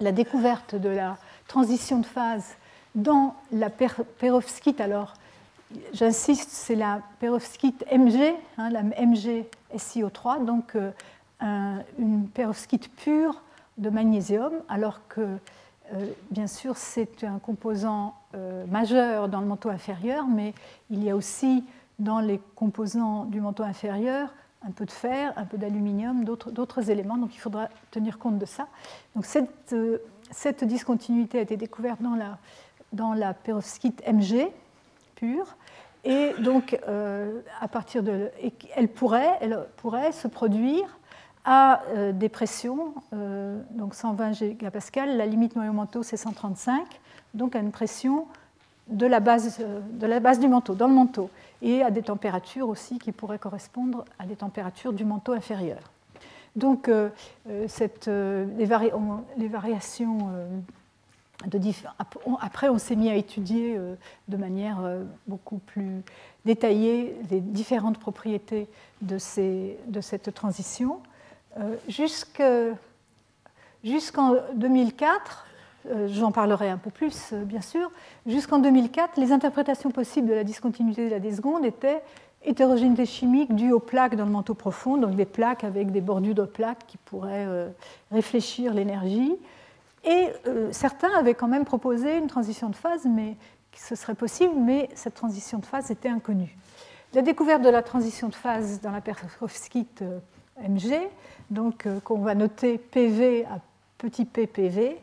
la 0.00 0.12
découverte 0.12 0.74
de 0.74 0.90
la 0.90 1.16
transition 1.48 2.00
de 2.00 2.06
phase 2.06 2.56
dans 2.94 3.34
la 3.50 3.70
perovskite, 3.70 4.82
alors 4.82 5.14
j'insiste, 5.92 6.50
c'est 6.50 6.74
la 6.74 7.02
perovskite 7.20 7.84
MG, 7.92 8.34
hein, 8.58 8.70
la 8.70 8.82
MG 8.82 9.46
SiO3, 9.74 10.44
donc 10.44 10.76
euh, 11.42 11.78
une 11.98 12.28
perovskite 12.28 12.90
pure 12.96 13.42
de 13.78 13.90
magnésium, 13.90 14.52
alors 14.68 15.00
que 15.08 15.20
euh, 15.92 16.06
bien 16.30 16.46
sûr 16.46 16.76
c'est 16.76 17.24
un 17.24 17.38
composant 17.38 18.14
euh, 18.34 18.64
majeur 18.66 19.28
dans 19.28 19.40
le 19.40 19.46
manteau 19.46 19.68
inférieur, 19.68 20.26
mais 20.26 20.54
il 20.90 21.04
y 21.04 21.10
a 21.10 21.16
aussi 21.16 21.64
dans 21.98 22.20
les 22.20 22.40
composants 22.54 23.24
du 23.24 23.40
manteau 23.40 23.64
inférieur 23.64 24.30
un 24.66 24.70
peu 24.70 24.86
de 24.86 24.90
fer, 24.90 25.32
un 25.36 25.44
peu 25.44 25.58
d'aluminium, 25.58 26.24
d'autres 26.24 26.90
éléments, 26.90 27.18
donc 27.18 27.34
il 27.34 27.38
faudra 27.38 27.68
tenir 27.90 28.18
compte 28.18 28.38
de 28.38 28.46
ça. 28.46 28.66
Donc 29.14 29.24
cette, 29.24 29.76
cette 30.30 30.64
discontinuité 30.64 31.38
a 31.38 31.42
été 31.42 31.56
découverte 31.56 32.02
dans 32.02 32.16
la, 32.16 32.38
dans 32.92 33.12
la 33.12 33.32
perovskite 33.32 34.02
MG, 34.08 34.48
pure. 35.16 35.56
Et 36.04 36.34
donc, 36.38 36.78
à 37.60 37.66
partir 37.66 38.04
de, 38.04 38.30
elle, 38.76 38.86
pourrait, 38.86 39.38
elle 39.40 39.58
pourrait 39.76 40.12
se 40.12 40.28
produire 40.28 40.86
à 41.44 41.82
des 42.12 42.28
pressions, 42.28 42.94
donc 43.72 43.96
120 43.96 44.32
gigapascal, 44.32 45.16
la 45.16 45.26
limite 45.26 45.56
noyau-manteau 45.56 46.04
c'est 46.04 46.16
135, 46.16 46.86
donc 47.34 47.56
à 47.56 47.58
une 47.58 47.72
pression 47.72 48.28
de 48.88 49.06
la, 49.06 49.18
base, 49.18 49.58
de 49.58 50.06
la 50.06 50.20
base 50.20 50.38
du 50.38 50.46
manteau, 50.46 50.74
dans 50.74 50.86
le 50.86 50.94
manteau, 50.94 51.28
et 51.62 51.82
à 51.82 51.90
des 51.90 52.02
températures 52.02 52.68
aussi 52.68 52.98
qui 52.98 53.12
pourraient 53.12 53.38
correspondre 53.38 54.04
à 54.18 54.26
des 54.26 54.36
températures 54.36 54.92
du 54.92 55.04
manteau 55.04 55.32
inférieur. 55.32 55.78
Donc, 56.54 56.88
euh, 56.88 57.10
euh, 57.48 57.66
cette, 57.68 58.08
euh, 58.08 58.46
les, 58.56 59.48
variations 59.48 60.30
après, 62.40 62.68
on 62.68 62.78
s'est 62.78 62.96
mis 62.96 63.10
à 63.10 63.14
étudier 63.14 63.78
de 64.28 64.36
manière 64.36 64.78
beaucoup 65.26 65.58
plus 65.58 66.02
détaillée 66.44 67.14
les 67.30 67.40
différentes 67.40 67.98
propriétés 67.98 68.68
de, 69.02 69.18
de 69.86 70.00
cette 70.00 70.34
transition. 70.34 71.00
Jusqu'en 71.88 72.74
2004, 74.54 75.46
j'en 76.06 76.32
parlerai 76.32 76.70
un 76.70 76.78
peu 76.78 76.90
plus, 76.90 77.34
bien 77.34 77.60
sûr, 77.60 77.90
jusqu'en 78.26 78.58
2004, 78.58 79.20
les 79.20 79.30
interprétations 79.30 79.90
possibles 79.90 80.28
de 80.28 80.34
la 80.34 80.44
discontinuité 80.44 81.04
de 81.04 81.10
la 81.10 81.20
D 81.20 81.34
seconde 81.34 81.66
étaient 81.66 82.02
hétérogénéité 82.46 83.06
chimique 83.06 83.54
due 83.54 83.72
aux 83.72 83.80
plaques 83.80 84.14
dans 84.16 84.24
le 84.24 84.30
manteau 84.30 84.54
profond, 84.54 84.96
donc 84.96 85.16
des 85.16 85.24
plaques 85.24 85.64
avec 85.64 85.90
des 85.90 86.00
bordures 86.00 86.34
de 86.34 86.44
plaques 86.44 86.86
qui 86.86 86.96
pourraient 86.96 87.46
euh, 87.46 87.68
réfléchir 88.12 88.72
l'énergie. 88.72 89.34
Et 90.06 90.28
euh, 90.46 90.68
certains 90.70 91.12
avaient 91.18 91.34
quand 91.34 91.48
même 91.48 91.64
proposé 91.64 92.16
une 92.16 92.28
transition 92.28 92.70
de 92.70 92.76
phase, 92.76 93.04
mais 93.04 93.36
ce 93.74 93.96
serait 93.96 94.14
possible, 94.14 94.54
mais 94.56 94.88
cette 94.94 95.14
transition 95.14 95.58
de 95.58 95.66
phase 95.66 95.90
était 95.90 96.08
inconnue. 96.08 96.56
La 97.12 97.22
découverte 97.22 97.62
de 97.62 97.68
la 97.68 97.82
transition 97.82 98.28
de 98.28 98.34
phase 98.34 98.80
dans 98.80 98.92
la 98.92 99.00
perovskite 99.00 100.02
euh, 100.02 100.20
MG, 100.68 100.94
donc 101.50 101.86
qu'on 102.04 102.20
va 102.20 102.34
noter 102.34 102.78
PV 102.78 103.44
à 103.46 103.60
petit 103.98 104.24
p 104.24 104.46
PV, 104.46 104.96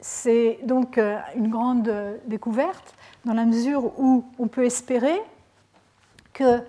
c'est 0.00 0.58
donc 0.64 0.98
une 0.98 1.48
grande 1.48 1.90
découverte 2.26 2.94
dans 3.24 3.32
la 3.32 3.46
mesure 3.46 3.98
où 3.98 4.24
on 4.38 4.48
peut 4.48 4.64
espérer 4.64 5.18
que, 6.34 6.60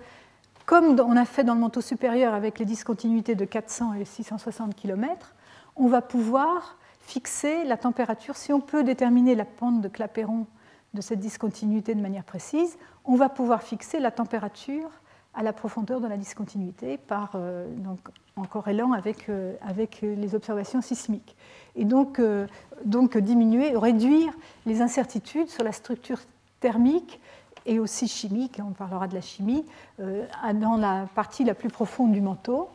comme 0.64 0.98
on 0.98 1.16
a 1.16 1.24
fait 1.26 1.44
dans 1.44 1.52
le 1.54 1.60
manteau 1.60 1.82
supérieur 1.82 2.32
avec 2.32 2.58
les 2.58 2.64
discontinuités 2.64 3.34
de 3.34 3.44
400 3.44 3.94
et 3.94 4.06
660 4.06 4.74
km, 4.74 5.34
on 5.76 5.88
va 5.88 6.02
pouvoir 6.02 6.78
fixer 7.00 7.64
la 7.64 7.76
température. 7.76 8.36
Si 8.36 8.52
on 8.52 8.60
peut 8.60 8.82
déterminer 8.82 9.34
la 9.34 9.44
pente 9.44 9.80
de 9.80 9.88
Clapeyron 9.88 10.46
de 10.94 11.00
cette 11.00 11.20
discontinuité 11.20 11.94
de 11.94 12.00
manière 12.00 12.24
précise, 12.24 12.78
on 13.04 13.14
va 13.14 13.28
pouvoir 13.28 13.62
fixer 13.62 14.00
la 14.00 14.10
température 14.10 14.90
à 15.34 15.42
la 15.42 15.52
profondeur 15.52 16.00
de 16.00 16.06
la 16.06 16.16
discontinuité 16.16 16.96
par, 16.96 17.32
euh, 17.34 17.68
donc, 17.76 18.00
en 18.36 18.44
corrélant 18.44 18.92
avec, 18.92 19.28
euh, 19.28 19.54
avec, 19.60 20.00
les 20.00 20.34
observations 20.34 20.80
sismiques. 20.80 21.36
Et 21.74 21.84
donc, 21.84 22.18
euh, 22.18 22.46
donc 22.84 23.18
diminuer, 23.18 23.76
réduire 23.76 24.32
les 24.64 24.80
incertitudes 24.80 25.48
sur 25.48 25.62
la 25.62 25.72
structure 25.72 26.20
thermique 26.60 27.20
et 27.66 27.78
aussi 27.80 28.08
chimique, 28.08 28.60
on 28.64 28.72
parlera 28.72 29.08
de 29.08 29.14
la 29.14 29.20
chimie, 29.20 29.64
euh, 30.00 30.24
dans 30.54 30.76
la 30.76 31.06
partie 31.14 31.44
la 31.44 31.54
plus 31.54 31.68
profonde 31.68 32.12
du 32.12 32.20
manteau. 32.20 32.68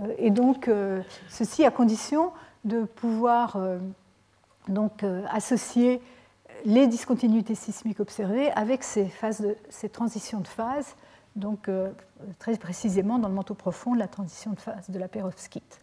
Euh, 0.00 0.14
et 0.18 0.30
donc, 0.30 0.68
euh, 0.68 1.02
ceci 1.28 1.64
à 1.64 1.70
condition 1.70 2.32
de 2.64 2.84
pouvoir 2.84 3.56
donc, 4.66 5.04
associer 5.30 6.02
les 6.64 6.88
discontinuités 6.88 7.54
sismiques 7.54 8.00
observées 8.00 8.50
avec 8.50 8.82
ces, 8.82 9.06
phases 9.06 9.46
ces 9.68 9.88
transitions 9.88 10.40
de 10.40 10.48
phase, 10.48 10.96
donc 11.36 11.70
très 12.40 12.56
précisément 12.56 13.20
dans 13.20 13.28
le 13.28 13.34
manteau 13.34 13.54
profond, 13.54 13.94
la 13.94 14.08
transition 14.08 14.50
de 14.50 14.58
phase 14.58 14.90
de 14.90 14.98
la 14.98 15.06
perovskite. 15.06 15.80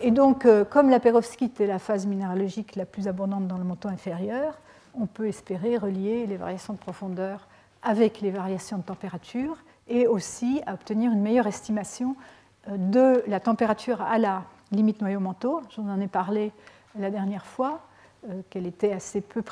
et 0.00 0.12
donc, 0.12 0.46
comme 0.70 0.88
la 0.88 1.00
perovskite 1.00 1.60
est 1.60 1.66
la 1.66 1.80
phase 1.80 2.06
minéralogique 2.06 2.76
la 2.76 2.86
plus 2.86 3.08
abondante 3.08 3.48
dans 3.48 3.58
le 3.58 3.64
manteau 3.64 3.88
inférieur, 3.88 4.60
on 4.94 5.06
peut 5.06 5.26
espérer 5.26 5.76
relier 5.76 6.26
les 6.26 6.36
variations 6.36 6.74
de 6.74 6.78
profondeur 6.78 7.48
avec 7.82 8.20
les 8.20 8.30
variations 8.30 8.78
de 8.78 8.82
température 8.82 9.58
et 9.88 10.06
aussi 10.06 10.60
obtenir 10.66 11.12
une 11.12 11.20
meilleure 11.20 11.46
estimation 11.46 12.10
euh, 12.10 12.35
de 12.68 13.22
la 13.26 13.40
température 13.40 14.00
à 14.02 14.18
la 14.18 14.44
limite 14.72 15.00
noyau-manteau. 15.00 15.62
J'en 15.74 15.88
en 15.88 16.00
ai 16.00 16.08
parlé 16.08 16.52
la 16.98 17.10
dernière 17.10 17.46
fois, 17.46 17.80
euh, 18.28 18.40
qu'elle 18.50 18.66
était 18.66 18.92
assez 18.92 19.20
peu 19.20 19.42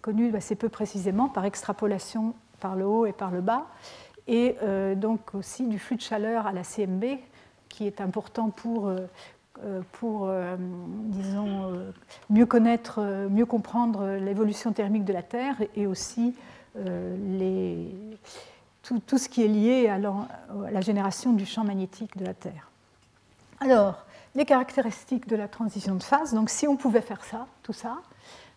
connue 0.00 0.34
assez 0.36 0.54
peu 0.54 0.68
précisément 0.68 1.28
par 1.28 1.44
extrapolation 1.44 2.34
par 2.60 2.76
le 2.76 2.86
haut 2.86 3.06
et 3.06 3.12
par 3.12 3.30
le 3.30 3.40
bas, 3.40 3.66
et 4.28 4.56
euh, 4.62 4.94
donc 4.94 5.34
aussi 5.34 5.66
du 5.66 5.78
flux 5.78 5.96
de 5.96 6.02
chaleur 6.02 6.46
à 6.46 6.52
la 6.52 6.62
CMB, 6.62 7.04
qui 7.68 7.86
est 7.86 8.00
important 8.00 8.50
pour, 8.50 8.88
euh, 8.88 9.80
pour, 9.92 10.30
disons, 10.58 11.72
mieux 12.28 12.46
connaître, 12.46 13.00
mieux 13.30 13.46
comprendre 13.46 14.16
l'évolution 14.16 14.72
thermique 14.72 15.04
de 15.04 15.12
la 15.12 15.22
Terre 15.22 15.56
et 15.76 15.86
aussi 15.86 16.34
les, 16.76 17.94
tout, 18.82 19.18
ce 19.18 19.28
qui 19.28 19.42
est 19.42 19.48
lié 19.48 19.88
à 19.88 19.98
la, 19.98 20.80
génération 20.80 21.32
du 21.32 21.46
champ 21.46 21.64
magnétique 21.64 22.16
de 22.16 22.24
la 22.24 22.34
Terre. 22.34 22.70
Alors, 23.60 24.04
les 24.34 24.44
caractéristiques 24.44 25.28
de 25.28 25.36
la 25.36 25.48
transition 25.48 25.94
de 25.94 26.02
phase, 26.02 26.34
donc 26.34 26.50
si 26.50 26.66
on 26.66 26.76
pouvait 26.76 27.00
faire 27.00 27.24
ça, 27.24 27.46
tout 27.62 27.72
ça, 27.72 27.98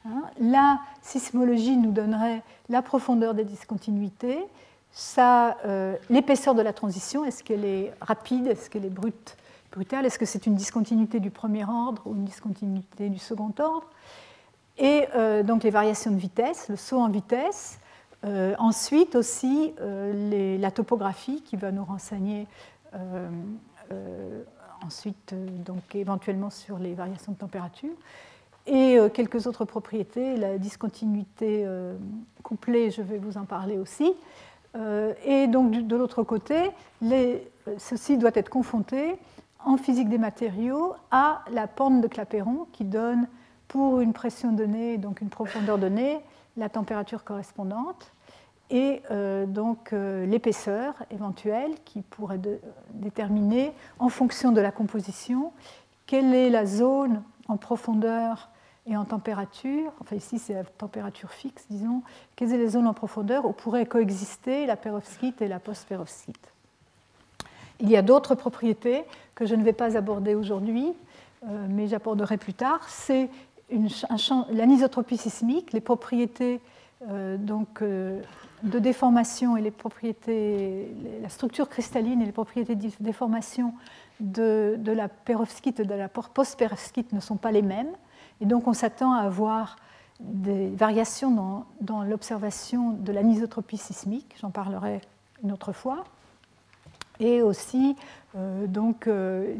hein, 0.06 0.24
la 0.40 0.80
sismologie 1.02 1.78
nous 1.78 1.91
donnerait 1.91 2.41
la 2.70 2.82
profondeur 2.82 3.34
des 3.34 3.44
discontinuités, 3.44 4.40
l'épaisseur 6.10 6.56
de 6.56 6.62
la 6.62 6.74
transition, 6.74 7.26
est-ce 7.26 7.44
qu'elle 7.44 7.66
est 7.66 7.94
rapide, 8.02 8.48
est-ce 8.48 8.70
qu'elle 8.70 8.86
est 8.86 8.90
brute, 8.90 9.36
est-ce 9.82 10.20
que 10.20 10.26
c'est 10.26 10.45
une 10.45 10.56
discontinuité 10.56 11.20
du 11.20 11.32
premier 11.32 11.66
ordre 11.66 12.04
ou 12.06 12.16
une 12.16 12.26
discontinuité 12.26 13.10
du 13.10 13.18
second 13.18 13.52
ordre 13.60 13.88
Et 14.78 15.08
euh, 15.16 15.44
donc 15.44 15.64
les 15.64 15.72
variations 15.72 16.12
de 16.12 16.18
vitesse, 16.18 16.70
le 16.70 16.76
saut 16.76 17.00
en 17.00 17.10
vitesse. 17.10 17.80
Euh, 18.26 18.56
ensuite 18.58 19.16
aussi 19.16 19.74
euh, 19.82 20.58
la 20.58 20.72
topographie 20.72 21.41
qui 21.41 21.58
va 21.58 21.72
nous 21.72 21.84
renseigner 21.84 22.48
ensuite 24.86 25.34
donc 25.66 25.95
éventuellement 25.95 26.52
sur 26.52 26.78
les 26.78 26.94
variations 26.94 27.32
de 27.32 27.38
température 27.38 27.90
et 28.68 28.98
quelques 29.16 29.48
autres 29.48 29.66
propriétés, 29.66 30.38
la 30.38 30.60
discontinuité 30.60 31.68
couplée, 32.44 32.91
je 32.91 33.02
vais 33.02 33.18
vous 33.18 33.40
en 33.40 33.45
parler 33.45 33.80
aussi. 33.80 34.14
et 35.26 35.48
donc 35.48 35.72
de 35.72 35.95
l'autre 35.95 36.22
côté, 36.22 36.70
ceci 37.78 38.18
doit 38.18 38.32
être 38.36 38.50
confronté 38.50 39.16
en 39.66 39.78
physique 39.78 40.10
des 40.10 40.18
matériaux 40.18 40.94
à 41.10 41.44
la 41.52 41.68
pente 41.68 42.02
de 42.02 42.08
Clapeyron 42.08 42.68
qui 42.74 42.84
donne 42.84 43.28
pour 43.68 44.02
une 44.02 44.14
pression 44.14 44.52
donnée, 44.52 44.98
donc 44.98 45.22
une 45.22 45.30
profondeur 45.30 45.78
donnée, 45.78 46.20
la 46.57 46.69
température 46.69 47.23
correspondante 47.23 48.11
et 48.69 49.01
euh, 49.11 49.45
donc 49.45 49.93
euh, 49.93 50.25
l'épaisseur 50.25 50.95
éventuelle 51.11 51.71
qui 51.85 52.01
pourrait 52.01 52.39
déterminer 52.93 53.73
en 53.99 54.09
fonction 54.09 54.51
de 54.51 54.61
la 54.61 54.71
composition 54.71 55.51
quelle 56.05 56.34
est 56.34 56.49
la 56.49 56.65
zone 56.65 57.23
en 57.47 57.57
profondeur 57.57 58.49
et 58.85 58.97
en 58.97 59.05
température, 59.05 59.91
enfin 60.01 60.15
ici 60.15 60.39
c'est 60.39 60.53
la 60.53 60.63
température 60.63 61.31
fixe, 61.31 61.65
disons, 61.69 62.01
quelles 62.35 62.49
sont 62.49 62.57
les 62.57 62.69
zones 62.69 62.88
en 62.88 62.93
profondeur 62.93 63.45
où 63.45 63.53
pourraient 63.53 63.85
coexister 63.85 64.65
la 64.65 64.75
perovskite 64.75 65.41
et 65.41 65.47
la 65.47 65.59
post-perovskite. 65.59 66.53
Il 67.80 67.89
y 67.89 67.95
a 67.95 68.01
d'autres 68.01 68.35
propriétés 68.35 69.03
que 69.35 69.45
je 69.45 69.55
ne 69.55 69.63
vais 69.63 69.73
pas 69.73 69.97
aborder 69.97 70.35
aujourd'hui, 70.35 70.93
euh, 71.43 71.67
mais 71.69 71.88
j'aborderai 71.88 72.38
plus 72.38 72.53
tard. 72.53 72.88
C'est 72.88 73.30
l'anisotropie 73.69 75.18
sismique, 75.18 75.73
les 75.73 75.81
propriétés 75.81 76.61
euh, 77.10 77.38
donc, 77.38 77.81
euh, 77.81 78.22
de 78.64 78.80
déformation 78.80 79.57
et 79.57 79.61
les 79.61 79.72
propriétés, 79.72 80.95
la 81.22 81.30
structure 81.30 81.68
cristalline 81.68 82.22
et 82.22 82.26
les 82.26 82.31
propriétés 82.31 82.76
de 82.76 82.90
déformation 82.99 83.73
de, 84.19 84.80
la 84.85 85.10
perovskite 85.10 85.81
et 85.81 85.85
de 85.85 85.94
la 85.94 86.07
post-perovskite 86.07 87.11
ne 87.11 87.19
sont 87.19 87.35
pas 87.35 87.52
les 87.52 87.61
mêmes. 87.61 87.91
Et 88.41 88.45
donc 88.45 88.68
on 88.68 88.73
s'attend 88.73 89.14
à 89.14 89.22
avoir 89.22 89.76
des 90.19 90.69
variations 90.69 91.31
dans, 91.31 91.65
dans 91.81 92.03
l'observation 92.03 92.91
de 92.91 93.11
l'anisotropie 93.11 93.77
sismique, 93.77 94.35
j'en 94.40 94.52
parlerai 94.52 95.02
une 95.44 95.52
autre 95.52 95.73
fois 95.73 96.06
et 97.19 97.41
aussi 97.41 97.95
euh, 98.35 98.65
donc 98.65 99.06
euh, 99.06 99.56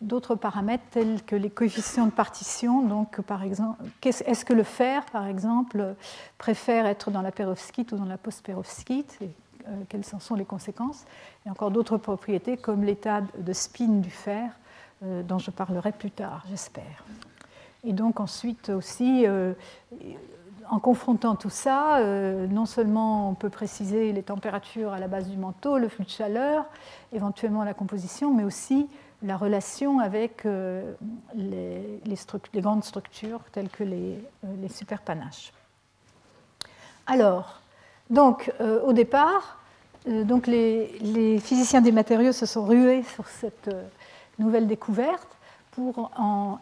d'autres 0.00 0.34
paramètres 0.34 0.84
tels 0.90 1.22
que 1.22 1.36
les 1.36 1.50
coefficients 1.50 2.06
de 2.06 2.10
partition. 2.10 2.82
Donc, 2.82 3.20
par 3.20 3.42
exemple, 3.42 3.84
est-ce 4.02 4.44
que 4.44 4.54
le 4.54 4.62
fer, 4.62 5.04
par 5.06 5.26
exemple, 5.26 5.94
préfère 6.38 6.86
être 6.86 7.10
dans 7.10 7.22
la 7.22 7.32
perovskite 7.32 7.92
ou 7.92 7.96
dans 7.96 8.06
la 8.06 8.16
post-perovskite 8.16 9.18
euh, 9.22 9.70
quelles 9.88 10.04
en 10.12 10.20
sont 10.20 10.36
les 10.36 10.44
conséquences? 10.44 11.04
Et 11.44 11.50
encore 11.50 11.70
d'autres 11.70 11.98
propriétés 11.98 12.56
comme 12.56 12.84
l'état 12.84 13.20
de 13.38 13.52
spin 13.52 14.00
du 14.00 14.10
fer, 14.10 14.50
dont 15.02 15.38
je 15.38 15.50
parlerai 15.50 15.92
plus 15.92 16.10
tard, 16.10 16.42
j'espère. 16.48 17.04
Et 17.84 17.92
donc 17.92 18.18
ensuite 18.18 18.70
aussi, 18.70 19.26
en 20.70 20.78
confrontant 20.78 21.36
tout 21.36 21.50
ça, 21.50 21.98
euh, 21.98 22.46
non 22.46 22.66
seulement 22.66 23.30
on 23.30 23.34
peut 23.34 23.50
préciser 23.50 24.12
les 24.12 24.22
températures 24.22 24.92
à 24.92 24.98
la 24.98 25.08
base 25.08 25.28
du 25.28 25.36
manteau, 25.36 25.78
le 25.78 25.88
flux 25.88 26.04
de 26.04 26.10
chaleur, 26.10 26.64
éventuellement 27.12 27.64
la 27.64 27.74
composition, 27.74 28.32
mais 28.32 28.44
aussi 28.44 28.88
la 29.22 29.36
relation 29.36 29.98
avec 30.00 30.44
euh, 30.46 30.94
les, 31.34 32.00
grandes 32.54 32.84
structures 32.84 33.40
telles 33.52 33.68
que 33.68 33.84
les, 33.84 34.18
les 34.60 34.68
superpanaches. 34.68 35.52
Alors, 37.06 37.60
donc, 38.10 38.52
au 38.84 38.92
départ, 38.92 39.58
les, 40.06 41.38
physiciens 41.40 41.80
des 41.80 41.92
matériaux 41.92 42.32
se 42.32 42.46
sont 42.46 42.64
rués 42.64 43.02
sur 43.14 43.28
cette 43.28 43.70
nouvelle 44.38 44.66
découverte 44.66 45.35
pour 45.76 46.10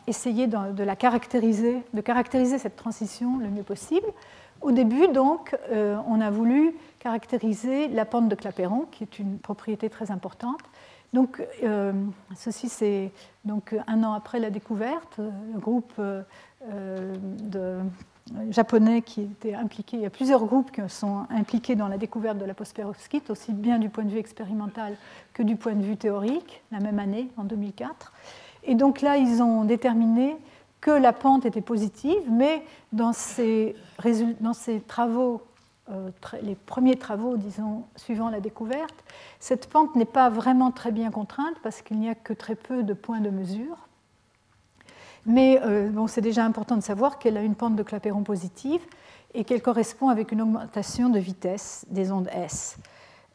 essayer 0.09 0.49
de, 0.49 0.83
la 0.83 0.97
caractériser, 0.97 1.85
de 1.95 2.01
caractériser 2.01 2.59
cette 2.59 2.75
transition 2.75 3.39
le 3.39 3.49
mieux 3.49 3.63
possible. 3.63 4.07
Au 4.61 4.73
début, 4.73 5.07
donc, 5.07 5.57
euh, 5.71 5.97
on 6.09 6.21
a 6.21 6.31
voulu 6.31 6.75
caractériser 6.99 7.87
la 7.89 8.07
pente 8.07 8.29
de 8.29 8.35
Clapeyron, 8.35 8.87
qui 8.91 9.05
est 9.05 9.21
une 9.21 9.39
propriété 9.39 9.89
très 9.89 10.11
importante. 10.11 10.61
Donc, 11.13 11.41
euh, 11.63 11.93
ceci, 12.35 12.69
c'est 12.69 13.13
donc 13.45 13.77
un 13.87 14.03
an 14.03 14.15
après 14.15 14.41
la 14.41 14.51
découverte, 14.51 15.19
le 15.19 15.61
groupe 15.61 15.93
euh, 15.99 17.83
japonais 18.51 19.03
qui 19.03 19.23
était 19.23 19.55
impliqué, 19.55 19.97
il 19.97 20.03
y 20.03 20.07
a 20.07 20.11
plusieurs 20.11 20.45
groupes 20.45 20.73
qui 20.73 20.81
sont 20.89 21.27
impliqués 21.31 21.77
dans 21.77 21.87
la 21.87 21.99
découverte 21.99 22.39
de 22.39 22.45
la 22.45 22.55
postperovskite, 22.55 23.31
aussi 23.31 23.53
bien 23.53 23.79
du 23.79 23.91
point 23.91 24.03
de 24.03 24.11
vue 24.11 24.19
expérimental 24.19 24.97
que 25.35 25.45
du 25.45 25.55
point 25.55 25.75
de 25.75 25.85
vue 25.85 25.97
théorique, 25.97 26.63
la 26.73 26.81
même 26.81 26.99
année, 26.99 27.29
en 27.37 27.45
2004. 27.45 28.13
Et 28.65 28.75
donc 28.75 29.01
là, 29.01 29.17
ils 29.17 29.43
ont 29.43 29.65
déterminé 29.65 30.37
que 30.81 30.91
la 30.91 31.13
pente 31.13 31.47
était 31.47 31.61
positive, 31.63 32.23
mais 32.31 32.63
dans 32.93 33.13
ces, 33.13 33.75
travaux, 34.87 35.43
euh, 35.91 36.11
les 36.43 36.55
premiers 36.55 36.97
travaux, 36.97 37.37
disons, 37.37 37.85
suivant 37.97 38.29
la 38.29 38.41
découverte, 38.41 38.95
cette 39.41 39.69
pente 39.69 39.97
n'est 39.97 40.05
pas 40.05 40.29
vraiment 40.29 40.71
très 40.71 40.93
bien 40.93 41.11
contrainte 41.11 41.55
parce 41.63 41.81
qu'il 41.83 41.99
n'y 41.99 42.09
a 42.09 42.15
que 42.15 42.33
très 42.33 42.55
peu 42.55 42.83
de 42.83 42.93
points 42.93 43.21
de 43.21 43.31
mesure. 43.31 43.89
Mais 45.27 45.61
euh, 45.63 45.89
bon, 45.89 46.07
c'est 46.07 46.21
déjà 46.21 46.45
important 46.45 46.77
de 46.77 46.83
savoir 46.83 47.19
qu'elle 47.19 47.37
a 47.37 47.43
une 47.43 47.55
pente 47.55 47.77
de 47.77 47.83
Clapeyron 47.83 48.23
positive 48.23 48.83
et 49.33 49.45
qu'elle 49.45 49.63
correspond 49.63 50.09
avec 50.11 50.33
une 50.33 50.43
augmentation 50.43 51.09
de 51.09 51.19
vitesse 51.19 51.87
des 51.89 52.13
ondes 52.13 52.29
S 52.31 52.77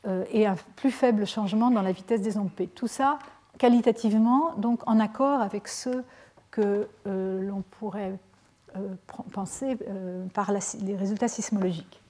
euh, 0.07 0.23
et 0.31 0.45
un 0.45 0.55
plus 0.75 0.91
faible 0.91 1.25
changement 1.25 1.71
dans 1.71 1.81
la 1.81 1.91
vitesse 1.91 2.21
des 2.21 2.37
ondes 2.37 2.51
P. 2.51 2.67
Tout 2.67 2.87
ça 2.87 3.17
qualitativement 3.59 4.53
donc 4.57 4.79
en 4.87 4.99
accord 4.99 5.41
avec 5.41 5.67
ce 5.67 5.89
que 6.49 6.87
euh, 7.05 7.41
l'on 7.43 7.61
pourrait 7.61 8.17
euh, 8.75 8.95
penser 9.31 9.77
euh, 9.87 10.25
par 10.33 10.51
les 10.51 10.95
résultats 10.95 11.27
sismologiques. 11.27 12.01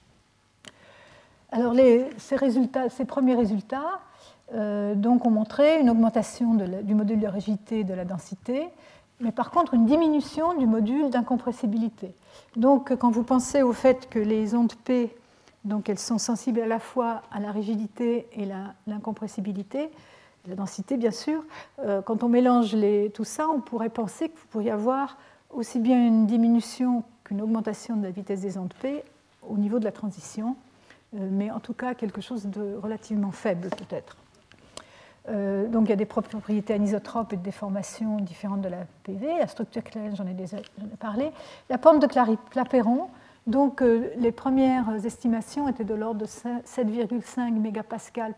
Alors 1.52 1.74
ces, 2.16 3.04
premiers 3.04 3.34
résultats 3.34 4.00
donc 4.52 5.26
ont 5.26 5.30
montré 5.30 5.80
une 5.80 5.90
augmentation 5.90 6.54
du 6.54 6.94
module 6.94 7.18
de 7.18 7.26
rigidité 7.26 7.82
de 7.82 7.92
la 7.92 8.04
densité, 8.04 8.68
mais 9.20 9.32
par 9.32 9.50
contre 9.50 9.74
une 9.74 9.84
diminution 9.84 10.56
du 10.56 10.66
module 10.66 11.10
d'incompressibilité. 11.10 12.14
Donc 12.54 12.94
quand 12.96 13.10
vous 13.10 13.24
pensez 13.24 13.62
au 13.62 13.72
fait 13.72 14.08
que 14.08 14.20
les 14.20 14.54
ondes 14.54 14.74
P, 14.84 15.12
donc 15.64 15.88
elles 15.88 15.98
sont 15.98 16.18
sensibles 16.18 16.60
à 16.60 16.66
la 16.66 16.78
fois 16.78 17.22
à 17.32 17.40
la 17.40 17.50
rigidité 17.50 18.28
et 18.32 18.48
l'incompressibilité, 18.86 19.90
la 20.48 20.54
densité 20.54 20.96
bien 20.96 21.10
sûr, 21.10 21.42
euh, 21.80 22.02
quand 22.02 22.22
on 22.22 22.28
mélange 22.28 22.76
tout 23.14 23.24
ça, 23.24 23.48
on 23.48 23.60
pourrait 23.60 23.90
penser 23.90 24.28
que 24.28 24.38
vous 24.38 24.46
pourriez 24.50 24.70
avoir 24.70 25.18
aussi 25.50 25.78
bien 25.78 26.06
une 26.06 26.26
diminution 26.26 27.04
qu'une 27.24 27.42
augmentation 27.42 27.96
de 27.96 28.04
la 28.04 28.10
vitesse 28.10 28.40
des 28.40 28.56
ondes 28.56 28.72
P 28.80 29.04
au 29.48 29.58
niveau 29.58 29.78
de 29.78 29.84
la 29.84 29.92
transition, 29.92 30.56
euh, 31.14 31.28
mais 31.30 31.50
en 31.50 31.60
tout 31.60 31.74
cas 31.74 31.94
quelque 31.94 32.20
chose 32.20 32.46
de 32.46 32.76
relativement 32.76 33.32
faible 33.32 33.68
peut-être. 33.70 34.16
Euh, 35.28 35.68
donc 35.68 35.86
il 35.86 35.90
y 35.90 35.92
a 35.92 35.96
des 35.96 36.06
propriétés 36.06 36.72
anisotropes 36.72 37.34
et 37.34 37.36
de 37.36 37.42
déformation 37.42 38.16
différentes 38.16 38.62
de 38.62 38.68
la 38.68 38.86
PV. 39.04 39.38
La 39.38 39.46
structure 39.46 39.84
claire, 39.84 40.16
j'en 40.16 40.26
ai 40.26 40.32
déjà 40.32 40.56
parlé. 40.98 41.30
La 41.68 41.76
pente 41.76 42.00
de 42.00 42.06
Clapeyron, 42.50 43.08
donc 43.46 43.82
les 43.82 44.32
premières 44.32 45.04
estimations 45.04 45.68
étaient 45.68 45.84
de 45.84 45.94
l'ordre 45.94 46.20
de 46.20 46.26
7,5 46.26 47.52
mégapascal 47.52 48.34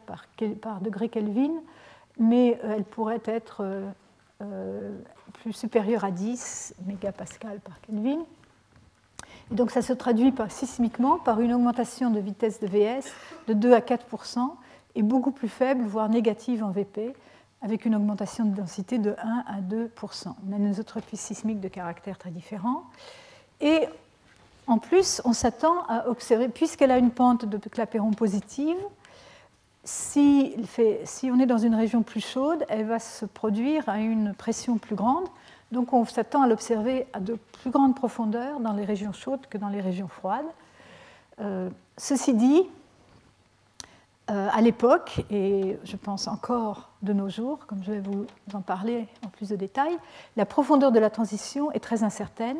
par 0.60 0.80
degré 0.80 1.08
Kelvin 1.08 1.52
mais 2.18 2.58
euh, 2.64 2.74
elle 2.76 2.84
pourrait 2.84 3.22
être 3.24 3.62
euh, 3.62 3.90
euh, 4.42 4.96
plus 5.34 5.52
supérieure 5.52 6.04
à 6.04 6.10
10 6.10 6.74
mégapascal 6.86 7.60
par 7.60 7.80
Kelvin. 7.80 8.20
Et 9.50 9.54
donc 9.54 9.70
ça 9.70 9.82
se 9.82 9.92
traduit 9.92 10.32
par, 10.32 10.50
sismiquement 10.50 11.18
par 11.18 11.40
une 11.40 11.52
augmentation 11.52 12.10
de 12.10 12.20
vitesse 12.20 12.60
de 12.60 12.66
VS 12.66 13.12
de 13.48 13.54
2 13.54 13.72
à 13.72 13.80
4% 13.80 14.50
et 14.94 15.02
beaucoup 15.02 15.30
plus 15.30 15.48
faible, 15.48 15.84
voire 15.84 16.08
négative 16.08 16.62
en 16.62 16.70
VP, 16.70 17.14
avec 17.62 17.84
une 17.84 17.94
augmentation 17.94 18.44
de 18.44 18.54
densité 18.54 18.98
de 18.98 19.14
1 19.22 19.44
à 19.46 19.60
2% 19.60 20.34
On 20.48 20.52
a 20.52 20.56
une 20.56 20.70
isotropie 20.70 21.16
sismique 21.16 21.60
de 21.60 21.68
caractère 21.68 22.18
très 22.18 22.30
différent. 22.30 22.84
Et 23.60 23.86
en 24.66 24.78
plus, 24.78 25.22
on 25.24 25.32
s'attend 25.32 25.84
à 25.88 26.08
observer, 26.08 26.48
puisqu'elle 26.48 26.90
a 26.90 26.98
une 26.98 27.10
pente 27.10 27.44
de 27.44 27.56
Clapeyron 27.56 28.12
positive, 28.12 28.76
si, 29.84 30.54
on 31.24 31.40
est 31.40 31.46
dans 31.46 31.58
une 31.58 31.74
région 31.74 32.02
plus 32.02 32.24
chaude, 32.24 32.64
elle 32.68 32.86
va 32.86 32.98
se 32.98 33.24
produire 33.24 33.88
à 33.88 33.98
une 33.98 34.32
pression 34.34 34.78
plus 34.78 34.94
grande. 34.94 35.26
Donc 35.72 35.92
on 35.92 36.04
s'attend 36.04 36.42
à 36.42 36.46
l'observer 36.46 37.06
à 37.12 37.20
de 37.20 37.36
plus 37.62 37.70
grandes 37.70 37.96
profondeurs 37.96 38.60
dans 38.60 38.74
les 38.74 38.84
régions 38.84 39.12
chaudes 39.12 39.46
que 39.48 39.58
dans 39.58 39.68
les 39.68 39.80
régions 39.80 40.08
froides. 40.08 40.46
Euh, 41.40 41.68
ceci 41.96 42.34
dit, 42.34 42.62
euh, 44.30 44.48
à 44.52 44.60
l'époque, 44.60 45.24
et 45.30 45.78
je 45.82 45.96
pense 45.96 46.28
encore 46.28 46.90
de 47.02 47.12
nos 47.12 47.28
jours, 47.28 47.66
comme 47.66 47.82
je 47.82 47.92
vais 47.92 48.00
vous 48.00 48.26
en 48.52 48.60
parler 48.60 49.08
en 49.26 49.28
plus 49.28 49.48
de 49.48 49.56
détails, 49.56 49.96
la 50.36 50.46
profondeur 50.46 50.92
de 50.92 50.98
la 51.00 51.10
transition 51.10 51.72
est 51.72 51.80
très 51.80 52.04
incertaine 52.04 52.58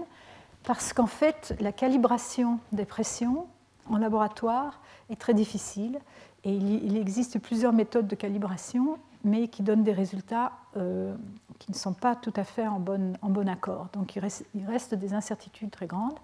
parce 0.64 0.92
qu'en 0.92 1.06
fait, 1.06 1.54
la 1.60 1.70
calibration 1.70 2.58
des 2.72 2.84
pressions 2.84 3.46
en 3.90 3.98
laboratoire 3.98 4.80
est 5.10 5.20
très 5.20 5.34
difficile 5.34 6.00
et 6.44 6.52
il 6.52 6.96
existe 6.96 7.38
plusieurs 7.38 7.72
méthodes 7.72 8.08
de 8.08 8.16
calibration, 8.16 8.98
mais 9.24 9.48
qui 9.48 9.62
donnent 9.62 9.84
des 9.84 9.92
résultats 9.92 10.52
euh, 10.76 11.14
qui 11.58 11.70
ne 11.70 11.76
sont 11.76 11.92
pas 11.92 12.16
tout 12.16 12.32
à 12.36 12.44
fait 12.44 12.66
en 12.66 12.80
bon, 12.80 13.48
accord. 13.48 13.86
Donc 13.92 14.16
il 14.16 14.20
reste, 14.20 14.44
il 14.54 14.66
reste, 14.66 14.94
des 14.94 15.14
incertitudes 15.14 15.70
très 15.70 15.86
grandes. 15.86 16.18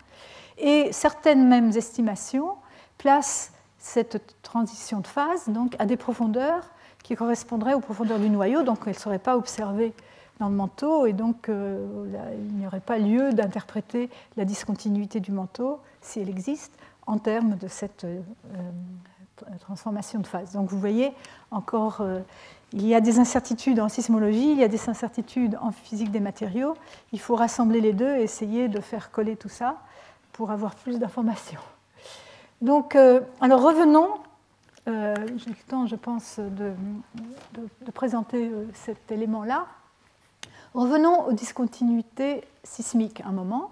Et 0.56 0.88
certaines 0.92 1.46
mêmes 1.46 1.68
estimations 1.68 2.56
placent 2.96 3.52
cette 3.78 4.34
transition 4.42 5.00
de 5.00 5.06
phase 5.06 5.48
donc, 5.48 5.76
à 5.78 5.86
des 5.86 5.96
profondeurs 5.96 6.68
qui 7.04 7.14
correspondraient 7.14 7.74
aux 7.74 7.80
profondeurs 7.80 8.18
du 8.18 8.28
noyau, 8.28 8.64
donc 8.64 8.80
elles 8.86 8.94
ne 8.94 8.98
seraient 8.98 9.20
pas 9.20 9.36
observées 9.36 9.94
dans 10.40 10.48
le 10.48 10.54
manteau, 10.54 11.06
et 11.06 11.12
donc 11.12 11.48
euh, 11.48 12.34
il 12.36 12.56
n'y 12.56 12.66
aurait 12.66 12.80
pas 12.80 12.98
lieu 12.98 13.32
d'interpréter 13.32 14.10
la 14.36 14.44
discontinuité 14.44 15.20
du 15.20 15.32
manteau, 15.32 15.80
si 16.00 16.20
elle 16.20 16.28
existe, 16.28 16.72
en 17.06 17.18
termes 17.18 17.56
de 17.56 17.68
cette 17.68 18.04
euh, 18.04 18.20
transformation 19.60 20.20
de 20.20 20.27
phase. 20.27 20.52
Donc 20.52 20.70
vous 20.70 20.78
voyez 20.78 21.12
encore, 21.51 22.01
euh, 22.01 22.20
il 22.73 22.86
y 22.86 22.94
a 22.94 23.01
des 23.01 23.19
incertitudes 23.19 23.81
en 23.81 23.89
sismologie, 23.89 24.52
il 24.52 24.59
y 24.59 24.65
a 24.65 24.69
des 24.69 24.89
incertitudes 24.89 25.59
en 25.60 25.73
physique 25.73 26.10
des 26.10 26.20
matériaux. 26.20 26.74
Il 27.12 27.20
faut 27.20 27.36
rassembler 27.36 27.81
les 27.81 27.93
deux 27.93 28.16
et 28.16 28.23
essayer 28.23 28.69
de 28.69 28.81
faire 28.81 29.10
coller 29.10 29.36
tout 29.36 29.48
ça 29.48 29.77
pour 30.32 30.51
avoir 30.51 30.74
plus 30.74 30.98
d'informations. 30.98 31.60
Donc, 32.60 32.97
euh, 32.97 33.20
alors 33.40 33.62
revenons, 33.62 34.09
euh, 34.89 35.15
j'ai 35.36 35.51
le 35.51 35.56
temps, 35.69 35.86
je 35.86 35.97
pense, 35.97 36.39
de, 36.39 36.73
de 37.55 37.90
présenter 37.90 38.51
cet 38.74 39.10
élément-là. 39.12 39.66
Revenons 40.74 41.27
aux 41.27 41.32
discontinuités 41.32 42.44
sismiques 42.62 43.23
un 43.24 43.32
moment. 43.32 43.70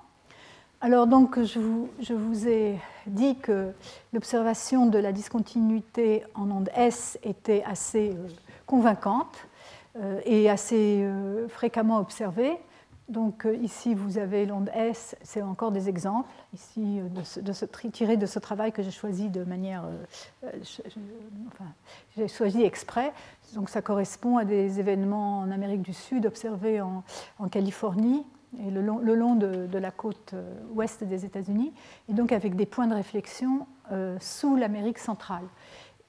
Alors 0.83 1.07
donc 1.07 1.43
je 1.43 1.59
vous, 1.59 2.49
ai 2.49 2.79
dit 3.07 3.37
que 3.37 3.73
l'observation 4.13 4.85
de 4.87 4.99
la 4.99 5.11
discontinuité 5.11 6.23
en 6.35 6.51
onde 6.51 6.69
S 6.77 7.19
était 7.23 7.65
assez 7.67 8.11
euh, 8.11 8.29
convaincante 8.67 9.39
euh, 9.99 10.21
et 10.27 10.51
assez 10.51 11.01
euh, 11.03 11.49
fréquemment 11.49 11.99
observée. 11.99 12.53
Donc 13.09 13.49
ici 13.63 13.95
vous 13.95 14.19
avez 14.19 14.45
l'onde 14.45 14.69
S, 14.75 15.17
c'est 15.23 15.41
encore 15.41 15.73
des 15.73 15.89
exemples 15.89 16.29
ici 16.53 17.01
tirés 17.93 18.17
de 18.17 18.27
ce 18.27 18.39
travail 18.39 18.73
que 18.73 18.83
j'ai 18.83 18.91
choisi 18.91 19.31
de 19.31 19.45
manière, 19.45 19.85
j'ai 22.17 22.27
choisi 22.27 22.65
exprès. 22.65 23.13
Donc 23.55 23.71
ça 23.71 23.81
correspond 23.81 24.39
à 24.39 24.45
des 24.45 24.81
événements 24.81 25.39
en 25.39 25.53
Amérique 25.53 25.83
du 25.83 25.95
Sud 25.95 26.27
observés 26.27 26.81
en 26.81 27.49
Californie 27.49 28.27
le 28.71 28.81
long, 29.15 29.35
de, 29.35 29.79
la 29.79 29.91
côte 29.91 30.33
euh, 30.35 30.55
ouest 30.73 31.05
des 31.05 31.25
États-Unis, 31.25 31.73
et 32.09 32.13
donc 32.13 32.33
avec 32.33 32.57
des 32.57 32.67
points 32.67 32.87
de 32.87 32.95
réflexion 32.95 33.67
euh, 33.93 34.17
sous 34.21 34.57
l'Amérique 34.57 34.99
centrale. 34.99 35.45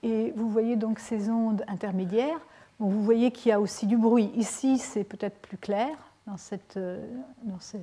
Et 0.04 0.32
vous 0.36 0.50
voyez 0.50 0.76
donc 0.76 1.00
ces 1.00 1.30
ondes 1.30 1.64
intermédiaires. 1.68 2.40
vous 2.80 3.04
voyez 3.04 3.32
qu'il 3.32 3.50
y 3.50 3.52
a 3.52 3.60
aussi 3.60 3.88
du 3.88 3.98
bruit. 3.98 4.32
Ici, 4.36 4.78
c'est 4.78 5.04
peut-être 5.04 5.40
plus 5.40 5.58
clair, 5.58 5.90
dans 6.28 6.38
cette, 6.38 6.78
dans 6.78 7.56
vous 7.56 7.80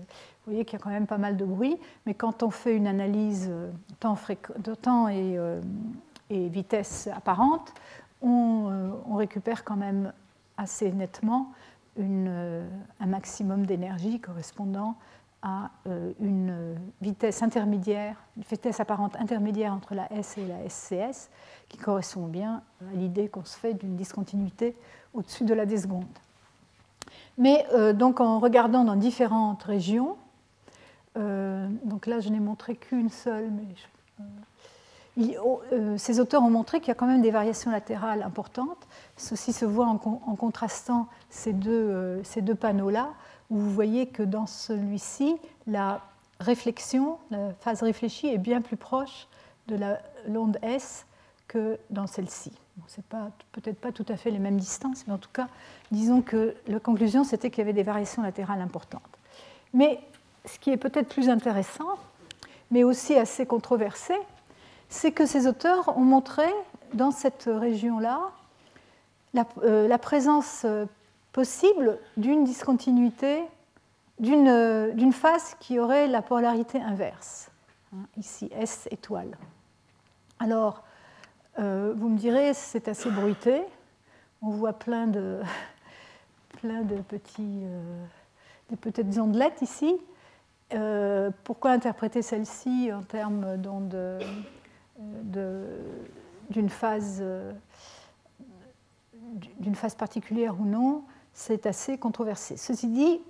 voyez 0.46 0.64
qu'il 0.64 0.78
y 0.78 0.82
a 0.82 0.84
quand 0.84 0.90
même 0.90 1.06
pas 1.06 1.18
mal 1.18 1.36
de 1.36 1.44
bruit, 1.44 1.78
mais 2.06 2.14
quand 2.14 2.42
on 2.42 2.50
fait 2.50 2.76
une 2.76 2.86
analyse 2.86 3.50
temps, 4.00 4.16
de 4.58 4.74
temps 4.74 5.08
et, 5.08 5.38
vitesse 6.30 7.08
apparente, 7.14 7.72
on, 8.22 9.14
récupère 9.14 9.64
quand 9.64 9.76
même 9.76 10.12
assez 10.56 10.92
nettement 10.92 11.52
une, 11.96 12.66
un 13.00 13.06
maximum 13.06 13.66
d'énergie 13.66 14.20
correspondant 14.20 14.96
à 15.44 15.70
euh, 15.86 16.12
une 16.20 16.74
vitesse 17.02 17.42
intermédiaire, 17.42 18.16
une 18.38 18.44
vitesse 18.44 18.80
apparente 18.80 19.14
intermédiaire 19.16 19.74
entre 19.74 19.94
la 19.94 20.10
S 20.10 20.38
et 20.38 20.46
la 20.46 20.68
SCS, 20.68 21.28
qui 21.68 21.76
correspond 21.76 22.26
bien 22.26 22.62
à 22.80 22.94
l'idée 22.94 23.28
qu'on 23.28 23.44
se 23.44 23.56
fait 23.56 23.74
d'une 23.74 23.94
discontinuité 23.94 24.74
au-dessus 25.12 25.44
de 25.44 25.52
la 25.52 25.66
déseconde. 25.66 26.06
Mais 27.36 27.66
euh, 27.74 27.92
donc 27.92 28.20
en 28.20 28.38
regardant 28.38 28.84
dans 28.84 28.96
différentes 28.96 29.62
régions, 29.64 30.16
euh, 31.18 31.68
donc 31.84 32.06
là 32.06 32.20
je 32.20 32.30
n'ai 32.30 32.40
montré 32.40 32.74
qu'une 32.74 33.10
seule, 33.10 33.50
mais 33.50 34.24
oh, 35.42 35.62
ces 35.96 36.20
auteurs 36.20 36.42
ont 36.42 36.50
montré 36.50 36.80
qu'il 36.80 36.88
y 36.88 36.90
a 36.90 36.94
quand 36.94 37.06
même 37.06 37.22
des 37.22 37.30
variations 37.30 37.70
latérales 37.70 38.22
importantes. 38.22 38.86
Ceci 39.16 39.52
se 39.52 39.64
voit 39.64 39.86
en, 39.86 39.96
contrastant 39.98 41.08
ces 41.30 41.52
deux, 41.52 42.20
ces 42.24 42.42
deux 42.42 42.54
panneaux-là 42.54 43.10
où 43.50 43.56
vous 43.56 43.70
voyez 43.70 44.06
que 44.06 44.22
dans 44.22 44.46
celui-ci, 44.46 45.36
la 45.66 46.00
réflexion, 46.40 47.18
la 47.30 47.52
phase 47.60 47.82
réfléchie 47.82 48.28
est 48.28 48.38
bien 48.38 48.60
plus 48.60 48.76
proche 48.76 49.28
de 49.68 49.78
l'onde 50.28 50.58
S 50.62 51.06
que 51.48 51.78
dans 51.90 52.06
celle-ci. 52.06 52.52
Bon, 52.76 52.84
Ce 52.88 53.00
n'est 53.00 53.30
peut-être 53.52 53.80
pas 53.80 53.92
tout 53.92 54.06
à 54.08 54.16
fait 54.16 54.30
les 54.30 54.38
mêmes 54.38 54.58
distances, 54.58 55.06
mais 55.06 55.12
en 55.12 55.18
tout 55.18 55.30
cas, 55.32 55.48
disons 55.92 56.22
que 56.22 56.54
la 56.66 56.80
conclusion, 56.80 57.24
c'était 57.24 57.50
qu'il 57.50 57.58
y 57.58 57.62
avait 57.62 57.72
des 57.72 57.82
variations 57.82 58.22
latérales 58.22 58.60
importantes. 58.60 59.02
Mais 59.72 60.00
ce 60.44 60.58
qui 60.58 60.70
est 60.70 60.76
peut-être 60.76 61.08
plus 61.08 61.28
intéressant, 61.28 61.98
mais 62.70 62.84
aussi 62.84 63.14
assez 63.14 63.46
controversé, 63.46 64.14
c'est 64.88 65.12
que 65.12 65.26
ces 65.26 65.46
auteurs 65.46 65.96
ont 65.96 66.04
montré 66.04 66.46
dans 66.92 67.10
cette 67.10 67.48
région-là 67.52 68.20
la, 69.32 69.46
euh, 69.62 69.98
présence 69.98 70.64
possible 71.32 71.98
d'une 72.16 72.44
discontinuité, 72.44 73.42
d'une 74.20 75.12
phase 75.12 75.56
qui 75.60 75.78
aurait 75.78 76.06
la 76.06 76.22
polarité 76.22 76.80
inverse. 76.80 77.50
Hein, 77.92 78.06
ici, 78.16 78.48
S 78.52 78.88
étoile. 78.90 79.36
Alors, 80.38 80.84
euh, 81.58 81.94
vous 81.96 82.08
me 82.08 82.18
direz, 82.18 82.54
c'est 82.54 82.88
assez 82.88 83.10
bruité. 83.10 83.62
On 84.42 84.50
voit 84.50 84.72
plein 84.72 85.06
de, 85.06 85.40
plein 86.60 86.82
de 86.82 86.96
petits, 86.96 87.62
euh, 87.64 88.04
des 88.70 88.76
petites 88.76 89.18
ondelettes 89.18 89.62
ici. 89.62 89.96
Euh, 90.72 91.30
pourquoi 91.44 91.70
interpréter 91.70 92.22
celle-ci 92.22 92.90
en 92.92 93.02
termes 93.02 93.56
d'une 94.98 96.68
phase, 96.68 97.22
d'une 99.58 99.74
phase 99.74 99.94
particulière 99.94 100.60
ou 100.60 100.64
non 100.64 101.04
c'est 101.34 101.66
assez 101.66 101.98
controversé. 101.98 102.56
Ceci 102.56 102.86
dit, 102.88 103.20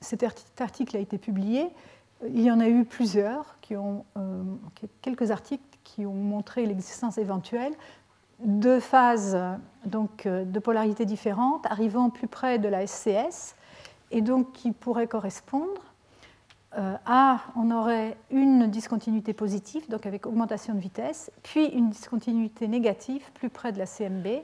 cet 0.00 0.22
article 0.60 0.96
a 0.96 1.00
été 1.00 1.18
publié. 1.18 1.68
Il 2.28 2.40
y 2.40 2.50
en 2.50 2.60
a 2.60 2.68
eu 2.68 2.84
plusieurs, 2.84 3.56
qui 3.60 3.76
ont, 3.76 4.04
euh, 4.16 4.42
quelques 5.02 5.30
articles 5.30 5.64
qui 5.82 6.06
ont 6.06 6.14
montré 6.14 6.64
l'existence 6.64 7.18
éventuelle 7.18 7.72
de 8.38 8.78
phases 8.78 9.36
donc, 9.84 10.24
euh, 10.24 10.44
de 10.44 10.58
polarité 10.60 11.04
différentes 11.04 11.66
arrivant 11.66 12.08
plus 12.08 12.28
près 12.28 12.58
de 12.58 12.68
la 12.68 12.86
SCS 12.86 13.56
et 14.10 14.22
donc 14.22 14.52
qui 14.52 14.72
pourraient 14.72 15.08
correspondre 15.08 15.89
euh, 16.78 16.94
à, 17.04 17.40
on 17.56 17.70
aurait 17.70 18.16
une 18.30 18.68
discontinuité 18.68 19.32
positive, 19.32 19.88
donc 19.88 20.06
avec 20.06 20.26
augmentation 20.26 20.74
de 20.74 20.80
vitesse, 20.80 21.32
puis 21.42 21.66
une 21.66 21.90
discontinuité 21.90 22.68
négative 22.68 23.22
plus 23.34 23.50
près 23.50 23.72
de 23.72 23.78
la 23.78 23.86
CMB, 23.86 24.42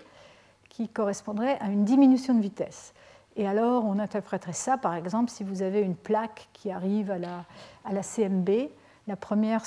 qui 0.69 0.89
correspondrait 0.89 1.59
à 1.61 1.67
une 1.67 1.85
diminution 1.85 2.35
de 2.35 2.41
vitesse. 2.41 2.93
Et 3.37 3.47
alors, 3.47 3.85
on 3.85 3.99
interpréterait 3.99 4.53
ça, 4.53 4.77
par 4.77 4.95
exemple, 4.95 5.31
si 5.31 5.45
vous 5.45 5.63
avez 5.63 5.81
une 5.81 5.95
plaque 5.95 6.49
qui 6.53 6.71
arrive 6.71 7.11
à 7.11 7.19
la, 7.19 8.03
CMB, 8.03 8.51
la 9.07 9.17
première 9.17 9.63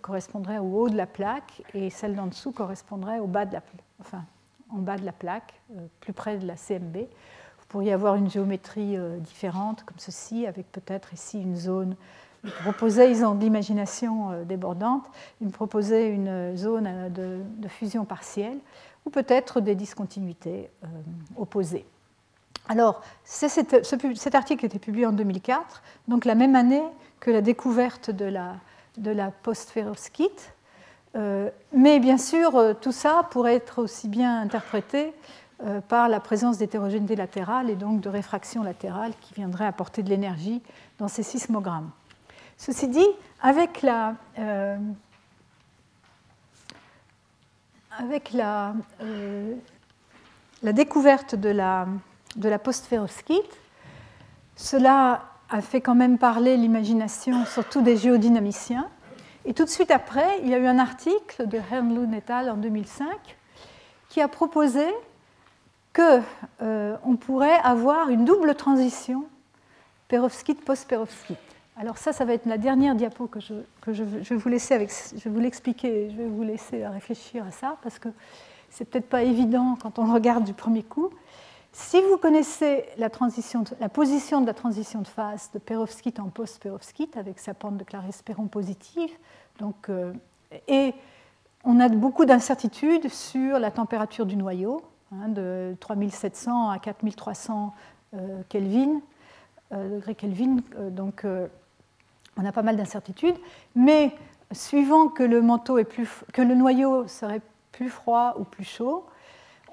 correspondrait 0.00 0.58
au 0.58 0.80
haut 0.80 0.88
de 0.88 0.96
la 0.96 1.06
plaque 1.06 1.62
et 1.74 1.90
celle 1.90 2.16
d'en 2.16 2.26
dessous 2.26 2.50
correspondrait 2.50 3.18
au 3.18 3.26
bas 3.26 3.44
de 3.44 3.52
la, 3.52 3.62
en 4.70 4.78
bas 4.78 4.96
de 4.96 5.04
la 5.04 5.12
plaque, 5.12 5.60
euh, 5.76 5.86
plus 6.00 6.12
près 6.12 6.38
de 6.38 6.46
la 6.46 6.56
CMB. 6.56 6.96
Vous 7.70 7.78
pourriez 7.78 7.92
avoir 7.92 8.16
une 8.16 8.28
géométrie 8.28 8.96
euh, 8.96 9.18
différente, 9.18 9.84
comme 9.84 10.00
ceci, 10.00 10.44
avec 10.44 10.72
peut-être 10.72 11.14
ici 11.14 11.40
une 11.40 11.54
zone. 11.54 11.94
Ils 12.42 12.50
proposaient, 12.50 13.08
ils 13.12 13.24
ont 13.24 13.36
de 13.36 13.40
l'imagination 13.40 14.32
euh, 14.32 14.42
débordante, 14.42 15.04
ils 15.40 15.46
me 15.46 15.52
proposaient 15.52 16.08
une 16.08 16.56
zone 16.56 17.12
de, 17.14 17.68
fusion 17.68 18.04
partielle, 18.04 18.58
ou 19.06 19.10
peut-être 19.10 19.60
des 19.60 19.76
discontinuités 19.76 20.68
opposées. 21.36 21.86
Alors, 22.68 23.02
cet 23.22 24.34
article 24.34 24.66
était 24.66 24.80
publié 24.80 25.06
en 25.06 25.12
2004, 25.12 25.80
donc 26.08 26.24
la 26.24 26.34
même 26.34 26.56
année 26.56 26.82
que 27.20 27.30
la 27.30 27.40
découverte 27.40 28.10
de 28.10 28.24
la, 28.24 28.56
de 28.98 29.12
la 29.12 29.30
post 29.30 29.70
euh, 31.16 31.50
mais 31.72 31.98
bien 31.98 32.18
sûr, 32.18 32.56
euh, 32.56 32.72
tout 32.74 32.92
ça 32.92 33.26
pourrait 33.30 33.56
être 33.56 33.82
aussi 33.82 34.08
bien 34.08 34.40
interprété 34.40 35.08
euh, 35.08 35.10
par 35.88 36.08
la 36.08 36.20
présence 36.20 36.58
d'hétérogénéité 36.58 37.16
latérale 37.16 37.70
et 37.70 37.76
donc 37.76 38.00
de 38.00 38.08
réfraction 38.08 38.62
latérale 38.62 39.12
qui 39.20 39.34
viendrait 39.34 39.66
apporter 39.66 40.02
de 40.02 40.08
l'énergie 40.08 40.62
dans 40.98 41.08
ces 41.08 41.22
sismogrammes. 41.22 41.90
Ceci 42.56 42.88
dit, 42.88 43.06
avec 43.42 43.82
la, 43.82 44.14
avec 47.98 48.32
la, 48.32 48.74
la 50.62 50.72
découverte 50.72 51.34
de 51.34 51.50
la, 51.50 51.86
de 52.36 52.48
la 52.48 52.58
Cela 54.56 55.22
a 55.50 55.60
fait 55.62 55.80
quand 55.80 55.94
même 55.94 56.18
parler 56.18 56.56
l'imagination, 56.56 57.44
surtout 57.44 57.82
des 57.82 57.96
géodynamiciens. 57.96 58.88
Et 59.44 59.54
tout 59.54 59.64
de 59.64 59.70
suite 59.70 59.90
après, 59.90 60.40
il 60.42 60.48
y 60.48 60.54
a 60.54 60.58
eu 60.58 60.66
un 60.66 60.78
article 60.78 61.48
de 61.48 61.58
Hernlund 61.72 62.14
et 62.14 62.30
al. 62.30 62.50
en 62.50 62.56
2005 62.56 63.06
qui 64.08 64.20
a 64.20 64.28
proposé 64.28 64.86
qu'on 65.94 66.22
euh, 66.62 66.96
pourrait 67.20 67.58
avoir 67.62 68.08
une 68.10 68.24
double 68.24 68.54
transition 68.54 69.24
perovskite 70.08 70.64
post-perovskite. 70.64 71.38
Alors 71.76 71.98
ça, 71.98 72.12
ça 72.12 72.24
va 72.24 72.34
être 72.34 72.46
la 72.46 72.58
dernière 72.58 72.94
diapo 72.94 73.26
que 73.26 73.40
je, 73.40 73.54
que 73.80 73.92
je, 73.92 74.04
vais 74.04 74.36
vous 74.36 74.48
laisser 74.48 74.74
avec, 74.74 74.90
je 74.90 75.22
vais 75.24 75.30
vous 75.30 75.40
l'expliquer, 75.40 76.10
je 76.10 76.16
vais 76.16 76.26
vous 76.26 76.42
laisser 76.42 76.86
réfléchir 76.86 77.46
à 77.46 77.50
ça 77.50 77.76
parce 77.82 77.98
que 77.98 78.08
c'est 78.68 78.84
peut-être 78.84 79.08
pas 79.08 79.22
évident 79.22 79.76
quand 79.80 79.98
on 79.98 80.06
le 80.06 80.12
regarde 80.12 80.44
du 80.44 80.52
premier 80.52 80.82
coup. 80.82 81.10
Si 81.72 82.00
vous 82.02 82.16
connaissez 82.16 82.84
la, 82.98 83.08
position 83.08 83.62
de 83.62 83.70
la 83.80 83.88
transition 84.54 85.00
de 85.00 85.06
phase 85.06 85.50
de 85.54 85.58
perovskite 85.58 86.18
en 86.18 86.28
post-perovskite 86.28 87.16
avec 87.16 87.38
sa 87.38 87.54
pente 87.54 87.76
de 87.76 87.84
Claris-Perron 87.84 88.48
positive, 88.48 89.10
donc, 89.58 89.88
euh, 89.88 90.12
et 90.66 90.94
on 91.62 91.78
a 91.78 91.88
beaucoup 91.88 92.24
d'incertitudes 92.24 93.08
sur 93.08 93.58
la 93.60 93.70
température 93.70 94.26
du 94.26 94.36
noyau, 94.36 94.82
hein, 95.12 95.28
de 95.28 95.76
3700 95.80 96.70
à 96.70 96.78
4300 96.78 97.74
euh, 98.14 98.42
Kelvin, 98.48 99.00
euh, 99.72 99.96
degrés 99.96 100.14
Kelvin, 100.14 100.56
donc 100.90 101.24
on 102.36 102.44
a 102.44 102.52
pas 102.52 102.62
mal 102.62 102.76
d'incertitudes, 102.76 103.36
mais 103.74 104.12
suivant 104.52 105.08
que 105.08 105.22
le, 105.22 105.42
manteau 105.42 105.78
est 105.78 105.84
plus, 105.84 106.08
que 106.32 106.42
le 106.42 106.54
noyau 106.54 107.06
serait 107.06 107.40
plus 107.72 107.88
froid 107.88 108.34
ou 108.38 108.44
plus 108.44 108.64
chaud, 108.64 109.06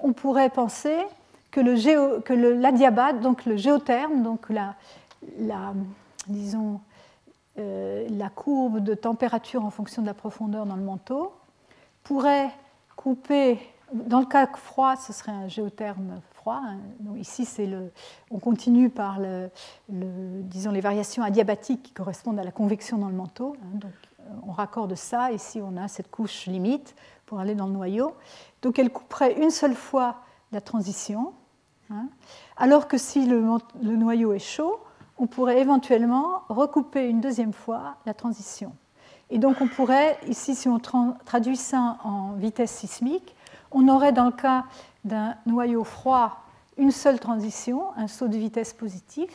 on 0.00 0.12
pourrait 0.12 0.50
penser 0.50 0.96
que, 1.50 1.60
le 1.60 1.76
géo, 1.76 2.20
que 2.20 2.32
le, 2.32 2.54
l'adiabat, 2.54 3.14
donc 3.14 3.44
le 3.44 3.56
géotherme, 3.56 4.22
donc 4.22 4.48
euh, 7.58 8.06
la 8.10 8.28
courbe 8.28 8.80
de 8.80 8.94
température 8.94 9.64
en 9.64 9.70
fonction 9.70 10.02
de 10.02 10.06
la 10.06 10.14
profondeur 10.14 10.66
dans 10.66 10.76
le 10.76 10.82
manteau, 10.82 11.32
pourrait 12.04 12.50
couper, 12.96 13.58
dans 13.92 14.20
le 14.20 14.26
cas 14.26 14.46
froid, 14.46 14.96
ce 14.96 15.12
serait 15.12 15.32
un 15.32 15.48
géotherme 15.48 16.20
froid. 16.34 16.60
Hein. 16.62 16.78
ici, 17.16 17.44
c'est 17.44 17.66
le, 17.66 17.92
on 18.30 18.38
continue 18.38 18.90
par 18.90 19.18
le, 19.18 19.50
disons, 19.88 20.72
les 20.72 20.80
variations 20.80 21.22
adiabatiques 21.22 21.82
qui 21.82 21.92
correspondent 21.92 22.38
à 22.38 22.44
la 22.44 22.52
convection 22.52 22.98
dans 22.98 23.08
le 23.08 23.14
manteau. 23.14 23.56
Hein. 23.62 23.78
donc, 23.78 23.92
on 24.46 24.52
raccorde 24.52 24.94
ça. 24.94 25.32
Ici, 25.32 25.60
on 25.62 25.76
a 25.76 25.88
cette 25.88 26.10
couche 26.10 26.46
limite 26.46 26.94
pour 27.24 27.40
aller 27.40 27.54
dans 27.54 27.66
le 27.66 27.72
noyau. 27.72 28.14
Donc, 28.62 28.78
elle 28.78 28.90
couperait 28.90 29.40
une 29.40 29.50
seule 29.50 29.74
fois 29.74 30.16
la 30.52 30.60
transition, 30.60 31.34
hein. 31.90 32.08
alors 32.56 32.88
que 32.88 32.96
si 32.96 33.26
le, 33.26 33.42
noyau 33.82 34.32
est 34.32 34.38
chaud, 34.38 34.80
on 35.18 35.26
pourrait 35.26 35.60
éventuellement 35.60 36.42
recouper 36.48 37.08
une 37.08 37.20
deuxième 37.20 37.52
fois 37.52 37.96
la 38.06 38.14
transition. 38.14 38.74
Et 39.30 39.38
donc 39.38 39.60
on 39.60 39.68
pourrait, 39.68 40.18
ici 40.26 40.54
si 40.54 40.68
on 40.68 40.78
traduit 40.78 41.56
ça 41.56 41.98
en 42.02 42.32
vitesse 42.32 42.70
sismique, 42.70 43.34
on 43.70 43.88
aurait 43.88 44.12
dans 44.12 44.26
le 44.26 44.32
cas 44.32 44.64
d'un 45.04 45.34
noyau 45.46 45.84
froid 45.84 46.44
une 46.76 46.90
seule 46.90 47.18
transition, 47.18 47.82
un 47.96 48.06
saut 48.06 48.28
de 48.28 48.36
vitesse 48.36 48.72
positif, 48.72 49.30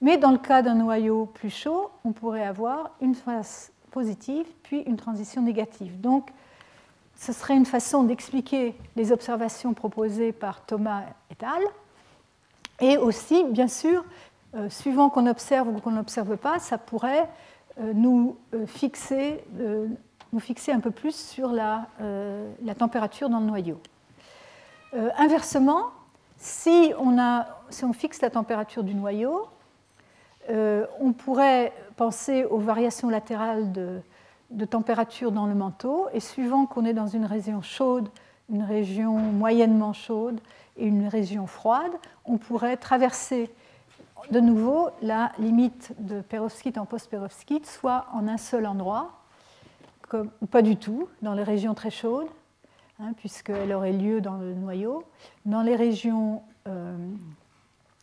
Mais 0.00 0.18
dans 0.18 0.32
le 0.32 0.38
cas 0.38 0.62
d'un 0.62 0.74
noyau 0.74 1.26
plus 1.26 1.50
chaud, 1.50 1.90
on 2.04 2.12
pourrait 2.12 2.44
avoir 2.44 2.90
une 3.00 3.14
phase 3.14 3.70
positive 3.92 4.46
puis 4.64 4.80
une 4.82 4.96
transition 4.96 5.42
négative. 5.42 6.00
Donc, 6.00 6.30
ce 7.16 7.32
serait 7.32 7.54
une 7.54 7.66
façon 7.66 8.02
d'expliquer 8.02 8.74
les 8.96 9.12
observations 9.12 9.74
proposées 9.74 10.32
par 10.32 10.64
Thomas 10.66 11.02
et 11.30 11.44
al. 11.44 11.62
Et 12.80 12.96
aussi, 12.96 13.44
bien 13.44 13.68
sûr, 13.68 14.04
euh, 14.56 14.68
suivant 14.68 15.08
qu'on 15.08 15.28
observe 15.28 15.68
ou 15.68 15.78
qu'on 15.78 15.92
n'observe 15.92 16.36
pas, 16.36 16.58
ça 16.58 16.78
pourrait 16.78 17.28
euh, 17.80 17.92
nous, 17.94 18.36
euh, 18.54 18.66
fixer, 18.66 19.44
nous 20.32 20.40
fixer 20.40 20.72
un 20.72 20.80
peu 20.80 20.90
plus 20.90 21.14
sur 21.14 21.52
la, 21.52 21.86
la 22.00 22.74
température 22.74 23.28
dans 23.28 23.40
le 23.40 23.46
noyau. 23.46 23.80
inversement, 25.16 25.90
si 26.38 26.92
on, 26.98 27.92
fixe 27.92 28.20
la 28.22 28.30
température 28.30 28.82
du 28.82 28.94
noyau, 28.94 29.46
on 30.48 31.12
pourrait 31.12 31.72
penser 31.96 32.44
aux 32.44 32.58
variations 32.58 33.10
latérales 33.10 33.72
de, 33.72 34.00
de, 34.50 34.64
température 34.64 35.32
dans 35.32 35.46
le 35.46 35.54
manteau, 35.54 36.08
et 36.12 36.20
suivant 36.20 36.66
qu'on 36.66 36.84
est 36.84 36.94
dans 36.94 37.06
une 37.06 37.26
région 37.26 37.62
chaude, 37.62 38.08
une 38.50 38.62
région 38.62 39.16
moyennement 39.16 39.92
chaude 39.92 40.40
et 40.76 40.86
une 40.86 41.08
région 41.08 41.46
froide, 41.46 41.92
on 42.24 42.38
pourrait 42.38 42.76
traverser 42.76 43.50
de 44.30 44.40
nouveau 44.40 44.90
la 45.00 45.32
limite 45.38 45.94
de 45.98 46.20
perovskite 46.20 46.78
en 46.78 46.86
post-perovskite, 46.86 47.66
soit 47.66 48.06
en 48.12 48.28
un 48.28 48.38
seul 48.38 48.66
endroit, 48.66 49.10
pas 50.50 50.62
du 50.62 50.76
tout, 50.76 51.08
dans 51.22 51.34
les 51.34 51.42
régions 51.42 51.74
très 51.74 51.90
chaudes, 51.90 52.28
hein, 53.00 53.12
puisqu'elle 53.16 53.72
aurait 53.72 53.92
lieu 53.92 54.20
dans 54.20 54.36
le 54.36 54.54
noyau, 54.54 55.04
dans 55.44 55.62
les 55.62 55.76
régions 55.76 56.42
euh, 56.68 56.96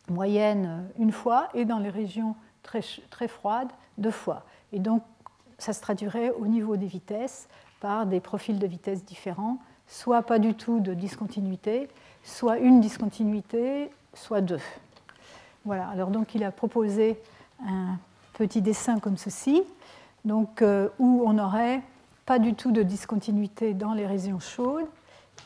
moyennes 0.08 0.88
une 0.98 1.12
fois, 1.12 1.48
et 1.54 1.64
dans 1.64 1.78
les 1.78 1.90
régions 1.90 2.34
très, 2.62 3.28
froides 3.28 3.70
deux 3.98 4.10
fois. 4.10 4.44
Et 4.72 4.78
donc, 4.78 5.02
ça 5.58 5.72
se 5.72 5.80
traduirait 5.80 6.30
au 6.30 6.46
niveau 6.46 6.76
des 6.76 6.86
vitesses 6.86 7.48
par 7.80 8.06
des 8.06 8.20
profils 8.20 8.58
de 8.58 8.66
vitesse 8.66 9.04
différents, 9.04 9.58
soit 9.86 10.22
pas 10.22 10.38
du 10.38 10.54
tout 10.54 10.80
de 10.80 10.94
discontinuité, 10.94 11.88
soit 12.22 12.58
une 12.58 12.80
discontinuité, 12.80 13.90
soit 14.14 14.40
deux. 14.40 14.60
Voilà, 15.64 15.88
alors 15.88 16.10
donc 16.10 16.34
il 16.34 16.44
a 16.44 16.50
proposé 16.50 17.20
un 17.66 17.98
petit 18.34 18.62
dessin 18.62 18.98
comme 18.98 19.16
ceci, 19.16 19.62
donc, 20.24 20.62
euh, 20.62 20.88
où 20.98 21.22
on 21.26 21.34
n'aurait 21.34 21.82
pas 22.30 22.38
du 22.38 22.54
tout 22.54 22.70
de 22.70 22.84
discontinuité 22.84 23.74
dans 23.74 23.92
les 23.92 24.06
régions 24.06 24.38
chaudes 24.38 24.86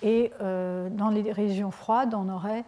et 0.03 0.31
euh, 0.43 0.91
dans 0.91 1.09
les 1.09 1.33
régions 1.33 1.71
froides, 1.71 2.13
on, 2.13 2.29
aurait, 2.29 2.63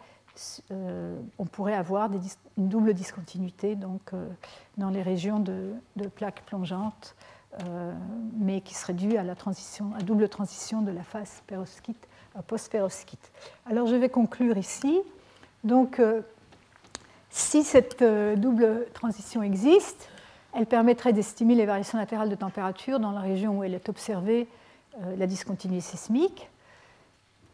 euh, 0.71 1.21
on 1.37 1.45
pourrait 1.45 1.75
avoir 1.75 2.09
une 2.57 2.69
double 2.71 2.95
discontinuité 2.95 3.75
donc, 3.77 4.13
dans 4.79 4.89
les 4.89 5.03
régions 5.03 5.39
de, 5.39 5.75
plaques 6.15 6.41
plongeantes, 6.47 7.15
mais 8.39 8.63
qui 8.63 8.73
serait 8.73 8.95
due 8.95 9.19
à 9.19 9.23
la 9.23 9.35
transition, 9.35 9.93
à 9.99 10.03
double 10.03 10.31
transition 10.31 10.81
de 10.81 10.93
la 10.93 11.03
phase 11.03 11.43
perovskite 11.47 12.09
à 12.35 12.41
post-perovskite. 12.41 13.31
Alors 13.67 13.87
je 13.87 13.97
vais 13.97 14.09
conclure 14.09 14.57
ici. 14.57 14.99
Donc, 15.63 16.01
si 17.37 17.65
cette 17.65 18.01
euh, 18.01 18.35
double 18.35 18.87
transition 18.95 19.43
existe, 19.43 20.09
elle 20.57 20.66
permettrait 20.66 21.12
d'estimer 21.12 21.55
les 21.55 21.66
variations 21.66 21.99
latérales 21.99 22.31
de 22.31 22.35
température 22.35 22.99
dans 22.99 23.12
la 23.12 23.20
région 23.20 23.59
où 23.59 23.65
elle 23.65 23.74
est 23.74 23.89
observée, 23.89 24.49
euh, 25.03 25.16
la 25.16 25.27
discontinuité 25.27 25.83
sismique. 25.83 26.49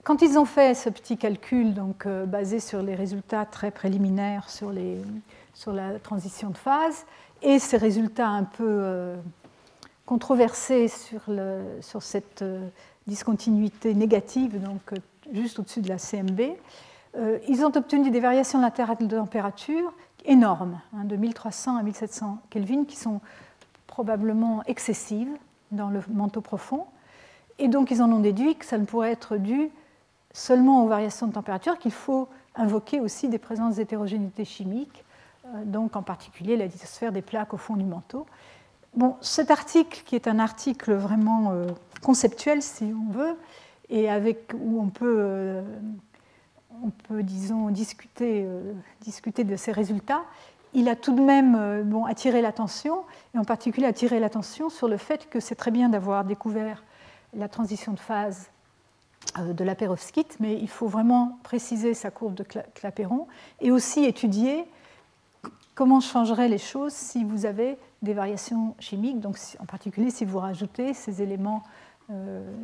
Quand 0.05 0.23
ils 0.23 0.39
ont 0.39 0.45
fait 0.45 0.74
ce 0.74 0.89
petit 0.89 1.16
calcul, 1.16 1.74
donc, 1.74 2.07
euh, 2.07 2.27
basé 2.27 2.61
sur 2.61 2.83
les 2.83 2.95
résultats 2.95 3.45
très 3.45 3.70
préliminaires 3.70 4.49
sur, 4.49 4.70
les, 4.70 4.99
sur, 5.55 5.73
la 5.73 5.99
transition 5.99 6.51
de 6.51 6.57
phase, 6.57 7.05
et 7.43 7.59
ces 7.59 7.77
résultats 7.77 8.29
un 8.29 8.45
peu 8.45 9.15
controversés 10.07 10.87
sur, 10.87 11.20
le, 11.27 11.61
sur 11.81 12.01
cette 12.01 12.45
discontinuité 13.09 13.95
négative, 13.95 14.62
donc 14.62 14.93
juste 15.33 15.59
au-dessus 15.59 15.81
de 15.81 15.89
la 15.89 15.99
CMB, 15.99 16.41
euh, 17.16 17.39
ils 17.49 17.65
ont 17.65 17.77
obtenu 17.77 18.11
des 18.11 18.20
variations 18.20 18.61
latérales 18.61 19.07
de 19.07 19.16
température 19.16 19.93
énormes, 20.24 20.81
hein, 20.94 21.05
de 21.05 21.16
1300 21.16 21.77
à 21.77 21.82
1700 21.82 22.39
Kelvin, 22.51 22.85
qui 22.85 22.97
sont 22.97 23.20
probablement 23.86 24.62
excessives 24.66 25.32
dans 25.70 25.89
le 25.89 26.01
manteau 26.11 26.40
profond. 26.40 26.86
Et 27.59 27.69
donc 27.69 27.90
ils 27.90 28.03
en 28.03 28.11
ont 28.11 28.20
déduit 28.20 28.57
que 28.57 28.65
ça 28.65 28.78
ne 28.78 28.85
pourrait 28.85 29.12
être 29.12 29.36
dû 29.36 29.70
seulement 30.32 30.85
aux 30.85 30.89
variations 30.89 31.27
de 31.27 31.32
température, 31.32 31.78
qu'il 31.78 31.93
faut 31.93 32.28
invoquer 32.55 33.01
aussi 33.01 33.28
des 33.28 33.39
présences 33.39 33.77
d'hétérogénéité 33.77 34.44
chimique, 34.44 35.05
euh, 35.47 35.65
donc 35.65 35.97
en 35.97 36.03
particulier 36.03 36.57
la 36.57 36.66
lithosphère 36.66 37.12
des 37.12 37.23
plaques 37.23 37.53
au 37.55 37.59
fond 37.59 37.77
du 37.77 37.85
manteau. 37.85 38.27
Bon, 38.94 39.16
cet 39.20 39.51
article, 39.51 40.03
qui 40.05 40.15
est 40.16 40.27
un 40.28 40.39
article 40.39 40.93
vraiment 40.94 41.53
euh, 41.53 41.66
conceptuel, 42.03 42.62
si 42.62 42.85
on 42.85 43.11
veut, 43.12 43.36
et 43.89 44.11
avec, 44.11 44.53
où 44.55 44.81
on 44.81 44.89
peut 44.89 45.62
on 46.83 46.91
peut, 46.91 47.23
disons, 47.23 47.71
discuter, 47.71 48.45
euh, 48.45 48.73
discuter 49.01 49.45
de 49.45 49.57
ces 49.57 49.73
résultats, 49.73 50.23
il 50.75 50.89
a 50.89 50.97
tout 50.97 51.15
de 51.15 51.21
même 51.21 51.55
euh, 51.59 51.83
bon, 51.83 52.05
attiré 52.05 52.43
l'attention, 52.43 53.03
et 53.35 53.39
en 53.39 53.45
particulier 53.45 53.87
attiré 53.87 54.21
l'attention 54.21 54.71
sur 54.71 54.89
le 54.89 54.97
fait 54.97 55.29
que 55.29 55.41
c'est 55.41 55.55
très 55.55 55.71
bien 55.71 55.89
d'avoir 55.89 56.25
découvert 56.25 56.83
la 57.35 57.49
transition 57.49 57.93
de 57.93 58.01
phase 58.01 58.51
euh, 59.39 59.53
de 59.53 59.65
la 59.65 59.75
perovskite, 59.75 60.37
mais 60.41 60.59
il 60.59 60.69
faut 60.69 60.89
vraiment 60.89 61.39
préciser 61.43 61.95
sa 61.95 62.11
courbe 62.11 62.35
de 62.35 62.45
Clapeyron 62.75 63.27
et 63.61 63.71
aussi 63.71 64.05
étudier 64.05 64.65
comment 65.75 66.01
changeraient 66.01 66.49
les 66.49 66.59
choses 66.59 66.93
si 66.93 67.25
vous 67.25 67.47
avez 67.47 67.79
des 68.03 68.15
variations 68.15 68.75
chimiques, 68.79 69.21
donc 69.21 69.39
en 69.59 69.65
particulier 69.67 70.11
si 70.11 70.25
vous 70.25 70.39
rajoutez 70.39 70.93
ces 70.93 71.23
éléments 71.23 71.63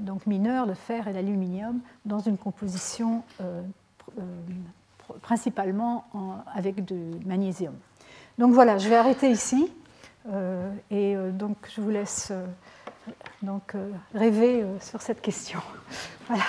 donc 0.01 0.27
mineurs, 0.27 0.66
le 0.66 0.74
fer 0.74 1.09
et 1.09 1.12
l'aluminium, 1.15 1.81
dans 2.05 2.19
une 2.19 2.36
composition 2.36 3.23
principalement 5.22 6.05
avec 6.55 6.85
du 6.85 6.94
magnésium. 7.24 7.74
Donc 8.39 8.52
voilà, 8.52 8.78
je 8.78 8.89
vais 8.89 8.97
arrêter 8.97 9.30
ici 9.30 9.70
euh, 10.32 10.70
et 10.90 11.16
euh, 11.16 11.30
donc 11.30 11.56
je 11.74 11.80
vous 11.80 11.90
laisse 11.90 12.32
donc, 13.43 13.74
rêver 14.14 14.64
sur 14.80 15.02
cette 15.02 15.20
question. 15.20 15.60
Voilà. 16.28 16.44